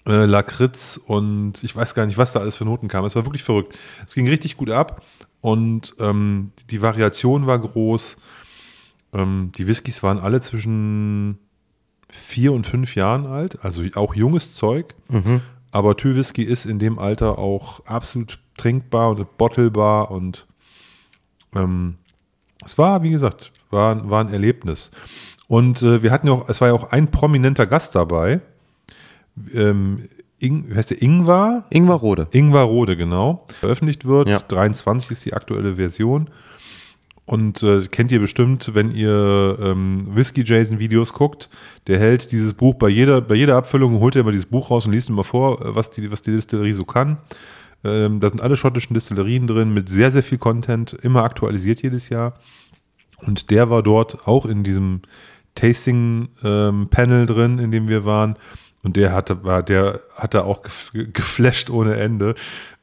äh, 0.05 0.25
Lakritz 0.25 0.99
und 1.03 1.63
ich 1.63 1.75
weiß 1.75 1.95
gar 1.95 2.05
nicht, 2.05 2.17
was 2.17 2.33
da 2.33 2.39
alles 2.39 2.55
für 2.55 2.65
Noten 2.65 2.87
kam. 2.87 3.05
Es 3.05 3.15
war 3.15 3.25
wirklich 3.25 3.43
verrückt. 3.43 3.77
Es 4.05 4.13
ging 4.13 4.27
richtig 4.27 4.57
gut 4.57 4.69
ab 4.69 5.03
und 5.41 5.95
ähm, 5.99 6.51
die 6.69 6.81
Variation 6.81 7.47
war 7.47 7.59
groß. 7.59 8.17
Ähm, 9.13 9.51
die 9.57 9.67
Whiskys 9.67 10.03
waren 10.03 10.19
alle 10.19 10.41
zwischen 10.41 11.39
vier 12.09 12.53
und 12.53 12.67
fünf 12.67 12.95
Jahren 12.95 13.25
alt, 13.25 13.63
also 13.63 13.83
auch 13.95 14.15
junges 14.15 14.53
Zeug. 14.53 14.93
Aber 15.71 15.97
Tü 15.97 16.15
Whisky 16.15 16.43
ist 16.43 16.65
in 16.65 16.79
dem 16.79 16.99
Alter 16.99 17.37
auch 17.37 17.85
absolut 17.85 18.39
trinkbar 18.57 19.09
und 19.09 19.37
bottlebar 19.37 20.11
und 20.11 20.45
ähm, 21.53 21.97
es 22.63 22.77
war, 22.77 23.03
wie 23.03 23.11
gesagt, 23.11 23.51
war, 23.69 24.09
war 24.09 24.21
ein 24.21 24.31
Erlebnis. 24.31 24.91
Und 25.47 25.81
äh, 25.83 26.01
wir 26.01 26.11
hatten 26.11 26.27
ja 26.27 26.33
auch, 26.33 26.49
es 26.49 26.61
war 26.61 26.69
ja 26.69 26.73
auch 26.73 26.91
ein 26.91 27.11
prominenter 27.11 27.67
Gast 27.67 27.95
dabei. 27.95 28.41
Ähm, 29.53 30.09
Ing, 30.39 30.65
wie 30.69 30.75
heißt 30.75 30.91
der 30.91 31.01
Ingvar? 31.01 31.65
Ingwer 31.69 31.95
Rode. 31.95 32.27
Ingvar 32.31 32.65
Rode, 32.65 32.97
genau. 32.97 33.45
Veröffentlicht 33.59 34.05
wird. 34.05 34.27
Ja. 34.27 34.39
23 34.39 35.11
ist 35.11 35.25
die 35.25 35.33
aktuelle 35.33 35.75
Version. 35.75 36.29
Und 37.25 37.63
äh, 37.63 37.81
kennt 37.87 38.11
ihr 38.11 38.19
bestimmt, 38.19 38.75
wenn 38.75 38.91
ihr 38.91 39.57
ähm, 39.59 40.07
Whiskey 40.13 40.43
Jason 40.43 40.77
Videos 40.77 41.13
guckt. 41.13 41.49
Der 41.87 41.99
hält 41.99 42.31
dieses 42.31 42.53
Buch 42.53 42.75
bei 42.75 42.89
jeder, 42.89 43.21
bei 43.21 43.35
jeder 43.35 43.57
Abfüllung, 43.57 43.99
holt 43.99 44.15
er 44.15 44.21
immer 44.21 44.31
dieses 44.31 44.45
Buch 44.45 44.69
raus 44.69 44.85
und 44.85 44.91
liest 44.91 45.09
immer 45.09 45.23
vor, 45.23 45.59
äh, 45.61 45.75
was 45.75 45.89
die, 45.89 46.11
was 46.11 46.21
die 46.21 46.31
Distillerie 46.31 46.73
so 46.73 46.85
kann. 46.85 47.17
Ähm, 47.85 48.19
da 48.19 48.29
sind 48.29 48.41
alle 48.41 48.57
schottischen 48.57 48.95
Distillerien 48.95 49.47
drin 49.47 49.73
mit 49.73 49.87
sehr, 49.87 50.11
sehr 50.11 50.23
viel 50.23 50.39
Content, 50.39 50.93
immer 50.93 51.23
aktualisiert 51.23 51.83
jedes 51.83 52.09
Jahr. 52.09 52.33
Und 53.21 53.51
der 53.51 53.69
war 53.69 53.83
dort 53.83 54.27
auch 54.27 54.45
in 54.45 54.63
diesem 54.63 55.01
Tasting-Panel 55.53 57.25
drin, 57.25 57.59
in 57.59 57.71
dem 57.71 57.87
wir 57.87 58.03
waren. 58.05 58.37
Und 58.83 58.97
der 58.97 59.13
hatte, 59.13 59.43
war, 59.43 59.63
der 59.63 60.01
hatte 60.15 60.45
auch 60.45 60.63
gef- 60.63 61.11
geflasht 61.11 61.69
ohne 61.71 61.95
Ende 61.95 62.35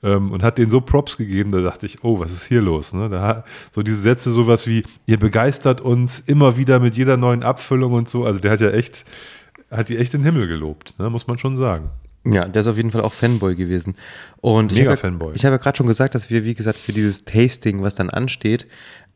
ähm, 0.03 0.33
und 0.33 0.43
hat 0.43 0.59
denen 0.59 0.71
so 0.71 0.81
Props 0.81 1.17
gegeben, 1.17 1.53
da 1.53 1.61
dachte 1.61 1.87
ich, 1.87 2.03
oh, 2.03 2.19
was 2.19 2.33
ist 2.33 2.47
hier 2.47 2.61
los? 2.61 2.93
Ne? 2.93 3.09
Da, 3.09 3.45
so 3.71 3.83
diese 3.83 4.01
Sätze, 4.01 4.33
sowas 4.33 4.67
wie, 4.67 4.83
ihr 5.07 5.19
begeistert 5.19 5.81
uns 5.81 6.19
immer 6.19 6.57
wieder 6.57 6.81
mit 6.81 6.97
jeder 6.97 7.17
neuen 7.17 7.45
Abfüllung 7.45 7.93
und 7.93 8.09
so. 8.09 8.25
Also 8.25 8.41
der 8.41 8.51
hat 8.51 8.61
ja 8.61 8.71
echt, 8.71 9.05
hat 9.71 9.91
die 9.91 9.97
echt 9.97 10.13
den 10.13 10.25
Himmel 10.25 10.49
gelobt, 10.49 10.99
ne? 10.99 11.09
muss 11.09 11.29
man 11.29 11.39
schon 11.39 11.57
sagen. 11.57 11.91
Ja, 12.25 12.47
der 12.47 12.63
ist 12.63 12.69
auf 12.69 12.77
jeden 12.77 12.91
Fall 12.91 13.01
auch 13.01 13.13
Fanboy 13.13 13.57
gewesen. 13.57 13.97
Und 14.41 14.73
ich 14.73 14.79
Mega 14.79 14.91
habe 14.91 14.99
ja, 14.99 15.01
Fanboy. 15.01 15.35
ich 15.35 15.45
habe 15.45 15.55
ja 15.55 15.59
gerade 15.59 15.77
schon 15.77 15.87
gesagt, 15.87 16.15
dass 16.15 16.31
wir, 16.31 16.45
wie 16.45 16.55
gesagt, 16.55 16.79
für 16.79 16.93
dieses 16.93 17.25
Tasting, 17.25 17.83
was 17.83 17.97
dann 17.97 18.11
ansteht, 18.11 18.67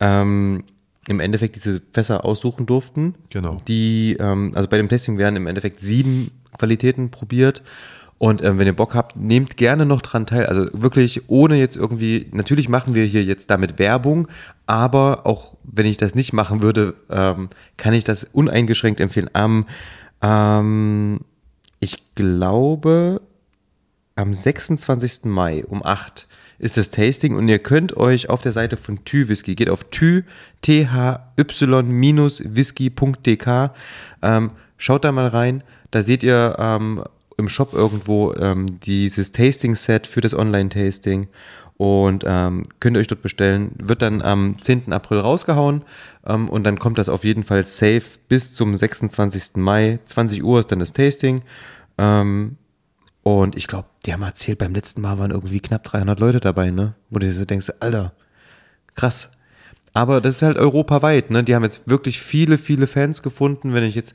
ähm, 0.01 0.65
im 1.09 1.21
Endeffekt 1.21 1.55
diese 1.55 1.81
Fässer 1.93 2.25
aussuchen 2.25 2.67
durften. 2.67 3.15
Genau. 3.31 3.57
Die, 3.69 4.17
ähm, 4.19 4.53
also 4.55 4.69
bei 4.69 4.77
dem 4.77 4.89
Tasting 4.89 5.19
werden 5.19 5.37
im 5.37 5.47
Endeffekt 5.47 5.81
sieben 5.81 6.33
Qualitäten 6.59 7.11
probiert. 7.11 7.63
Und 8.19 8.43
ähm, 8.43 8.59
wenn 8.59 8.67
ihr 8.67 8.75
Bock 8.75 8.95
habt, 8.95 9.17
nehmt 9.17 9.57
gerne 9.57 9.85
noch 9.85 10.01
dran 10.01 10.27
teil. 10.27 10.47
Also 10.47 10.69
wirklich 10.73 11.29
ohne 11.29 11.57
jetzt 11.57 11.77
irgendwie, 11.77 12.27
natürlich 12.33 12.69
machen 12.69 12.95
wir 12.95 13.05
hier 13.05 13.23
jetzt 13.23 13.51
damit 13.51 13.79
Werbung, 13.79 14.27
aber 14.67 15.27
auch 15.27 15.57
wenn 15.63 15.87
ich 15.87 15.99
das 15.99 16.15
nicht 16.15 16.33
machen 16.33 16.63
würde, 16.63 16.95
ähm, 17.11 17.51
kann 17.77 17.93
ich 17.93 18.05
das 18.05 18.25
uneingeschränkt 18.25 19.01
empfehlen. 19.01 19.29
Am, 19.35 19.67
ähm, 20.23 21.21
ich 21.81 22.15
glaube, 22.15 23.21
am 24.15 24.33
26. 24.33 25.25
Mai 25.25 25.65
um 25.67 25.85
8 25.85 26.27
ist 26.59 26.77
das 26.77 26.91
Tasting 26.91 27.37
und 27.37 27.49
ihr 27.49 27.59
könnt 27.59 27.97
euch 27.97 28.31
auf 28.31 28.41
der 28.43 28.53
Seite 28.53 28.77
von 28.77 29.05
Thü 29.05 29.29
Whisky, 29.29 29.55
geht 29.55 29.69
auf 29.69 29.85
thü, 29.85 30.23
whisky.dk, 32.45 33.71
ähm, 34.23 34.51
schaut 34.79 35.05
da 35.05 35.13
mal 35.13 35.27
rein, 35.27 35.63
da 35.91 36.03
seht 36.03 36.23
ihr 36.23 36.57
ähm, 36.59 37.05
im 37.37 37.49
Shop 37.49 37.75
irgendwo 37.75 38.33
ähm, 38.35 38.81
dieses 38.81 39.33
Tasting-Set 39.33 40.07
für 40.07 40.23
das 40.23 40.33
Online-Tasting 40.35 41.29
und 41.77 42.25
ähm, 42.27 42.65
könnt 42.81 42.97
ihr 42.97 43.01
euch 43.01 43.07
dort 43.07 43.23
bestellen. 43.23 43.73
Wird 43.77 44.03
dann 44.03 44.23
am 44.23 44.61
10. 44.61 44.93
April 44.93 45.19
rausgehauen 45.19 45.83
ähm, 46.27 46.49
und 46.49 46.65
dann 46.65 46.79
kommt 46.79 46.99
das 46.99 47.09
auf 47.09 47.25
jeden 47.25 47.45
Fall 47.45 47.67
safe 47.67 48.03
bis 48.29 48.55
zum 48.55 48.75
26. 48.75 49.57
Mai. 49.57 49.99
20 50.07 50.43
Uhr 50.43 50.61
ist 50.61 50.73
dann 50.73 50.79
das 50.79 50.93
Tasting. 50.93 51.43
Ähm, 51.99 52.57
und 53.23 53.57
ich 53.57 53.67
glaube, 53.67 53.89
die 54.07 54.13
haben 54.13 54.23
erzählt, 54.23 54.59
beim 54.59 54.73
letzten 54.73 55.01
Mal 55.01 55.19
waren 55.19 55.33
irgendwie 55.33 55.61
knapp 55.61 55.85
300 55.85 56.21
Leute 56.21 56.41
dabei, 56.41 56.71
ne? 56.71 56.95
Wo 57.11 57.19
du 57.19 57.27
dir 57.27 57.33
so 57.33 57.45
denkst, 57.45 57.73
Alter, 57.81 58.13
krass. 58.95 59.31
Aber 59.93 60.21
das 60.21 60.37
ist 60.37 60.43
halt 60.43 60.59
europaweit, 60.59 61.31
ne? 61.31 61.43
Die 61.43 61.55
haben 61.55 61.63
jetzt 61.63 61.89
wirklich 61.89 62.21
viele, 62.21 62.57
viele 62.57 62.87
Fans 62.87 63.23
gefunden. 63.23 63.75
Wenn 63.75 63.83
ich 63.83 63.95
jetzt, 63.95 64.15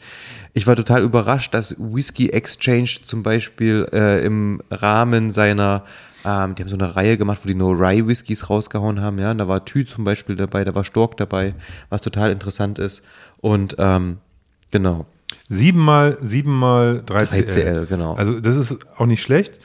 ich 0.53 0.65
war 0.65 0.75
total 0.75 1.03
überrascht, 1.03 1.53
dass 1.53 1.75
Whiskey 1.77 2.29
Exchange 2.29 2.89
zum 3.03 3.21
Beispiel 3.21 3.87
äh, 3.91 4.23
im 4.23 4.61
Rahmen 4.71 5.31
seiner, 5.31 5.83
ähm, 6.25 6.55
die 6.55 6.63
haben 6.63 6.69
so 6.69 6.75
eine 6.75 6.95
Reihe 6.95 7.17
gemacht, 7.17 7.39
wo 7.43 7.47
die 7.47 7.55
nur 7.55 7.79
Rye 7.79 8.07
Whiskys 8.07 8.49
rausgehauen 8.49 9.01
haben, 9.01 9.19
ja. 9.19 9.31
Und 9.31 9.37
da 9.37 9.47
war 9.47 9.65
Tü 9.65 9.85
zum 9.85 10.03
Beispiel 10.03 10.35
dabei, 10.35 10.63
da 10.63 10.75
war 10.75 10.83
Stork 10.83 11.17
dabei, 11.17 11.55
was 11.89 12.01
total 12.01 12.31
interessant 12.31 12.79
ist. 12.79 13.01
Und 13.39 13.75
ähm, 13.79 14.17
genau. 14.71 15.05
Siebenmal, 15.49 16.17
siebenmal 16.21 17.03
3CL. 17.05 17.47
3CL, 17.47 17.85
genau. 17.85 18.13
Also 18.15 18.39
das 18.39 18.55
ist 18.55 18.77
auch 18.97 19.05
nicht 19.05 19.21
schlecht. 19.21 19.59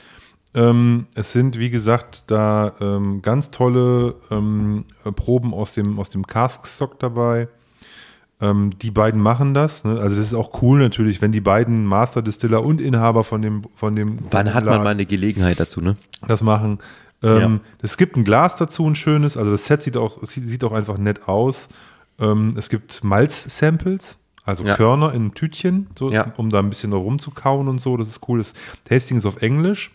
Ähm, 0.53 1.07
es 1.13 1.33
sind, 1.33 1.59
wie 1.59 1.69
gesagt, 1.69 2.23
da 2.27 2.73
ähm, 2.79 3.21
ganz 3.21 3.51
tolle 3.51 4.15
ähm, 4.31 4.85
Proben 5.15 5.53
aus 5.53 5.73
dem, 5.73 5.99
aus 5.99 6.09
dem 6.09 6.25
Cask-Stock 6.25 6.99
dabei. 6.99 7.47
Ähm, 8.39 8.77
die 8.79 8.91
beiden 8.91 9.19
machen 9.19 9.53
das. 9.55 9.83
Ne? 9.83 9.99
Also 9.99 10.15
das 10.15 10.25
ist 10.25 10.33
auch 10.35 10.61
cool 10.61 10.77
natürlich, 10.79 11.21
wenn 11.21 11.31
die 11.31 11.41
beiden 11.41 11.85
Master 11.85 12.21
Distiller 12.21 12.63
und 12.63 12.79
Inhaber 12.79 13.23
von 13.23 13.41
dem 13.41 13.63
von 13.73 13.95
dem 13.95 14.19
Wann 14.29 14.53
hat 14.53 14.63
man 14.65 14.83
mal 14.83 14.89
eine 14.91 15.05
Gelegenheit 15.07 15.59
dazu, 15.59 15.81
ne? 15.81 15.97
das 16.27 16.43
machen. 16.43 16.77
Ähm, 17.23 17.61
Es 17.81 17.97
gibt 17.97 18.15
ein 18.15 18.23
Glas 18.23 18.55
dazu, 18.55 18.85
ein 18.87 18.95
schönes. 18.95 19.37
Also 19.37 19.49
das 19.49 19.65
Set 19.65 19.81
sieht 19.81 19.97
auch, 19.97 20.19
sieht, 20.21 20.63
auch 20.63 20.71
einfach 20.71 20.99
nett 20.99 21.27
aus. 21.27 21.67
Ähm, 22.19 22.53
es 22.57 22.69
gibt 22.69 23.03
Malz-Samples, 23.03 24.17
also 24.45 24.63
Ja. 24.63 24.75
Körner 24.75 25.09
in 25.13 25.21
einem 25.21 25.33
Tütchen, 25.33 25.87
so, 25.97 26.11
Ja. 26.11 26.31
um 26.37 26.51
da 26.51 26.59
ein 26.59 26.69
bisschen 26.69 26.91
noch 26.91 26.99
rumzukauen 26.99 27.67
und 27.67 27.81
so. 27.81 27.97
Das 27.97 28.07
ist 28.07 28.21
cool. 28.29 28.37
Das 28.37 28.53
Tasting 28.85 29.17
ist 29.17 29.25
auf 29.25 29.41
Englisch. 29.41 29.91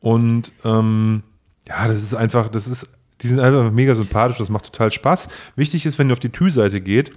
Und 0.00 0.52
ähm, 0.64 1.22
ja, 1.66 1.86
das 1.88 2.02
ist 2.02 2.14
einfach, 2.14 2.48
das 2.48 2.66
ist, 2.68 2.90
die 3.22 3.26
sind 3.28 3.40
einfach 3.40 3.70
mega 3.72 3.94
sympathisch, 3.94 4.36
das 4.36 4.50
macht 4.50 4.66
total 4.66 4.90
Spaß. 4.92 5.28
Wichtig 5.56 5.86
ist, 5.86 5.98
wenn 5.98 6.10
ihr 6.10 6.12
auf 6.12 6.20
die 6.20 6.28
Tü-Seite 6.28 6.82
geht, 6.82 7.12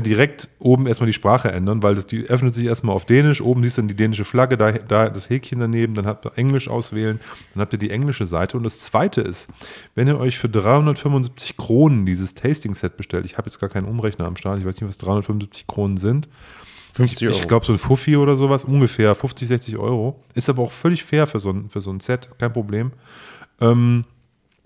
direkt 0.00 0.48
oben 0.58 0.86
erstmal 0.86 1.06
die 1.06 1.12
Sprache 1.12 1.52
ändern, 1.52 1.82
weil 1.82 1.94
das, 1.94 2.06
die 2.06 2.24
öffnet 2.24 2.54
sich 2.54 2.64
erstmal 2.64 2.94
auf 2.94 3.04
Dänisch, 3.04 3.40
oben 3.40 3.62
siehst 3.62 3.76
du 3.76 3.82
dann 3.82 3.88
die 3.88 3.96
dänische 3.96 4.24
Flagge, 4.24 4.56
da, 4.56 4.72
da 4.72 5.10
das 5.10 5.28
Häkchen 5.28 5.60
daneben, 5.60 5.94
dann 5.94 6.06
habt 6.06 6.24
ihr 6.24 6.32
Englisch 6.36 6.68
auswählen, 6.68 7.20
dann 7.52 7.60
habt 7.60 7.72
ihr 7.72 7.78
die 7.78 7.90
englische 7.90 8.26
Seite. 8.26 8.56
Und 8.56 8.62
das 8.62 8.78
zweite 8.80 9.20
ist, 9.20 9.48
wenn 9.94 10.08
ihr 10.08 10.18
euch 10.18 10.38
für 10.38 10.48
375 10.48 11.56
Kronen 11.56 12.06
dieses 12.06 12.34
Tasting-Set 12.34 12.96
bestellt, 12.96 13.26
ich 13.26 13.36
habe 13.36 13.48
jetzt 13.48 13.60
gar 13.60 13.68
keinen 13.68 13.86
Umrechner 13.86 14.26
am 14.26 14.36
Start, 14.36 14.58
ich 14.58 14.64
weiß 14.64 14.80
nicht, 14.80 14.88
was 14.88 14.98
375 14.98 15.66
Kronen 15.66 15.96
sind. 15.96 16.28
50 16.94 17.28
Ich, 17.28 17.40
ich 17.40 17.48
glaube, 17.48 17.66
so 17.66 17.72
ein 17.72 17.78
Fuffi 17.78 18.16
oder 18.16 18.36
sowas, 18.36 18.64
ungefähr 18.64 19.14
50, 19.14 19.48
60 19.48 19.76
Euro. 19.78 20.22
Ist 20.34 20.48
aber 20.48 20.62
auch 20.62 20.72
völlig 20.72 21.04
fair 21.04 21.26
für 21.26 21.40
so 21.40 21.50
ein, 21.50 21.68
für 21.68 21.80
so 21.80 21.90
ein 21.90 22.00
Set, 22.00 22.30
kein 22.38 22.52
Problem. 22.52 22.92
Ähm, 23.60 24.04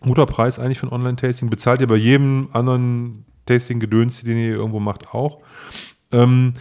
guter 0.01 0.27
Preis 0.27 0.59
eigentlich 0.59 0.79
für 0.79 0.87
ein 0.87 0.93
Online-Tasting. 0.93 1.51
Bezahlt 1.51 1.81
ihr 1.81 1.87
bei 1.87 1.97
jedem 1.97 2.49
anderen 2.53 3.25
Tasting-Gedöns, 3.47 4.23
den 4.23 4.39
ihr 4.39 4.55
irgendwo 4.55 4.81
macht, 4.81 5.15
auch. 5.15 5.41
Ähm, 6.13 6.55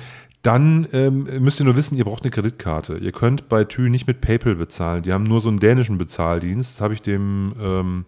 dann 0.46 0.88
ähm, 0.94 1.28
müsst 1.40 1.60
ihr 1.60 1.66
nur 1.66 1.76
wissen, 1.76 1.98
ihr 1.98 2.06
braucht 2.06 2.24
eine 2.24 2.30
Kreditkarte. 2.30 2.98
Ihr 2.98 3.12
könnt 3.12 3.50
bei 3.50 3.64
Thü 3.64 3.90
nicht 3.90 4.06
mit 4.06 4.22
PayPal 4.22 4.56
bezahlen. 4.56 5.02
Die 5.02 5.12
haben 5.12 5.24
nur 5.24 5.42
so 5.42 5.50
einen 5.50 5.60
dänischen 5.60 5.98
Bezahldienst. 5.98 6.76
Das 6.76 6.82
habe 6.82 6.94
ich 6.94 7.02
dem, 7.02 7.54
ähm, 7.60 8.06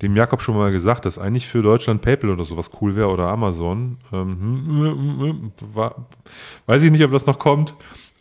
dem 0.00 0.14
Jakob 0.14 0.42
schon 0.42 0.56
mal 0.56 0.70
gesagt, 0.70 1.06
dass 1.06 1.18
eigentlich 1.18 1.48
für 1.48 1.62
Deutschland 1.62 2.02
PayPal 2.02 2.30
oder 2.30 2.44
sowas 2.44 2.70
cool 2.80 2.94
wäre 2.94 3.08
oder 3.08 3.26
Amazon. 3.28 3.96
Ähm, 4.12 5.52
war, 5.74 6.06
weiß 6.66 6.84
ich 6.84 6.92
nicht, 6.92 7.02
ob 7.02 7.10
das 7.10 7.26
noch 7.26 7.40
kommt. 7.40 7.74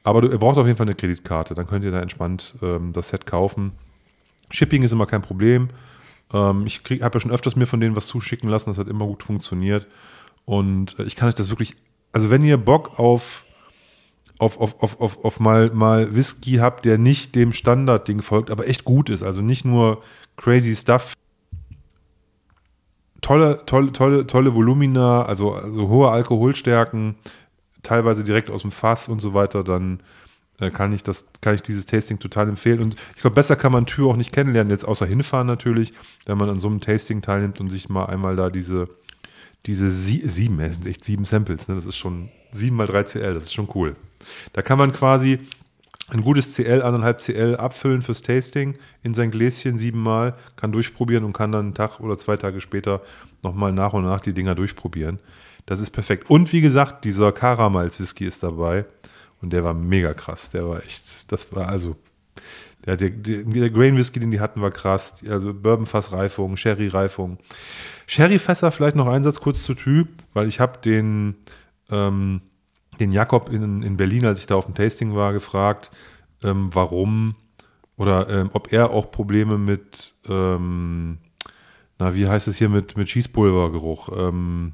Aber 0.03 0.24
ihr 0.24 0.38
braucht 0.40 0.57
auf 0.57 0.66
jeden 0.66 0.78
Fall 0.78 0.88
eine 0.88 0.95
Kreditkarte. 0.95 1.53
Dann 1.53 1.68
könnt 1.68 1.86
ihr 1.86 1.91
da 1.91 1.99
entspannt 1.99 2.56
ähm, 2.64 2.94
das 2.94 3.10
Set 3.10 3.28
kaufen. 3.28 3.74
Shipping 4.49 4.82
ist 4.82 4.91
immer 4.91 5.06
kein 5.06 5.22
Problem. 5.22 5.70
Ähm, 6.34 6.65
ich 6.65 6.80
habe 7.02 7.18
ja 7.18 7.19
schon 7.19 7.31
öfters 7.31 7.56
mir 7.56 7.68
von 7.68 7.80
denen 7.80 7.95
was 7.95 8.07
zuschicken 8.07 8.49
lassen. 8.49 8.69
Das 8.69 8.77
hat 8.77 8.88
immer 8.88 9.06
gut 9.06 9.23
funktioniert. 9.23 9.88
Und 10.45 10.97
äh, 10.99 11.03
ich 11.03 11.15
kann 11.15 11.27
euch 11.27 11.35
das 11.35 11.49
wirklich, 11.49 11.76
also 12.11 12.30
wenn 12.30 12.43
ihr 12.43 12.57
Bock 12.57 12.99
auf 12.99 13.45
auf, 14.38 14.60
auf, 14.60 14.84
auf, 14.84 14.99
auf, 14.99 15.23
auf 15.23 15.39
mal, 15.39 15.72
mal 15.72 16.15
Whisky 16.15 16.56
habt, 16.56 16.85
der 16.85 16.97
nicht 16.97 17.35
dem 17.35 17.53
Standardding 17.53 18.22
folgt, 18.22 18.52
aber 18.52 18.68
echt 18.68 18.84
gut 18.84 19.10
ist. 19.10 19.23
Also 19.23 19.41
nicht 19.41 19.65
nur 19.65 20.03
crazy 20.35 20.76
stuff. 20.76 21.14
Tolle, 23.22 23.64
tolle, 23.65 23.91
tolle, 23.91 24.27
tolle 24.27 24.53
Volumina, 24.53 25.23
also, 25.23 25.53
also 25.53 25.88
hohe 25.88 26.11
Alkoholstärken, 26.11 27.15
teilweise 27.81 28.23
direkt 28.23 28.49
aus 28.49 28.61
dem 28.61 28.72
Fass 28.72 29.07
und 29.07 29.19
so 29.19 29.34
weiter, 29.34 29.64
dann 29.64 30.02
kann 30.57 30.94
ich 30.94 31.03
das, 31.03 31.26
kann 31.41 31.56
ich 31.56 31.61
dieses 31.61 31.86
Tasting 31.86 32.19
total 32.19 32.49
empfehlen. 32.49 32.80
Und 32.80 32.95
ich 33.15 33.22
glaube, 33.22 33.36
besser 33.36 33.56
kann 33.56 33.72
man 33.72 33.86
Tür 33.86 34.07
auch 34.07 34.15
nicht 34.15 34.32
kennenlernen, 34.32 34.72
jetzt 34.72 34.86
außer 34.86 35.06
hinfahren 35.06 35.48
natürlich, 35.48 35.94
wenn 36.26 36.38
man 36.38 36.49
an 36.49 36.60
so 36.60 36.68
einem 36.68 36.82
Tasting 36.82 37.22
teilnimmt 37.22 37.60
und 37.60 37.69
sich 37.69 37.90
mal 37.90 38.06
einmal 38.06 38.36
da 38.36 38.49
diese, 38.49 38.88
diese 39.65 39.90
sie 39.90 40.22
sieben, 40.26 40.60
es 40.60 40.76
sind 40.76 40.88
echt 40.88 41.03
sieben 41.03 41.26
Samples, 41.26 41.68
ne? 41.68 41.76
das 41.76 41.86
ist 41.86 41.98
schon 41.98 42.30
sieben 42.52 42.77
mal 42.77 42.88
3 42.88 43.03
CL, 43.03 43.34
das 43.34 43.44
ist 43.44 43.53
schon 43.53 43.69
cool. 43.76 43.95
Da 44.53 44.61
kann 44.61 44.77
man 44.77 44.94
quasi 44.94 45.40
ein 46.10 46.22
gutes 46.22 46.53
CL, 46.53 46.84
anderthalb 46.84 47.19
CL 47.19 47.57
abfüllen 47.57 48.02
fürs 48.02 48.22
Tasting 48.22 48.77
in 49.03 49.14
sein 49.14 49.32
Gläschen 49.32 49.77
siebenmal, 49.77 50.36
kann 50.56 50.72
durchprobieren 50.72 51.23
und 51.23 51.34
kann 51.34 51.52
dann 51.52 51.65
einen 51.65 51.73
Tag 51.73 51.99
oder 51.99 52.18
zwei 52.18 52.38
Tage 52.38 52.61
später 52.61 53.02
nochmal 53.41 53.72
nach 53.72 53.94
und 53.94 54.03
nach 54.03 54.22
die 54.22 54.34
Dinger 54.34 54.56
durchprobieren. 54.56 55.19
Das 55.65 55.80
ist 55.80 55.90
perfekt. 55.90 56.30
Und 56.30 56.53
wie 56.53 56.61
gesagt, 56.61 57.06
dieser 57.06 57.32
Karamals 57.32 57.99
Whisky 57.99 58.26
ist 58.26 58.44
dabei 58.44 58.86
und 59.45 59.51
der 59.51 59.63
war 59.63 59.76
mega 59.76 60.15
krass. 60.15 60.49
Der 60.49 60.67
war 60.67 60.84
echt, 60.84 61.31
das 61.31 61.53
war 61.55 61.69
also, 61.69 61.95
der, 62.85 62.97
der, 62.97 63.11
der 63.11 63.69
Grain 63.69 63.95
Whisky, 63.95 64.19
den 64.19 64.31
die 64.31 64.39
hatten, 64.39 64.59
war 64.59 64.72
krass. 64.72 65.23
Also 65.30 65.53
Bourbonfassreifung, 65.53 66.57
Sherry-Reifung. 66.57 67.38
Sherry-Fässer, 68.07 68.72
vielleicht 68.72 68.95
noch 68.95 69.07
ein 69.07 69.22
Satz 69.22 69.39
kurz 69.39 69.61
zu 69.61 69.76
Typ, 69.76 70.07
weil 70.34 70.47
ich 70.47 70.59
habe 70.59 70.80
den, 70.80 71.35
ähm, 71.91 72.41
den 72.99 73.11
Jakob 73.11 73.49
in, 73.49 73.84
in 73.84 73.97
Berlin, 73.97 74.26
als 74.26 74.39
ich 74.39 74.47
da 74.47 74.55
auf 74.55 74.65
dem 74.65 74.73
Tasting 74.73 75.13
war, 75.13 75.31
gefragt, 75.31 75.91
ähm, 76.43 76.72
warum 76.73 77.35
oder 77.97 78.27
ähm, 78.27 78.49
ob 78.53 78.73
er 78.73 78.89
auch 78.89 79.11
Probleme 79.11 79.59
mit, 79.59 80.15
ähm, 80.27 81.19
na, 81.99 82.15
wie 82.15 82.27
heißt 82.27 82.47
es 82.47 82.57
hier 82.57 82.69
mit, 82.69 82.97
mit 82.97 83.09
Schießpulvergeruch? 83.09 84.09
Ähm, 84.17 84.73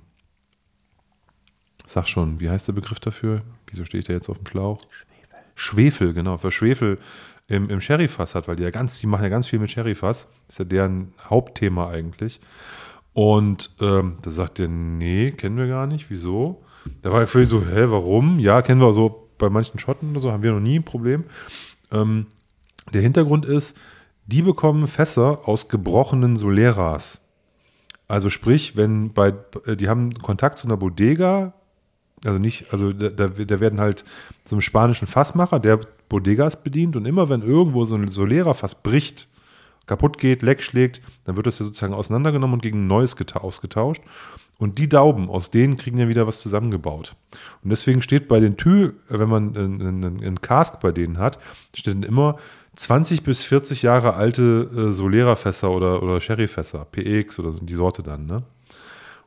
sag 1.85 2.07
schon, 2.07 2.39
wie 2.39 2.49
heißt 2.49 2.69
der 2.69 2.73
Begriff 2.73 3.01
dafür? 3.01 3.41
Wieso 3.71 3.85
stehe 3.85 3.99
ich 3.99 4.05
da 4.05 4.13
jetzt 4.13 4.29
auf 4.29 4.37
dem 4.37 4.47
Schlauch? 4.47 4.79
Schwefel. 4.89 5.39
Schwefel, 5.55 6.13
genau, 6.13 6.37
für 6.37 6.51
Schwefel 6.51 6.99
im, 7.47 7.69
im 7.69 7.81
Sherryfass 7.81 8.35
hat, 8.35 8.47
weil 8.47 8.55
die 8.55 8.63
ja 8.63 8.71
ganz, 8.71 8.99
die 8.99 9.07
machen 9.07 9.23
ja 9.23 9.29
ganz 9.29 9.47
viel 9.47 9.59
mit 9.59 9.71
Sherryfass. 9.71 10.29
ist 10.47 10.59
ja 10.59 10.65
deren 10.65 11.13
Hauptthema 11.29 11.89
eigentlich. 11.89 12.39
Und 13.13 13.71
ähm, 13.81 14.17
da 14.21 14.31
sagt 14.31 14.59
er, 14.59 14.67
nee, 14.67 15.31
kennen 15.31 15.57
wir 15.57 15.67
gar 15.67 15.87
nicht. 15.87 16.09
Wieso? 16.09 16.63
Da 17.01 17.11
war 17.11 17.23
ich 17.23 17.29
völlig 17.29 17.49
so, 17.49 17.61
hä, 17.61 17.85
warum? 17.87 18.39
Ja, 18.39 18.61
kennen 18.61 18.79
wir 18.79 18.93
so 18.93 19.29
bei 19.37 19.49
manchen 19.49 19.79
Schotten 19.79 20.11
oder 20.11 20.19
so, 20.19 20.31
haben 20.31 20.43
wir 20.43 20.53
noch 20.53 20.59
nie 20.59 20.79
ein 20.79 20.83
Problem. 20.83 21.25
Ähm, 21.91 22.27
der 22.93 23.01
Hintergrund 23.01 23.45
ist, 23.45 23.75
die 24.27 24.41
bekommen 24.41 24.87
Fässer 24.87 25.41
aus 25.45 25.67
gebrochenen 25.67 26.37
Soleras. 26.37 27.21
Also 28.07 28.29
sprich, 28.29 28.77
wenn 28.77 29.13
bei, 29.13 29.33
die 29.67 29.89
haben 29.89 30.13
Kontakt 30.13 30.57
zu 30.57 30.67
einer 30.67 30.77
Bodega, 30.77 31.53
also 32.25 32.37
nicht, 32.37 32.71
also 32.71 32.93
da, 32.93 33.09
da 33.27 33.59
werden 33.59 33.79
halt 33.79 34.05
so 34.45 34.55
einem 34.55 34.61
spanischen 34.61 35.07
Fassmacher, 35.07 35.59
der 35.59 35.79
Bodegas 36.09 36.61
bedient 36.61 36.95
und 36.95 37.05
immer 37.05 37.29
wenn 37.29 37.41
irgendwo 37.41 37.85
so 37.85 37.95
ein 37.95 38.09
Solera-Fass 38.09 38.83
bricht, 38.83 39.27
kaputt 39.87 40.17
geht, 40.17 40.41
leck 40.41 40.61
schlägt, 40.61 41.01
dann 41.25 41.35
wird 41.35 41.47
das 41.47 41.59
ja 41.59 41.65
sozusagen 41.65 41.93
auseinandergenommen 41.93 42.55
und 42.55 42.61
gegen 42.61 42.83
ein 42.83 42.87
neues 42.87 43.17
geta- 43.17 43.41
ausgetauscht. 43.41 44.01
Und 44.57 44.77
die 44.77 44.87
Dauben, 44.87 45.29
aus 45.29 45.49
denen 45.49 45.75
kriegen 45.75 45.97
ja 45.97 46.07
wieder 46.07 46.27
was 46.27 46.39
zusammengebaut. 46.39 47.13
Und 47.63 47.71
deswegen 47.71 48.03
steht 48.03 48.27
bei 48.27 48.39
den 48.39 48.57
Tü, 48.57 48.91
wenn 49.07 49.27
man 49.27 49.57
einen, 49.57 50.03
einen, 50.23 50.41
Cask 50.41 50.79
bei 50.81 50.91
denen 50.91 51.17
hat, 51.17 51.39
steht 51.73 51.95
dann 51.95 52.03
immer 52.03 52.37
20 52.75 53.23
bis 53.23 53.43
40 53.43 53.81
Jahre 53.81 54.13
alte 54.13 54.69
äh, 54.75 54.91
Solera-Fässer 54.91 55.71
oder, 55.71 56.03
oder 56.03 56.21
Sherry-Fässer, 56.21 56.85
PX 56.91 57.39
oder 57.39 57.53
so, 57.53 57.59
die 57.59 57.73
Sorte 57.73 58.03
dann, 58.03 58.27
ne? 58.27 58.43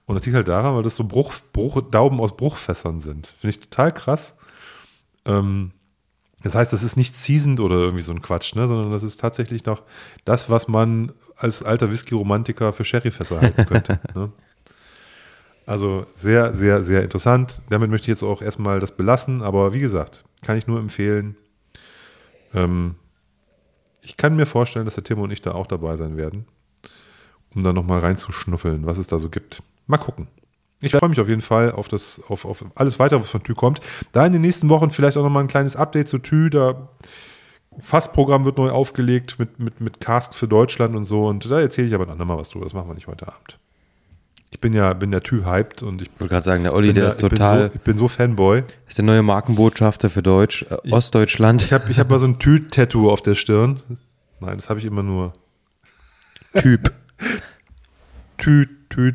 Und 0.07 0.15
das 0.15 0.25
liegt 0.27 0.37
halt 0.37 0.49
daran, 0.49 0.77
weil 0.77 0.83
das 0.83 0.97
so 0.97 1.05
Bruch, 1.05 1.35
Bruch, 1.53 1.81
Dauben 1.91 2.21
aus 2.21 2.37
Bruchfässern 2.37 3.01
sind. 3.01 3.27
Finde 3.27 3.51
ich 3.51 3.61
total 3.61 3.93
krass. 3.93 4.37
Ähm, 5.25 5.73
das 6.43 6.55
heißt, 6.55 6.73
das 6.75 6.83
ist 6.83 6.97
nicht 6.97 7.17
seasoned 7.17 7.61
oder 7.61 7.77
irgendwie 7.77 8.03
so 8.03 8.13
ein 8.13 8.21
Quatsch, 8.21 8.55
ne? 8.55 8.69
sondern 8.69 8.93
das 8.93 9.03
ist 9.03 9.19
tatsächlich 9.19 9.65
noch 9.65 9.83
das, 10.27 10.51
was 10.51 10.69
man 10.69 11.13
als 11.37 11.63
alter 11.63 11.91
Whisky-Romantiker 11.91 12.75
für 12.75 12.85
Sherryfässer 12.85 13.41
halten 13.41 13.65
könnte. 13.65 13.99
ne? 14.15 14.31
Also 15.65 16.07
sehr, 16.15 16.55
sehr, 16.55 16.83
sehr 16.83 17.03
interessant. 17.03 17.63
Damit 17.71 17.89
möchte 17.89 18.05
ich 18.05 18.09
jetzt 18.09 18.23
auch 18.23 18.43
erstmal 18.43 18.81
das 18.81 18.93
belassen, 18.93 19.41
aber 19.41 19.73
wie 19.73 19.81
gesagt, 19.81 20.25
kann 20.43 20.59
ich 20.59 20.67
nur 20.67 20.79
empfehlen. 20.79 21.37
Ähm, 22.53 22.97
ich 24.03 24.19
kann 24.19 24.37
mir 24.37 24.45
vorstellen, 24.45 24.85
dass 24.85 24.97
der 24.97 25.05
Tim 25.05 25.21
und 25.21 25.31
ich 25.31 25.41
da 25.41 25.53
auch 25.53 25.67
dabei 25.67 25.97
sein 25.97 26.19
werden, 26.19 26.47
um 27.55 27.63
da 27.63 27.73
nochmal 27.73 28.01
reinzuschnuffeln, 28.01 28.85
was 28.85 28.99
es 28.99 29.07
da 29.07 29.19
so 29.19 29.31
gibt. 29.31 29.63
Mal 29.87 29.99
gucken. 29.99 30.29
Ich 30.81 30.93
freue 30.93 31.09
mich 31.09 31.21
auf 31.21 31.29
jeden 31.29 31.41
Fall 31.41 31.73
auf, 31.73 31.89
das, 31.89 32.21
auf, 32.29 32.45
auf 32.45 32.65
alles 32.75 32.99
weitere, 32.99 33.21
was 33.21 33.31
von 33.31 33.43
Tü 33.43 33.55
kommt. 33.55 33.81
Da 34.13 34.27
in 34.27 34.33
den 34.33 34.43
nächsten 34.43 34.69
Wochen 34.69 34.91
vielleicht 34.91 35.17
auch 35.17 35.23
nochmal 35.23 35.43
ein 35.43 35.49
kleines 35.49 35.77
Update 35.77 36.09
zu 36.09 36.19
Tü. 36.19 36.51
Da 36.51 36.89
Fassprogramm 37.79 38.45
wird 38.45 38.59
neu 38.59 38.71
aufgelegt 38.71 39.39
mit, 39.39 39.59
mit, 39.59 39.81
mit 39.81 40.01
Cask 40.01 40.35
für 40.35 40.47
Deutschland 40.47 40.95
und 40.95 41.05
so. 41.05 41.27
Und 41.27 41.51
da 41.51 41.61
erzähle 41.61 41.89
ich 41.89 41.95
aber 41.95 42.05
ein 42.05 42.11
andermal 42.11 42.39
was 42.39 42.51
drüber. 42.51 42.67
Das 42.67 42.75
machen 42.75 42.89
wir 42.89 42.95
nicht 42.95 43.07
heute 43.07 43.27
Abend. 43.29 43.59
Ich 44.51 44.61
bin 44.61 44.73
ja, 44.73 44.93
bin 44.93 45.13
ja 45.13 45.19
Tü-hyped 45.19 45.83
und 45.83 46.01
ich 46.01 46.09
Ich 46.15 46.21
wollte 46.21 46.33
gerade 46.33 46.45
sagen, 46.45 46.63
der 46.63 46.75
Olli, 46.75 46.93
der 46.93 47.05
ja, 47.05 47.09
ist 47.09 47.17
ich 47.17 47.29
bin, 47.29 47.39
total, 47.39 47.71
so, 47.71 47.75
ich 47.75 47.81
bin 47.81 47.99
so 47.99 48.07
Fanboy. 48.07 48.63
ist 48.87 48.99
der 48.99 49.05
neue 49.05 49.23
Markenbotschafter 49.23 50.11
für 50.11 50.23
Deutsch, 50.23 50.65
äh, 50.71 50.93
Ostdeutschland. 50.93 51.63
Ich 51.63 51.73
habe 51.73 51.91
ich 51.91 51.99
hab 51.99 52.09
mal 52.09 52.21
so 52.21 52.27
ein 52.27 52.39
Tü-Tattoo 52.39 53.11
auf 53.11 53.21
der 53.21 53.35
Stirn. 53.35 53.81
Nein, 54.39 54.57
das 54.57 54.71
habe 54.71 54.79
ich 54.79 54.87
immer 54.87 55.03
nur. 55.03 55.33
Typ. 56.57 56.93
Tü, 58.39 58.67
Tü, 58.91 59.15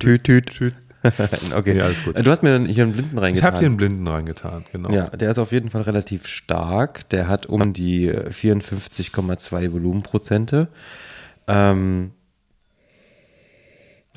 Tüt, 0.00 0.24
tüt. 0.24 0.46
Tü. 0.46 0.70
okay. 1.56 1.76
Ja, 1.76 1.84
alles 1.84 2.04
gut. 2.04 2.18
Du 2.18 2.30
hast 2.30 2.42
mir 2.42 2.58
hier 2.66 2.84
einen 2.84 2.92
Blinden 2.92 3.16
Ich 3.16 3.22
reingetan. 3.22 3.52
habe 3.52 3.64
den 3.64 3.76
Blinden 3.76 4.06
reingetan, 4.06 4.64
genau. 4.72 4.90
Ja, 4.90 5.08
der 5.10 5.30
ist 5.30 5.38
auf 5.38 5.52
jeden 5.52 5.70
Fall 5.70 5.82
relativ 5.82 6.26
stark. 6.26 7.08
Der 7.10 7.28
hat 7.28 7.46
um 7.46 7.72
die 7.72 8.12
54,2 8.12 9.72
Volumenprozente. 9.72 10.68
Ähm, 11.46 12.12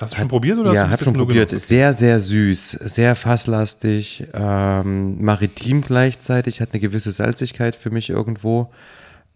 Hast 0.02 0.14
du 0.14 0.18
schon 0.18 0.28
probiert 0.28 0.58
oder 0.58 0.74
ja, 0.74 0.84
hast 0.86 0.92
hab 0.92 1.00
du 1.00 1.06
schon 1.06 1.14
probiert. 1.14 1.54
Ist 1.54 1.68
sehr, 1.68 1.94
sehr 1.94 2.20
süß, 2.20 2.72
sehr 2.82 3.16
fasslastig, 3.16 4.26
ähm, 4.34 5.24
maritim 5.24 5.82
gleichzeitig, 5.82 6.62
hat 6.62 6.70
eine 6.74 6.82
gewisse 6.82 7.12
Salzigkeit 7.12 7.76
für 7.76 7.92
mich 7.92 8.10
irgendwo. 8.10 8.72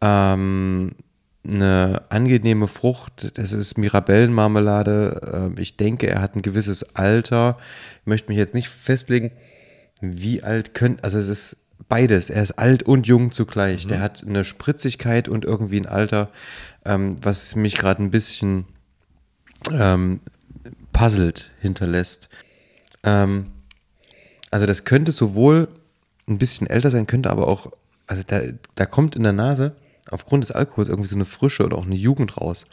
Ähm, 0.02 0.94
eine 1.48 2.04
angenehme 2.10 2.68
Frucht, 2.68 3.38
das 3.38 3.54
ist 3.54 3.78
Mirabellenmarmelade. 3.78 5.22
Ähm, 5.34 5.56
ich 5.58 5.78
denke, 5.78 6.08
er 6.08 6.22
hat 6.22 6.36
ein 6.36 6.42
gewisses 6.42 6.96
Alter. 6.96 7.58
Ich 8.02 8.08
möchte 8.08 8.30
mich 8.30 8.38
jetzt 8.38 8.54
nicht 8.54 8.70
festlegen, 8.70 9.32
wie 10.02 10.44
alt 10.44 10.74
könnte, 10.74 11.04
also 11.04 11.18
es 11.18 11.28
ist 11.28 11.58
beides. 11.88 12.30
Er 12.30 12.44
ist 12.44 12.60
alt 12.60 12.84
und 12.84 13.08
jung 13.08 13.32
zugleich. 13.32 13.88
Der 13.88 14.02
hat 14.02 14.26
eine 14.26 14.44
Spritzigkeit 14.44 15.28
und 15.28 15.46
irgendwie 15.46 15.80
ein 15.80 15.86
Alter, 15.86 16.30
ähm, 16.86 17.18
was 17.22 17.56
mich 17.56 17.76
gerade 17.76 18.04
ein 18.04 18.12
bisschen 18.12 18.66
ähm, 19.72 20.20
puzzelt 20.92 21.52
hinterlässt. 21.62 22.30
Ähm, 23.04 23.48
also 24.52 24.66
das 24.66 24.86
könnte 24.86 25.12
sowohl 25.12 25.70
ein 26.28 26.38
bisschen 26.38 26.68
älter 26.68 26.92
sein, 26.92 27.08
könnte 27.08 27.30
aber 27.30 27.48
auch, 27.48 27.72
also 28.06 28.24
da, 28.26 28.42
da 28.76 28.86
kommt 28.86 29.16
in 29.16 29.24
der 29.24 29.34
Nase 29.34 29.76
aufgrund 30.12 30.44
des 30.44 30.52
Alkohols 30.52 30.90
irgendwie 30.90 31.10
so 31.10 31.16
eine 31.16 31.26
Frische 31.26 31.64
oder 31.66 31.78
auch 31.78 31.86
eine 31.86 31.96
Jugend 31.96 32.38
raus. 32.38 32.66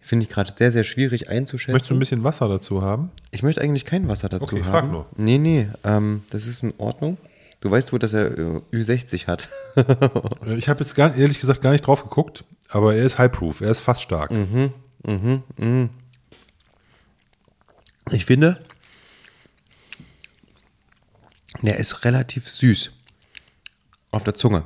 Finde 0.00 0.24
ich 0.26 0.30
gerade 0.30 0.52
sehr, 0.56 0.70
sehr 0.70 0.84
schwierig 0.84 1.28
einzuschätzen. 1.30 1.72
Möchtest 1.72 1.90
du 1.90 1.94
ein 1.94 1.98
bisschen 1.98 2.24
Wasser 2.24 2.48
dazu 2.48 2.82
haben? 2.82 3.10
Ich 3.30 3.42
möchte 3.42 3.62
eigentlich 3.62 3.84
kein 3.86 4.06
Wasser 4.08 4.28
dazu 4.28 4.44
Okay, 4.44 4.58
ich 4.60 4.66
haben. 4.66 4.72
frag 4.72 4.90
nur. 4.90 5.06
Nee, 5.16 5.38
nee, 5.38 5.68
ähm, 5.82 6.24
das 6.30 6.46
ist 6.46 6.62
in 6.62 6.74
Ordnung. 6.76 7.16
Du 7.60 7.70
weißt 7.70 7.92
wohl, 7.92 7.98
dass 7.98 8.12
er 8.12 8.36
äh, 8.38 8.60
Ü60 8.72 9.26
hat. 9.26 9.48
Äh, 9.76 10.54
Ich 10.56 10.68
habe 10.68 10.80
jetzt 10.80 10.94
gar, 10.94 11.14
ehrlich 11.16 11.38
gesagt 11.40 11.62
gar 11.62 11.72
nicht 11.72 11.86
drauf 11.86 12.02
geguckt, 12.02 12.44
aber 12.68 12.94
er 12.94 13.04
ist 13.04 13.16
high-proof, 13.18 13.62
er 13.62 13.70
ist 13.70 13.80
fast 13.80 14.02
stark. 14.02 14.30
Ich 18.12 18.24
finde, 18.26 18.62
der 21.62 21.78
ist 21.78 22.04
relativ 22.04 22.46
süß 22.48 22.92
auf 24.10 24.24
der 24.24 24.34
Zunge. 24.34 24.64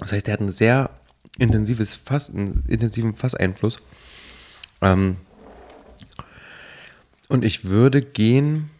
Das 0.00 0.12
heißt, 0.12 0.26
der 0.26 0.34
hat 0.34 0.40
ein 0.40 0.50
sehr 0.50 0.90
intensives 1.38 1.94
Fass, 1.94 2.30
einen 2.30 2.64
intensiven 2.66 3.14
Fasseinfluss. 3.14 3.78
Ähm, 4.80 5.16
und 7.28 7.44
ich 7.44 7.66
würde 7.66 8.02
gehen 8.02 8.70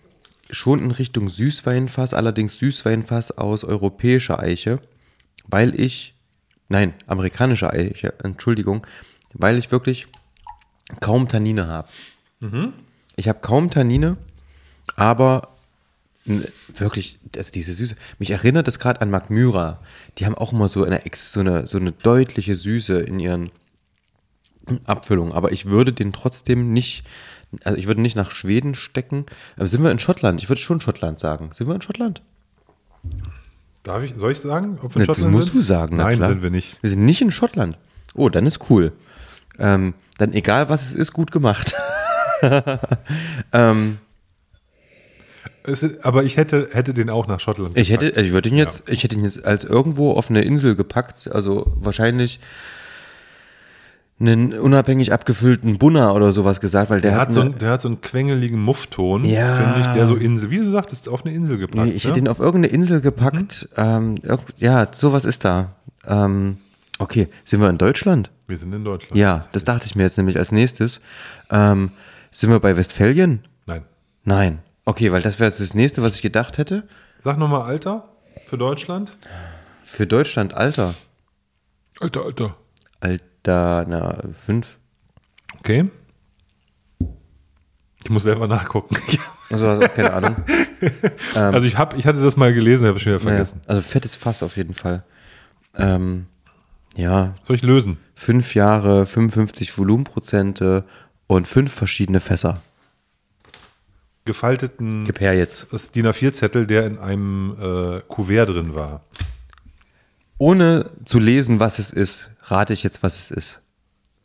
schon 0.50 0.80
in 0.80 0.90
Richtung 0.90 1.28
Süßweinfass, 1.28 2.14
allerdings 2.14 2.58
Süßweinfass 2.58 3.30
aus 3.38 3.62
europäischer 3.62 4.40
Eiche, 4.40 4.80
weil 5.46 5.78
ich, 5.78 6.14
nein, 6.68 6.94
amerikanische 7.06 7.70
Eiche, 7.70 8.14
Entschuldigung, 8.24 8.84
weil 9.32 9.58
ich 9.58 9.70
wirklich 9.70 10.08
kaum 10.98 11.28
Tannine 11.28 11.68
habe. 11.68 11.88
Ich 13.14 13.28
habe 13.28 13.38
kaum 13.40 13.70
Tannine, 13.70 14.16
aber 14.96 15.56
wirklich, 16.76 17.18
also 17.36 17.52
diese 17.52 17.72
Süße. 17.72 17.94
Mich 18.18 18.30
erinnert 18.30 18.66
das 18.66 18.78
gerade 18.78 19.00
an 19.00 19.10
Mark 19.10 19.30
Myra. 19.30 19.80
Die 20.18 20.26
haben 20.26 20.34
auch 20.34 20.52
immer 20.52 20.68
so 20.68 20.84
eine, 20.84 21.00
so 21.14 21.40
eine, 21.40 21.66
so 21.66 21.78
eine 21.78 21.92
deutliche 21.92 22.54
Süße 22.54 23.00
in 23.00 23.20
ihren 23.20 23.50
Abfüllungen. 24.84 25.32
Aber 25.32 25.52
ich 25.52 25.66
würde 25.66 25.92
den 25.92 26.12
trotzdem 26.12 26.72
nicht, 26.72 27.04
also 27.64 27.78
ich 27.78 27.86
würde 27.86 28.00
nicht 28.00 28.16
nach 28.16 28.30
Schweden 28.30 28.74
stecken. 28.74 29.26
Aber 29.56 29.68
sind 29.68 29.82
wir 29.82 29.90
in 29.90 29.98
Schottland? 29.98 30.40
Ich 30.42 30.48
würde 30.48 30.60
schon 30.60 30.80
Schottland 30.80 31.18
sagen. 31.20 31.50
Sind 31.54 31.66
wir 31.66 31.74
in 31.74 31.82
Schottland? 31.82 32.22
Darf 33.82 34.02
ich, 34.02 34.14
soll 34.14 34.32
ich 34.32 34.40
sagen, 34.40 34.78
ob 34.82 34.94
Ne, 34.94 35.06
das 35.06 35.20
musst 35.20 35.54
du 35.54 35.60
sagen, 35.60 35.96
Nein, 35.96 36.18
sind 36.24 36.42
wir 36.42 36.50
nicht. 36.50 36.82
Wir 36.82 36.90
sind 36.90 37.04
nicht 37.04 37.22
in 37.22 37.30
Schottland. 37.30 37.76
Oh, 38.14 38.28
dann 38.28 38.46
ist 38.46 38.70
cool. 38.70 38.92
Ähm, 39.58 39.94
dann 40.18 40.32
egal 40.32 40.68
was 40.68 40.82
es 40.82 40.94
ist, 40.94 41.12
gut 41.12 41.32
gemacht. 41.32 41.74
ähm, 43.52 43.98
Es 45.64 46.04
aber 46.04 46.24
ich 46.24 46.36
hätte, 46.36 46.68
hätte 46.72 46.94
den 46.94 47.10
auch 47.10 47.26
nach 47.26 47.40
Schottland 47.40 47.76
Ich 47.76 47.90
hätte, 47.90 48.06
gepackt. 48.06 48.16
also 48.18 48.26
ich 48.26 48.32
würde 48.32 48.48
ihn 48.48 48.56
jetzt, 48.56 48.82
ich 48.88 49.02
hätte 49.04 49.16
ihn 49.16 49.24
jetzt 49.24 49.44
als 49.44 49.64
irgendwo 49.64 50.12
auf 50.12 50.30
eine 50.30 50.42
Insel 50.42 50.74
gepackt, 50.76 51.30
also 51.32 51.72
wahrscheinlich 51.76 52.40
einen 54.18 54.52
unabhängig 54.52 55.12
abgefüllten 55.14 55.78
Bunner 55.78 56.14
oder 56.14 56.32
sowas 56.32 56.60
gesagt, 56.60 56.90
weil 56.90 57.00
der, 57.00 57.12
Der 57.12 57.20
hat, 57.20 57.32
so 57.32 57.40
eine, 57.40 57.50
einen, 57.50 57.58
der 57.58 57.70
hat 57.70 57.80
so 57.80 57.88
einen 57.88 58.02
quengeligen 58.02 58.60
Muffton, 58.62 59.24
Ja. 59.24 59.56
finde 59.56 59.80
ich, 59.80 59.86
der 59.94 60.06
so 60.06 60.14
Insel, 60.14 60.50
wie 60.50 60.58
du 60.58 60.70
sagtest, 60.70 61.08
auf 61.08 61.24
eine 61.24 61.34
Insel 61.34 61.56
gepackt. 61.56 61.86
Nee, 61.86 61.92
ich 61.92 62.04
ne? 62.04 62.10
hätte 62.10 62.20
ihn 62.20 62.28
auf 62.28 62.38
irgendeine 62.38 62.66
Insel 62.74 63.00
gepackt. 63.00 63.68
Ähm, 63.78 64.16
irg- 64.16 64.40
ja, 64.58 64.88
sowas 64.92 65.24
ist 65.24 65.44
da. 65.46 65.74
Ähm, 66.06 66.58
okay, 66.98 67.28
sind 67.46 67.62
wir 67.62 67.70
in 67.70 67.78
Deutschland? 67.78 68.30
Wir 68.46 68.58
sind 68.58 68.74
in 68.74 68.84
Deutschland. 68.84 69.16
Ja, 69.18 69.40
das 69.52 69.64
dachte 69.64 69.86
ich 69.86 69.94
mir 69.94 70.02
jetzt 70.02 70.18
nämlich 70.18 70.36
als 70.36 70.52
nächstes. 70.52 71.00
Ähm, 71.50 71.92
sind 72.30 72.50
wir 72.50 72.60
bei 72.60 72.76
Westfälien? 72.76 73.40
Nein. 73.66 73.82
Nein. 74.24 74.58
Okay, 74.84 75.12
weil 75.12 75.22
das 75.22 75.38
wäre 75.38 75.48
jetzt 75.48 75.60
das 75.60 75.74
nächste, 75.74 76.02
was 76.02 76.14
ich 76.14 76.22
gedacht 76.22 76.58
hätte. 76.58 76.88
Sag 77.22 77.38
nochmal 77.38 77.62
Alter 77.62 78.08
für 78.46 78.58
Deutschland. 78.58 79.16
Für 79.84 80.06
Deutschland 80.06 80.54
Alter. 80.54 80.94
Alter, 82.00 82.24
Alter. 82.24 82.56
Alter, 83.00 83.84
na, 83.88 84.18
fünf. 84.32 84.78
Okay. 85.58 85.90
Ich 88.04 88.10
muss 88.10 88.22
selber 88.22 88.46
nachgucken. 88.48 88.96
Also, 89.50 89.68
also 89.68 89.86
keine 89.88 90.12
Ahnung. 90.12 90.36
also 91.34 91.66
ich, 91.66 91.76
hab, 91.76 91.96
ich 91.98 92.06
hatte 92.06 92.22
das 92.22 92.36
mal 92.36 92.54
gelesen, 92.54 92.86
habe 92.86 92.96
ich 92.96 93.02
schon 93.02 93.12
wieder 93.12 93.20
vergessen. 93.20 93.60
also 93.66 93.82
fettes 93.82 94.16
Fass 94.16 94.42
auf 94.42 94.56
jeden 94.56 94.74
Fall. 94.74 95.04
Ähm, 95.74 96.26
ja, 96.96 97.34
Soll 97.44 97.56
ich 97.56 97.62
lösen? 97.62 97.98
fünf 98.14 98.54
Jahre, 98.54 99.06
55 99.06 99.76
Volumenprozente 99.76 100.84
und 101.26 101.46
fünf 101.46 101.72
verschiedene 101.72 102.20
Fässer. 102.20 102.62
Gefalteten 104.34 105.04
Gib 105.04 105.20
her 105.20 105.34
jetzt. 105.34 105.66
das 105.72 105.90
DIN 105.90 106.06
A4-Zettel, 106.06 106.66
der 106.66 106.86
in 106.86 106.98
einem 106.98 107.56
äh, 107.60 108.00
Kuvert 108.08 108.48
drin 108.50 108.74
war. 108.76 109.02
Ohne 110.38 110.90
zu 111.04 111.18
lesen, 111.18 111.60
was 111.60 111.78
es 111.78 111.90
ist, 111.90 112.30
rate 112.44 112.72
ich 112.72 112.82
jetzt, 112.82 113.02
was 113.02 113.18
es 113.18 113.30
ist. 113.30 113.60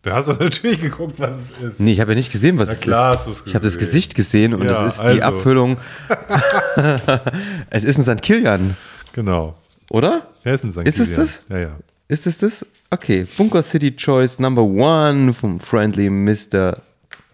Da 0.04 0.14
hast 0.16 0.30
du 0.30 0.34
natürlich 0.34 0.80
geguckt, 0.80 1.16
was 1.18 1.32
es 1.60 1.64
ist. 1.72 1.80
Nee, 1.80 1.94
ich 1.94 2.00
habe 2.00 2.12
ja 2.12 2.16
nicht 2.16 2.32
gesehen, 2.32 2.60
was 2.60 2.70
Na 2.70 2.74
es 2.76 2.82
klar 2.82 3.14
ist. 3.14 3.20
hast 3.22 3.28
du's 3.28 3.44
Ich 3.48 3.56
habe 3.56 3.66
das. 3.66 3.78
Gesicht 3.80 4.14
gesehen 4.16 4.54
und 4.54 4.64
Ja, 4.64 4.86
es 4.86 4.94
ist 4.94 5.02
die 5.02 5.22
also. 5.22 5.38
Abfüllung. 5.38 5.78
es 7.70 7.84
ist 7.84 7.98
ein 7.98 8.04
St. 8.04 8.22
Kilian, 8.22 8.78
Genau. 9.14 9.56
oder? 9.90 10.28
Er 10.44 10.54
ist 10.54 10.64
ein 10.64 10.72
St. 10.72 10.80
Ist 10.86 11.00
es 11.00 11.08
Kilian. 11.10 11.22
das? 11.26 11.42
Ja, 11.50 11.58
ja. 11.58 11.76
Ist 12.08 12.28
es 12.28 12.38
das? 12.38 12.66
Okay. 12.92 13.26
Bunker 13.36 13.64
City 13.64 13.96
Choice 13.96 14.38
Number 14.40 14.62
One 14.64 15.34
vom 15.34 15.60
Friendly 15.60 16.10
Mr. 16.10 16.78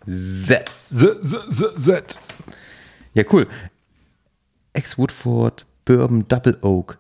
Z. 0.08 0.66
Z, 0.80 1.22
Z, 1.22 1.42
Z, 1.50 1.78
Z. 1.78 2.20
Ja, 3.14 3.24
cool. 3.32 3.48
Ex-Woodford 4.74 5.66
Bourbon 5.86 6.28
Double 6.28 6.58
Oak. 6.62 6.98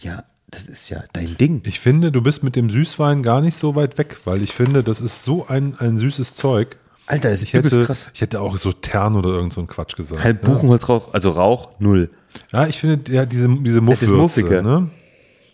Ja, 0.00 0.24
das 0.50 0.66
ist 0.66 0.88
ja 0.88 1.04
dein 1.12 1.36
Ding. 1.36 1.62
Ich 1.66 1.78
finde, 1.80 2.10
du 2.10 2.22
bist 2.22 2.42
mit 2.42 2.56
dem 2.56 2.70
Süßwein 2.70 3.22
gar 3.22 3.40
nicht 3.40 3.54
so 3.56 3.76
weit 3.76 3.98
weg, 3.98 4.16
weil 4.24 4.42
ich 4.42 4.52
finde, 4.52 4.82
das 4.82 5.00
ist 5.00 5.24
so 5.24 5.46
ein, 5.46 5.76
ein 5.78 5.98
süßes 5.98 6.34
Zeug. 6.34 6.76
Alter, 7.06 7.30
ist 7.30 7.42
Ich 7.42 7.52
hätte, 7.54 7.84
krass. 7.84 8.08
ich 8.14 8.20
hätte 8.20 8.40
auch 8.40 8.56
so 8.56 8.72
Tern 8.72 9.16
oder 9.16 9.30
irgend 9.30 9.52
so 9.52 9.60
einen 9.60 9.68
Quatsch 9.68 9.96
gesagt. 9.96 10.22
Halb 10.22 10.42
ne? 10.42 10.50
Buchenholzrauch, 10.50 11.12
also 11.12 11.30
Rauch, 11.30 11.70
null. 11.78 12.10
Ja, 12.52 12.66
ich 12.66 12.78
finde, 12.78 13.12
ja, 13.12 13.26
diese, 13.26 13.48
diese 13.48 13.80
Das 13.82 14.02
ist 14.02 14.08
Muffwürze, 14.08 14.14
muffige. 14.42 14.62
ne? 14.62 14.88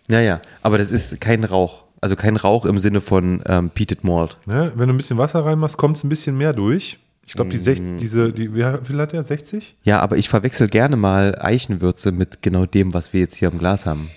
Ja, 0.08 0.20
ja, 0.20 0.40
aber 0.62 0.78
das 0.78 0.90
ist 0.90 1.20
kein 1.20 1.44
Rauch. 1.44 1.84
Also 2.00 2.14
kein 2.14 2.36
Rauch 2.36 2.66
im 2.66 2.78
Sinne 2.78 3.00
von 3.00 3.42
ähm, 3.46 3.70
Peated 3.70 4.04
Malt. 4.04 4.36
ne? 4.46 4.70
Wenn 4.74 4.88
du 4.88 4.94
ein 4.94 4.98
bisschen 4.98 5.16
Wasser 5.18 5.44
reinmachst, 5.44 5.78
kommt 5.78 5.96
es 5.96 6.04
ein 6.04 6.10
bisschen 6.10 6.36
mehr 6.36 6.52
durch. 6.52 6.98
Ich 7.26 7.32
glaube, 7.34 7.50
die 7.50 7.58
sech, 7.58 7.80
Mm. 7.80 7.96
diese, 7.96 8.32
die, 8.32 8.54
wie 8.54 8.64
viel 8.84 8.98
hat 9.00 9.12
der? 9.12 9.24
60? 9.24 9.76
Ja, 9.82 10.00
aber 10.00 10.16
ich 10.16 10.28
verwechsel 10.28 10.68
gerne 10.68 10.96
mal 10.96 11.36
Eichenwürze 11.40 12.12
mit 12.12 12.40
genau 12.40 12.66
dem, 12.66 12.94
was 12.94 13.12
wir 13.12 13.20
jetzt 13.20 13.34
hier 13.34 13.48
im 13.50 13.58
Glas 13.58 13.84
haben. 13.86 14.08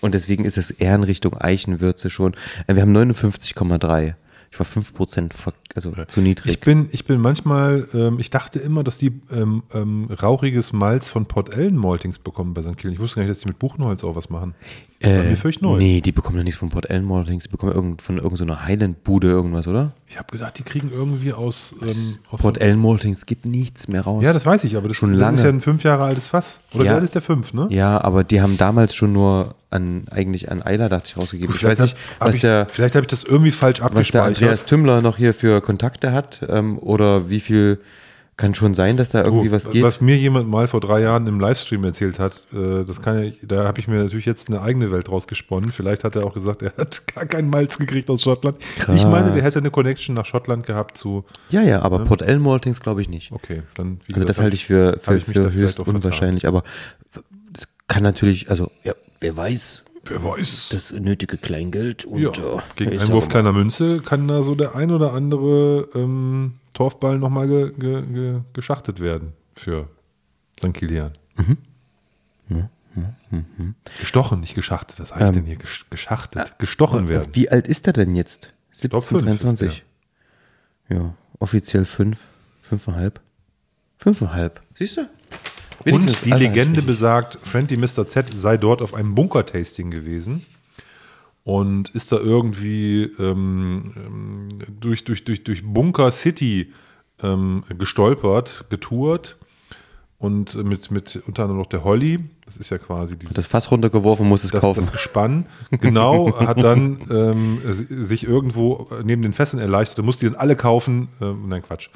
Und 0.00 0.14
deswegen 0.14 0.44
ist 0.44 0.58
es 0.58 0.70
eher 0.70 0.94
in 0.94 1.02
Richtung 1.02 1.36
Eichenwürze 1.36 2.10
schon. 2.10 2.34
Äh, 2.66 2.74
Wir 2.74 2.82
haben 2.82 2.92
59,3. 2.96 4.14
Ich 4.50 4.58
war 4.58 4.66
5% 4.66 5.32
ver- 5.34 5.52
also 5.74 5.92
zu 6.06 6.20
niedrig. 6.20 6.52
Ich 6.52 6.60
bin, 6.60 6.88
ich 6.92 7.04
bin 7.04 7.20
manchmal, 7.20 7.86
ähm, 7.94 8.18
ich 8.18 8.30
dachte 8.30 8.58
immer, 8.58 8.82
dass 8.84 8.96
die 8.98 9.12
ähm, 9.30 9.62
ähm, 9.74 10.08
rauchiges 10.22 10.72
Malz 10.72 11.08
von 11.08 11.26
Port 11.26 11.54
Ellen 11.54 11.76
Maltings 11.76 12.18
bekommen 12.18 12.54
bei 12.54 12.62
St. 12.62 12.76
Killen. 12.78 12.94
Ich 12.94 13.00
wusste 13.00 13.16
gar 13.16 13.22
nicht, 13.24 13.30
dass 13.30 13.40
die 13.40 13.48
mit 13.48 13.58
Buchenholz 13.58 14.04
auch 14.04 14.16
was 14.16 14.30
machen. 14.30 14.54
Das 15.00 15.12
mir 15.12 15.36
völlig 15.36 15.60
neu. 15.60 15.76
Äh, 15.76 15.78
Nee, 15.78 16.00
die 16.00 16.10
bekommen 16.12 16.36
doch 16.38 16.42
nichts 16.44 16.58
von 16.58 16.70
Port 16.70 16.86
Maltings, 16.90 17.44
die 17.44 17.48
bekommen 17.50 17.72
irgend, 17.72 18.02
von 18.02 18.18
irgendeiner 18.18 18.64
Highland-Bude 18.64 19.28
irgendwas, 19.28 19.68
oder? 19.68 19.92
Ich 20.08 20.18
habe 20.18 20.26
gedacht, 20.32 20.58
die 20.58 20.64
kriegen 20.64 20.90
irgendwie 20.92 21.32
aus, 21.32 21.74
ähm, 21.80 21.88
aus 22.30 22.40
Port 22.40 22.60
Ellen 22.60 22.80
Maltings 22.80 23.24
gibt 23.26 23.46
nichts 23.46 23.86
mehr 23.86 24.00
raus. 24.02 24.24
Ja, 24.24 24.32
das 24.32 24.44
weiß 24.44 24.64
ich, 24.64 24.76
aber 24.76 24.88
das, 24.88 24.96
Schon 24.96 25.12
das 25.12 25.20
lange. 25.20 25.36
ist 25.36 25.42
ja 25.44 25.50
ein 25.50 25.60
fünf 25.60 25.84
Jahre 25.84 26.04
altes 26.04 26.26
Fass. 26.28 26.58
Oder 26.74 26.84
Ja. 26.84 26.90
wie 26.90 26.94
alt 26.96 27.04
ist 27.04 27.14
der 27.14 27.22
fünf, 27.22 27.52
ne? 27.54 27.68
Ja, 27.70 28.02
aber 28.02 28.24
die 28.24 28.40
haben 28.40 28.56
damals 28.58 28.94
schon 28.94 29.12
nur 29.12 29.54
an, 29.70 30.04
eigentlich 30.10 30.50
an 30.50 30.62
Eiler, 30.64 30.88
dachte 30.88 31.08
ich, 31.10 31.16
rausgegeben. 31.16 31.54
Ich 31.54 31.62
weiß 31.62 31.76
Vielleicht 31.76 31.80
nicht, 31.80 31.96
hab- 32.14 32.20
hab 32.20 32.28
was 32.28 32.34
ich, 32.36 32.40
der, 32.40 32.66
Vielleicht 32.68 32.94
habe 32.96 33.04
ich 33.04 33.08
das 33.08 33.22
irgendwie 33.22 33.50
falsch 33.52 33.80
was 33.80 33.90
der 33.90 33.98
abgespeichert. 34.22 34.26
Andreas 34.26 34.64
Tümmler 34.64 35.00
noch 35.02 35.16
hier 35.16 35.32
für 35.34 35.60
Kontakte 35.60 36.12
hat, 36.12 36.40
ähm, 36.48 36.78
oder 36.78 37.30
wie 37.30 37.40
viel, 37.40 37.78
kann 38.38 38.54
schon 38.54 38.72
sein, 38.72 38.96
dass 38.96 39.10
da 39.10 39.22
irgendwie 39.22 39.50
Oh, 39.50 39.52
was 39.52 39.68
geht. 39.70 39.82
Was 39.82 40.00
mir 40.00 40.16
jemand 40.16 40.48
mal 40.48 40.66
vor 40.68 40.80
drei 40.80 41.02
Jahren 41.02 41.26
im 41.26 41.40
Livestream 41.40 41.84
erzählt 41.84 42.18
hat, 42.18 42.46
äh, 42.54 42.84
das 42.84 43.02
kann 43.02 43.22
ja, 43.22 43.30
da 43.42 43.64
habe 43.64 43.80
ich 43.80 43.88
mir 43.88 44.02
natürlich 44.02 44.24
jetzt 44.24 44.48
eine 44.48 44.62
eigene 44.62 44.90
Welt 44.90 45.08
draus 45.08 45.26
gesponnen. 45.26 45.72
Vielleicht 45.72 46.04
hat 46.04 46.16
er 46.16 46.24
auch 46.24 46.32
gesagt, 46.32 46.62
er 46.62 46.72
hat 46.78 47.02
gar 47.14 47.26
keinen 47.26 47.50
Malz 47.50 47.78
gekriegt 47.78 48.08
aus 48.08 48.22
Schottland. 48.22 48.56
Ich 48.94 49.04
meine, 49.04 49.32
der 49.32 49.42
hätte 49.42 49.58
eine 49.58 49.70
Connection 49.70 50.14
nach 50.14 50.24
Schottland 50.24 50.64
gehabt 50.64 50.96
zu. 50.96 51.24
ja, 51.50 51.62
ja, 51.62 51.82
aber 51.82 51.98
Port 52.04 52.22
Ellen 52.22 52.40
Maltings 52.40 52.80
glaube 52.80 53.02
ich 53.02 53.08
nicht. 53.10 53.32
Okay, 53.32 53.62
dann. 53.74 53.98
Wie 54.06 54.14
Also 54.14 54.14
gesagt, 54.14 54.28
das 54.30 54.38
halte 54.38 54.54
ich 54.56 54.64
für, 54.66 54.98
für, 55.02 55.16
ich 55.16 55.24
für 55.24 55.52
höchst 55.52 55.80
unwahrscheinlich, 55.80 56.46
aber 56.46 56.62
es 57.54 57.68
kann 57.88 58.02
natürlich, 58.04 58.48
also 58.50 58.70
ja, 58.84 58.94
wer 59.20 59.36
weiß, 59.36 59.84
Wer 60.04 60.22
weiß. 60.22 60.68
das 60.70 60.92
nötige 60.92 61.36
Kleingeld 61.36 62.04
und 62.04 62.20
Ja, 62.22 62.28
äh, 62.30 62.58
gegen 62.76 62.92
ich 62.92 63.02
Einwurf 63.02 63.28
kleiner 63.28 63.52
Münze 63.52 63.98
kann 64.00 64.26
da 64.28 64.42
so 64.44 64.54
der 64.54 64.74
ein 64.76 64.90
oder 64.92 65.12
andere 65.12 65.88
ähm, 65.94 66.54
Torfball 66.78 67.18
nochmal 67.18 67.48
ge, 67.48 67.72
ge, 67.76 68.02
ge, 68.06 68.40
geschachtet 68.52 69.00
werden 69.00 69.32
für 69.56 69.88
St. 70.60 70.72
Kilian. 70.72 71.10
Gestochen, 73.98 74.38
nicht 74.38 74.54
geschachtet. 74.54 75.00
Was 75.00 75.12
heißt 75.12 75.34
denn 75.34 75.44
hier 75.44 75.56
gesch 75.56 75.90
geschachtet? 75.90 76.56
Gestochen 76.60 77.08
werden. 77.08 77.30
Wie 77.32 77.50
alt 77.50 77.66
ist 77.66 77.88
er 77.88 77.94
denn 77.94 78.14
jetzt? 78.14 78.54
glaub, 78.80 79.02
17, 79.02 79.18
fünf 79.18 79.32
ist 79.32 79.42
23. 79.42 79.84
Ja, 80.88 81.14
offiziell 81.40 81.84
fünf, 81.84 82.18
fünfeinhalb. 82.62 83.20
Fünfeinhalb. 83.96 84.62
Siehst 84.76 84.98
du? 84.98 85.08
Und 85.92 86.24
die 86.24 86.30
Legende 86.30 86.82
besagt, 86.82 87.40
Friendly 87.42 87.76
Mr. 87.76 88.06
Z 88.06 88.30
sei 88.32 88.56
dort 88.56 88.82
auf 88.82 88.94
einem 88.94 89.16
Bunker-Tasting 89.16 89.90
gewesen 89.90 90.46
und 91.48 91.88
ist 91.88 92.12
da 92.12 92.18
irgendwie 92.18 93.04
ähm, 93.18 93.92
ähm, 93.96 94.48
durch, 94.80 95.04
durch, 95.04 95.24
durch, 95.24 95.44
durch 95.44 95.64
Bunker 95.64 96.12
City 96.12 96.74
ähm, 97.22 97.62
gestolpert, 97.78 98.66
getourt 98.68 99.38
und 100.18 100.62
mit, 100.62 100.90
mit 100.90 101.22
unter 101.26 101.44
anderem 101.44 101.60
noch 101.60 101.68
der 101.68 101.84
Holly, 101.84 102.18
das 102.44 102.58
ist 102.58 102.68
ja 102.68 102.76
quasi 102.76 103.16
dieses 103.18 103.34
das 103.34 103.46
Fass 103.46 103.70
runtergeworfen, 103.70 104.28
muss 104.28 104.44
es 104.44 104.50
das, 104.50 104.60
kaufen. 104.60 104.80
das 104.80 104.92
Gespann, 104.92 105.46
genau, 105.70 106.38
hat 106.38 106.62
dann 106.62 106.98
ähm, 107.10 107.62
si- 107.66 107.86
sich 108.04 108.24
irgendwo 108.24 108.86
neben 109.02 109.22
den 109.22 109.32
Fässern 109.32 109.58
erleichtert, 109.58 110.04
musste 110.04 110.26
die 110.26 110.32
dann 110.32 110.40
alle 110.40 110.54
kaufen, 110.54 111.08
ähm, 111.22 111.48
nein 111.48 111.62
Quatsch, 111.62 111.88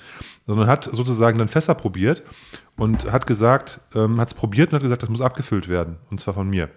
sondern 0.46 0.66
hat 0.66 0.88
sozusagen 0.90 1.36
dann 1.38 1.48
Fässer 1.48 1.74
probiert 1.74 2.22
und 2.78 3.12
hat 3.12 3.26
gesagt, 3.26 3.82
ähm, 3.94 4.18
hat 4.18 4.28
es 4.28 4.34
probiert 4.34 4.70
und 4.70 4.76
hat 4.76 4.82
gesagt, 4.82 5.02
das 5.02 5.10
muss 5.10 5.20
abgefüllt 5.20 5.68
werden 5.68 5.96
und 6.10 6.20
zwar 6.20 6.32
von 6.32 6.48
mir. 6.48 6.70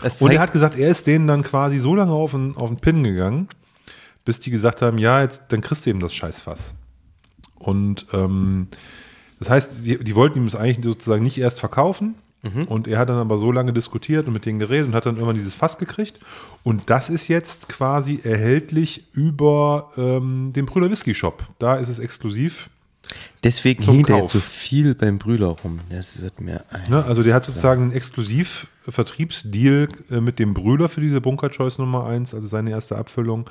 Also, 0.00 0.24
Und 0.24 0.32
er 0.32 0.40
hat 0.40 0.52
gesagt, 0.52 0.78
er 0.78 0.88
ist 0.88 1.06
denen 1.06 1.26
dann 1.26 1.42
quasi 1.42 1.78
so 1.78 1.94
lange 1.94 2.12
auf 2.12 2.32
den, 2.32 2.56
auf 2.56 2.68
den 2.68 2.78
Pin 2.78 3.04
gegangen, 3.04 3.48
bis 4.24 4.40
die 4.40 4.50
gesagt 4.50 4.82
haben, 4.82 4.98
ja, 4.98 5.22
jetzt, 5.22 5.44
dann 5.48 5.60
kriegst 5.60 5.86
du 5.86 5.90
eben 5.90 6.00
das 6.00 6.14
Scheißfass. 6.14 6.74
Und 7.58 8.06
ähm, 8.12 8.68
das 9.38 9.50
heißt, 9.50 9.86
die, 9.86 10.02
die 10.02 10.14
wollten 10.14 10.38
ihm 10.38 10.44
das 10.46 10.54
eigentlich 10.54 10.84
sozusagen 10.84 11.22
nicht 11.22 11.38
erst 11.38 11.60
verkaufen. 11.60 12.16
Und 12.66 12.86
er 12.86 12.98
hat 12.98 13.08
dann 13.08 13.18
aber 13.18 13.38
so 13.38 13.50
lange 13.50 13.72
diskutiert 13.72 14.26
und 14.28 14.32
mit 14.32 14.46
denen 14.46 14.60
geredet 14.60 14.86
und 14.86 14.94
hat 14.94 15.06
dann 15.06 15.16
irgendwann 15.16 15.36
dieses 15.36 15.54
Fass 15.54 15.76
gekriegt. 15.76 16.20
Und 16.62 16.88
das 16.88 17.10
ist 17.10 17.28
jetzt 17.28 17.68
quasi 17.68 18.20
erhältlich 18.22 19.06
über 19.12 19.90
ähm, 19.96 20.52
den 20.54 20.66
Brüder 20.66 20.90
Whisky 20.90 21.14
Shop. 21.14 21.44
Da 21.58 21.74
ist 21.74 21.88
es 21.88 21.98
exklusiv. 21.98 22.70
Deswegen 23.42 23.82
hängt 23.84 24.08
er 24.08 24.18
jetzt 24.18 24.32
so 24.32 24.40
viel 24.40 24.94
beim 24.94 25.18
Brüder 25.18 25.48
rum. 25.48 25.80
Das 25.90 26.20
wird 26.20 26.40
mir. 26.40 26.64
Ne? 26.88 27.04
Also 27.04 27.22
der 27.22 27.34
hat 27.34 27.44
sozusagen 27.44 27.82
einen 27.82 27.92
Exklusiv-Vertriebsdeal 27.92 29.88
äh, 30.10 30.20
mit 30.20 30.38
dem 30.38 30.54
Brüder 30.54 30.88
für 30.88 31.00
diese 31.00 31.20
Bunker 31.20 31.50
Choice 31.50 31.78
Nummer 31.78 32.06
1, 32.06 32.34
also 32.34 32.46
seine 32.48 32.70
erste 32.70 32.96
Abfüllung. 32.96 33.48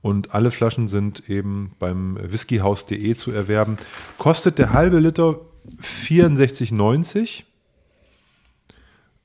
Und 0.00 0.34
alle 0.34 0.50
Flaschen 0.50 0.88
sind 0.88 1.28
eben 1.28 1.72
beim 1.78 2.18
whiskyhaus.de 2.20 3.14
zu 3.16 3.32
erwerben. 3.32 3.78
Kostet 4.16 4.58
der 4.58 4.72
halbe 4.72 5.00
Liter 5.00 5.40
64,90. 5.82 7.42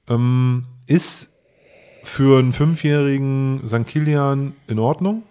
Ähm, 0.09 0.65
ist 0.87 1.29
für 2.03 2.39
einen 2.39 2.53
fünfjährigen 2.53 3.61
St. 3.67 3.87
Kilian 3.87 4.53
in 4.67 4.79
Ordnung. 4.79 5.23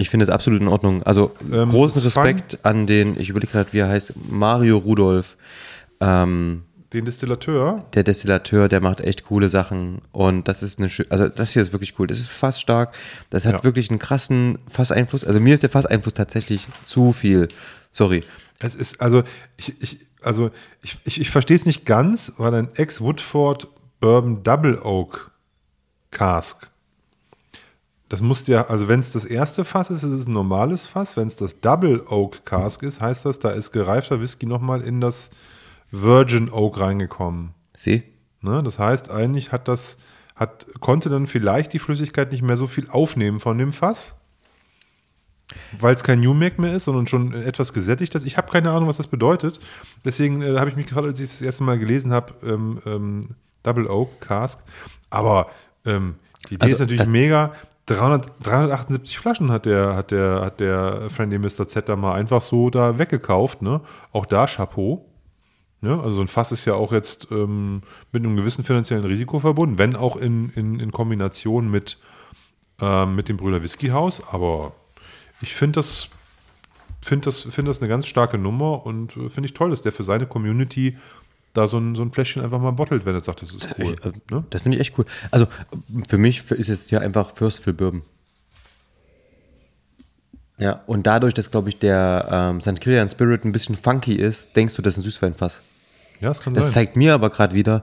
Ich 0.00 0.08
finde 0.10 0.24
es 0.24 0.30
absolut 0.30 0.60
in 0.60 0.68
Ordnung. 0.68 1.02
Also 1.02 1.32
Ähm, 1.52 1.68
großen. 1.70 2.00
Respekt 2.02 2.58
an 2.64 2.86
den, 2.86 3.18
ich 3.20 3.28
überlege 3.28 3.52
gerade, 3.52 3.72
wie 3.72 3.78
er 3.80 3.88
heißt, 3.88 4.14
Mario 4.30 4.78
Rudolph. 4.78 5.36
Ähm, 6.00 6.62
Den 6.92 7.04
Distillateur. 7.04 7.84
der 7.94 8.02
Destillateur, 8.02 8.68
der 8.68 8.80
macht 8.80 9.00
echt 9.00 9.24
coole 9.26 9.48
Sachen 9.48 10.00
und 10.12 10.48
das 10.48 10.62
ist 10.62 10.78
eine 10.78 10.88
schö- 10.88 11.08
also 11.10 11.28
das 11.28 11.52
hier 11.52 11.62
ist 11.62 11.72
wirklich 11.72 11.98
cool. 11.98 12.06
Das 12.06 12.18
ist 12.18 12.32
fast 12.32 12.60
stark. 12.60 12.94
Das 13.28 13.44
hat 13.44 13.52
Ja. 13.58 13.64
wirklich 13.64 13.90
einen 13.90 13.98
krassen 13.98 14.58
Fasseinfluss. 14.68 15.24
Also 15.24 15.38
mir 15.38 15.52
ist 15.54 15.62
der 15.62 15.70
Fasseinfluss 15.70 16.14
tatsächlich 16.14 16.66
zu 16.86 17.12
viel. 17.12 17.48
Sorry. 17.90 18.24
Es 18.58 18.74
ist, 18.74 19.00
also, 19.00 19.22
ich, 19.56 19.80
ich, 19.82 19.98
also, 20.22 20.50
ich, 20.82 20.96
ich, 21.04 21.20
ich 21.20 21.30
verstehe 21.30 21.56
es 21.56 21.64
nicht 21.66 21.84
ganz, 21.86 22.32
weil 22.38 22.54
ein 22.54 22.68
Ex-Woodford 22.74 23.68
Bourbon 24.00 24.42
Double 24.42 24.78
Oak 24.82 25.30
Cask, 26.10 26.70
das 28.10 28.22
muss 28.22 28.44
ja, 28.48 28.66
also 28.66 28.88
wenn 28.88 28.98
es 28.98 29.12
das 29.12 29.24
erste 29.24 29.64
Fass 29.64 29.88
ist, 29.88 30.02
ist 30.02 30.10
es 30.10 30.26
ein 30.26 30.32
normales 30.32 30.88
Fass. 30.88 31.16
Wenn 31.16 31.28
es 31.28 31.36
das 31.36 31.60
Double 31.60 32.02
Oak 32.08 32.44
Cask 32.44 32.82
ist, 32.82 33.00
heißt 33.00 33.24
das, 33.24 33.38
da 33.38 33.50
ist 33.50 33.70
gereifter 33.70 34.20
Whisky 34.20 34.46
nochmal 34.46 34.80
in 34.80 35.00
das 35.00 35.30
Virgin 35.92 36.50
Oak 36.50 36.80
reingekommen. 36.80 37.52
Sieh? 37.76 38.02
Ne? 38.42 38.64
Das 38.64 38.80
heißt, 38.80 39.12
eigentlich 39.12 39.52
hat 39.52 39.68
das, 39.68 39.96
hat, 40.34 40.66
konnte 40.80 41.08
dann 41.08 41.28
vielleicht 41.28 41.72
die 41.72 41.78
Flüssigkeit 41.78 42.32
nicht 42.32 42.42
mehr 42.42 42.56
so 42.56 42.66
viel 42.66 42.90
aufnehmen 42.90 43.38
von 43.38 43.56
dem 43.56 43.72
Fass. 43.72 44.16
Weil 45.78 45.94
es 45.94 46.02
kein 46.02 46.20
New 46.20 46.34
Mac 46.34 46.58
mehr 46.58 46.72
ist, 46.72 46.84
sondern 46.84 47.06
schon 47.06 47.32
etwas 47.32 47.72
gesättigt 47.72 48.12
ist. 48.16 48.26
Ich 48.26 48.36
habe 48.36 48.50
keine 48.50 48.72
Ahnung, 48.72 48.88
was 48.88 48.96
das 48.96 49.06
bedeutet. 49.06 49.60
Deswegen 50.04 50.42
äh, 50.42 50.58
habe 50.58 50.68
ich 50.68 50.74
mich 50.76 50.86
gefragt, 50.86 51.06
als 51.06 51.20
ich 51.20 51.26
es 51.26 51.38
das 51.38 51.42
erste 51.42 51.62
Mal 51.62 51.78
gelesen 51.78 52.12
habe, 52.12 52.34
ähm, 52.44 52.80
ähm, 52.86 53.20
Double 53.62 53.86
Oak 53.86 54.20
Cask. 54.20 54.58
Aber 55.10 55.48
ähm, 55.84 56.16
die 56.48 56.54
Idee 56.54 56.64
Also, 56.64 56.74
ist 56.74 56.80
natürlich 56.80 57.06
mega. 57.06 57.52
300, 57.90 58.32
378 58.44 59.18
Flaschen 59.18 59.50
hat 59.50 59.66
der, 59.66 59.96
hat 59.96 60.10
der, 60.12 60.42
hat 60.42 60.60
der 60.60 61.10
Friendly 61.10 61.38
Mr. 61.38 61.66
Z 61.66 61.88
da 61.88 61.96
mal 61.96 62.14
einfach 62.14 62.40
so 62.40 62.70
da 62.70 62.98
weggekauft. 62.98 63.62
Ne? 63.62 63.80
Auch 64.12 64.26
da 64.26 64.46
Chapeau. 64.46 65.04
Ne? 65.80 65.98
Also 66.00 66.16
so 66.16 66.20
ein 66.20 66.28
Fass 66.28 66.52
ist 66.52 66.66
ja 66.66 66.74
auch 66.74 66.92
jetzt 66.92 67.28
ähm, 67.32 67.82
mit 68.12 68.24
einem 68.24 68.36
gewissen 68.36 68.62
finanziellen 68.62 69.04
Risiko 69.04 69.40
verbunden, 69.40 69.78
wenn 69.78 69.96
auch 69.96 70.16
in, 70.16 70.50
in, 70.50 70.78
in 70.78 70.92
Kombination 70.92 71.70
mit, 71.70 71.98
ähm, 72.80 73.16
mit 73.16 73.28
dem 73.28 73.36
Brüder 73.36 73.62
Whisky 73.62 73.88
Haus. 73.88 74.22
Aber 74.30 74.72
ich 75.40 75.54
finde 75.54 75.80
das, 75.80 76.10
find 77.02 77.26
das, 77.26 77.42
find 77.42 77.66
das 77.66 77.80
eine 77.80 77.88
ganz 77.88 78.06
starke 78.06 78.38
Nummer 78.38 78.86
und 78.86 79.16
äh, 79.16 79.28
finde 79.28 79.48
ich 79.48 79.54
toll, 79.54 79.70
dass 79.70 79.82
der 79.82 79.92
für 79.92 80.04
seine 80.04 80.26
Community 80.26 80.96
da 81.52 81.66
so 81.66 81.78
ein, 81.78 81.94
so 81.94 82.02
ein 82.02 82.12
Fläschchen 82.12 82.42
einfach 82.42 82.60
mal 82.60 82.70
bottelt, 82.72 83.04
wenn 83.06 83.14
er 83.14 83.20
sagt, 83.20 83.42
das 83.42 83.52
ist 83.52 83.74
cool. 83.78 83.94
Ich, 83.98 84.04
äh, 84.06 84.12
ne? 84.30 84.44
Das 84.50 84.62
finde 84.62 84.76
ich 84.76 84.80
echt 84.82 84.98
cool. 84.98 85.04
Also 85.30 85.46
für 86.08 86.18
mich 86.18 86.50
ist 86.50 86.68
es 86.68 86.90
ja 86.90 87.00
einfach 87.00 87.34
First 87.34 87.62
Fill 87.64 87.72
Bourbon. 87.72 88.02
Ja, 90.58 90.82
und 90.86 91.06
dadurch, 91.06 91.32
dass, 91.34 91.50
glaube 91.50 91.70
ich, 91.70 91.78
der 91.78 92.28
ähm, 92.30 92.60
St. 92.60 92.80
Kilian 92.80 93.08
Spirit 93.08 93.44
ein 93.44 93.52
bisschen 93.52 93.76
funky 93.76 94.14
ist, 94.14 94.54
denkst 94.56 94.74
du, 94.76 94.82
das 94.82 94.94
ist 94.94 94.98
ein 94.98 95.04
Süßweinfass. 95.04 95.62
Ja, 96.20 96.28
das 96.28 96.40
kann 96.40 96.52
Das 96.52 96.66
sein. 96.66 96.72
zeigt 96.74 96.96
mir 96.96 97.14
aber 97.14 97.30
gerade 97.30 97.54
wieder, 97.54 97.82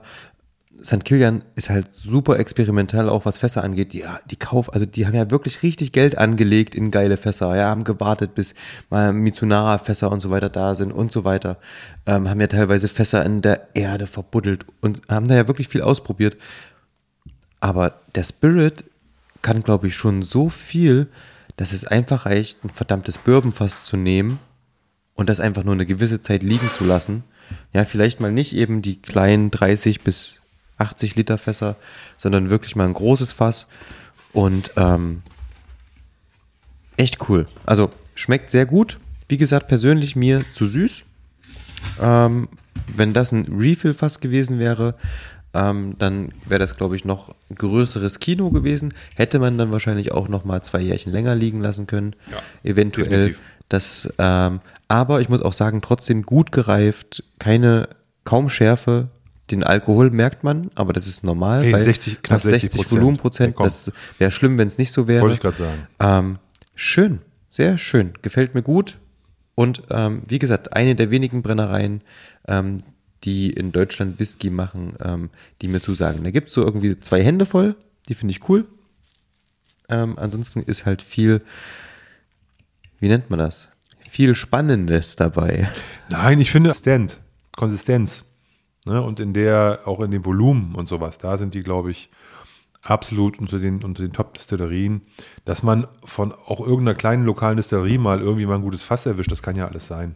St. 0.82 1.04
Kilian 1.04 1.44
ist 1.54 1.70
halt 1.70 1.88
super 1.98 2.38
experimentell, 2.38 3.08
auch 3.08 3.24
was 3.24 3.38
Fässer 3.38 3.64
angeht. 3.64 3.92
Die, 3.92 4.04
die 4.30 4.36
Kauf, 4.36 4.72
also 4.72 4.86
die 4.86 5.06
haben 5.06 5.14
ja 5.14 5.30
wirklich 5.30 5.62
richtig 5.62 5.92
Geld 5.92 6.16
angelegt 6.18 6.74
in 6.74 6.90
geile 6.90 7.16
Fässer. 7.16 7.56
Ja, 7.56 7.68
haben 7.68 7.84
gewartet, 7.84 8.34
bis 8.34 8.54
mal 8.90 9.12
Mitsunara-Fässer 9.12 10.10
und 10.10 10.20
so 10.20 10.30
weiter 10.30 10.48
da 10.48 10.74
sind 10.74 10.92
und 10.92 11.12
so 11.12 11.24
weiter. 11.24 11.58
Ähm, 12.06 12.28
haben 12.28 12.40
ja 12.40 12.46
teilweise 12.46 12.88
Fässer 12.88 13.24
in 13.24 13.42
der 13.42 13.68
Erde 13.74 14.06
verbuddelt 14.06 14.66
und 14.80 15.02
haben 15.08 15.28
da 15.28 15.34
ja 15.34 15.48
wirklich 15.48 15.68
viel 15.68 15.82
ausprobiert. 15.82 16.36
Aber 17.60 18.00
der 18.14 18.24
Spirit 18.24 18.84
kann, 19.42 19.62
glaube 19.62 19.88
ich, 19.88 19.96
schon 19.96 20.22
so 20.22 20.48
viel, 20.48 21.08
dass 21.56 21.72
es 21.72 21.84
einfach 21.84 22.26
reicht, 22.26 22.64
ein 22.64 22.70
verdammtes 22.70 23.18
Bourbonfass 23.18 23.84
zu 23.84 23.96
nehmen 23.96 24.38
und 25.14 25.28
das 25.28 25.40
einfach 25.40 25.64
nur 25.64 25.74
eine 25.74 25.86
gewisse 25.86 26.20
Zeit 26.20 26.42
liegen 26.42 26.70
zu 26.72 26.84
lassen. 26.84 27.24
Ja, 27.72 27.84
vielleicht 27.84 28.20
mal 28.20 28.30
nicht 28.30 28.54
eben 28.54 28.82
die 28.82 29.00
kleinen 29.02 29.50
30 29.50 30.02
bis 30.02 30.40
80 30.78 31.16
Liter 31.16 31.38
Fässer, 31.38 31.76
sondern 32.16 32.50
wirklich 32.50 32.76
mal 32.76 32.86
ein 32.86 32.94
großes 32.94 33.32
Fass 33.32 33.66
und 34.32 34.72
ähm, 34.76 35.22
echt 36.96 37.28
cool. 37.28 37.46
Also 37.66 37.90
schmeckt 38.14 38.50
sehr 38.50 38.66
gut. 38.66 38.98
Wie 39.28 39.36
gesagt, 39.36 39.68
persönlich 39.68 40.16
mir 40.16 40.42
zu 40.54 40.66
süß. 40.66 41.02
Ähm, 42.00 42.48
wenn 42.96 43.12
das 43.12 43.32
ein 43.32 43.46
Refill-Fass 43.48 44.20
gewesen 44.20 44.58
wäre, 44.58 44.94
ähm, 45.54 45.96
dann 45.98 46.32
wäre 46.46 46.58
das, 46.58 46.76
glaube 46.76 46.96
ich, 46.96 47.04
noch 47.04 47.34
ein 47.50 47.56
größeres 47.56 48.20
Kino 48.20 48.50
gewesen. 48.50 48.94
Hätte 49.16 49.38
man 49.38 49.58
dann 49.58 49.72
wahrscheinlich 49.72 50.12
auch 50.12 50.28
noch 50.28 50.44
mal 50.44 50.62
zwei 50.62 50.80
Jährchen 50.80 51.12
länger 51.12 51.34
liegen 51.34 51.60
lassen 51.60 51.86
können. 51.86 52.14
Ja, 52.30 52.70
eventuell. 52.70 53.08
definitiv. 53.08 53.40
Das, 53.68 54.08
ähm, 54.18 54.60
aber 54.88 55.20
ich 55.20 55.28
muss 55.28 55.42
auch 55.42 55.52
sagen, 55.52 55.82
trotzdem 55.82 56.22
gut 56.22 56.52
gereift, 56.52 57.22
keine, 57.38 57.88
kaum 58.24 58.48
Schärfe. 58.48 59.08
Den 59.50 59.64
Alkohol 59.64 60.10
merkt 60.10 60.44
man, 60.44 60.70
aber 60.74 60.92
das 60.92 61.06
ist 61.06 61.24
normal. 61.24 61.62
Hey, 61.62 61.72
weil 61.72 61.82
60 61.82 62.22
knapp 62.22 62.42
fast 62.42 62.60
60 62.60 62.82
60%. 62.82 62.90
Volumenprozent. 62.90 63.56
Ja, 63.58 63.64
das 63.64 63.92
wäre 64.18 64.30
schlimm, 64.30 64.58
wenn 64.58 64.66
es 64.66 64.78
nicht 64.78 64.92
so 64.92 65.08
wäre. 65.08 65.22
Wollte 65.22 65.34
ich 65.36 65.40
gerade 65.40 65.56
sagen. 65.56 65.86
Ähm, 66.00 66.38
schön, 66.74 67.20
sehr 67.48 67.78
schön, 67.78 68.12
gefällt 68.22 68.54
mir 68.54 68.62
gut. 68.62 68.98
Und 69.54 69.82
ähm, 69.90 70.22
wie 70.28 70.38
gesagt, 70.38 70.74
eine 70.74 70.94
der 70.94 71.10
wenigen 71.10 71.42
Brennereien, 71.42 72.02
ähm, 72.46 72.82
die 73.24 73.50
in 73.50 73.72
Deutschland 73.72 74.20
Whisky 74.20 74.50
machen, 74.50 74.94
ähm, 75.02 75.30
die 75.60 75.68
mir 75.68 75.80
zusagen. 75.80 76.22
Da 76.22 76.30
gibt's 76.30 76.52
so 76.52 76.62
irgendwie 76.62 77.00
zwei 77.00 77.24
Hände 77.24 77.46
voll, 77.46 77.74
die 78.08 78.14
finde 78.14 78.32
ich 78.32 78.48
cool. 78.48 78.66
Ähm, 79.88 80.18
ansonsten 80.18 80.62
ist 80.62 80.86
halt 80.86 81.02
viel, 81.02 81.42
wie 83.00 83.08
nennt 83.08 83.30
man 83.30 83.38
das? 83.38 83.70
Viel 84.08 84.34
Spannendes 84.34 85.16
dabei. 85.16 85.68
Nein, 86.08 86.38
ich 86.40 86.50
finde 86.50 86.72
Stand, 86.74 87.18
Konsistenz. 87.56 88.24
Ne? 88.88 89.00
Und 89.02 89.20
in 89.20 89.34
der, 89.34 89.80
auch 89.84 90.00
in 90.00 90.10
dem 90.10 90.24
Volumen 90.24 90.74
und 90.74 90.88
sowas, 90.88 91.18
da 91.18 91.36
sind 91.36 91.54
die, 91.54 91.62
glaube 91.62 91.90
ich, 91.90 92.10
absolut 92.82 93.38
unter 93.38 93.58
den, 93.58 93.82
unter 93.84 94.02
den 94.02 94.12
Top-Distillerien. 94.12 95.02
Dass 95.44 95.62
man 95.62 95.86
von 96.04 96.32
auch 96.32 96.60
irgendeiner 96.60 96.94
kleinen 96.94 97.24
lokalen 97.24 97.56
Distillerie 97.56 97.98
mal 97.98 98.20
irgendwie 98.20 98.46
mal 98.46 98.54
ein 98.56 98.62
gutes 98.62 98.82
Fass 98.82 99.06
erwischt, 99.06 99.30
das 99.30 99.42
kann 99.42 99.56
ja 99.56 99.66
alles 99.68 99.86
sein. 99.86 100.14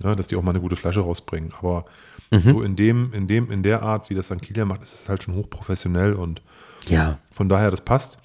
Ne? 0.00 0.16
Dass 0.16 0.26
die 0.26 0.36
auch 0.36 0.42
mal 0.42 0.50
eine 0.50 0.60
gute 0.60 0.76
Flasche 0.76 1.00
rausbringen. 1.00 1.52
Aber 1.58 1.84
so 2.44 2.62
in 2.62 2.76
dem, 2.76 3.12
in 3.12 3.28
dem, 3.28 3.50
in 3.52 3.62
der 3.62 3.82
Art, 3.82 4.08
wie 4.08 4.14
das 4.14 4.26
St. 4.26 4.40
Kilian 4.40 4.66
macht, 4.68 4.82
ist 4.82 4.94
es 4.94 5.08
halt 5.08 5.22
schon 5.22 5.34
hochprofessionell 5.34 6.14
und 6.14 6.40
Ja. 6.88 7.18
von 7.30 7.48
daher, 7.50 7.70
das 7.70 7.82
passt. 7.82 8.18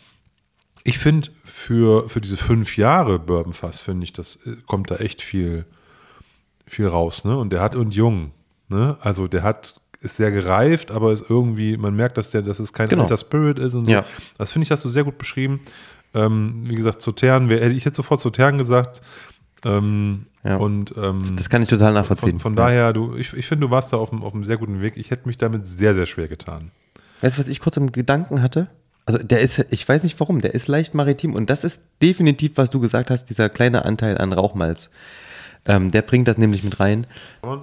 Ich 0.85 0.97
finde, 0.97 1.29
für, 1.43 2.07
für 2.07 2.21
diese 2.21 2.37
fünf 2.37 2.77
Jahre 2.77 3.19
Bourbonfass, 3.19 3.81
finde 3.81 4.05
ich, 4.05 4.13
das 4.13 4.37
äh, 4.45 4.55
kommt 4.65 4.89
da 4.91 4.95
echt 4.95 5.21
viel, 5.21 5.65
viel 6.65 6.87
raus. 6.87 7.25
Ne? 7.25 7.37
Und 7.37 7.51
der 7.51 7.59
hat 7.59 7.75
und 7.75 7.93
jung. 7.93 8.31
Ne? 8.69 8.97
Also 9.01 9.27
der 9.27 9.43
hat, 9.43 9.79
ist 10.01 10.17
sehr 10.17 10.31
gereift, 10.31 10.91
aber 10.91 11.11
ist 11.11 11.29
irgendwie, 11.29 11.77
man 11.77 11.95
merkt, 11.95 12.17
dass 12.17 12.31
der, 12.31 12.41
dass 12.41 12.59
es 12.59 12.73
kein 12.73 12.87
Genau. 12.89 13.03
alter 13.03 13.17
Spirit 13.17 13.59
ist 13.59 13.73
und 13.75 13.85
so. 13.85 13.91
Ja. 13.91 14.03
Das 14.37 14.51
finde 14.51 14.63
ich, 14.65 14.71
hast 14.71 14.83
du 14.85 14.89
sehr 14.89 15.03
gut 15.03 15.17
beschrieben. 15.17 15.61
Ähm, 16.13 16.63
wie 16.67 16.75
gesagt, 16.75 17.01
Sautern, 17.01 17.49
wer- 17.49 17.67
ich 17.71 17.85
hätte 17.85 17.95
sofort 17.95 18.21
Sautern 18.21 18.57
gesagt. 18.57 19.01
Ähm, 19.65 20.25
Ja. 20.43 20.55
Und 20.57 20.93
ähm, 20.97 21.33
Das 21.35 21.49
kann 21.49 21.61
ich 21.63 21.67
total 21.69 21.91
nachvollziehen. 21.93 22.39
von, 22.39 22.55
von 22.55 22.57
Ja. 22.57 22.65
daher, 22.65 22.93
du, 22.93 23.15
ich, 23.15 23.33
ich 23.33 23.47
finde, 23.47 23.67
du 23.67 23.71
warst 23.71 23.91
da 23.91 23.97
auf 23.97 24.13
einem, 24.13 24.23
auf 24.23 24.33
einem 24.33 24.45
sehr 24.45 24.57
guten 24.57 24.81
Weg. 24.81 24.95
Ich 24.95 25.11
hätte 25.11 25.27
mich 25.27 25.37
damit 25.37 25.67
sehr, 25.67 25.93
sehr 25.93 26.05
schwer 26.05 26.27
getan. 26.27 26.71
Weißt 27.21 27.37
du, 27.37 27.41
was 27.41 27.47
ich 27.49 27.59
kurz 27.59 27.75
im 27.77 27.91
Gedanken 27.91 28.41
hatte? 28.41 28.67
Also 29.05 29.19
der 29.19 29.39
ist, 29.41 29.65
ich 29.71 29.87
weiß 29.87 30.03
nicht 30.03 30.19
warum, 30.19 30.41
der 30.41 30.53
ist 30.53 30.67
leicht 30.67 30.93
maritim 30.93 31.33
und 31.33 31.49
das 31.49 31.63
ist 31.63 31.81
definitiv, 32.01 32.51
was 32.55 32.69
du 32.69 32.79
gesagt 32.79 33.09
hast, 33.09 33.25
dieser 33.29 33.49
kleine 33.49 33.83
Anteil 33.85 34.17
an 34.17 34.31
Rauchmalz. 34.33 34.89
Ähm, 35.67 35.91
der 35.91 36.01
bringt 36.01 36.27
das 36.27 36.37
nämlich 36.37 36.63
mit 36.63 36.79
rein. 36.79 37.05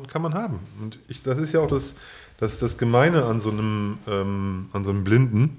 Kann 0.08 0.22
man, 0.22 0.34
haben. 0.34 0.60
Und 0.82 0.98
ich, 1.08 1.22
das 1.22 1.38
ist 1.38 1.52
ja 1.52 1.60
auch 1.60 1.68
das, 1.68 1.94
das, 2.38 2.58
das 2.58 2.76
Gemeine 2.78 3.24
an 3.24 3.40
so 3.40 3.50
einem, 3.50 3.98
ähm, 4.06 4.68
an 4.72 4.84
so 4.84 4.90
einem 4.90 5.04
Blinden, 5.04 5.58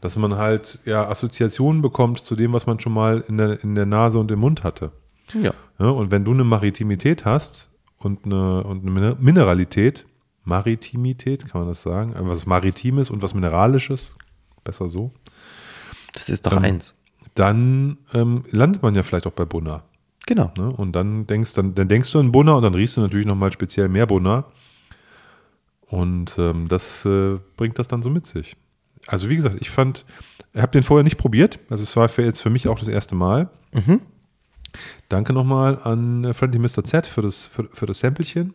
dass 0.00 0.16
man 0.16 0.36
halt 0.36 0.78
ja 0.84 1.08
Assoziationen 1.08 1.82
bekommt 1.82 2.20
zu 2.20 2.36
dem, 2.36 2.52
was 2.52 2.66
man 2.66 2.78
schon 2.80 2.92
mal 2.92 3.24
in 3.28 3.36
der, 3.36 3.62
in 3.64 3.74
der 3.74 3.86
Nase 3.86 4.18
und 4.18 4.30
im 4.30 4.38
Mund 4.40 4.62
hatte. 4.64 4.92
Ja. 5.34 5.52
Ja, 5.78 5.88
und 5.90 6.10
wenn 6.10 6.24
du 6.24 6.30
eine 6.32 6.44
Maritimität 6.44 7.24
hast 7.24 7.68
und 7.98 8.24
eine, 8.24 8.62
und 8.62 8.82
eine 8.82 8.90
Miner- 8.90 9.16
Mineralität, 9.18 10.06
Maritimität, 10.44 11.48
kann 11.48 11.62
man 11.62 11.68
das 11.68 11.82
sagen, 11.82 12.14
Also 12.14 12.28
was 12.28 12.46
Maritimes 12.46 13.10
und 13.10 13.20
was 13.22 13.34
Mineralisches, 13.34 14.14
besser 14.64 14.88
so, 14.88 15.10
Das 16.14 16.28
ist 16.28 16.46
doch 16.46 16.52
Ähm, 16.52 16.58
eins. 16.64 16.94
dann 17.34 17.98
ähm, 18.14 18.44
landet 18.52 18.82
man 18.82 18.94
ja 18.94 19.02
vielleicht 19.02 19.26
auch 19.26 19.32
bei 19.32 19.44
Bunna. 19.44 19.82
Genau. 20.26 20.52
Ne? 20.58 20.70
Und 20.70 20.92
dann 20.92 21.26
denkst, 21.26 21.54
dann, 21.54 21.74
dann 21.74 21.88
denkst 21.88 22.10
du 22.12 22.18
an 22.18 22.32
Bunna 22.32 22.54
und 22.54 22.62
dann 22.62 22.74
riechst 22.74 22.96
du 22.96 23.00
natürlich 23.00 23.26
nochmal 23.26 23.52
speziell 23.52 23.88
mehr 23.88 24.06
Bunna. 24.06 24.44
Und 25.86 26.36
ähm, 26.38 26.66
das 26.68 27.04
äh, 27.04 27.38
bringt 27.56 27.78
das 27.78 27.86
dann 27.86 28.02
so 28.02 28.10
mit 28.10 28.26
sich. 28.26 28.56
Also 29.06 29.28
wie 29.28 29.36
gesagt, 29.36 29.56
ich 29.60 29.70
fand, 29.70 30.04
ich 30.52 30.60
habe 30.60 30.72
den 30.72 30.82
vorher 30.82 31.04
nicht 31.04 31.16
probiert. 31.16 31.60
Also 31.70 31.84
es 31.84 31.94
war 31.96 32.08
für 32.08 32.24
jetzt 32.24 32.40
für 32.40 32.50
mich 32.50 32.66
auch 32.66 32.78
das 32.78 32.88
erste 32.88 33.14
Mal. 33.14 33.50
Danke 35.08 35.32
nochmal 35.32 35.78
an 35.82 36.24
äh, 36.24 36.34
Friendly 36.34 36.58
Mr. 36.58 36.82
Z 36.82 37.06
für 37.06 37.22
das, 37.22 37.46
für, 37.46 37.68
für 37.72 37.86
das 37.86 38.00
Samplechen. 38.00 38.54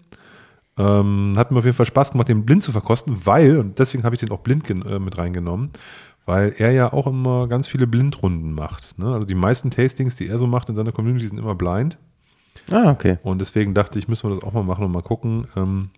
Ähm, 0.77 1.35
hat 1.37 1.51
mir 1.51 1.59
auf 1.59 1.65
jeden 1.65 1.75
Fall 1.75 1.85
Spaß 1.85 2.11
gemacht, 2.11 2.29
den 2.29 2.45
blind 2.45 2.63
zu 2.63 2.71
verkosten, 2.71 3.25
weil, 3.25 3.57
und 3.57 3.79
deswegen 3.79 4.03
habe 4.03 4.15
ich 4.15 4.19
den 4.21 4.31
auch 4.31 4.39
blind 4.39 4.69
äh, 4.69 4.99
mit 4.99 5.17
reingenommen, 5.17 5.71
weil 6.25 6.53
er 6.57 6.71
ja 6.71 6.93
auch 6.93 7.07
immer 7.07 7.47
ganz 7.47 7.67
viele 7.67 7.87
Blindrunden 7.87 8.53
macht. 8.53 8.97
Ne? 8.97 9.11
Also 9.11 9.25
die 9.25 9.35
meisten 9.35 9.71
Tastings, 9.71 10.15
die 10.15 10.27
er 10.27 10.37
so 10.37 10.47
macht 10.47 10.69
in 10.69 10.75
seiner 10.75 10.91
Community, 10.91 11.27
sind 11.27 11.39
immer 11.39 11.55
blind. 11.55 11.97
Ah, 12.69 12.91
okay. 12.91 13.17
Und 13.23 13.39
deswegen 13.39 13.73
dachte 13.73 13.97
ich, 13.99 14.07
müssen 14.07 14.29
wir 14.29 14.35
das 14.35 14.43
auch 14.43 14.53
mal 14.53 14.63
machen 14.63 14.85
und 14.85 14.91
mal 14.91 15.01
gucken, 15.01 15.47
ähm, 15.55 15.89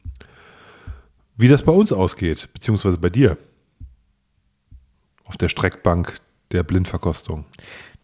wie 1.35 1.47
das 1.47 1.63
bei 1.63 1.71
uns 1.71 1.91
ausgeht, 1.91 2.49
beziehungsweise 2.53 2.97
bei 2.97 3.09
dir. 3.09 3.37
Auf 5.25 5.37
der 5.37 5.49
Streckbank 5.49 6.19
der 6.51 6.63
Blindverkostung. 6.63 7.45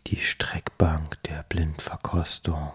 Die 0.08 0.18
Streckbank 0.18 1.22
der 1.24 1.46
Blindverkostung. 1.48 2.72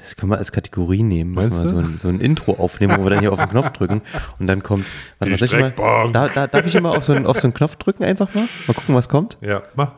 Das 0.00 0.16
können 0.16 0.32
wir 0.32 0.38
als 0.38 0.52
Kategorie 0.52 1.02
nehmen. 1.02 1.32
Müssen 1.32 1.52
wir 1.52 1.62
du? 1.62 1.68
so 1.68 1.78
ein, 1.78 1.98
so 1.98 2.08
ein 2.08 2.20
Intro 2.20 2.52
aufnehmen, 2.52 2.96
wo 2.98 3.04
wir 3.04 3.10
dann 3.10 3.20
hier 3.20 3.32
auf 3.32 3.38
den 3.38 3.50
Knopf 3.50 3.70
drücken 3.70 4.02
und 4.38 4.46
dann 4.46 4.62
kommt. 4.62 4.86
Warte 5.18 5.36
soll 5.36 5.46
ich 5.46 5.52
mal, 5.52 6.10
da, 6.12 6.28
da, 6.28 6.46
darf 6.46 6.66
ich 6.66 6.74
immer 6.74 6.90
auf 6.90 7.04
so, 7.04 7.12
einen, 7.12 7.26
auf 7.26 7.38
so 7.38 7.44
einen 7.44 7.54
Knopf 7.54 7.76
drücken 7.76 8.04
einfach 8.04 8.34
mal? 8.34 8.48
Mal 8.66 8.74
gucken, 8.74 8.94
was 8.94 9.08
kommt? 9.08 9.36
Ja, 9.40 9.62
mach. 9.76 9.92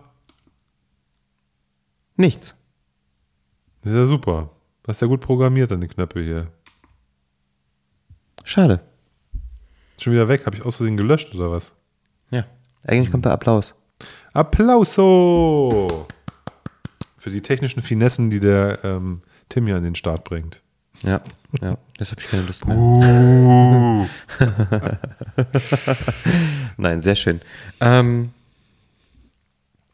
Nichts. 2.16 2.59
Das 3.83 3.93
ist 3.93 3.99
ja 3.99 4.07
super. 4.07 4.51
Das 4.83 4.97
ist 4.97 5.01
ja 5.01 5.09
gut 5.09 5.20
programmiert 5.20 5.73
an 5.73 5.81
die 5.81 5.89
Knöpfe 5.89 6.20
hier. 6.20 6.47
Schade. 8.45 8.81
Schon 9.99 10.12
wieder 10.12 10.29
weg. 10.29 10.47
Habe 10.47 10.57
ich 10.57 10.65
aus 10.65 10.77
Versehen 10.77 10.97
gelöscht 10.97 11.35
oder 11.35 11.51
was? 11.51 11.74
Ja. 12.31 12.45
Eigentlich 12.85 13.11
kommt 13.11 13.27
da 13.27 13.33
Applaus. 13.33 13.74
Applauso! 14.33 16.07
Für 17.16 17.31
die 17.31 17.43
technischen 17.43 17.83
Finessen, 17.83 18.31
die 18.31 18.41
der 18.41 18.81
ähm, 18.83 19.23
Tim 19.53 19.66
hier 19.66 19.77
an 19.77 19.83
den 19.85 19.95
Start 19.95 20.24
bringt. 20.24 20.61
Ja, 21.05 21.20
ja. 21.61 21.77
Das 21.99 22.11
habe 22.11 22.20
ich 22.23 22.29
keine 22.29 22.45
Lust 22.45 22.66
mehr. 22.66 22.77
Uh. 22.77 24.07
Nein, 26.77 27.03
sehr 27.03 27.15
schön. 27.15 27.41
Ähm, 27.81 28.31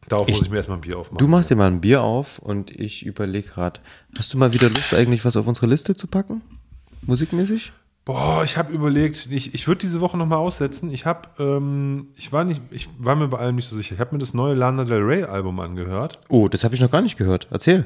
Darauf 0.07 0.27
muss 0.27 0.37
Ich- 0.39 0.45
ich 0.45 0.49
mir 0.49 0.57
erstmal 0.57 0.77
ein 0.79 0.81
Bier 0.81 0.97
aufmachen. 0.97 1.17
du 1.19 1.27
machst 1.27 1.49
dir 1.51 1.55
mal 1.55 1.67
ein 1.67 1.81
Bier 1.81 2.01
auf 2.01 2.39
und 2.39 2.71
ich 2.71 3.05
überlege 3.05 3.47
gerade, 3.47 3.79
hast 4.17 4.33
du 4.33 4.37
mal 4.39 4.53
wieder 4.53 4.69
Lust, 4.69 4.93
eigentlich 4.93 5.23
was 5.23 5.35
auf 5.35 5.45
unsere 5.45 5.67
Liste 5.67 5.93
zu 5.95 6.07
packen? 6.07 6.41
Musikmäßig? 7.03 7.71
Boah, 8.05 8.43
ich 8.43 8.57
habe 8.57 8.73
überlegt, 8.73 9.27
ich, 9.29 9.53
ich 9.53 9.67
würde 9.67 9.81
diese 9.81 10.01
Woche 10.01 10.17
nochmal 10.17 10.39
aussetzen. 10.39 10.91
Ich 10.91 11.05
habe, 11.05 11.29
ähm, 11.37 12.07
ich 12.17 12.31
war 12.31 12.43
nicht, 12.43 12.61
ich 12.71 12.89
war 12.97 13.15
mir 13.15 13.27
bei 13.27 13.37
allem 13.37 13.55
nicht 13.57 13.69
so 13.69 13.75
sicher. 13.75 13.93
Ich 13.93 13.99
habe 14.01 14.15
mir 14.15 14.19
das 14.19 14.33
neue 14.33 14.55
Lana 14.55 14.83
Del 14.85 15.03
Rey 15.03 15.23
Album 15.25 15.59
angehört. 15.59 16.17
Oh, 16.27 16.47
das 16.47 16.63
habe 16.63 16.73
ich 16.73 16.81
noch 16.81 16.89
gar 16.89 17.01
nicht 17.03 17.17
gehört. 17.17 17.47
Erzähl. 17.51 17.85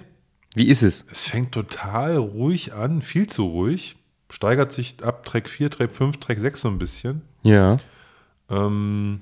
Wie 0.56 0.68
ist 0.68 0.84
es? 0.84 1.06
Es 1.10 1.28
fängt 1.28 1.52
total 1.52 2.18
ruhig 2.18 2.74
an, 2.74 3.02
viel 3.02 3.28
zu 3.28 3.46
ruhig. 3.46 3.96
Steigert 4.30 4.72
sich 4.72 5.04
ab 5.04 5.26
Track 5.26 5.50
4, 5.50 5.70
Track 5.70 5.92
5, 5.92 6.18
Track 6.18 6.40
6 6.40 6.62
so 6.62 6.68
ein 6.68 6.80
bisschen. 6.80 7.22
Ja. 7.44 7.78
Ähm, 8.50 9.22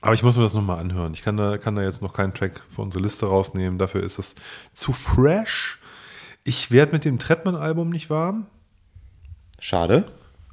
aber 0.00 0.14
ich 0.14 0.22
muss 0.22 0.36
mir 0.36 0.42
das 0.42 0.54
nochmal 0.54 0.78
anhören. 0.78 1.14
Ich 1.14 1.22
kann 1.22 1.36
da, 1.36 1.58
kann 1.58 1.74
da 1.74 1.82
jetzt 1.82 2.02
noch 2.02 2.12
keinen 2.12 2.34
Track 2.34 2.62
für 2.68 2.82
unsere 2.82 3.02
Liste 3.02 3.26
rausnehmen. 3.26 3.78
Dafür 3.78 4.02
ist 4.02 4.18
es 4.18 4.34
zu 4.72 4.92
fresh. 4.92 5.78
Ich 6.44 6.70
werde 6.70 6.92
mit 6.92 7.04
dem 7.04 7.18
Trettmann-Album 7.18 7.90
nicht 7.90 8.08
warm. 8.08 8.46
Schade. 9.58 10.04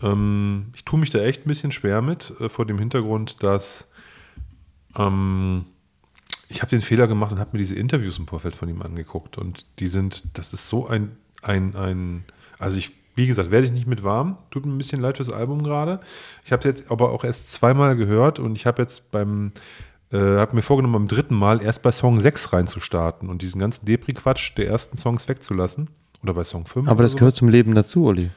Ähm, 0.02 0.72
ich 0.76 0.86
tue 0.86 1.00
mich 1.00 1.10
da 1.10 1.20
echt 1.20 1.46
ein 1.46 1.50
bisschen 1.50 1.72
schwer 1.72 2.02
mit, 2.02 2.34
äh, 2.40 2.50
vor 2.50 2.66
dem 2.66 2.80
Hintergrund, 2.80 3.44
dass 3.44 3.90
ähm, 4.98 5.66
ich 6.49 6.61
habe 6.61 6.70
den 6.70 6.82
Fehler 6.82 7.07
gemacht 7.07 7.32
und 7.32 7.40
habe 7.40 7.52
mir 7.53 7.60
diese 7.60 7.76
Interviews 7.76 8.18
im 8.18 8.28
Vorfeld 8.28 8.56
von 8.56 8.70
ihm 8.70 8.82
angeguckt. 8.82 9.38
Und 9.38 9.65
die 9.80 9.88
sind, 9.88 10.24
das 10.38 10.53
ist 10.53 10.68
so 10.68 10.88
ein, 10.88 11.15
ein, 11.41 11.76
ein 11.76 12.24
also 12.60 12.78
ich, 12.78 12.91
wie 13.15 13.28
gesagt, 13.28 13.52
werde 13.52 13.65
ich 13.65 13.72
nicht 13.72 13.88
mit 13.88 14.03
warm. 14.03 14.38
Tut 14.52 14.65
mir 14.65 14.72
ein 14.72 14.78
bisschen 14.78 15.02
leid 15.02 15.18
fürs 15.18 15.32
Album 15.32 15.64
gerade. 15.64 15.99
Ich 16.44 16.52
habe 16.52 16.60
es 16.60 16.65
jetzt 16.65 16.91
aber 16.91 17.11
auch 17.11 17.24
erst 17.24 17.52
zweimal 17.52 17.95
gehört 17.95 18.40
und 18.40 18.56
ich 18.56 18.65
habe 18.65 18.82
jetzt 18.82 19.11
beim, 19.11 19.52
äh, 20.11 20.18
habe 20.18 20.56
mir 20.56 20.61
vorgenommen, 20.61 20.94
beim 20.94 21.07
dritten 21.07 21.36
Mal 21.36 21.61
erst 21.61 21.82
bei 21.82 21.91
Song 21.91 22.20
6 22.20 22.53
reinzustarten 22.53 23.30
und 23.30 23.41
diesen 23.41 23.60
ganzen 23.60 23.86
Depri-Quatsch 23.86 24.57
der 24.57 24.68
ersten 24.68 24.98
Songs 24.98 25.28
wegzulassen. 25.28 25.90
Oder 26.24 26.34
bei 26.34 26.44
Song 26.44 26.65
5. 26.65 26.88
Aber 26.88 27.03
das 27.03 27.15
gehört 27.15 27.36
zum 27.36 27.49
Leben 27.49 27.76
dazu, 27.76 28.06
Olli. 28.06 28.32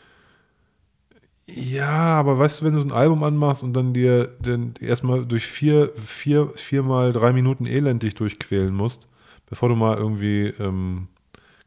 Ja, 1.48 2.18
aber 2.18 2.39
weißt 2.39 2.60
du, 2.60 2.64
wenn 2.64 2.73
du 2.73 2.81
so 2.81 2.89
ein 2.89 2.93
Album 2.93 3.23
anmachst 3.23 3.62
und 3.62 3.73
dann 3.73 3.93
dir 3.94 4.27
den 4.40 4.74
erstmal 4.81 5.24
durch 5.24 5.47
vier, 5.47 5.93
vier, 5.97 6.51
viermal 6.56 7.12
drei 7.12 7.32
Minuten 7.32 7.66
Elend 7.66 8.02
dich 8.02 8.16
durchquälen 8.16 8.74
musst, 8.74 9.09
bevor 9.48 9.68
du 9.68 9.77
mal 9.77 9.97
irgendwie 9.97 10.47
ähm, 10.59 11.06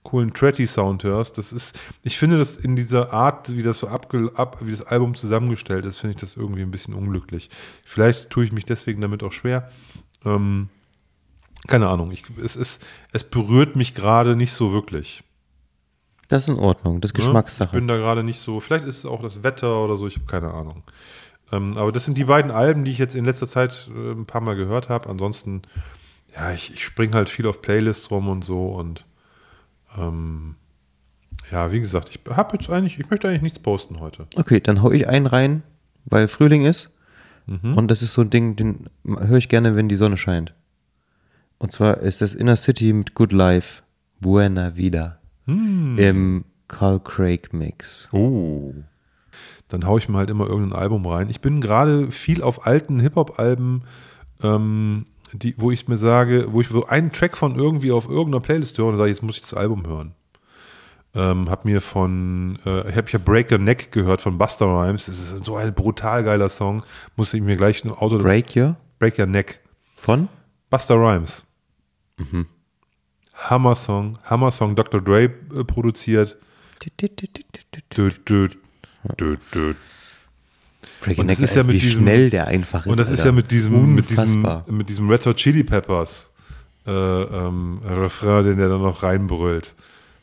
coolen 0.03 0.33
Tretty-Sound 0.33 1.03
hörst, 1.05 1.37
das 1.37 1.53
ist, 1.53 1.79
ich 2.03 2.17
finde 2.17 2.37
das 2.37 2.57
in 2.57 2.75
dieser 2.75 3.13
Art, 3.13 3.55
wie 3.55 3.63
das 3.63 3.77
so 3.77 3.87
abge, 3.87 4.31
ab, 4.35 4.57
wie 4.61 4.71
das 4.71 4.85
Album 4.85 5.15
zusammengestellt 5.15 5.85
ist, 5.85 5.97
finde 5.97 6.15
ich 6.15 6.19
das 6.19 6.35
irgendwie 6.35 6.61
ein 6.61 6.71
bisschen 6.71 6.93
unglücklich. 6.93 7.49
Vielleicht 7.85 8.29
tue 8.29 8.43
ich 8.43 8.51
mich 8.51 8.65
deswegen 8.65 8.99
damit 8.99 9.23
auch 9.23 9.33
schwer. 9.33 9.71
Ähm, 10.25 10.67
keine 11.67 11.87
Ahnung, 11.87 12.11
ich, 12.11 12.23
es, 12.43 12.57
ist, 12.57 12.85
es 13.13 13.23
berührt 13.23 13.77
mich 13.77 13.93
gerade 13.95 14.35
nicht 14.35 14.51
so 14.51 14.73
wirklich. 14.73 15.23
Das 16.29 16.43
ist 16.43 16.49
in 16.49 16.59
Ordnung, 16.59 17.01
das 17.01 17.11
ist 17.11 17.17
Ne? 17.17 17.25
Geschmackssache. 17.25 17.69
Ich 17.69 17.71
bin 17.71 17.87
da 17.87 17.97
gerade 17.97 18.23
nicht 18.23 18.39
so. 18.39 18.59
Vielleicht 18.59 18.85
ist 18.85 18.99
es 18.99 19.05
auch 19.05 19.21
das 19.21 19.43
Wetter 19.43 19.83
oder 19.83 19.97
so, 19.97 20.07
ich 20.07 20.15
habe 20.15 20.25
keine 20.25 20.53
Ahnung. 20.53 20.83
Ähm, 21.51 21.75
aber 21.75 21.91
das 21.91 22.05
sind 22.05 22.17
die 22.17 22.25
beiden 22.25 22.51
Alben, 22.51 22.85
die 22.85 22.91
ich 22.91 22.99
jetzt 22.99 23.15
in 23.15 23.25
letzter 23.25 23.47
Zeit 23.47 23.89
äh, 23.93 24.11
ein 24.11 24.25
paar 24.25 24.41
Mal 24.41 24.55
gehört 24.55 24.89
habe. 24.89 25.09
Ansonsten, 25.09 25.63
ja, 26.35 26.51
ich, 26.51 26.71
ich 26.73 26.83
springe 26.83 27.13
halt 27.15 27.29
viel 27.29 27.47
auf 27.47 27.61
Playlists 27.61 28.11
rum 28.11 28.29
und 28.29 28.45
so 28.45 28.69
und 28.69 29.05
ähm, 29.97 30.55
ja, 31.51 31.71
wie 31.71 31.79
gesagt, 31.79 32.09
ich 32.09 32.19
habe 32.31 32.57
jetzt 32.57 32.69
eigentlich, 32.69 32.99
ich 32.99 33.09
möchte 33.09 33.27
eigentlich 33.27 33.41
nichts 33.41 33.59
posten 33.59 33.99
heute. 33.99 34.27
Okay, 34.35 34.59
dann 34.59 34.83
hau 34.83 34.91
ich 34.91 35.07
einen 35.07 35.25
rein, 35.25 35.63
weil 36.05 36.27
Frühling 36.27 36.63
ist. 36.63 36.91
Mhm. 37.47 37.73
Und 37.73 37.89
das 37.89 38.03
ist 38.03 38.13
so 38.13 38.21
ein 38.21 38.29
Ding, 38.29 38.55
den 38.55 38.87
höre 39.03 39.37
ich 39.37 39.49
gerne, 39.49 39.75
wenn 39.75 39.89
die 39.89 39.95
Sonne 39.95 40.17
scheint. 40.17 40.53
Und 41.57 41.71
zwar 41.71 41.97
ist 41.97 42.21
das 42.21 42.35
Inner 42.35 42.55
City 42.55 42.93
mit 42.93 43.15
Good 43.15 43.31
Life, 43.31 43.81
Buena 44.19 44.75
Vida. 44.75 45.18
Hm. 45.49 45.97
Im 45.97 46.45
Carl 46.67 46.99
Craig 46.99 47.53
Mix. 47.53 48.09
Oh. 48.11 48.73
Dann 49.67 49.85
haue 49.85 49.99
ich 49.99 50.09
mir 50.09 50.17
halt 50.17 50.29
immer 50.29 50.47
irgendein 50.47 50.79
Album 50.79 51.05
rein. 51.05 51.29
Ich 51.29 51.41
bin 51.41 51.61
gerade 51.61 52.11
viel 52.11 52.41
auf 52.41 52.65
alten 52.65 52.99
Hip-Hop-Alben, 52.99 53.83
ähm, 54.41 55.05
die, 55.33 55.53
wo 55.57 55.71
ich 55.71 55.87
mir 55.87 55.97
sage, 55.97 56.47
wo 56.51 56.61
ich 56.61 56.69
so 56.69 56.85
einen 56.87 57.11
Track 57.11 57.37
von 57.37 57.55
irgendwie 57.55 57.91
auf 57.91 58.07
irgendeiner 58.07 58.41
Playlist 58.41 58.77
höre 58.77 58.87
und 58.87 58.97
sage, 58.97 59.09
jetzt 59.09 59.21
muss 59.21 59.35
ich 59.35 59.41
das 59.41 59.53
Album 59.53 59.85
hören. 59.85 60.13
Ähm, 61.15 61.49
hab 61.49 61.65
mir 61.65 61.81
von, 61.81 62.59
äh, 62.65 62.89
ich 62.89 62.95
habe 62.95 63.07
ich 63.07 63.15
hab 63.15 63.25
Break 63.25 63.51
Your 63.51 63.57
Neck 63.57 63.91
gehört 63.91 64.21
von 64.21 64.37
Buster 64.37 64.65
Rhymes. 64.65 65.07
Das 65.07 65.17
ist 65.17 65.45
so 65.45 65.55
ein 65.55 65.73
brutal 65.73 66.23
geiler 66.23 66.49
Song. 66.49 66.83
Musste 67.15 67.37
ich 67.37 67.43
mir 67.43 67.57
gleich 67.57 67.83
im 67.83 67.91
Auto. 67.91 68.19
Break 68.19 68.55
Your 68.55 68.75
Break 68.99 69.17
Your 69.17 69.25
Neck. 69.25 69.59
von? 69.95 70.29
Buster 70.69 70.95
Rhymes. 70.95 71.45
Hammer 72.19 72.45
Song. 73.75 74.17
Hammer 74.23 74.51
Song. 74.51 74.75
Dr. 74.75 75.01
Dre 75.01 75.23
äh, 75.23 75.63
produziert. 75.65 76.37
Düt, 76.83 77.01
düt, 77.01 77.21
düt, 77.97 78.27
düt. 78.27 78.57
Break 81.01 81.17
Your 81.17 81.21
Und 81.21 81.27
das 81.29 81.39
ist 81.39 81.55
ja 81.55 81.63
mit 81.63 81.75
wie 81.75 81.79
diesem- 81.79 82.03
schnell 82.03 82.29
der 82.29 82.47
einfach 82.47 82.85
ist. 82.85 82.91
Und 82.91 82.97
das 82.97 83.09
ist 83.09 83.19
Alter. 83.19 83.29
ja 83.29 83.35
mit 83.35 83.51
diesem, 83.51 83.95
mit 83.95 84.09
diesem, 84.09 84.47
mit 84.67 84.89
diesem 84.89 85.09
Red 85.09 85.25
Hot 85.25 85.35
Chili 85.37 85.63
Peppers 85.63 86.29
äh, 86.85 86.91
ähm, 86.91 87.79
Refrain, 87.83 88.43
den 88.45 88.57
der 88.57 88.69
dann 88.69 88.81
noch 88.81 89.03
reinbrüllt. 89.03 89.73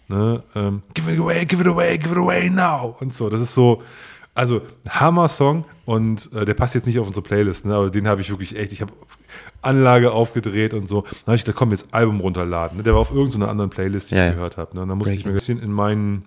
Ne? 0.08 0.42
Ähm, 0.54 0.82
give 0.94 1.12
it 1.12 1.18
away, 1.18 1.44
give 1.44 1.60
it 1.62 1.68
away, 1.68 1.98
give 1.98 2.12
it 2.12 2.18
away 2.18 2.48
now. 2.50 2.96
Und 3.00 3.12
so. 3.14 3.28
Das 3.28 3.40
ist 3.40 3.54
so, 3.54 3.82
also 4.34 4.62
Hammer-Song 4.88 5.64
und 5.84 6.30
äh, 6.32 6.44
der 6.44 6.54
passt 6.54 6.74
jetzt 6.74 6.86
nicht 6.86 6.98
auf 6.98 7.06
unsere 7.06 7.22
Playlist, 7.22 7.64
ne? 7.66 7.74
aber 7.74 7.90
den 7.90 8.06
habe 8.06 8.20
ich 8.20 8.30
wirklich 8.30 8.56
echt, 8.56 8.72
ich 8.72 8.80
habe 8.82 8.92
Anlage 9.66 10.12
aufgedreht 10.12 10.74
und 10.74 10.88
so. 10.88 11.02
Dann 11.02 11.26
habe 11.26 11.36
ich 11.36 11.44
da 11.44 11.52
komm 11.52 11.70
jetzt 11.70 11.88
Album 11.92 12.20
runterladen. 12.20 12.82
Der 12.82 12.94
war 12.94 13.00
auf 13.00 13.10
irgendeiner 13.10 13.48
anderen 13.48 13.70
Playlist, 13.70 14.10
die 14.10 14.14
Ja, 14.14 14.28
ich 14.28 14.34
gehört 14.34 14.56
habe. 14.56 14.74
Ne? 14.74 14.82
Und 14.82 14.88
dann 14.88 14.98
musste 14.98 15.14
ich 15.14 15.24
Breaking. 15.24 15.32
mir 15.32 15.34
ein 15.34 15.38
bisschen 15.38 15.62
in 15.62 15.72
meinen, 15.72 16.24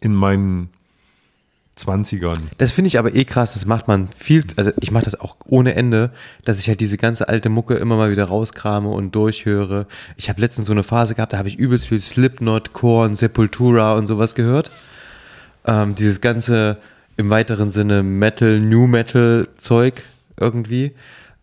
in 0.00 0.14
meinen 0.14 0.70
20ern. 1.78 2.38
Das 2.56 2.72
finde 2.72 2.88
ich 2.88 2.98
aber 2.98 3.14
eh 3.14 3.24
krass, 3.24 3.52
das 3.52 3.66
macht 3.66 3.86
man 3.86 4.08
viel, 4.08 4.44
also 4.56 4.70
ich 4.80 4.90
mache 4.90 5.04
das 5.04 5.20
auch 5.20 5.36
ohne 5.44 5.74
Ende, 5.74 6.10
dass 6.44 6.58
ich 6.58 6.68
halt 6.68 6.80
diese 6.80 6.96
ganze 6.96 7.28
alte 7.28 7.50
Mucke 7.50 7.74
immer 7.74 7.96
mal 7.96 8.10
wieder 8.10 8.24
rauskrame 8.24 8.88
und 8.88 9.14
durchhöre. 9.14 9.86
Ich 10.16 10.30
habe 10.30 10.40
letztens 10.40 10.66
so 10.66 10.72
eine 10.72 10.82
Phase 10.82 11.14
gehabt, 11.14 11.34
da 11.34 11.38
habe 11.38 11.48
ich 11.48 11.58
übelst 11.58 11.86
viel 11.86 12.00
Slipknot, 12.00 12.72
Korn, 12.72 13.14
Sepultura 13.14 13.94
und 13.94 14.06
sowas 14.06 14.34
gehört. 14.34 14.70
Ähm, 15.66 15.94
dieses 15.94 16.22
ganze 16.22 16.78
im 17.18 17.28
weiteren 17.28 17.70
Sinne 17.70 18.02
Metal, 18.02 18.58
New 18.58 18.86
Metal 18.86 19.48
Zeug 19.58 20.02
irgendwie. 20.38 20.92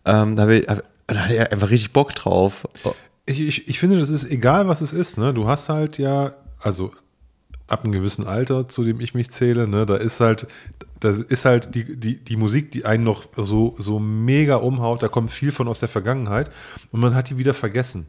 Ähm, 0.04 0.34
da, 0.36 0.42
hab 0.42 0.48
ich, 0.50 0.68
hab, 0.68 0.82
da 1.06 1.16
hatte 1.16 1.34
ich 1.34 1.52
einfach 1.52 1.70
richtig 1.70 1.92
Bock 1.92 2.14
drauf. 2.14 2.66
Ich, 3.26 3.40
ich, 3.40 3.68
ich 3.68 3.78
finde, 3.78 3.98
das 3.98 4.10
ist 4.10 4.24
egal, 4.24 4.68
was 4.68 4.80
es 4.80 4.92
ist. 4.92 5.18
Ne? 5.18 5.32
Du 5.32 5.46
hast 5.46 5.68
halt 5.68 5.98
ja, 5.98 6.34
also 6.60 6.92
ab 7.66 7.84
einem 7.84 7.92
gewissen 7.92 8.26
Alter, 8.26 8.68
zu 8.68 8.84
dem 8.84 9.00
ich 9.00 9.14
mich 9.14 9.30
zähle, 9.30 9.66
ne, 9.66 9.86
da 9.86 9.96
ist 9.96 10.20
halt, 10.20 10.46
das 11.00 11.18
ist 11.18 11.44
halt 11.44 11.74
die, 11.74 11.98
die, 11.98 12.22
die 12.22 12.36
Musik, 12.36 12.70
die 12.72 12.84
einen 12.84 13.04
noch 13.04 13.24
so, 13.36 13.74
so 13.78 13.98
mega 13.98 14.56
umhaut, 14.56 15.02
da 15.02 15.08
kommt 15.08 15.32
viel 15.32 15.52
von 15.52 15.68
aus 15.68 15.80
der 15.80 15.88
Vergangenheit 15.88 16.50
und 16.92 17.00
man 17.00 17.14
hat 17.14 17.30
die 17.30 17.38
wieder 17.38 17.54
vergessen. 17.54 18.06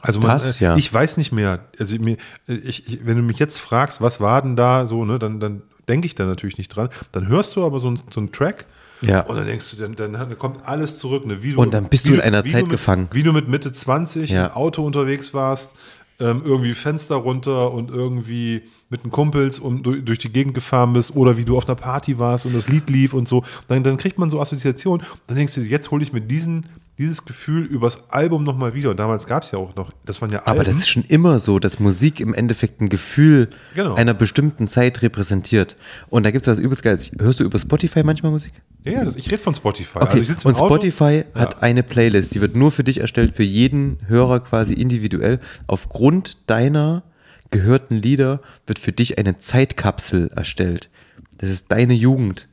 Also 0.00 0.20
man, 0.20 0.30
Das, 0.30 0.60
ja. 0.60 0.76
ich 0.76 0.92
weiß 0.92 1.18
nicht 1.18 1.30
mehr. 1.30 1.66
Also 1.78 1.98
mir, 1.98 2.16
ich, 2.46 2.88
ich, 2.88 3.06
wenn 3.06 3.18
du 3.18 3.22
mich 3.22 3.38
jetzt 3.38 3.58
fragst, 3.58 4.00
was 4.00 4.20
war 4.20 4.40
denn 4.40 4.56
da 4.56 4.86
so, 4.86 5.04
ne, 5.04 5.18
dann, 5.18 5.40
dann 5.40 5.62
denke 5.88 6.06
ich 6.06 6.14
da 6.14 6.24
natürlich 6.24 6.56
nicht 6.56 6.68
dran. 6.68 6.88
Dann 7.12 7.28
hörst 7.28 7.56
du 7.56 7.66
aber 7.66 7.80
so, 7.80 7.90
ein, 7.90 8.00
so 8.10 8.20
einen 8.20 8.32
Track 8.32 8.64
Ja. 9.02 9.20
und 9.22 9.36
dann 9.36 9.46
denkst 9.46 9.70
du, 9.76 9.94
dann, 9.94 10.12
dann 10.12 10.38
kommt 10.38 10.64
alles 10.66 10.98
zurück. 10.98 11.26
Ne, 11.26 11.42
wie 11.42 11.52
du, 11.52 11.60
Und 11.60 11.72
dann 11.74 11.84
bist 11.88 12.04
wie 12.06 12.10
du 12.10 12.14
in 12.16 12.20
einer 12.20 12.44
Zeit 12.44 12.62
mit, 12.62 12.70
gefangen. 12.70 13.08
Wie 13.12 13.22
du 13.22 13.32
mit 13.32 13.48
Mitte 13.48 13.72
20 13.72 14.30
Ja. 14.30 14.46
im 14.46 14.52
Auto 14.52 14.84
unterwegs 14.84 15.32
warst, 15.34 15.74
ähm, 16.20 16.42
irgendwie 16.44 16.74
Fenster 16.74 17.16
runter 17.16 17.72
und 17.72 17.90
irgendwie 17.90 18.62
mit 18.90 19.04
den 19.04 19.10
Kumpels 19.10 19.58
um, 19.58 19.82
durch, 19.82 20.04
durch 20.04 20.18
die 20.18 20.28
Gegend 20.30 20.52
gefahren 20.54 20.92
bist 20.92 21.16
oder 21.16 21.36
wie 21.36 21.44
du 21.44 21.56
auf 21.56 21.66
einer 21.68 21.76
Party 21.76 22.18
warst 22.18 22.44
und 22.44 22.54
das 22.54 22.68
Lied 22.68 22.90
lief 22.90 23.14
und 23.14 23.26
so, 23.28 23.42
dann, 23.68 23.82
dann 23.84 23.96
kriegt 23.96 24.18
man 24.18 24.28
so 24.28 24.40
Assoziationen. 24.40 25.06
Dann 25.28 25.36
denkst 25.36 25.54
du, 25.54 25.60
jetzt 25.62 25.90
hole 25.90 26.02
ich 26.02 26.12
mir 26.12 26.20
diesen, 26.20 26.66
dieses 27.00 27.24
Gefühl 27.24 27.64
übers 27.64 28.10
Album 28.10 28.44
nochmal 28.44 28.74
wieder. 28.74 28.90
Und 28.90 28.98
damals 29.00 29.26
gab 29.26 29.42
es 29.42 29.50
ja 29.50 29.58
auch 29.58 29.74
noch, 29.74 29.90
das 30.06 30.20
waren 30.20 30.30
ja 30.30 30.40
Alben. 30.40 30.50
Aber 30.50 30.64
das 30.64 30.76
ist 30.76 30.88
schon 30.88 31.04
immer 31.08 31.38
so, 31.38 31.58
dass 31.58 31.80
Musik 31.80 32.20
im 32.20 32.34
Endeffekt 32.34 32.80
ein 32.80 32.88
Gefühl 32.88 33.48
Genau. 33.74 33.94
einer 33.94 34.14
bestimmten 34.14 34.68
Zeit 34.68 35.02
repräsentiert. 35.02 35.76
Und 36.10 36.24
da 36.24 36.30
gibt 36.30 36.42
es 36.42 36.48
was 36.48 36.58
übelst 36.58 36.82
Geiles. 36.84 37.10
Hörst 37.18 37.40
du 37.40 37.44
über 37.44 37.58
Spotify 37.58 38.02
manchmal 38.04 38.30
Musik? 38.30 38.52
ja, 38.84 38.92
ja, 38.92 39.04
das, 39.04 39.16
ich 39.16 39.26
rede 39.30 39.42
von 39.42 39.54
Spotify. 39.54 39.98
Okay, 39.98 40.06
Also 40.08 40.20
ich 40.20 40.28
sitze 40.28 40.44
im 40.48 40.54
und 40.54 40.60
Auto, 40.60 40.74
Spotify 40.74 41.24
hat 41.34 41.62
eine 41.62 41.82
Playlist, 41.82 42.34
die 42.34 42.40
wird 42.40 42.54
nur 42.54 42.70
für 42.70 42.84
dich 42.84 43.00
erstellt, 43.00 43.34
für 43.34 43.42
jeden 43.42 43.98
Hörer 44.06 44.40
quasi 44.40 44.74
individuell. 44.74 45.40
Aufgrund 45.66 46.48
deiner 46.50 47.02
gehörten 47.50 47.96
Lieder 47.96 48.40
wird 48.66 48.78
für 48.78 48.92
dich 48.92 49.18
eine 49.18 49.38
Zeitkapsel 49.38 50.28
erstellt. 50.36 50.90
Das 51.38 51.48
ist 51.48 51.72
deine 51.72 51.94
Jugend, 51.94 52.48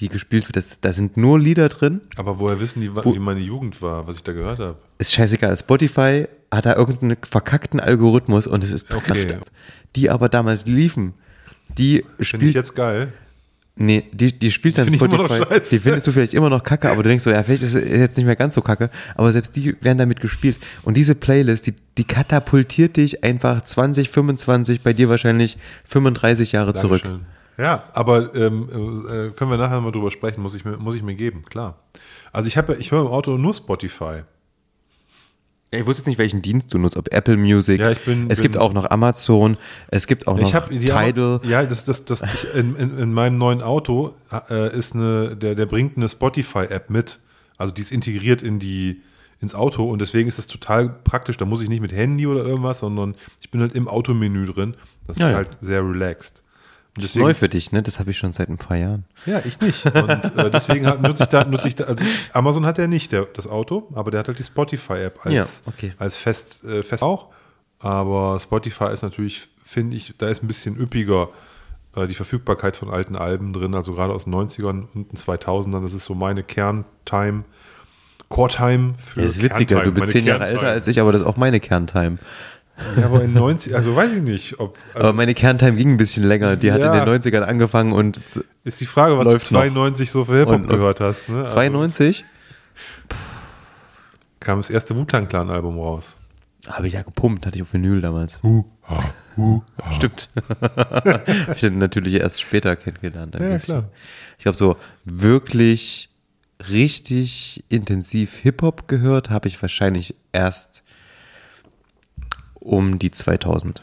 die 0.00 0.08
gespielt 0.08 0.48
wird. 0.48 0.56
Das, 0.56 0.78
da 0.80 0.92
sind 0.92 1.16
nur 1.16 1.38
Lieder 1.38 1.68
drin. 1.68 2.00
Aber 2.16 2.38
woher 2.40 2.58
wissen 2.60 2.80
die, 2.80 2.94
Wo- 2.94 3.14
wie 3.14 3.18
meine 3.18 3.40
Jugend 3.40 3.80
war, 3.82 4.06
was 4.06 4.16
ich 4.16 4.22
da 4.24 4.32
gehört 4.32 4.58
habe? 4.58 4.76
Ist 4.98 5.12
scheißegal. 5.12 5.56
Spotify 5.56 6.26
hat 6.52 6.66
da 6.66 6.74
irgendeinen 6.74 7.16
verkackten 7.22 7.78
Algorithmus 7.80 8.46
und 8.46 8.64
es 8.64 8.70
ist 8.70 8.92
Okay. 8.94 9.36
die 9.96 10.10
aber 10.10 10.28
damals 10.28 10.66
liefen. 10.66 11.14
Die 11.78 11.98
Finde 11.98 12.14
ich 12.18 12.28
spielt 12.28 12.54
jetzt 12.54 12.74
geil. 12.74 13.12
Nee, 13.76 14.04
die, 14.12 14.36
die 14.38 14.50
spielt 14.50 14.76
dann 14.76 14.90
Find 14.90 15.00
Spotify. 15.14 15.44
Die 15.70 15.78
findest 15.78 16.06
du 16.06 16.12
vielleicht 16.12 16.34
immer 16.34 16.50
noch 16.50 16.62
kacke, 16.62 16.90
aber 16.90 17.02
du 17.02 17.08
denkst 17.08 17.24
so, 17.24 17.30
ja, 17.30 17.42
vielleicht 17.42 17.62
ist 17.62 17.74
es 17.74 17.88
jetzt 17.88 18.16
nicht 18.16 18.26
mehr 18.26 18.36
ganz 18.36 18.54
so 18.54 18.60
kacke. 18.60 18.90
Aber 19.14 19.32
selbst 19.32 19.56
die 19.56 19.74
werden 19.82 19.96
damit 19.96 20.20
gespielt. 20.20 20.58
Und 20.82 20.96
diese 20.98 21.14
Playlist, 21.14 21.66
die, 21.66 21.74
die 21.96 22.04
katapultiert 22.04 22.96
dich 22.98 23.24
einfach 23.24 23.62
20, 23.62 24.10
25, 24.10 24.82
bei 24.82 24.92
dir 24.92 25.08
wahrscheinlich 25.08 25.56
35 25.86 26.52
Jahre 26.52 26.74
zurück. 26.74 27.02
Ja, 27.60 27.84
aber 27.92 28.34
ähm, 28.34 28.68
äh, 29.08 29.30
können 29.30 29.50
wir 29.50 29.58
nachher 29.58 29.80
mal 29.80 29.92
drüber 29.92 30.10
sprechen, 30.10 30.40
muss 30.42 30.54
ich 30.54 30.64
mir, 30.64 30.76
muss 30.78 30.94
ich 30.94 31.02
mir 31.02 31.14
geben, 31.14 31.44
klar. 31.44 31.78
Also 32.32 32.48
ich 32.48 32.56
habe, 32.56 32.76
ich 32.76 32.90
höre 32.90 33.02
im 33.02 33.08
Auto 33.08 33.36
nur 33.36 33.52
Spotify. 33.54 34.22
Ja, 35.72 35.78
Ich 35.80 35.86
wusste 35.86 36.00
jetzt 36.00 36.06
nicht, 36.08 36.18
welchen 36.18 36.42
Dienst 36.42 36.72
du 36.72 36.78
nutzt, 36.78 36.96
ob 36.96 37.12
Apple 37.12 37.36
Music. 37.36 37.78
Ja, 37.80 37.90
ich 37.92 38.00
bin- 38.00 38.30
es 38.30 38.38
bin- 38.38 38.44
gibt 38.52 38.56
auch 38.56 38.72
noch 38.72 38.90
Amazon, 38.90 39.56
es 39.88 40.06
gibt 40.06 40.26
auch 40.26 40.36
noch 40.38 40.48
Ich 40.48 40.54
habe 40.54 40.70
Tidal. 40.76 41.40
Ja, 41.44 41.62
das, 41.64 41.84
das, 41.84 42.04
das, 42.04 42.22
ich, 42.22 42.54
in, 42.54 42.74
in, 42.76 42.98
in 42.98 43.12
meinem 43.12 43.38
neuen 43.38 43.62
Auto 43.62 44.14
äh, 44.50 44.76
ist 44.76 44.94
eine, 44.94 45.36
der, 45.36 45.54
der 45.54 45.66
bringt 45.66 45.96
eine 45.96 46.08
Spotify-App 46.08 46.90
mit. 46.90 47.18
Also 47.58 47.74
die 47.74 47.82
ist 47.82 47.92
integriert 47.92 48.42
in 48.42 48.58
die, 48.58 49.02
ins 49.40 49.54
Auto 49.54 49.88
und 49.88 50.00
deswegen 50.00 50.28
ist 50.28 50.38
das 50.38 50.46
total 50.46 50.88
praktisch. 50.88 51.36
Da 51.36 51.44
muss 51.44 51.60
ich 51.62 51.68
nicht 51.68 51.82
mit 51.82 51.92
Handy 51.92 52.26
oder 52.26 52.42
irgendwas, 52.44 52.80
sondern 52.80 53.14
ich 53.40 53.50
bin 53.50 53.60
halt 53.60 53.74
im 53.74 53.86
Automenü 53.86 54.46
drin. 54.46 54.74
Das 55.06 55.18
Ja, 55.18 55.26
ist 55.26 55.30
ja. 55.32 55.36
halt 55.36 55.48
sehr 55.60 55.82
relaxed. 55.84 56.42
Das 57.00 57.10
ist 57.10 57.16
neu 57.16 57.34
für 57.34 57.48
dich, 57.48 57.72
ne? 57.72 57.82
Das 57.82 57.98
habe 57.98 58.10
ich 58.10 58.18
schon 58.18 58.32
seit 58.32 58.48
ein 58.48 58.56
paar 58.56 58.76
Jahren. 58.76 59.04
Ja, 59.26 59.40
ich 59.44 59.60
nicht. 59.60 59.84
Und 59.86 60.10
äh, 60.36 60.50
deswegen 60.50 60.84
nutze 61.02 61.24
ich 61.24 61.28
da, 61.28 61.44
nutze 61.44 61.68
ich 61.68 61.76
da, 61.76 61.84
also 61.84 62.04
Amazon 62.32 62.66
hat 62.66 62.78
ja 62.78 62.86
nicht 62.86 63.12
der, 63.12 63.26
das 63.26 63.46
Auto, 63.46 63.88
aber 63.94 64.10
der 64.10 64.20
hat 64.20 64.28
halt 64.28 64.38
die 64.38 64.44
Spotify-App 64.44 65.24
als, 65.24 65.34
Ja, 65.34 65.72
okay. 65.72 65.92
als 65.98 66.16
fest, 66.16 66.64
äh, 66.64 66.82
fest 66.82 67.02
auch. 67.02 67.28
Aber 67.78 68.38
Spotify 68.40 68.92
ist 68.92 69.02
natürlich, 69.02 69.48
finde 69.64 69.96
ich, 69.96 70.14
da 70.18 70.28
ist 70.28 70.42
ein 70.42 70.46
bisschen 70.46 70.76
üppiger 70.76 71.28
äh, 71.96 72.06
die 72.06 72.14
Verfügbarkeit 72.14 72.76
von 72.76 72.90
alten 72.90 73.16
Alben 73.16 73.52
drin, 73.52 73.74
also 73.74 73.94
gerade 73.94 74.12
aus 74.12 74.24
den 74.24 74.34
90ern 74.34 74.86
und 74.94 75.12
den 75.12 75.18
2000ern. 75.18 75.82
Das 75.82 75.92
ist 75.92 76.04
so 76.04 76.14
meine 76.14 76.42
Kerntime, 76.42 77.44
Core-Time 78.28 78.94
für 78.98 79.20
Ja, 79.20 79.26
das 79.26 79.36
ist 79.36 79.42
witziger. 79.42 79.82
Du 79.82 79.92
bist 79.92 80.10
zehn 80.10 80.24
Jahre 80.24 80.46
älter 80.46 80.68
als 80.68 80.86
ich, 80.86 81.00
aber 81.00 81.10
das 81.10 81.22
ist 81.22 81.26
auch 81.26 81.36
meine 81.36 81.58
Kerntime. 81.58 82.18
Ja, 82.96 83.06
aber 83.06 83.22
in 83.22 83.32
90, 83.32 83.74
also 83.74 83.94
weiß 83.94 84.12
ich 84.12 84.22
nicht, 84.22 84.58
ob. 84.60 84.76
Also 84.94 85.00
Aber 85.08 85.12
meine 85.12 85.34
Kerntime 85.34 85.76
ging 85.76 85.90
ein 85.92 85.96
bisschen 85.96 86.24
länger. 86.24 86.56
Die 86.56 86.72
hat 86.72 86.80
Ja. 86.80 86.92
in 86.92 86.98
den 87.04 87.08
90ern 87.08 87.42
angefangen 87.42 87.92
und 87.92 88.20
ist 88.64 88.80
die 88.80 88.86
Frage, 88.86 89.16
was 89.18 89.26
du 89.26 89.34
noch. 89.34 89.40
92 89.40 90.10
so 90.10 90.24
für 90.24 90.38
Hip-Hop 90.38 90.66
gehört 90.68 91.00
hast. 91.00 91.28
Ne? 91.28 91.42
Also 91.42 91.54
92 91.54 92.24
kam 94.40 94.58
das 94.60 94.70
erste 94.70 94.96
Wu-Tang-Clan-Album 94.96 95.78
raus. 95.78 96.16
habe 96.68 96.86
ich 96.88 96.94
ja 96.94 97.02
gepumpt, 97.02 97.46
hatte 97.46 97.56
ich 97.56 97.62
auf 97.62 97.72
Vinyl 97.72 98.00
damals. 98.00 98.42
Hu, 98.42 98.64
ha, 98.88 99.02
hu, 99.36 99.62
ha. 99.82 99.92
Stimmt. 99.92 100.28
habe 100.60 101.54
ich 101.54 101.60
dann 101.60 101.78
natürlich 101.78 102.14
erst 102.14 102.40
später 102.40 102.76
kennengelernt. 102.76 103.34
Ja, 103.34 103.40
bisschen. 103.40 103.64
klar. 103.80 103.88
Ich 104.38 104.42
glaube, 104.44 104.56
so 104.56 104.76
wirklich 105.04 106.08
richtig 106.68 107.64
intensiv 107.70 108.36
Hip-Hop 108.38 108.88
gehört 108.88 109.30
habe 109.30 109.48
ich 109.48 109.60
wahrscheinlich 109.62 110.14
erst 110.32 110.82
um 112.60 112.98
die 112.98 113.10
2000. 113.10 113.82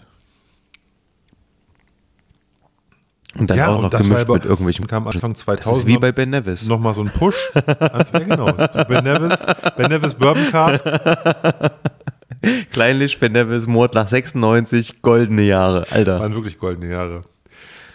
Und 3.38 3.49
dann 3.52 3.58
Ja, 3.58 3.68
auch 3.68 3.82
noch 3.82 3.90
das 3.91 4.02
gemischt 4.04 4.28
mit 4.30 4.45
irgendwelchen. 4.45 4.88
kam 4.88 5.08
Anfang 5.08 5.34
Das 5.34 5.41
2000 5.44 5.78
ist 5.84 5.88
wie 5.88 5.98
bei 5.99 6.12
Ben 6.12 6.30
Nevis. 6.32 6.68
Nochmal 6.68 6.94
so 6.95 7.02
ein 7.02 7.10
Push. 7.10 7.36
Anfang, 7.80 8.28
genau. 8.28 8.52
Ben 8.54 9.04
Nevis, 9.04 9.45
Ben 9.76 9.90
Nevis 9.91 10.16
Bourbon 10.16 10.49
Cask. 10.49 10.84
Kleinlich, 12.72 13.20
Ben 13.20 13.34
Nevis, 13.34 13.68
Mord 13.68 13.94
nach 13.94 14.08
96, 14.08 15.02
goldene 15.02 15.44
Jahre, 15.44 15.86
Alter. 15.91 16.20
Waren 16.20 16.34
wirklich 16.34 16.58
goldene 16.58 16.91
Jahre. 16.91 17.22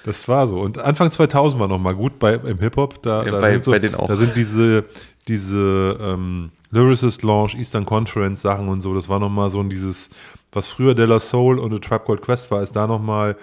Das 0.05 0.27
war 0.29 0.47
so. 0.49 0.61
Und 0.61 0.79
Anfang 0.79 1.11
2000 1.11 1.61
war 1.61 1.69
nochmal 1.69 1.95
gut 1.95 2.19
bei, 2.19 2.35
im 2.35 2.59
Hip-Hop. 2.59 3.03
Da, 3.03 3.25
Ja, 3.25 3.31
da, 3.33 3.41
bei- 3.41 3.53
sind 3.53 3.65
so, 3.65 3.71
bei 3.71 3.79
denen 3.79 3.95
auch. 3.95 4.09
da 4.09 4.17
sind 4.17 4.37
diese, 4.37 4.85
diese 5.29 5.97
ähm, 6.01 6.51
Lyricist 6.71 7.23
Launch, 7.23 7.55
Eastern 7.55 7.85
Conference 7.87 8.43
Sachen 8.43 8.69
und 8.69 8.81
so. 8.81 8.95
Das 8.95 9.09
war 9.09 9.19
nochmal 9.21 9.51
so 9.51 9.61
ein 9.61 9.71
dieses, 9.71 10.11
was 10.53 10.69
früher 10.69 10.95
Della 10.95 11.19
Soul 11.19 11.59
und 11.59 11.73
A 11.73 11.79
Trap 11.79 12.05
Called 12.05 12.23
Quest 12.23 12.51
war, 12.51 12.63
ist 12.63 12.77
da 12.77 12.87
nochmal 12.87 13.37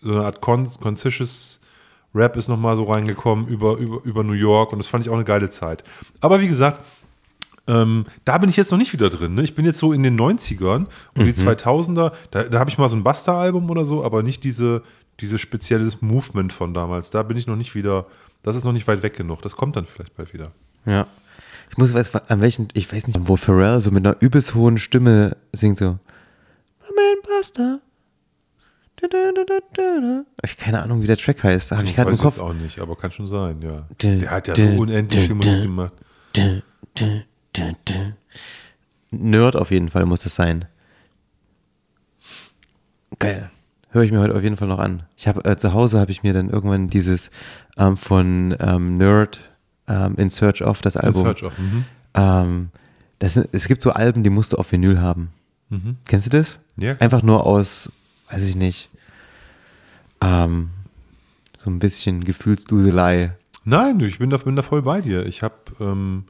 so 0.00 0.12
eine 0.12 0.24
Art 0.24 0.40
Con 0.40 0.68
Conscious 0.80 1.60
Rap 2.14 2.36
ist 2.36 2.48
nochmal 2.48 2.76
so 2.76 2.84
reingekommen 2.84 3.46
über, 3.48 3.76
über, 3.76 4.04
über 4.04 4.22
New 4.22 4.34
York 4.34 4.72
und 4.72 4.78
das 4.78 4.86
fand 4.86 5.04
ich 5.04 5.10
auch 5.10 5.16
eine 5.16 5.24
geile 5.24 5.50
Zeit. 5.50 5.82
Aber 6.20 6.40
wie 6.40 6.48
gesagt, 6.48 6.84
ähm, 7.66 8.04
da 8.24 8.38
bin 8.38 8.48
ich 8.48 8.56
jetzt 8.56 8.70
noch 8.70 8.78
nicht 8.78 8.92
wieder 8.92 9.10
drin. 9.10 9.34
Ne? 9.34 9.42
Ich 9.42 9.54
bin 9.54 9.64
jetzt 9.64 9.78
so 9.78 9.92
in 9.92 10.02
den 10.02 10.18
90ern 10.18 10.86
und 11.16 11.24
die 11.24 11.32
2000er, 11.32 12.12
da, 12.30 12.44
da 12.44 12.58
habe 12.58 12.70
ich 12.70 12.78
mal 12.78 12.88
so 12.88 12.96
ein 12.96 13.02
Buster-Album 13.02 13.68
oder 13.68 13.84
so, 13.84 14.04
aber 14.04 14.22
nicht 14.22 14.44
diese, 14.44 14.82
diese 15.20 15.38
spezielles 15.38 16.02
Movement 16.02 16.52
von 16.52 16.74
damals. 16.74 17.10
Da 17.10 17.22
bin 17.22 17.36
ich 17.36 17.46
noch 17.46 17.56
nicht 17.56 17.74
wieder, 17.74 18.06
das 18.42 18.54
ist 18.54 18.64
noch 18.64 18.72
nicht 18.72 18.86
weit 18.86 19.02
weg 19.02 19.16
genug. 19.16 19.42
Das 19.42 19.56
kommt 19.56 19.76
dann 19.76 19.86
vielleicht 19.86 20.14
bald 20.16 20.32
wieder. 20.34 20.52
Ja. 20.86 21.06
Ich 21.70 21.78
muss 21.78 21.94
weiß, 21.94 22.14
an 22.28 22.40
welchen, 22.40 22.68
ich 22.74 22.92
weiß 22.92 23.08
nicht, 23.08 23.18
wo 23.22 23.36
Pharrell 23.36 23.80
so 23.80 23.90
mit 23.90 24.06
einer 24.06 24.16
übelst 24.20 24.54
hohen 24.54 24.78
Stimme 24.78 25.36
singt 25.52 25.78
so. 25.78 25.98
I'm 26.94 26.98
an 26.98 27.22
Buster. 27.22 27.80
Du, 28.96 29.08
du, 29.08 29.34
du, 29.34 29.44
du, 29.44 29.60
du, 29.74 30.00
du. 30.00 30.26
Ich 30.42 30.56
keine 30.56 30.82
Ahnung, 30.82 31.02
wie 31.02 31.06
der 31.06 31.16
Track 31.16 31.42
heißt. 31.42 31.72
Da 31.72 31.76
habe 31.76 31.86
ich 31.86 31.94
gerade 31.94 32.10
im 32.10 32.18
Kopf. 32.18 32.36
jetzt 32.36 32.42
auch 32.42 32.54
nicht, 32.54 32.78
aber 32.80 32.96
kann 32.96 33.12
schon 33.12 33.26
sein, 33.26 33.60
ja. 33.60 33.86
Der 34.00 34.30
hat 34.30 34.48
ja 34.48 34.54
so 34.54 34.62
unendlich 34.62 35.26
viel 35.26 35.34
Musik 35.34 35.62
gemacht. 35.62 35.92
Nerd 39.10 39.56
auf 39.56 39.70
jeden 39.70 39.88
Fall 39.88 40.06
muss 40.06 40.22
das 40.22 40.34
sein. 40.34 40.66
Geil. 43.18 43.50
Höre 43.90 44.02
ich 44.02 44.12
mir 44.12 44.20
heute 44.20 44.34
auf 44.34 44.42
jeden 44.42 44.56
Fall 44.56 44.68
noch 44.68 44.78
an. 44.78 45.04
Ich 45.16 45.28
habe 45.28 45.44
äh, 45.44 45.56
zu 45.56 45.72
Hause 45.72 46.00
habe 46.00 46.10
ich 46.10 46.22
mir 46.22 46.32
dann 46.32 46.50
irgendwann 46.50 46.88
dieses 46.88 47.30
ähm, 47.76 47.96
von 47.96 48.56
ähm, 48.58 48.96
Nerd 48.96 49.40
ähm, 49.86 50.16
in 50.16 50.30
Search 50.30 50.62
of 50.62 50.82
das 50.82 50.96
In 50.96 51.02
Album. 51.02 51.22
Search 51.24 51.44
of. 51.44 51.58
Mhm. 51.58 51.84
Ähm, 52.14 52.70
das 53.18 53.36
es 53.36 53.68
gibt 53.68 53.82
so 53.82 53.90
Alben, 53.90 54.24
die 54.24 54.30
musst 54.30 54.52
du 54.52 54.56
auf 54.56 54.72
Vinyl 54.72 55.00
haben. 55.00 55.30
Kennst 56.06 56.26
du 56.26 56.30
das? 56.30 56.60
Ja. 56.76 56.92
Einfach 56.98 57.22
nur 57.22 57.46
aus, 57.46 57.90
weiß 58.30 58.44
ich 58.46 58.56
nicht, 58.56 58.88
ähm, 60.20 60.70
so 61.58 61.70
ein 61.70 61.78
bisschen 61.78 62.24
Gefühlsduselei. 62.24 63.32
Nein, 63.64 64.00
ich 64.00 64.18
bin 64.18 64.30
da, 64.30 64.36
bin 64.36 64.56
da 64.56 64.62
voll 64.62 64.82
bei 64.82 65.00
dir. 65.00 65.24
Ich 65.26 65.42
habe, 65.42 65.54
ähm, 65.80 66.24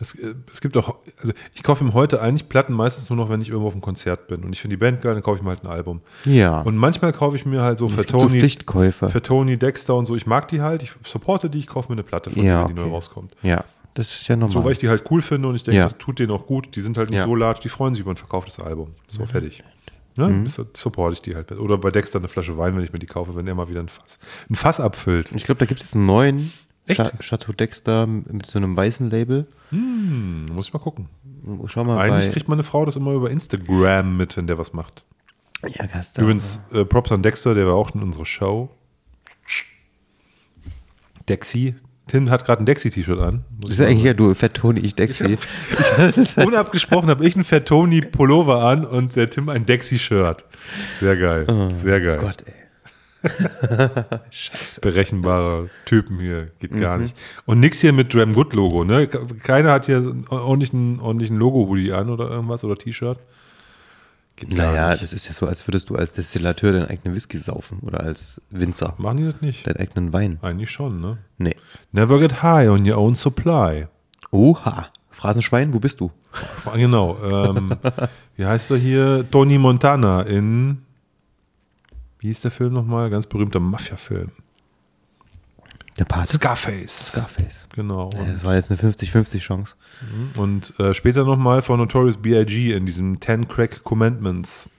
es, 0.00 0.14
äh, 0.14 0.34
es 0.50 0.60
gibt 0.60 0.76
auch, 0.76 0.96
also 1.20 1.32
ich 1.54 1.62
kaufe 1.62 1.84
ihm 1.84 1.92
heute 1.92 2.22
eigentlich 2.22 2.48
Platten 2.48 2.72
meistens 2.72 3.10
nur 3.10 3.16
noch, 3.16 3.28
wenn 3.28 3.40
ich 3.42 3.48
irgendwo 3.48 3.66
auf 3.68 3.74
einem 3.74 3.82
Konzert 3.82 4.28
bin. 4.28 4.44
Und 4.44 4.52
ich 4.52 4.60
finde 4.60 4.76
die 4.76 4.80
Band 4.80 5.02
geil, 5.02 5.12
dann 5.14 5.22
kaufe 5.22 5.38
ich 5.38 5.42
mir 5.42 5.50
halt 5.50 5.64
ein 5.64 5.68
Album. 5.68 6.00
Ja. 6.24 6.60
Und 6.62 6.76
manchmal 6.76 7.12
kaufe 7.12 7.36
ich 7.36 7.44
mir 7.44 7.62
halt 7.62 7.78
so 7.78 7.88
für 7.88 8.02
so 8.02 8.18
Tony, 8.18 8.38
Pflichtkäufe. 8.38 9.08
für 9.10 9.20
Tony 9.22 9.58
Dexter 9.58 9.96
und 9.96 10.06
so. 10.06 10.16
Ich 10.16 10.26
mag 10.26 10.48
die 10.48 10.60
halt, 10.62 10.82
ich 10.82 10.92
supporte 11.06 11.50
die, 11.50 11.58
ich 11.58 11.66
kaufe 11.66 11.88
mir 11.90 11.94
eine 11.96 12.04
Platte 12.04 12.30
von 12.30 12.42
Ja, 12.42 12.62
denen, 12.64 12.68
die 12.68 12.80
neu 12.80 12.86
okay. 12.86 12.94
rauskommt. 12.94 13.32
Ja, 13.42 13.64
das 13.94 14.14
ist 14.14 14.28
ja 14.28 14.36
normal. 14.36 14.50
So, 14.54 14.64
weil 14.64 14.72
ich 14.72 14.78
die 14.78 14.88
halt 14.88 15.04
cool 15.10 15.20
finde 15.20 15.48
und 15.48 15.56
ich 15.56 15.64
denke, 15.64 15.78
Ja. 15.78 15.84
das 15.84 15.98
tut 15.98 16.18
denen 16.20 16.30
auch 16.30 16.46
gut. 16.46 16.74
Die 16.76 16.80
sind 16.80 16.96
halt 16.96 17.10
nicht 17.10 17.18
Ja. 17.18 17.26
so 17.26 17.34
large, 17.34 17.60
die 17.62 17.68
freuen 17.68 17.92
sich 17.94 18.00
über 18.00 18.12
ein 18.12 18.16
verkauftes 18.16 18.60
Album. 18.60 18.92
So, 19.08 19.26
fertig. 19.26 19.62
Ne? 20.18 20.28
Mhm. 20.28 20.48
Supporte 20.48 21.14
ich 21.14 21.22
die 21.22 21.36
halt. 21.36 21.52
Oder 21.52 21.78
bei 21.78 21.90
Dexter 21.90 22.18
eine 22.18 22.26
Flasche 22.26 22.58
Wein, 22.58 22.76
wenn 22.76 22.82
ich 22.82 22.92
mir 22.92 22.98
die 22.98 23.06
kaufe, 23.06 23.36
wenn 23.36 23.46
er 23.46 23.54
mal 23.54 23.68
wieder 23.68 23.80
ein 23.80 23.88
Fass, 23.88 24.18
ein 24.50 24.56
Fass 24.56 24.80
abfüllt. 24.80 25.30
ich 25.32 25.44
glaube, 25.44 25.60
da 25.60 25.64
gibt 25.64 25.80
es 25.80 25.94
einen 25.94 26.06
neuen 26.06 26.52
Echt? 26.86 26.98
Cha 26.98 27.10
Chateau 27.20 27.52
Dexter 27.52 28.06
mit 28.06 28.46
so 28.46 28.58
einem 28.58 28.74
weißen 28.74 29.10
Label. 29.10 29.46
Hm, 29.70 30.46
muss 30.46 30.66
ich 30.66 30.72
mal 30.72 30.80
gucken. 30.80 31.08
Schau 31.66 31.84
mal 31.84 31.98
Eigentlich 31.98 32.32
kriegt 32.32 32.48
meine 32.48 32.64
Frau 32.64 32.84
das 32.84 32.96
immer 32.96 33.12
über 33.12 33.30
Instagram 33.30 34.16
mit, 34.16 34.36
wenn 34.36 34.48
der 34.48 34.58
was 34.58 34.72
macht. 34.72 35.04
ja, 35.62 35.86
Gaster. 35.86 36.22
Übrigens, 36.22 36.60
äh, 36.72 36.84
Props 36.84 37.12
an 37.12 37.22
Dexter, 37.22 37.54
der 37.54 37.66
war 37.66 37.74
auch 37.74 37.90
schon 37.90 38.00
in 38.00 38.08
unserer 38.08 38.26
Show. 38.26 38.70
Dexy. 41.28 41.76
Tim 42.08 42.30
hat 42.30 42.44
gerade 42.44 42.62
ein 42.62 42.66
Dexy-T-Shirt 42.66 43.18
an. 43.20 43.44
Das 43.60 43.70
ist 43.72 43.80
ich 43.80 43.86
eigentlich 43.86 44.02
ja 44.02 44.12
du, 44.14 44.34
Fett 44.34 44.54
Toni, 44.54 44.80
ich 44.80 44.94
Dexy. 44.96 45.38
sagen. 45.38 46.12
Unabgesprochen 46.48 47.08
habe 47.10 47.24
ich 47.26 47.36
ein 47.36 47.44
Fat 47.44 47.66
Tony 47.66 48.00
Pullover 48.00 48.64
an 48.64 48.84
und 48.84 49.14
der 49.14 49.30
Tim 49.30 49.48
ein 49.48 49.64
Dexy-Shirt. 49.66 50.44
Sehr 51.00 51.16
geil. 51.16 51.46
Sehr 51.72 52.00
geil. 52.00 52.18
Oh 52.20 52.26
Gott, 52.26 52.44
ey. 52.46 52.54
Scheiße. 54.30 54.80
Berechenbare 54.80 55.70
Typen 55.84 56.18
hier. 56.20 56.48
Geht 56.60 56.76
gar 56.78 56.96
Mhm. 56.96 57.04
nicht. 57.04 57.16
Und 57.46 57.60
nix 57.60 57.80
hier 57.80 57.92
mit 57.92 58.14
Dram 58.14 58.32
Good 58.32 58.54
Logo, 58.54 58.84
ne? 58.84 59.06
Keiner 59.08 59.72
hat 59.72 59.86
hier 59.86 60.02
so 60.02 60.10
einen 60.10 60.26
ordentlichen, 60.28 61.00
ordentlichen 61.00 61.36
Logo-Hoodie 61.38 61.92
an 61.92 62.10
oder 62.10 62.30
irgendwas 62.30 62.64
oder 62.64 62.76
T-Shirt. 62.76 63.18
Geht 64.38 64.54
Naja, 64.54 64.96
das 64.96 65.12
ist 65.12 65.26
ja 65.26 65.32
so, 65.32 65.48
als 65.48 65.66
würdest 65.66 65.90
du 65.90 65.96
als 65.96 66.12
Destillateur 66.12 66.70
deinen 66.72 66.86
eigenen 66.86 67.16
Whisky 67.16 67.38
saufen 67.38 67.80
oder 67.80 68.00
als 68.00 68.40
Winzer 68.50 68.94
Machen 68.96 69.16
die 69.16 69.24
das 69.24 69.40
nicht? 69.40 69.66
deinen 69.66 69.78
eigenen 69.78 70.12
Wein. 70.12 70.38
Eigentlich 70.42 70.70
schon, 70.70 71.00
ne? 71.00 71.18
Nee. 71.38 71.56
Never 71.90 72.20
get 72.20 72.40
high 72.40 72.68
on 72.68 72.88
your 72.88 72.98
own 72.98 73.16
supply. 73.16 73.88
Oha. 74.30 74.88
Phrasenschwein, 75.10 75.74
wo 75.74 75.80
bist 75.80 75.98
du? 75.98 76.12
Genau. 76.72 77.18
Ähm, 77.20 77.74
wie 78.36 78.46
heißt 78.46 78.70
er 78.70 78.76
hier? 78.76 79.28
Tony 79.28 79.58
Montana 79.58 80.22
in. 80.22 80.82
Wie 82.20 82.28
hieß 82.28 82.40
der 82.42 82.52
Film 82.52 82.74
nochmal? 82.74 83.10
Ganz 83.10 83.26
berühmter 83.26 83.58
Mafia-Film. 83.58 84.30
Der 85.98 86.04
Pate? 86.04 86.32
Scarface. 86.32 87.08
Scarface. 87.12 87.66
Genau. 87.74 88.10
Das 88.10 88.44
war 88.44 88.54
jetzt 88.54 88.70
eine 88.70 88.78
50-50 88.78 89.38
Chance. 89.40 89.74
Und 90.36 90.78
äh, 90.78 90.94
später 90.94 91.24
nochmal 91.24 91.60
von 91.60 91.78
Notorious 91.80 92.16
B.I.G. 92.16 92.72
in 92.72 92.86
diesem 92.86 93.20
10 93.20 93.48
Crack 93.48 93.82
Commandments. 93.82 94.70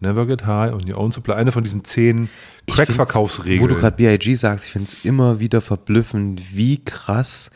Never 0.00 0.26
get 0.26 0.46
high 0.46 0.72
on 0.72 0.88
your 0.88 0.98
own 0.98 1.12
supply. 1.12 1.34
Eine 1.34 1.52
von 1.52 1.64
diesen 1.64 1.84
zehn 1.84 2.28
Crack-Verkaufsregeln. 2.68 3.60
Wo 3.60 3.66
du 3.66 3.76
gerade 3.76 3.96
B.I.G. 3.96 4.34
sagst, 4.34 4.66
ich 4.66 4.72
finde 4.72 4.88
es 4.88 5.04
immer 5.04 5.40
wieder 5.40 5.60
verblüffend, 5.60 6.56
wie 6.56 6.82
krass 6.84 7.50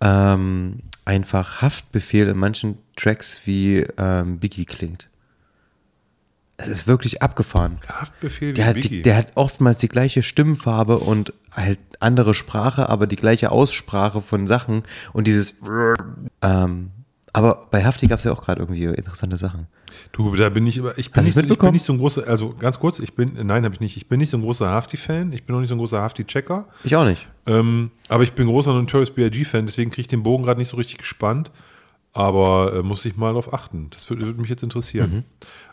ähm, 0.00 0.80
einfach 1.04 1.60
Haftbefehl 1.60 2.28
in 2.28 2.38
manchen 2.38 2.78
Tracks 2.96 3.40
wie 3.44 3.86
ähm, 3.98 4.38
Biggie 4.38 4.64
klingt. 4.64 5.09
Es 6.60 6.68
ist 6.68 6.86
wirklich 6.86 7.22
abgefahren. 7.22 7.78
Haftbefehl 7.88 8.52
Der 8.52 8.64
wie 8.64 8.68
hat, 8.68 8.84
die, 8.84 9.02
der 9.02 9.16
hat 9.16 9.32
oftmals 9.34 9.78
die 9.78 9.88
gleiche 9.88 10.22
Stimmfarbe 10.22 10.98
und 10.98 11.32
halt 11.52 11.78
andere 12.00 12.34
Sprache, 12.34 12.88
aber 12.88 13.06
die 13.06 13.16
gleiche 13.16 13.50
Aussprache 13.50 14.22
von 14.22 14.46
Sachen 14.46 14.82
und 15.12 15.26
dieses 15.26 15.54
ähm, 16.42 16.90
aber 17.32 17.68
bei 17.70 17.84
Hafti 17.84 18.08
gab 18.08 18.18
es 18.18 18.24
ja 18.24 18.32
auch 18.32 18.42
gerade 18.42 18.60
irgendwie 18.60 18.84
interessante 18.84 19.36
Sachen. 19.36 19.68
Du, 20.12 20.34
da 20.34 20.48
bin 20.48 20.66
ich 20.66 20.80
aber, 20.80 20.98
ich 20.98 21.12
bin, 21.12 21.24
nicht, 21.24 21.36
ich 21.36 21.58
bin 21.58 21.72
nicht 21.72 21.84
so 21.84 21.92
ein 21.92 21.98
großer, 21.98 22.26
also 22.26 22.54
ganz 22.58 22.78
kurz, 22.78 22.98
ich 22.98 23.14
bin, 23.14 23.34
nein, 23.46 23.64
habe 23.64 23.74
ich 23.74 23.80
nicht, 23.80 23.96
ich 23.96 24.08
bin 24.08 24.18
nicht 24.18 24.30
so 24.30 24.36
ein 24.36 24.42
großer 24.42 24.68
Hafti-Fan, 24.68 25.32
ich 25.32 25.44
bin 25.44 25.54
auch 25.54 25.60
nicht 25.60 25.68
so 25.68 25.74
ein 25.74 25.78
großer 25.78 26.00
Hafti-Checker, 26.00 26.66
Ich 26.84 26.96
auch 26.96 27.04
nicht. 27.04 27.28
ähm, 27.46 27.90
aber 28.08 28.24
ich 28.24 28.32
bin 28.32 28.46
großer 28.46 28.72
Notorious 28.72 29.12
B.I.G.-Fan, 29.12 29.66
deswegen 29.66 29.90
kriege 29.90 30.02
ich 30.02 30.08
den 30.08 30.22
Bogen 30.22 30.44
gerade 30.44 30.58
nicht 30.58 30.68
so 30.68 30.76
richtig 30.76 30.98
gespannt, 30.98 31.50
aber 32.12 32.74
äh, 32.74 32.82
muss 32.82 33.04
ich 33.04 33.16
mal 33.16 33.28
darauf 33.28 33.52
achten. 33.52 33.88
Das 33.90 34.08
würde 34.10 34.26
würd 34.26 34.40
mich 34.40 34.50
jetzt 34.50 34.62
interessieren. 34.62 35.24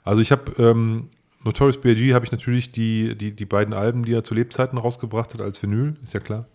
Also 0.04 0.22
ich 0.22 0.32
habe, 0.32 0.52
ähm, 0.62 1.10
Notorious 1.44 1.80
B.I.G. 1.80 2.14
habe 2.14 2.26
ich 2.26 2.32
natürlich 2.32 2.72
die, 2.72 3.18
die, 3.18 3.32
die 3.32 3.46
beiden 3.46 3.74
Alben, 3.74 4.06
die 4.06 4.14
er 4.14 4.24
zu 4.24 4.34
Lebzeiten 4.34 4.78
rausgebracht 4.78 5.34
hat, 5.34 5.42
als 5.42 5.62
Vinyl, 5.62 5.96
ist 6.04 6.14
ja 6.14 6.20
klar. 6.20 6.46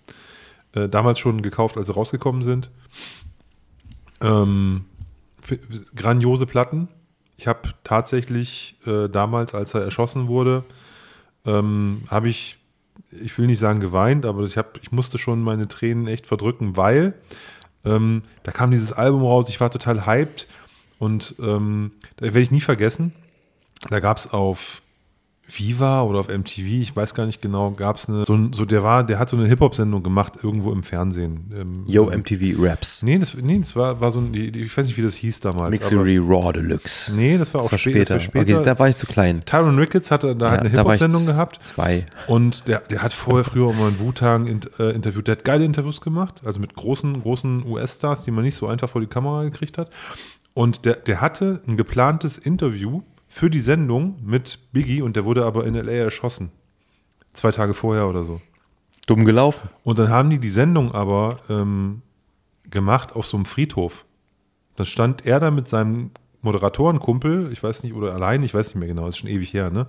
Äh, 0.72 0.88
damals 0.88 1.18
schon 1.18 1.42
gekauft, 1.42 1.76
als 1.76 1.88
sie 1.88 1.94
rausgekommen 1.94 2.42
sind. 2.42 2.70
Ähm, 4.20 4.84
grandiose 5.94 6.46
Platten. 6.46 6.88
Ich 7.36 7.48
habe 7.48 7.74
tatsächlich 7.82 8.76
äh, 8.86 9.08
damals, 9.08 9.54
als 9.54 9.74
er 9.74 9.82
erschossen 9.82 10.28
wurde, 10.28 10.64
ähm, 11.44 12.02
habe 12.08 12.28
ich, 12.28 12.58
ich 13.10 13.36
will 13.36 13.46
nicht 13.46 13.58
sagen 13.58 13.80
geweint, 13.80 14.26
aber 14.26 14.44
ich, 14.44 14.56
hab, 14.56 14.78
ich 14.82 14.92
musste 14.92 15.18
schon 15.18 15.42
meine 15.42 15.66
Tränen 15.66 16.06
echt 16.06 16.26
verdrücken, 16.26 16.76
weil 16.76 17.14
ähm, 17.84 18.22
da 18.42 18.52
kam 18.52 18.70
dieses 18.70 18.92
Album 18.92 19.22
raus, 19.22 19.48
ich 19.48 19.60
war 19.60 19.70
total 19.70 20.06
hyped 20.06 20.46
und 20.98 21.34
ähm, 21.40 21.92
da 22.16 22.26
werde 22.26 22.40
ich 22.40 22.50
nie 22.50 22.60
vergessen. 22.60 23.12
da 23.90 24.00
gab 24.00 24.16
es 24.16 24.32
auf 24.32 24.82
Viva 25.58 26.02
oder 26.02 26.20
auf 26.20 26.28
MTV, 26.28 26.58
ich 26.80 26.94
weiß 26.96 27.14
gar 27.14 27.26
nicht 27.26 27.42
genau, 27.42 27.70
gab 27.72 27.96
es 27.96 28.08
eine, 28.08 28.24
so, 28.24 28.38
so 28.52 28.64
der 28.64 28.82
war, 28.82 29.04
der 29.04 29.18
hat 29.18 29.28
so 29.28 29.36
eine 29.36 29.46
Hip-Hop-Sendung 29.46 30.02
gemacht, 30.02 30.34
irgendwo 30.42 30.72
im 30.72 30.82
Fernsehen. 30.82 31.50
Ähm, 31.56 31.72
Yo, 31.86 32.04
MTV 32.06 32.56
Raps. 32.58 33.02
Nee, 33.02 33.18
das, 33.18 33.34
nee, 33.34 33.58
das 33.58 33.76
war, 33.76 34.00
war 34.00 34.10
so 34.10 34.20
ein, 34.20 34.32
ich 34.34 34.76
weiß 34.76 34.86
nicht, 34.86 34.96
wie 34.96 35.02
das 35.02 35.14
hieß 35.16 35.40
damals. 35.40 35.70
Mixery 35.70 36.18
Raw 36.18 36.52
Deluxe. 36.52 37.14
Nee, 37.14 37.36
das 37.38 37.52
war 37.54 37.60
auch 37.62 37.70
Das 37.70 37.72
war 37.72 37.78
spä- 37.78 37.84
das 37.84 37.92
später. 37.92 38.14
war 38.14 38.20
später. 38.20 38.56
Okay, 38.58 38.64
da 38.64 38.78
war 38.78 38.88
ich 38.88 38.96
zu 38.96 39.06
klein. 39.06 39.42
Tyron 39.44 39.78
Ricketts 39.78 40.10
hatte 40.10 40.34
da 40.36 40.50
hat 40.52 40.60
eine 40.60 40.70
Hip-Hop-Sendung 40.70 41.26
gehabt. 41.26 41.62
Zwei. 41.62 42.06
Und 42.26 42.68
der, 42.68 42.78
der 42.80 43.02
hat 43.02 43.12
vorher 43.12 43.44
früher 43.44 43.66
auch 43.68 43.74
mal 43.74 43.88
einen 43.88 43.98
Wu-Tang 44.00 44.46
in, 44.46 44.60
äh, 44.78 44.90
interviewt. 44.90 45.26
Der 45.28 45.36
hat 45.36 45.44
geile 45.44 45.64
Interviews 45.64 46.00
gemacht, 46.00 46.42
also 46.44 46.60
mit 46.60 46.74
großen, 46.74 47.22
großen 47.22 47.64
US-Stars, 47.66 48.22
die 48.22 48.30
man 48.30 48.44
nicht 48.44 48.54
so 48.54 48.66
einfach 48.68 48.88
vor 48.88 49.00
die 49.00 49.06
Kamera 49.06 49.42
gekriegt 49.44 49.78
hat. 49.78 49.90
Und 50.54 50.84
der, 50.84 50.94
der 50.96 51.20
hatte 51.20 51.62
ein 51.66 51.76
geplantes 51.76 52.36
Interview 52.38 53.00
für 53.32 53.48
die 53.48 53.62
Sendung 53.62 54.18
mit 54.22 54.58
Biggie 54.72 55.00
und 55.00 55.16
der 55.16 55.24
wurde 55.24 55.46
aber 55.46 55.64
in 55.64 55.74
L.A. 55.74 55.92
erschossen. 55.92 56.52
Zwei 57.32 57.50
Tage 57.50 57.72
vorher 57.72 58.06
oder 58.06 58.26
so. 58.26 58.42
Dumm 59.06 59.24
gelaufen. 59.24 59.70
Und 59.84 59.98
dann 59.98 60.10
haben 60.10 60.28
die 60.28 60.38
die 60.38 60.50
Sendung 60.50 60.94
aber 60.94 61.40
ähm, 61.48 62.02
gemacht 62.70 63.16
auf 63.16 63.26
so 63.26 63.38
einem 63.38 63.46
Friedhof. 63.46 64.04
Dann 64.76 64.84
stand 64.84 65.24
er 65.24 65.40
da 65.40 65.50
mit 65.50 65.66
seinem 65.66 66.10
Moderatorenkumpel, 66.42 67.50
ich 67.52 67.62
weiß 67.62 67.84
nicht, 67.84 67.94
oder 67.94 68.12
allein, 68.12 68.42
ich 68.42 68.52
weiß 68.52 68.66
nicht 68.66 68.76
mehr 68.76 68.88
genau, 68.88 69.06
das 69.06 69.14
ist 69.14 69.20
schon 69.20 69.30
ewig 69.30 69.54
her, 69.54 69.70
ne? 69.70 69.86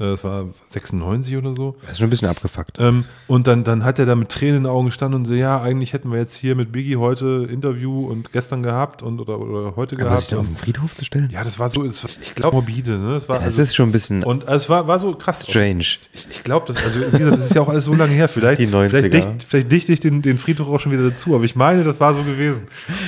Äh, 0.00 0.10
Das 0.10 0.24
war 0.24 0.46
96 0.66 1.36
oder 1.36 1.54
so. 1.54 1.76
Das 1.82 1.92
ist 1.92 1.98
schon 1.98 2.06
ein 2.06 2.10
bisschen 2.10 2.28
abgefuckt. 2.28 2.78
Ähm, 2.80 3.04
und 3.26 3.46
dann, 3.46 3.64
dann 3.64 3.84
hat 3.84 3.98
er 3.98 4.06
da 4.06 4.14
mit 4.14 4.28
Tränen 4.30 4.56
in 4.56 4.62
den 4.64 4.70
Augen 4.70 4.86
gestanden 4.86 5.20
und 5.20 5.24
so, 5.26 5.34
ja, 5.34 5.60
eigentlich 5.60 5.92
hätten 5.92 6.10
wir 6.10 6.18
jetzt 6.18 6.34
hier 6.36 6.56
mit 6.56 6.72
Biggie 6.72 6.96
heute 6.96 7.46
Interview 7.50 8.06
und 8.06 8.32
gestern 8.32 8.62
gehabt 8.62 9.02
und 9.02 9.20
oder, 9.20 9.38
oder 9.38 9.76
heute 9.76 9.96
Aber 10.00 10.16
sich 10.16 10.28
gehabt. 10.28 10.32
da 10.32 10.36
auf 10.38 10.46
den 10.46 10.56
Friedhof 10.56 10.96
zu 10.96 11.04
stellen? 11.04 11.28
ja, 11.32 11.44
das 11.44 11.58
war 11.58 11.68
so, 11.68 11.84
es 11.84 12.02
war, 12.02 12.10
ich 12.22 12.34
glaube, 12.34 12.56
morbide, 12.56 12.98
ne? 12.98 13.12
Das 13.14 13.28
war 13.28 13.36
das 13.36 13.44
also, 13.44 13.62
ist 13.62 13.74
schon 13.76 13.90
ein 13.90 13.92
bisschen 13.92 14.24
und 14.24 14.48
es 14.48 14.68
war, 14.68 14.86
war 14.88 14.98
so 14.98 15.12
krass. 15.12 15.44
strange. 15.48 15.80
Ich, 15.80 15.98
ich 16.30 16.42
glaube, 16.42 16.72
das, 16.72 16.82
also 16.84 16.98
wie 17.00 17.18
gesagt, 17.18 17.32
das 17.38 17.44
ist 17.46 17.54
ja 17.54 17.60
auch 17.60 17.68
alles 17.68 17.84
so 17.84 17.94
lange 17.94 18.12
her. 18.14 18.28
Vielleicht, 18.28 18.60
Die 18.60 18.66
90er. 18.66 18.88
vielleicht, 18.88 19.14
dicht, 19.14 19.28
vielleicht 19.46 19.72
dichte 19.72 19.92
ich 19.92 20.00
den, 20.00 20.22
den 20.22 20.38
Friedhof 20.38 20.68
auch 20.68 20.80
schon 20.80 20.92
wieder 20.92 21.08
dazu, 21.10 21.34
aber 21.34 21.44
ich 21.44 21.56
meine, 21.56 21.84
das 21.84 22.00
war 22.00 22.14
so 22.14 22.22
gewesen. 22.22 22.64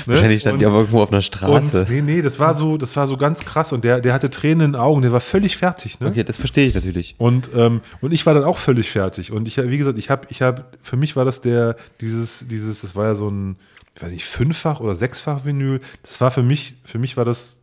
Ne? 0.07 0.15
Wahrscheinlich 0.15 0.41
stand 0.41 0.55
Und- 0.55 0.59
die 0.61 0.67
aber 0.67 0.79
irgendwo 0.79 1.01
auf 1.03 1.11
einer 1.13 1.23
Straße. 1.23 1.81
Und, 1.83 1.91
nee, 1.91 2.03
nee, 2.03 2.23
das 2.23 2.39
war 2.39 2.55
so, 2.55 2.77
das 2.77 2.95
war 2.97 3.07
so 3.07 3.17
ganz 3.17 3.45
krass 3.45 3.73
und 3.73 3.85
der, 3.85 4.01
der 4.01 4.13
hatte 4.13 4.31
Tränen 4.31 4.61
in 4.67 4.73
den 4.73 4.81
Augen, 4.81 5.03
der 5.03 5.13
war 5.13 5.21
völlig 5.21 5.57
fertig, 5.57 5.99
ne? 6.01 6.09
Okay, 6.09 6.25
das 6.25 6.37
verstehe 6.37 6.67
ich 6.67 6.73
natürlich. 6.83 7.15
Und, 7.19 7.51
ähm, 7.55 7.81
und 8.01 8.13
ich 8.13 8.27
war 8.27 8.35
dann 8.35 8.45
auch 8.45 8.59
völlig 8.59 8.91
fertig. 8.91 9.33
Und 9.33 9.49
ich, 9.49 9.59
wie 9.59 9.79
gesagt, 9.79 9.99
ich 9.99 10.11
habe, 10.11 10.27
ich 10.31 10.43
habe, 10.43 10.65
für 10.83 10.97
mich 10.97 11.17
war 11.17 11.25
das 11.25 11.41
der, 11.41 11.77
dieses, 12.01 12.47
dieses, 12.49 12.81
das 12.81 12.95
war 12.97 13.07
ja 13.07 13.15
so 13.15 13.29
ein, 13.29 13.57
ich 13.95 14.03
weiß 14.03 14.13
nicht, 14.13 14.25
fünffach 14.25 14.81
oder 14.81 14.97
sechsfach 14.97 15.45
Vinyl. 15.45 15.81
Das 16.03 16.21
war 16.21 16.31
für 16.31 16.43
mich, 16.43 16.77
für 16.85 16.99
mich 16.99 17.17
war 17.17 17.25
das 17.25 17.61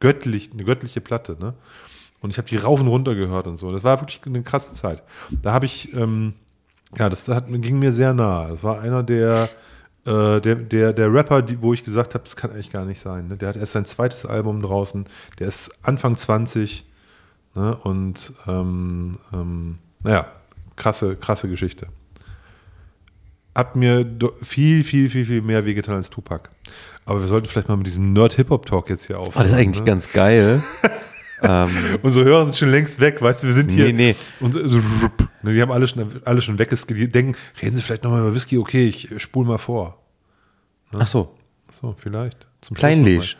göttlich, 0.00 0.50
eine 0.52 0.64
göttliche 0.64 1.00
Platte, 1.00 1.36
ne? 1.40 1.54
Und 2.20 2.30
ich 2.30 2.38
habe 2.38 2.48
die 2.48 2.56
rauf 2.56 2.80
und 2.80 2.88
runter 2.88 3.14
gehört 3.14 3.46
und 3.46 3.56
so. 3.56 3.70
Das 3.70 3.84
war 3.84 4.00
wirklich 4.00 4.20
eine 4.24 4.42
krasse 4.42 4.72
Zeit. 4.74 5.02
Da 5.42 5.52
habe 5.52 5.66
ich, 5.66 5.94
ähm, 5.94 6.32
ja, 6.96 7.08
das, 7.08 7.28
hat, 7.28 7.44
ging 7.48 7.78
mir 7.78 7.92
sehr 7.92 8.14
nahe. 8.14 8.48
Das 8.48 8.64
war 8.64 8.80
einer 8.80 9.02
der, 9.02 9.48
äh, 10.06 10.40
der, 10.40 10.54
der, 10.56 10.92
der 10.92 11.12
Rapper, 11.12 11.42
die, 11.42 11.60
wo 11.60 11.74
ich 11.74 11.84
gesagt 11.84 12.14
habe, 12.14 12.24
das 12.24 12.34
kann 12.34 12.50
eigentlich 12.50 12.72
gar 12.72 12.84
nicht 12.84 13.00
sein. 13.00 13.28
Ne? 13.28 13.36
Der 13.36 13.50
hat 13.50 13.56
erst 13.56 13.72
sein 13.72 13.84
zweites 13.84 14.24
Album 14.24 14.62
draußen. 14.62 15.06
Der 15.38 15.46
ist 15.46 15.70
Anfang 15.82 16.16
20. 16.16 16.86
Ne? 17.56 17.74
Und 17.82 18.32
ähm, 18.46 19.16
ähm, 19.32 19.78
naja, 20.02 20.26
krasse, 20.76 21.16
krasse 21.16 21.48
Geschichte. 21.48 21.88
Hat 23.54 23.74
mir 23.74 24.04
viel, 24.42 24.84
viel, 24.84 25.08
viel, 25.08 25.24
viel 25.24 25.40
mehr 25.42 25.64
wehgetan 25.64 25.94
als 25.94 26.10
Tupac. 26.10 26.50
Aber 27.06 27.20
wir 27.22 27.28
sollten 27.28 27.46
vielleicht 27.48 27.68
mal 27.68 27.76
mit 27.76 27.86
diesem 27.86 28.12
Nerd-Hip-Hop-Talk 28.12 28.90
jetzt 28.90 29.06
hier 29.06 29.18
Oh, 29.18 29.22
aufhören. 29.22 29.44
das 29.44 29.52
ist 29.52 29.58
eigentlich 29.58 29.80
ne? 29.80 29.86
ganz 29.86 30.12
geil. 30.12 30.62
ähm, 31.42 31.70
Unsere 32.02 32.26
Hörer 32.26 32.44
sind 32.44 32.56
schon 32.56 32.70
längst 32.70 33.00
weg, 33.00 33.22
weißt 33.22 33.42
du, 33.42 33.46
wir 33.46 33.54
sind 33.54 33.70
hier. 33.70 33.86
Nee, 33.86 33.92
nee. 33.92 34.16
Und 34.40 34.52
so, 34.52 34.66
so, 34.68 34.78
ne, 35.42 35.52
die 35.54 35.62
haben 35.62 35.72
alle 35.72 35.86
schon, 35.88 36.20
alle 36.26 36.42
schon 36.42 36.58
weggeskillt. 36.58 37.00
Die 37.00 37.10
denken, 37.10 37.34
reden 37.62 37.76
Sie 37.76 37.80
vielleicht 37.82 38.04
nochmal 38.04 38.20
über 38.20 38.34
Whisky, 38.34 38.58
okay, 38.58 38.86
ich 38.88 39.08
spule 39.22 39.48
mal 39.48 39.58
vor. 39.58 40.02
ach 40.92 41.06
so, 41.06 41.34
So, 41.80 41.94
vielleicht. 41.96 42.46
Zum 42.60 42.76
Kleinlich. 42.76 43.38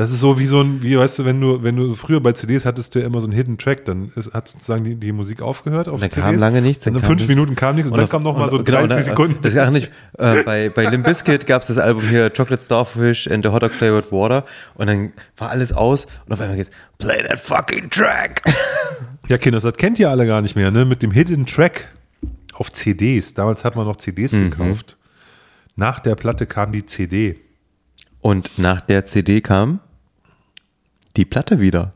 Das 0.00 0.10
ist 0.10 0.20
so 0.20 0.38
wie 0.38 0.46
so 0.46 0.62
ein, 0.62 0.82
wie 0.82 0.96
weißt 0.96 1.18
du, 1.18 1.24
wenn 1.26 1.38
du, 1.42 1.62
wenn 1.62 1.76
du 1.76 1.94
früher 1.94 2.20
bei 2.20 2.32
CDs 2.32 2.64
hattest 2.64 2.94
du 2.94 3.00
ja 3.00 3.06
immer 3.06 3.20
so 3.20 3.26
einen 3.26 3.34
Hidden 3.34 3.58
Track, 3.58 3.84
dann 3.84 4.10
ist, 4.16 4.32
hat 4.32 4.48
sozusagen 4.48 4.82
die, 4.84 4.94
die 4.94 5.12
Musik 5.12 5.42
aufgehört 5.42 5.88
auf 5.88 6.00
Dann 6.00 6.10
CDs. 6.10 6.24
kam 6.24 6.38
lange 6.38 6.62
nichts, 6.62 6.84
Dann 6.84 6.94
dann 6.94 7.02
in 7.02 7.06
kam 7.06 7.08
fünf 7.18 7.20
nichts. 7.20 7.28
Minuten 7.28 7.54
kam 7.54 7.74
nichts 7.76 7.90
und, 7.90 7.98
dann 7.98 8.08
kam 8.08 8.22
noch 8.22 8.38
mal 8.38 8.48
so 8.48 8.56
30 8.62 8.64
genau, 8.64 8.86
dann- 8.86 9.02
Sekunden. 9.02 9.38
Das 9.42 9.52
gar 9.54 9.70
nicht. 9.70 9.90
Äh, 10.16 10.42
bei 10.44 10.68
bei 10.70 10.86
Limp 10.86 11.04
Bizkit 11.04 11.46
gab 11.46 11.60
es 11.60 11.68
das 11.68 11.76
Album 11.76 12.02
hier 12.08 12.30
Chocolate 12.30 12.62
Starfish 12.64 13.28
and 13.28 13.44
the 13.44 13.50
Hot 13.50 13.62
Dog 13.62 13.72
Flavored 13.72 14.10
Water 14.10 14.46
und 14.74 14.86
dann 14.86 15.12
war 15.36 15.50
alles 15.50 15.70
aus 15.72 16.06
und 16.24 16.32
auf 16.32 16.40
einmal 16.40 16.56
geht's 16.56 16.70
Play 16.96 17.22
that 17.22 17.38
fucking 17.38 17.90
track. 17.90 18.42
Ja, 19.28 19.36
Kinder, 19.38 19.60
das 19.60 19.74
kennt 19.74 19.98
ihr 20.00 20.08
alle 20.10 20.26
gar 20.26 20.40
nicht 20.40 20.56
mehr, 20.56 20.70
ne? 20.72 20.84
Mit 20.86 21.02
dem 21.02 21.12
Hidden 21.12 21.44
Track 21.46 21.88
auf 22.54 22.72
CDs. 22.72 23.34
Damals 23.34 23.64
hat 23.64 23.76
man 23.76 23.86
noch 23.86 23.96
CDs 23.96 24.32
Mhm. 24.32 24.50
gekauft. 24.50 24.96
Nach 25.76 26.00
der 26.00 26.14
Platte 26.16 26.46
kam 26.46 26.72
die 26.72 26.84
CD. 26.86 27.38
Und 28.20 28.58
nach 28.58 28.80
der 28.80 29.04
CD 29.04 29.40
kam 29.40 29.78
die 31.16 31.24
Platte 31.24 31.60
wieder. 31.60 31.92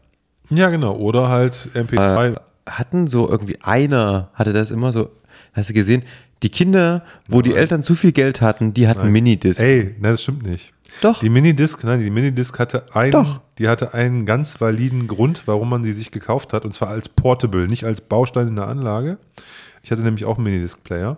Ja, 0.50 0.70
genau. 0.70 0.96
Oder 0.96 1.28
halt 1.28 1.54
MP3. 1.74 2.36
Hatten 2.66 3.08
so 3.08 3.28
irgendwie 3.28 3.58
einer 3.62 4.30
hatte 4.34 4.52
das 4.52 4.70
immer 4.70 4.92
so. 4.92 5.10
Hast 5.52 5.70
du 5.70 5.74
gesehen? 5.74 6.02
Die 6.42 6.48
Kinder, 6.48 7.04
wo 7.28 7.42
die 7.42 7.54
Eltern 7.54 7.82
zu 7.82 7.94
viel 7.94 8.12
Geld 8.12 8.40
hatten, 8.40 8.74
die 8.74 8.88
hatten 8.88 9.10
Minidisc. 9.10 9.60
Ey, 9.60 9.94
nein, 9.98 10.12
das 10.12 10.22
stimmt 10.22 10.44
nicht. 10.44 10.72
Doch. 11.00 11.20
Die 11.20 11.28
Minidisc, 11.28 11.82
nein, 11.84 12.00
die 12.00 12.10
Minidisc 12.10 12.58
hatte 12.58 12.94
einen, 12.94 13.12
Doch. 13.12 13.40
die 13.58 13.68
hatte 13.68 13.94
einen 13.94 14.26
ganz 14.26 14.60
validen 14.60 15.06
Grund, 15.06 15.42
warum 15.46 15.70
man 15.70 15.84
sie 15.84 15.92
sich 15.92 16.10
gekauft 16.10 16.52
hat, 16.52 16.64
und 16.64 16.72
zwar 16.72 16.88
als 16.88 17.08
Portable, 17.08 17.66
nicht 17.66 17.84
als 17.84 18.00
Baustein 18.00 18.48
in 18.48 18.56
der 18.56 18.68
Anlage. 18.68 19.18
Ich 19.82 19.90
hatte 19.90 20.02
nämlich 20.02 20.24
auch 20.24 20.36
einen 20.36 20.44
Minidisc-Player. 20.44 21.16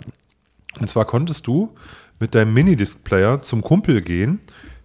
Und 0.81 0.89
zwar 0.89 1.05
konntest 1.05 1.47
du 1.47 1.74
mit 2.20 2.35
deinem 2.35 2.55
Minidisc-Player 2.55 3.43
zum 3.43 3.62
Kumpel 3.62 4.01
gehen, 4.02 4.40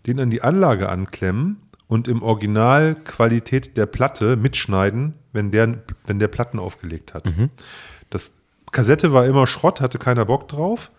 den 0.08 0.20
an 0.20 0.30
die 0.30 0.42
Anlage 0.42 0.90
anklemmen 0.90 1.58
und 1.92 2.08
im 2.08 2.24
Original 2.24 2.96
Qualität 3.04 3.76
der 3.76 3.86
Platte 3.86 4.38
mitschneiden, 4.38 5.16
wenn 5.34 5.52
der, 5.52 5.84
wenn 6.06 6.20
der 6.20 6.30
Platten 6.30 6.58
aufgelegt 6.58 7.14
hat. 7.14 7.28
Das 8.10 8.32
Kassette 8.72 9.12
war 9.12 9.26
immer 9.26 9.46
Schrott, 9.46 9.82
hatte 9.82 10.00
keiner 10.00 10.24
Bock 10.24 10.48
drauf. 10.48 10.90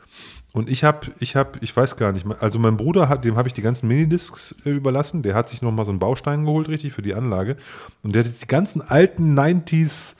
Und 0.52 0.68
ich 0.68 0.84
habe, 0.84 1.06
ich 1.18 1.34
habe, 1.34 1.58
ich 1.62 1.74
weiß 1.74 1.96
gar 1.96 2.12
nicht, 2.12 2.26
also 2.42 2.58
mein 2.58 2.76
Bruder 2.76 3.08
hat, 3.08 3.24
dem 3.24 3.36
habe 3.36 3.48
ich 3.48 3.54
die 3.54 3.62
ganzen 3.62 3.88
Minidiscs 3.88 4.54
äh, 4.66 4.70
überlassen. 4.70 5.22
Der 5.22 5.34
hat 5.34 5.48
sich 5.48 5.62
noch 5.62 5.72
mal 5.72 5.86
so 5.86 5.92
einen 5.92 5.98
Baustein 5.98 6.44
geholt, 6.44 6.68
richtig, 6.68 6.92
für 6.92 7.00
die 7.00 7.14
Anlage. 7.14 7.56
Und 8.02 8.14
der 8.14 8.20
hat 8.20 8.26
jetzt 8.26 8.42
die 8.42 8.48
ganzen 8.48 8.82
alten 8.82 9.34
90s 9.34 10.16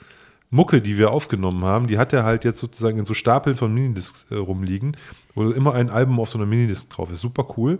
Mucke, 0.49 0.81
die 0.81 0.97
wir 0.97 1.11
aufgenommen 1.11 1.63
haben, 1.63 1.85
die 1.85 1.99
hat 1.99 2.13
er 2.13 2.23
halt 2.23 2.45
jetzt 2.45 2.57
sozusagen 2.57 2.97
in 2.97 3.05
so 3.05 3.13
Stapeln 3.13 3.55
von 3.55 3.71
Minidiscs 3.71 4.25
äh, 4.31 4.35
rumliegen, 4.37 4.97
wo 5.35 5.51
immer 5.51 5.75
ein 5.75 5.91
Album 5.91 6.19
auf 6.19 6.29
so 6.29 6.39
einer 6.39 6.47
Minidisc 6.47 6.89
drauf 6.89 7.11
ist. 7.11 7.19
Super 7.19 7.45
cool. 7.57 7.77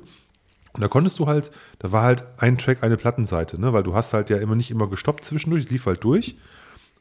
Und 0.74 0.82
da 0.82 0.88
konntest 0.88 1.20
du 1.20 1.28
halt, 1.28 1.52
da 1.80 1.92
war 1.92 2.04
halt 2.04 2.26
ein 2.38 2.58
Track, 2.58 2.84
eine 2.84 2.98
Plattenseite, 2.98 3.62
ne? 3.62 3.74
weil 3.74 3.84
du 3.84 3.94
hast 3.94 4.14
halt 4.14 4.30
ja 4.30 4.38
immer 4.38 4.56
nicht 4.56 4.72
immer 4.72 4.90
gestoppt 4.90 5.24
zwischendurch, 5.24 5.66
es 5.66 5.70
lief 5.70 5.86
halt 5.86 6.04
durch. 6.04 6.36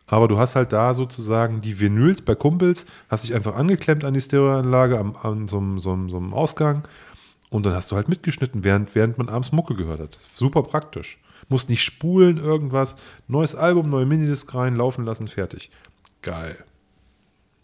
Aber 0.07 0.29
du 0.29 0.39
hast 0.39 0.57
halt 0.57 0.73
da 0.73 0.95
sozusagen 0.95 1.63
die 1.63 1.81
Vinyls 1.81 2.21
bei 2.23 2.35
Kumpels, 2.35 2.85
hast 3.09 3.25
dich 3.25 3.35
einfach 3.35 3.57
angeklemmt 3.57 4.05
an 4.05 4.13
die 4.13 4.21
Stereoanlage 4.21 4.99
am, 4.99 5.17
an 5.23 5.49
so 5.49 5.59
einem, 5.59 5.79
so, 5.79 5.97
so 6.09 6.17
einem 6.19 6.35
Ausgang 6.35 6.87
und 7.51 7.65
dann 7.65 7.75
hast 7.75 7.91
du 7.93 7.97
halt 7.97 8.09
mitgeschnitten, 8.09 8.65
während, 8.65 8.95
während 8.95 9.17
man 9.17 9.29
abends 9.29 9.53
Mucke 9.53 9.75
gehört 9.75 10.01
hat. 10.01 10.19
Super 10.37 10.63
praktisch. 10.63 11.19
Musst 11.49 11.71
nicht 11.71 11.83
spulen, 11.83 12.39
irgendwas. 12.39 12.97
Neues 13.29 13.55
Album, 13.55 13.91
neue 13.91 14.07
Minidisc 14.07 14.55
rein, 14.55 14.77
laufen 14.77 15.05
lassen, 15.05 15.29
fertig. 15.29 15.71
Geil. 16.23 16.57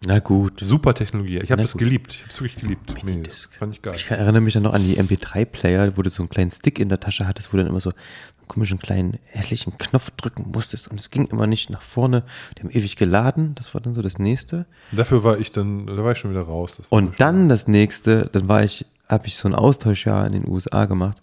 Na 0.07 0.21
gut. 0.21 0.61
Super 0.61 0.95
Technologie. 0.95 1.39
Ich 1.39 1.51
habe 1.51 1.63
das 1.63 1.73
gut. 1.73 1.81
geliebt. 1.81 2.15
Ich 2.15 2.21
habe 2.23 2.31
es 2.31 2.41
wirklich 2.41 2.61
geliebt. 2.63 2.89
Minidisc. 2.89 3.05
Minidisc. 3.07 3.53
Fand 3.55 3.75
ich 3.75 3.83
geil. 3.83 3.95
Ich 3.97 4.11
erinnere 4.11 4.41
mich 4.41 4.55
dann 4.55 4.63
noch 4.63 4.73
an 4.73 4.85
die 4.85 4.99
MP3-Player, 4.99 5.97
wo 5.97 6.03
du 6.03 6.11
so 6.11 6.23
einen 6.23 6.29
kleinen 6.29 6.51
Stick 6.51 6.79
in 6.79 6.89
der 6.89 7.01
Tasche 7.01 7.27
hattest, 7.27 7.53
wo 7.53 7.57
du 7.57 7.65
dann 7.65 7.71
immer 7.71 7.81
so 7.81 7.91
einen 7.91 8.49
komischen 8.49 8.79
kleinen 8.79 9.19
hässlichen 9.25 9.77
Knopf 9.77 10.11
drücken 10.13 10.51
musstest 10.53 10.89
und 10.89 11.01
es 11.01 11.11
ging 11.11 11.27
immer 11.27 11.47
nicht 11.47 11.69
nach 11.71 11.83
vorne. 11.83 12.23
Die 12.57 12.63
haben 12.63 12.71
ewig 12.71 12.97
geladen, 12.97 13.55
das 13.57 13.75
war 13.75 13.81
dann 13.81 13.93
so 13.93 14.01
das 14.01 14.19
nächste. 14.19 14.67
Dafür 14.93 15.25
war 15.25 15.39
ich 15.39 15.51
dann, 15.51 15.87
da 15.87 15.97
war 16.05 16.13
ich 16.13 16.19
schon 16.19 16.31
wieder 16.31 16.43
raus. 16.43 16.79
War 16.79 16.87
Und 16.91 17.21
dann 17.21 17.49
das 17.49 17.67
nächste, 17.67 18.31
dann 18.33 18.47
war 18.47 18.63
ich, 18.63 18.87
habe 19.09 19.27
ich 19.27 19.37
so 19.37 19.49
ein 19.49 19.55
Austauschjahr 19.55 20.27
in 20.27 20.33
den 20.33 20.49
USA 20.49 20.85
gemacht 20.87 21.21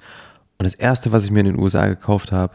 und 0.57 0.65
das 0.65 0.73
erste, 0.73 1.11
was 1.11 1.23
ich 1.23 1.31
mir 1.31 1.39
in 1.39 1.47
den 1.47 1.59
USA 1.59 1.87
gekauft 1.87 2.31
habe, 2.31 2.53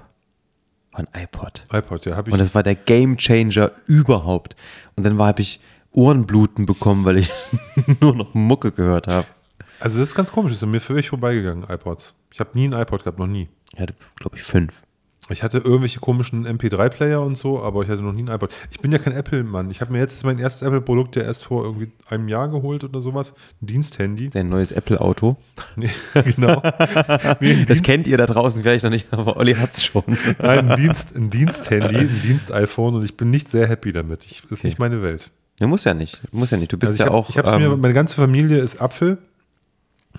war 0.92 1.01
ein 1.01 1.22
iPod. 1.22 1.62
iPod, 1.72 2.05
ja, 2.06 2.16
habe 2.16 2.30
ich. 2.30 2.32
Und 2.32 2.38
das 2.40 2.55
war 2.55 2.62
der 2.62 2.74
Game 2.74 3.16
Changer 3.16 3.72
überhaupt. 3.86 4.56
Und 4.97 5.05
dann 5.05 5.18
habe 5.18 5.42
ich 5.42 5.60
Ohrenbluten 5.92 6.66
bekommen, 6.66 7.04
weil 7.04 7.18
ich 7.18 7.30
nur 8.00 8.14
noch 8.14 8.34
Mucke 8.34 8.72
gehört 8.72 9.06
habe. 9.08 9.26
also 9.80 9.98
das 9.98 10.08
ist 10.08 10.14
ganz 10.14 10.32
komisch, 10.32 10.52
das 10.52 10.62
ist 10.62 10.68
mir 10.68 10.80
völlig 10.80 11.08
vorbeigegangen, 11.08 11.64
iPods. 11.68 12.14
Ich 12.32 12.40
habe 12.40 12.50
nie 12.54 12.68
ein 12.68 12.72
iPod 12.72 13.02
gehabt, 13.04 13.18
noch 13.18 13.26
nie. 13.26 13.48
Ich 13.74 13.80
hatte, 13.80 13.94
glaube 14.16 14.36
ich, 14.36 14.42
fünf. 14.42 14.72
Ich 15.28 15.44
hatte 15.44 15.58
irgendwelche 15.58 16.00
komischen 16.00 16.44
MP3-Player 16.44 17.20
und 17.20 17.36
so, 17.38 17.62
aber 17.62 17.82
ich 17.84 17.88
hatte 17.88 18.02
noch 18.02 18.12
nie 18.12 18.22
ein 18.24 18.28
iPod. 18.34 18.52
Ich 18.72 18.80
bin 18.80 18.90
ja 18.90 18.98
kein 18.98 19.12
Apple-Mann. 19.12 19.70
Ich 19.70 19.80
habe 19.80 19.92
mir 19.92 20.00
jetzt 20.00 20.24
mein 20.24 20.40
erstes 20.40 20.62
Apple-Produkt 20.66 21.14
ja 21.14 21.22
erst 21.22 21.44
vor 21.44 21.64
irgendwie 21.64 21.92
einem 22.08 22.26
Jahr 22.26 22.48
geholt 22.48 22.82
oder 22.82 23.00
sowas. 23.00 23.32
Ein 23.62 23.66
Diensthandy. 23.66 24.30
Dein 24.30 24.48
neues 24.48 24.72
Apple-Auto. 24.72 25.36
Nee, 25.76 25.90
genau. 26.34 26.60
Nee, 27.40 27.64
Das 27.64 27.82
kennt 27.84 28.08
ihr 28.08 28.16
da 28.18 28.26
draußen 28.26 28.62
vielleicht 28.62 28.82
noch 28.82 28.90
nicht, 28.90 29.12
aber 29.12 29.36
Olli 29.36 29.54
hat's 29.54 29.84
schon. 29.84 30.02
Nein, 30.40 30.70
ein 30.70 30.76
Dienst, 30.76 31.14
ein 31.14 31.30
Diensthandy, 31.30 31.96
ein 31.96 32.22
Dienst-iPhone 32.24 32.94
und 32.96 33.04
ich 33.04 33.16
bin 33.16 33.30
nicht 33.30 33.48
sehr 33.48 33.68
happy 33.68 33.92
damit. 33.92 34.24
Ich, 34.24 34.42
das 34.42 34.50
ist 34.52 34.58
Okay. 34.60 34.66
nicht 34.68 34.78
meine 34.80 35.00
Welt. 35.00 35.30
Du 35.61 35.69
musst 35.69 35.85
ja 35.85 35.95
nicht. 35.95 36.20
Du 36.32 36.39
musst 36.39 36.51
ja 36.51 36.59
nicht. 36.59 36.73
Du 36.73 36.77
bist 36.78 36.91
Also 36.91 37.03
ich 37.03 37.07
ja 37.07 37.12
hab, 37.12 37.12
auch. 37.12 37.31
ich 37.31 37.39
hab's 37.39 37.53
mir, 37.53 37.66
ähm, 37.66 37.81
meine 37.81 37.95
ganze 37.95 38.16
Familie 38.16 38.59
ist 38.59 38.81
Apfel. 38.81 39.19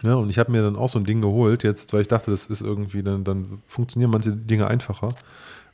Ja, 0.04 0.16
und 0.16 0.30
ich 0.30 0.40
habe 0.40 0.52
mir 0.52 0.62
dann 0.62 0.78
auch 0.78 0.88
so 0.88 0.98
ein 1.00 1.04
Ding 1.06 1.20
geholt, 1.22 1.64
jetzt, 1.64 1.92
weil 1.92 2.02
ich 2.02 2.08
dachte, 2.08 2.32
das 2.32 2.46
ist 2.46 2.62
irgendwie, 2.62 3.04
dann, 3.04 3.26
dann 3.26 3.62
funktionieren 3.68 4.10
manche 4.12 4.32
Dinge 4.32 4.68
einfacher. 4.68 5.10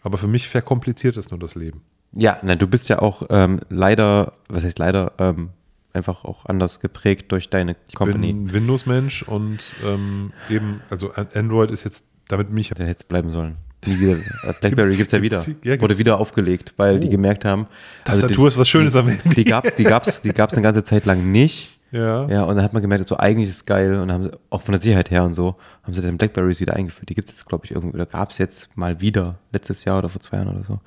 Aber 0.01 0.17
für 0.17 0.27
mich 0.27 0.49
verkompliziert 0.49 1.17
es 1.17 1.29
nur 1.29 1.39
das 1.39 1.53
Leben. 1.55 1.81
ja, 2.13 2.39
na, 2.41 2.55
du 2.55 2.65
bist 2.65 2.89
ja 2.89 2.99
auch 2.99 3.23
ähm, 3.29 3.59
leider, 3.69 4.33
was 4.49 4.63
heißt 4.63 4.79
leider, 4.79 5.11
ähm, 5.19 5.49
einfach 5.93 6.23
auch 6.25 6.45
anders 6.45 6.79
geprägt 6.79 7.31
durch 7.31 7.49
deine 7.49 7.75
Ich 7.89 7.95
Company. 7.95 8.33
bin 8.33 8.45
ein 8.47 8.53
Windows-Mensch 8.53 9.23
und 9.23 9.59
ähm, 9.85 10.31
eben, 10.49 10.81
also 10.89 11.11
An- 11.11 11.27
Android 11.35 11.69
ist 11.71 11.83
jetzt 11.83 12.05
damit 12.27 12.49
mich. 12.51 12.69
Der 12.69 12.85
hätte 12.85 12.97
es 12.99 13.03
bleiben 13.03 13.31
sollen. 13.31 13.57
Äh, 13.85 14.15
Blackberry 14.59 14.95
Gibt's- 14.95 14.97
gibt's 14.97 15.11
ja 15.13 15.21
wieder. 15.21 15.37
gibt's- 15.37 15.47
ja, 15.63 15.71
gibt's. 15.71 15.81
Wurde 15.81 15.97
wieder 15.97 16.19
aufgelegt, 16.19 16.73
weil 16.77 16.99
die 16.99 17.07
Oh. 17.07 17.11
gemerkt 17.11 17.45
haben. 17.45 17.67
also 18.05 18.21
Tastatur 18.21 18.45
die, 18.45 18.53
ist 18.53 18.57
was 18.59 18.67
Schönes 18.69 18.95
am 18.95 19.07
Handy. 19.07 19.29
Die 19.29 19.43
gab's, 19.43 19.75
die 19.75 19.83
gab's, 19.83 20.21
die 20.21 20.31
gab's 20.33 20.53
eine 20.55 20.63
ganze 20.63 20.83
Zeit 20.83 21.05
lang 21.05 21.31
nicht. 21.31 21.77
Ja. 21.91 22.27
Ja, 22.27 22.43
und 22.43 22.55
dann 22.57 22.65
hat 22.65 22.73
man 22.73 22.81
gemerkt, 22.81 23.07
so 23.07 23.15
eigentlich 23.15 23.47
ist 23.47 23.55
es 23.55 23.65
geil 23.65 23.93
und 23.93 24.09
dann 24.09 24.11
haben 24.11 24.23
sie, 24.25 24.31
auch 24.49 24.61
von 24.61 24.73
der 24.73 24.81
Sicherheit 24.81 25.09
her 25.09 25.23
und 25.23 25.33
so, 25.33 25.55
haben 25.83 25.93
sie 25.93 26.01
dann 26.01 26.17
Blackberries 26.17 26.59
wieder 26.59 26.75
eingeführt. 26.75 27.07
Die 27.07 27.15
gibt's 27.15 27.31
jetzt, 27.31 27.45
glaube 27.45 27.63
ich, 27.65 27.71
irgendwie, 27.71 27.95
oder 27.95 28.05
gab's 28.05 28.39
jetzt 28.39 28.75
mal 28.75 28.99
wieder, 28.99 29.35
letztes 29.53 29.85
Jahr 29.85 29.99
oder 29.99 30.09
vor 30.09 30.19
zwei 30.19 30.35
Jahren 30.37 30.49
oder 30.49 30.63
so. 30.63 30.81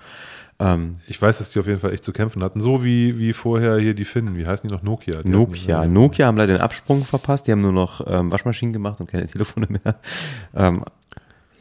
Ähm, 0.58 0.96
Ich 1.08 1.20
weiß, 1.22 1.38
dass 1.38 1.48
die 1.48 1.58
auf 1.58 1.66
jeden 1.66 1.78
Fall 1.78 1.94
echt 1.94 2.04
zu 2.04 2.12
kämpfen 2.12 2.42
hatten. 2.42 2.60
So 2.60 2.84
wie, 2.84 3.18
wie 3.18 3.32
vorher 3.32 3.78
hier 3.78 3.94
die 3.94 4.04
Finnen. 4.04 4.36
Wie 4.36 4.46
heißen 4.46 4.68
die 4.68 4.74
noch? 4.74 4.82
Nokia. 4.82 5.22
Die 5.22 5.28
Nokia. 5.30 5.78
hatten- 5.78 5.92
Nokia 5.94 6.26
haben 6.26 6.36
leider 6.36 6.52
den 6.52 6.60
Absprung 6.60 7.02
verpasst. 7.06 7.46
Die 7.46 7.52
haben 7.52 7.62
nur 7.62 7.72
noch 7.72 8.06
ähm, 8.06 8.30
Waschmaschinen 8.30 8.74
gemacht 8.74 9.00
und 9.00 9.10
keine 9.10 9.26
Telefone 9.26 9.68
mehr. 9.70 9.94
Ähm, 10.54 10.84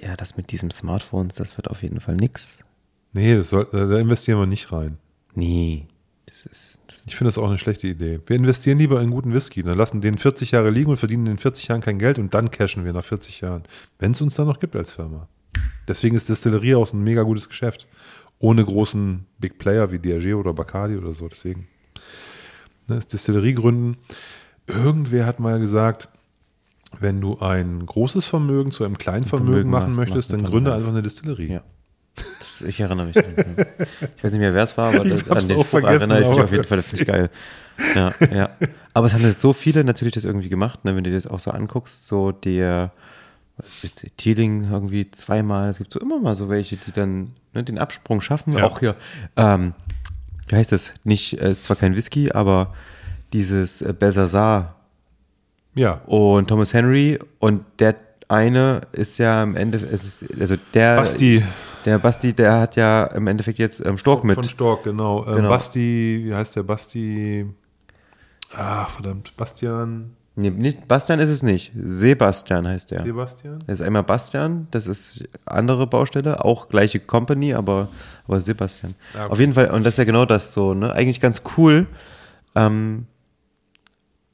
ja, 0.02 0.16
das 0.16 0.38
mit 0.38 0.52
diesem 0.52 0.72
Smartphones, 0.72 1.36
das 1.36 1.58
wird 1.58 1.70
auf 1.70 1.84
jeden 1.84 2.00
Fall 2.00 2.16
nix. 2.16 2.60
Nee, 3.14 3.36
das 3.36 3.50
soll, 3.50 3.68
da 3.72 3.98
investieren 3.98 4.40
wir 4.40 4.46
nicht 4.46 4.72
rein. 4.72 4.98
Nee, 5.36 5.88
das 6.26 6.46
ist, 6.46 6.80
das 6.88 7.06
Ich 7.08 7.16
finde 7.16 7.30
das 7.30 7.38
auch 7.38 7.48
eine 7.48 7.58
schlechte 7.58 7.88
Idee. 7.88 8.20
Wir 8.26 8.36
investieren 8.36 8.78
lieber 8.78 9.02
in 9.02 9.12
guten 9.12 9.34
Whisky, 9.34 9.64
dann 9.64 9.78
lassen 9.78 10.02
den 10.02 10.18
40 10.18 10.52
Jahre 10.52 10.70
liegen 10.70 10.90
und 10.92 10.98
verdienen 10.98 11.26
in 11.26 11.34
den 11.34 11.40
40 11.40 11.68
Jahren 11.68 11.82
kein 11.82 12.00
Geld 12.00 12.20
und 12.20 12.34
dann 12.34 12.52
cashen 12.52 12.86
wir 12.86 12.94
nach 12.94 13.04
40 13.04 13.42
Jahren. 13.42 13.64
Wenn 13.98 14.12
es 14.12 14.22
uns 14.22 14.36
dann 14.36 14.48
noch 14.48 14.60
gibt 14.60 14.76
als 14.76 14.92
Firma. 14.92 15.28
Deswegen 15.88 16.16
ist 16.16 16.30
Distillerie 16.30 16.76
auch 16.76 16.86
so 16.86 16.96
ein 16.96 17.04
mega 17.04 17.24
gutes 17.24 17.50
Geschäft. 17.50 17.88
Ohne 18.38 18.64
großen 18.64 19.26
Big 19.40 19.58
Player 19.58 19.92
wie 19.92 20.00
Diageo 20.00 20.40
oder 20.40 20.54
Bacardi 20.54 20.96
oder 20.96 21.14
so. 21.14 21.28
Deswegen 21.28 21.68
ne, 22.88 22.98
ist 22.98 23.12
Distillerie 23.12 23.54
gründen. 23.54 23.98
Irgendwer 24.68 25.26
hat 25.26 25.40
mal 25.40 25.60
gesagt, 25.60 26.10
wenn 26.98 27.22
du 27.22 27.40
ein 27.40 27.86
großes 27.86 28.26
Vermögen 28.26 28.72
zu 28.72 28.84
einem 28.84 28.98
kleinen 28.98 29.26
Vermögen, 29.26 29.52
Vermögen 29.52 29.70
machen 29.70 29.88
machst, 29.88 30.00
möchtest, 30.00 30.32
machst 30.32 30.44
dann 30.44 30.50
gründe 30.50 30.74
einfach 30.74 30.90
eine 30.90 31.02
Distillerie. 31.02 31.54
Ja. 31.54 31.62
Ich 32.68 32.78
erinnere 32.82 33.06
mich. 33.06 33.14
dran. 33.14 33.56
ich 34.18 34.22
weiß 34.22 34.34
nicht 34.34 34.42
mehr, 34.42 34.54
wer 34.54 34.64
es 34.64 34.78
war, 34.78 34.94
aber 34.94 35.06
das, 35.06 35.30
an 35.32 35.48
den 35.48 35.58
auch 35.58 35.66
Spruch 35.66 35.82
erinnere 35.82 36.22
ich 36.22 36.28
mich 36.28 36.40
auf 36.42 36.52
jeden 36.52 36.66
Fall. 36.66 36.78
Das 36.78 36.88
finde 36.88 37.04
ich 37.04 37.08
geil. 37.08 37.30
Ja, 37.96 38.14
ja. 38.36 38.50
Aber 38.94 39.08
es 39.08 39.14
haben 39.14 39.22
jetzt 39.22 39.40
so 39.40 39.54
viele 39.54 39.86
natürlich 39.86 40.14
das 40.14 40.26
irgendwie 40.26 40.50
gemacht, 40.50 40.84
ne, 40.84 40.94
wenn 40.94 41.06
du 41.06 41.10
dir 41.10 41.16
das 41.16 41.26
auch 41.26 41.40
so 41.40 41.52
anguckst, 41.52 42.06
so 42.06 42.34
der 42.34 42.92
Teeling 44.18 44.70
irgendwie 44.70 45.10
zweimal, 45.12 45.70
es 45.70 45.78
gibt 45.78 45.94
so 45.94 46.02
immer 46.02 46.20
mal 46.20 46.36
so 46.36 46.50
welche, 46.50 46.76
die 46.76 46.92
dann 46.92 47.32
ne, 47.54 47.64
den 47.64 47.78
Absprung 47.78 48.20
schaffen. 48.20 48.54
Ja. 48.54 48.66
Auch 48.66 48.80
hier, 48.80 48.96
ähm, 49.38 49.74
wie 50.50 50.56
heißt 50.56 50.72
das? 50.72 50.94
Nicht, 51.06 51.42
äh, 51.42 51.52
ist 51.52 51.64
zwar 51.64 51.78
kein 51.78 51.96
Whisky, 51.96 52.32
aber 52.32 52.74
dieses 53.32 53.82
äh, 53.82 53.94
Belsazar 53.94 54.79
Ja. 55.76 56.02
und 56.08 56.48
Thomas 56.48 56.74
Henry 56.74 57.20
und 57.40 57.64
der 57.80 57.96
eine 58.28 58.82
ist 58.92 59.18
ja 59.18 59.42
im 59.44 59.56
Endeffekt, 59.56 59.92
also 60.40 60.56
der 60.74 60.96
Basti. 60.98 61.44
der 61.86 61.98
Basti, 62.00 62.34
der 62.34 62.60
hat 62.60 62.76
ja 62.76 63.06
im 63.06 63.26
Endeffekt 63.28 63.58
jetzt 63.60 63.84
ähm, 63.86 63.98
Stork 63.98 64.24
mit. 64.24 64.36
Von 64.36 64.44
Stork, 64.44 64.84
genau. 64.84 65.26
Ähm, 65.28 65.36
Genau. 65.36 65.50
Basti, 65.50 66.22
wie 66.26 66.34
heißt 66.36 66.56
der? 66.56 66.64
Basti. 66.64 67.46
Ach, 68.56 68.90
verdammt. 68.90 69.36
Bastian. 69.38 70.12
Nee, 70.36 70.52
nicht, 70.52 70.88
Bastian 70.88 71.20
ist 71.20 71.30
es 71.30 71.44
nicht. 71.44 71.72
Sebastian 71.76 72.68
heißt 72.68 72.92
der. 72.92 73.04
Sebastian? 73.04 73.60
Das 73.68 73.80
ist 73.80 73.86
einmal 73.86 74.04
Bastian, 74.04 74.68
das 74.72 74.88
ist 74.88 75.28
andere 75.46 75.86
Baustelle, 75.86 76.46
auch 76.46 76.70
gleiche 76.70 77.00
Company, 77.00 77.54
aber, 77.54 77.90
aber 78.28 78.40
Sebastian. 78.40 78.96
Ah, 79.14 79.26
okay. 79.26 79.32
Auf 79.34 79.40
jeden 79.40 79.54
Fall, 79.54 79.70
und 79.72 79.86
das 79.86 79.96
ist 79.96 79.98
ja 79.98 80.04
genau 80.06 80.26
das 80.26 80.54
so, 80.54 80.74
ne? 80.74 80.94
Eigentlich 80.94 81.20
ganz 81.20 81.42
cool. 81.58 81.88
Ähm, 82.56 83.06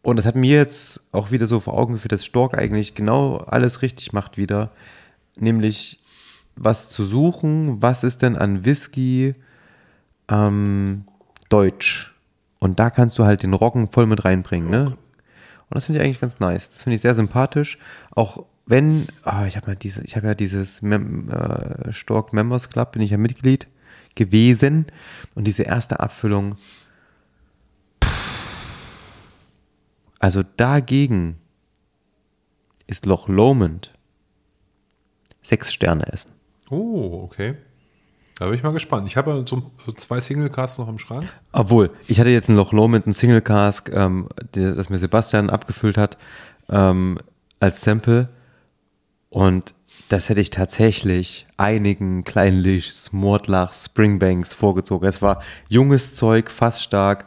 und 0.05 0.17
das 0.17 0.27
hat 0.27 0.35
mir 0.35 0.55
jetzt 0.55 1.01
auch 1.11 1.31
wieder 1.31 1.47
so 1.47 1.59
vor 1.59 1.73
Augen 1.73 1.93
geführt, 1.93 2.11
dass 2.11 2.23
Stork 2.23 2.55
eigentlich 2.55 2.93
genau 2.93 3.37
alles 3.37 3.81
richtig 3.81 4.13
macht 4.13 4.37
wieder. 4.37 4.71
Nämlich 5.39 5.99
was 6.55 6.89
zu 6.89 7.03
suchen, 7.03 7.81
was 7.81 8.03
ist 8.03 8.21
denn 8.21 8.35
an 8.35 8.65
Whisky 8.65 9.33
ähm, 10.29 11.05
deutsch? 11.49 12.13
Und 12.59 12.79
da 12.79 12.91
kannst 12.91 13.17
du 13.17 13.25
halt 13.25 13.41
den 13.41 13.53
Roggen 13.53 13.87
voll 13.87 14.05
mit 14.05 14.25
reinbringen, 14.25 14.69
ne? 14.69 14.85
Und 14.85 14.97
das 15.71 15.85
finde 15.85 15.99
ich 15.99 16.05
eigentlich 16.05 16.21
ganz 16.21 16.39
nice. 16.39 16.69
Das 16.69 16.83
finde 16.83 16.95
ich 16.95 17.01
sehr 17.01 17.15
sympathisch. 17.15 17.79
Auch 18.11 18.45
wenn, 18.67 19.07
ah, 19.23 19.47
ich 19.47 19.57
habe 19.57 19.71
ja 19.71 19.75
diese, 19.75 20.03
ich 20.03 20.13
ja 20.13 20.35
dieses 20.35 20.83
Mem, 20.83 21.29
äh, 21.29 21.91
Stork 21.91 22.31
Members 22.31 22.69
Club, 22.69 22.91
bin 22.91 23.01
ich 23.01 23.09
ja 23.09 23.17
Mitglied 23.17 23.65
gewesen. 24.13 24.85
Und 25.33 25.45
diese 25.45 25.63
erste 25.63 25.99
Abfüllung. 25.99 26.57
Also 30.25 30.41
dagegen 30.41 31.37
ist 32.87 33.05
Loch 33.05 33.27
Lomond 33.27 33.93
sechs 35.43 35.71
Sterne 35.71 36.11
essen. 36.11 36.31
Oh, 36.71 37.21
okay. 37.25 37.57
Da 38.39 38.45
bin 38.47 38.55
ich 38.55 38.63
mal 38.63 38.73
gespannt. 38.73 39.05
Ich 39.05 39.17
habe 39.17 39.29
ja 39.29 39.45
so, 39.45 39.71
so 39.85 39.91
zwei 39.91 40.19
Single-Casts 40.19 40.79
noch 40.79 40.87
im 40.87 40.97
Schrank. 40.97 41.31
Obwohl, 41.51 41.91
ich 42.07 42.19
hatte 42.19 42.31
jetzt 42.31 42.49
ein 42.49 42.55
Loch 42.55 42.73
Lomond, 42.73 43.05
ein 43.05 43.13
Single 43.13 43.41
Cask, 43.41 43.91
ähm, 43.93 44.27
der, 44.55 44.73
das 44.73 44.89
mir 44.89 44.97
Sebastian 44.97 45.51
abgefüllt 45.51 45.95
hat, 45.95 46.17
ähm, 46.69 47.19
als 47.59 47.81
Sample. 47.81 48.29
Und 49.29 49.75
das 50.09 50.29
hätte 50.29 50.41
ich 50.41 50.49
tatsächlich 50.49 51.45
einigen 51.57 52.23
Kleinlichs, 52.23 53.13
Mordlachs, 53.13 53.85
Springbanks 53.85 54.53
vorgezogen. 54.53 55.07
Es 55.07 55.21
war 55.21 55.43
junges 55.69 56.15
Zeug, 56.15 56.49
fast 56.49 56.81
stark, 56.81 57.25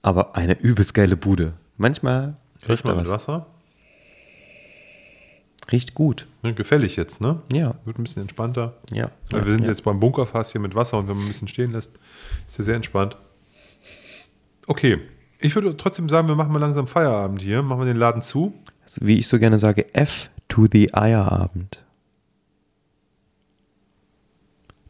aber 0.00 0.34
eine 0.34 0.58
übelst 0.58 0.94
geile 0.94 1.18
Bude. 1.18 1.52
Manchmal 1.76 2.36
Riech 2.62 2.68
riecht 2.68 2.88
da 2.88 2.94
mit 2.94 3.06
was. 3.06 3.28
Wasser. 3.28 3.46
Riecht 5.70 5.94
gut. 5.94 6.26
Ne, 6.42 6.54
gefällig 6.54 6.96
jetzt, 6.96 7.20
ne? 7.20 7.40
Ja. 7.52 7.76
Wird 7.84 7.98
ein 7.98 8.02
bisschen 8.02 8.22
entspannter. 8.22 8.74
Ja. 8.90 9.10
Weil 9.30 9.46
wir 9.46 9.52
sind 9.52 9.62
ja. 9.62 9.70
jetzt 9.70 9.84
beim 9.84 10.00
Bunkerfass 10.00 10.52
hier 10.52 10.60
mit 10.60 10.74
Wasser 10.74 10.98
und 10.98 11.08
wenn 11.08 11.16
man 11.16 11.24
ein 11.24 11.28
bisschen 11.28 11.48
stehen 11.48 11.72
lässt, 11.72 11.98
ist 12.46 12.58
ja 12.58 12.64
sehr 12.64 12.76
entspannt. 12.76 13.16
Okay. 14.66 15.00
Ich 15.38 15.54
würde 15.54 15.76
trotzdem 15.76 16.08
sagen, 16.08 16.28
wir 16.28 16.34
machen 16.34 16.52
mal 16.52 16.58
langsam 16.58 16.86
Feierabend 16.86 17.40
hier. 17.40 17.62
Machen 17.62 17.80
wir 17.80 17.86
den 17.86 17.96
Laden 17.96 18.22
zu. 18.22 18.54
Wie 19.00 19.18
ich 19.18 19.28
so 19.28 19.38
gerne 19.38 19.58
sage, 19.58 19.92
F 19.94 20.30
to 20.48 20.66
the 20.70 20.92
Eierabend. 20.94 21.82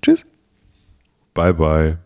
Tschüss. 0.03 0.27
Bye, 1.33 1.55
bye. 1.55 1.99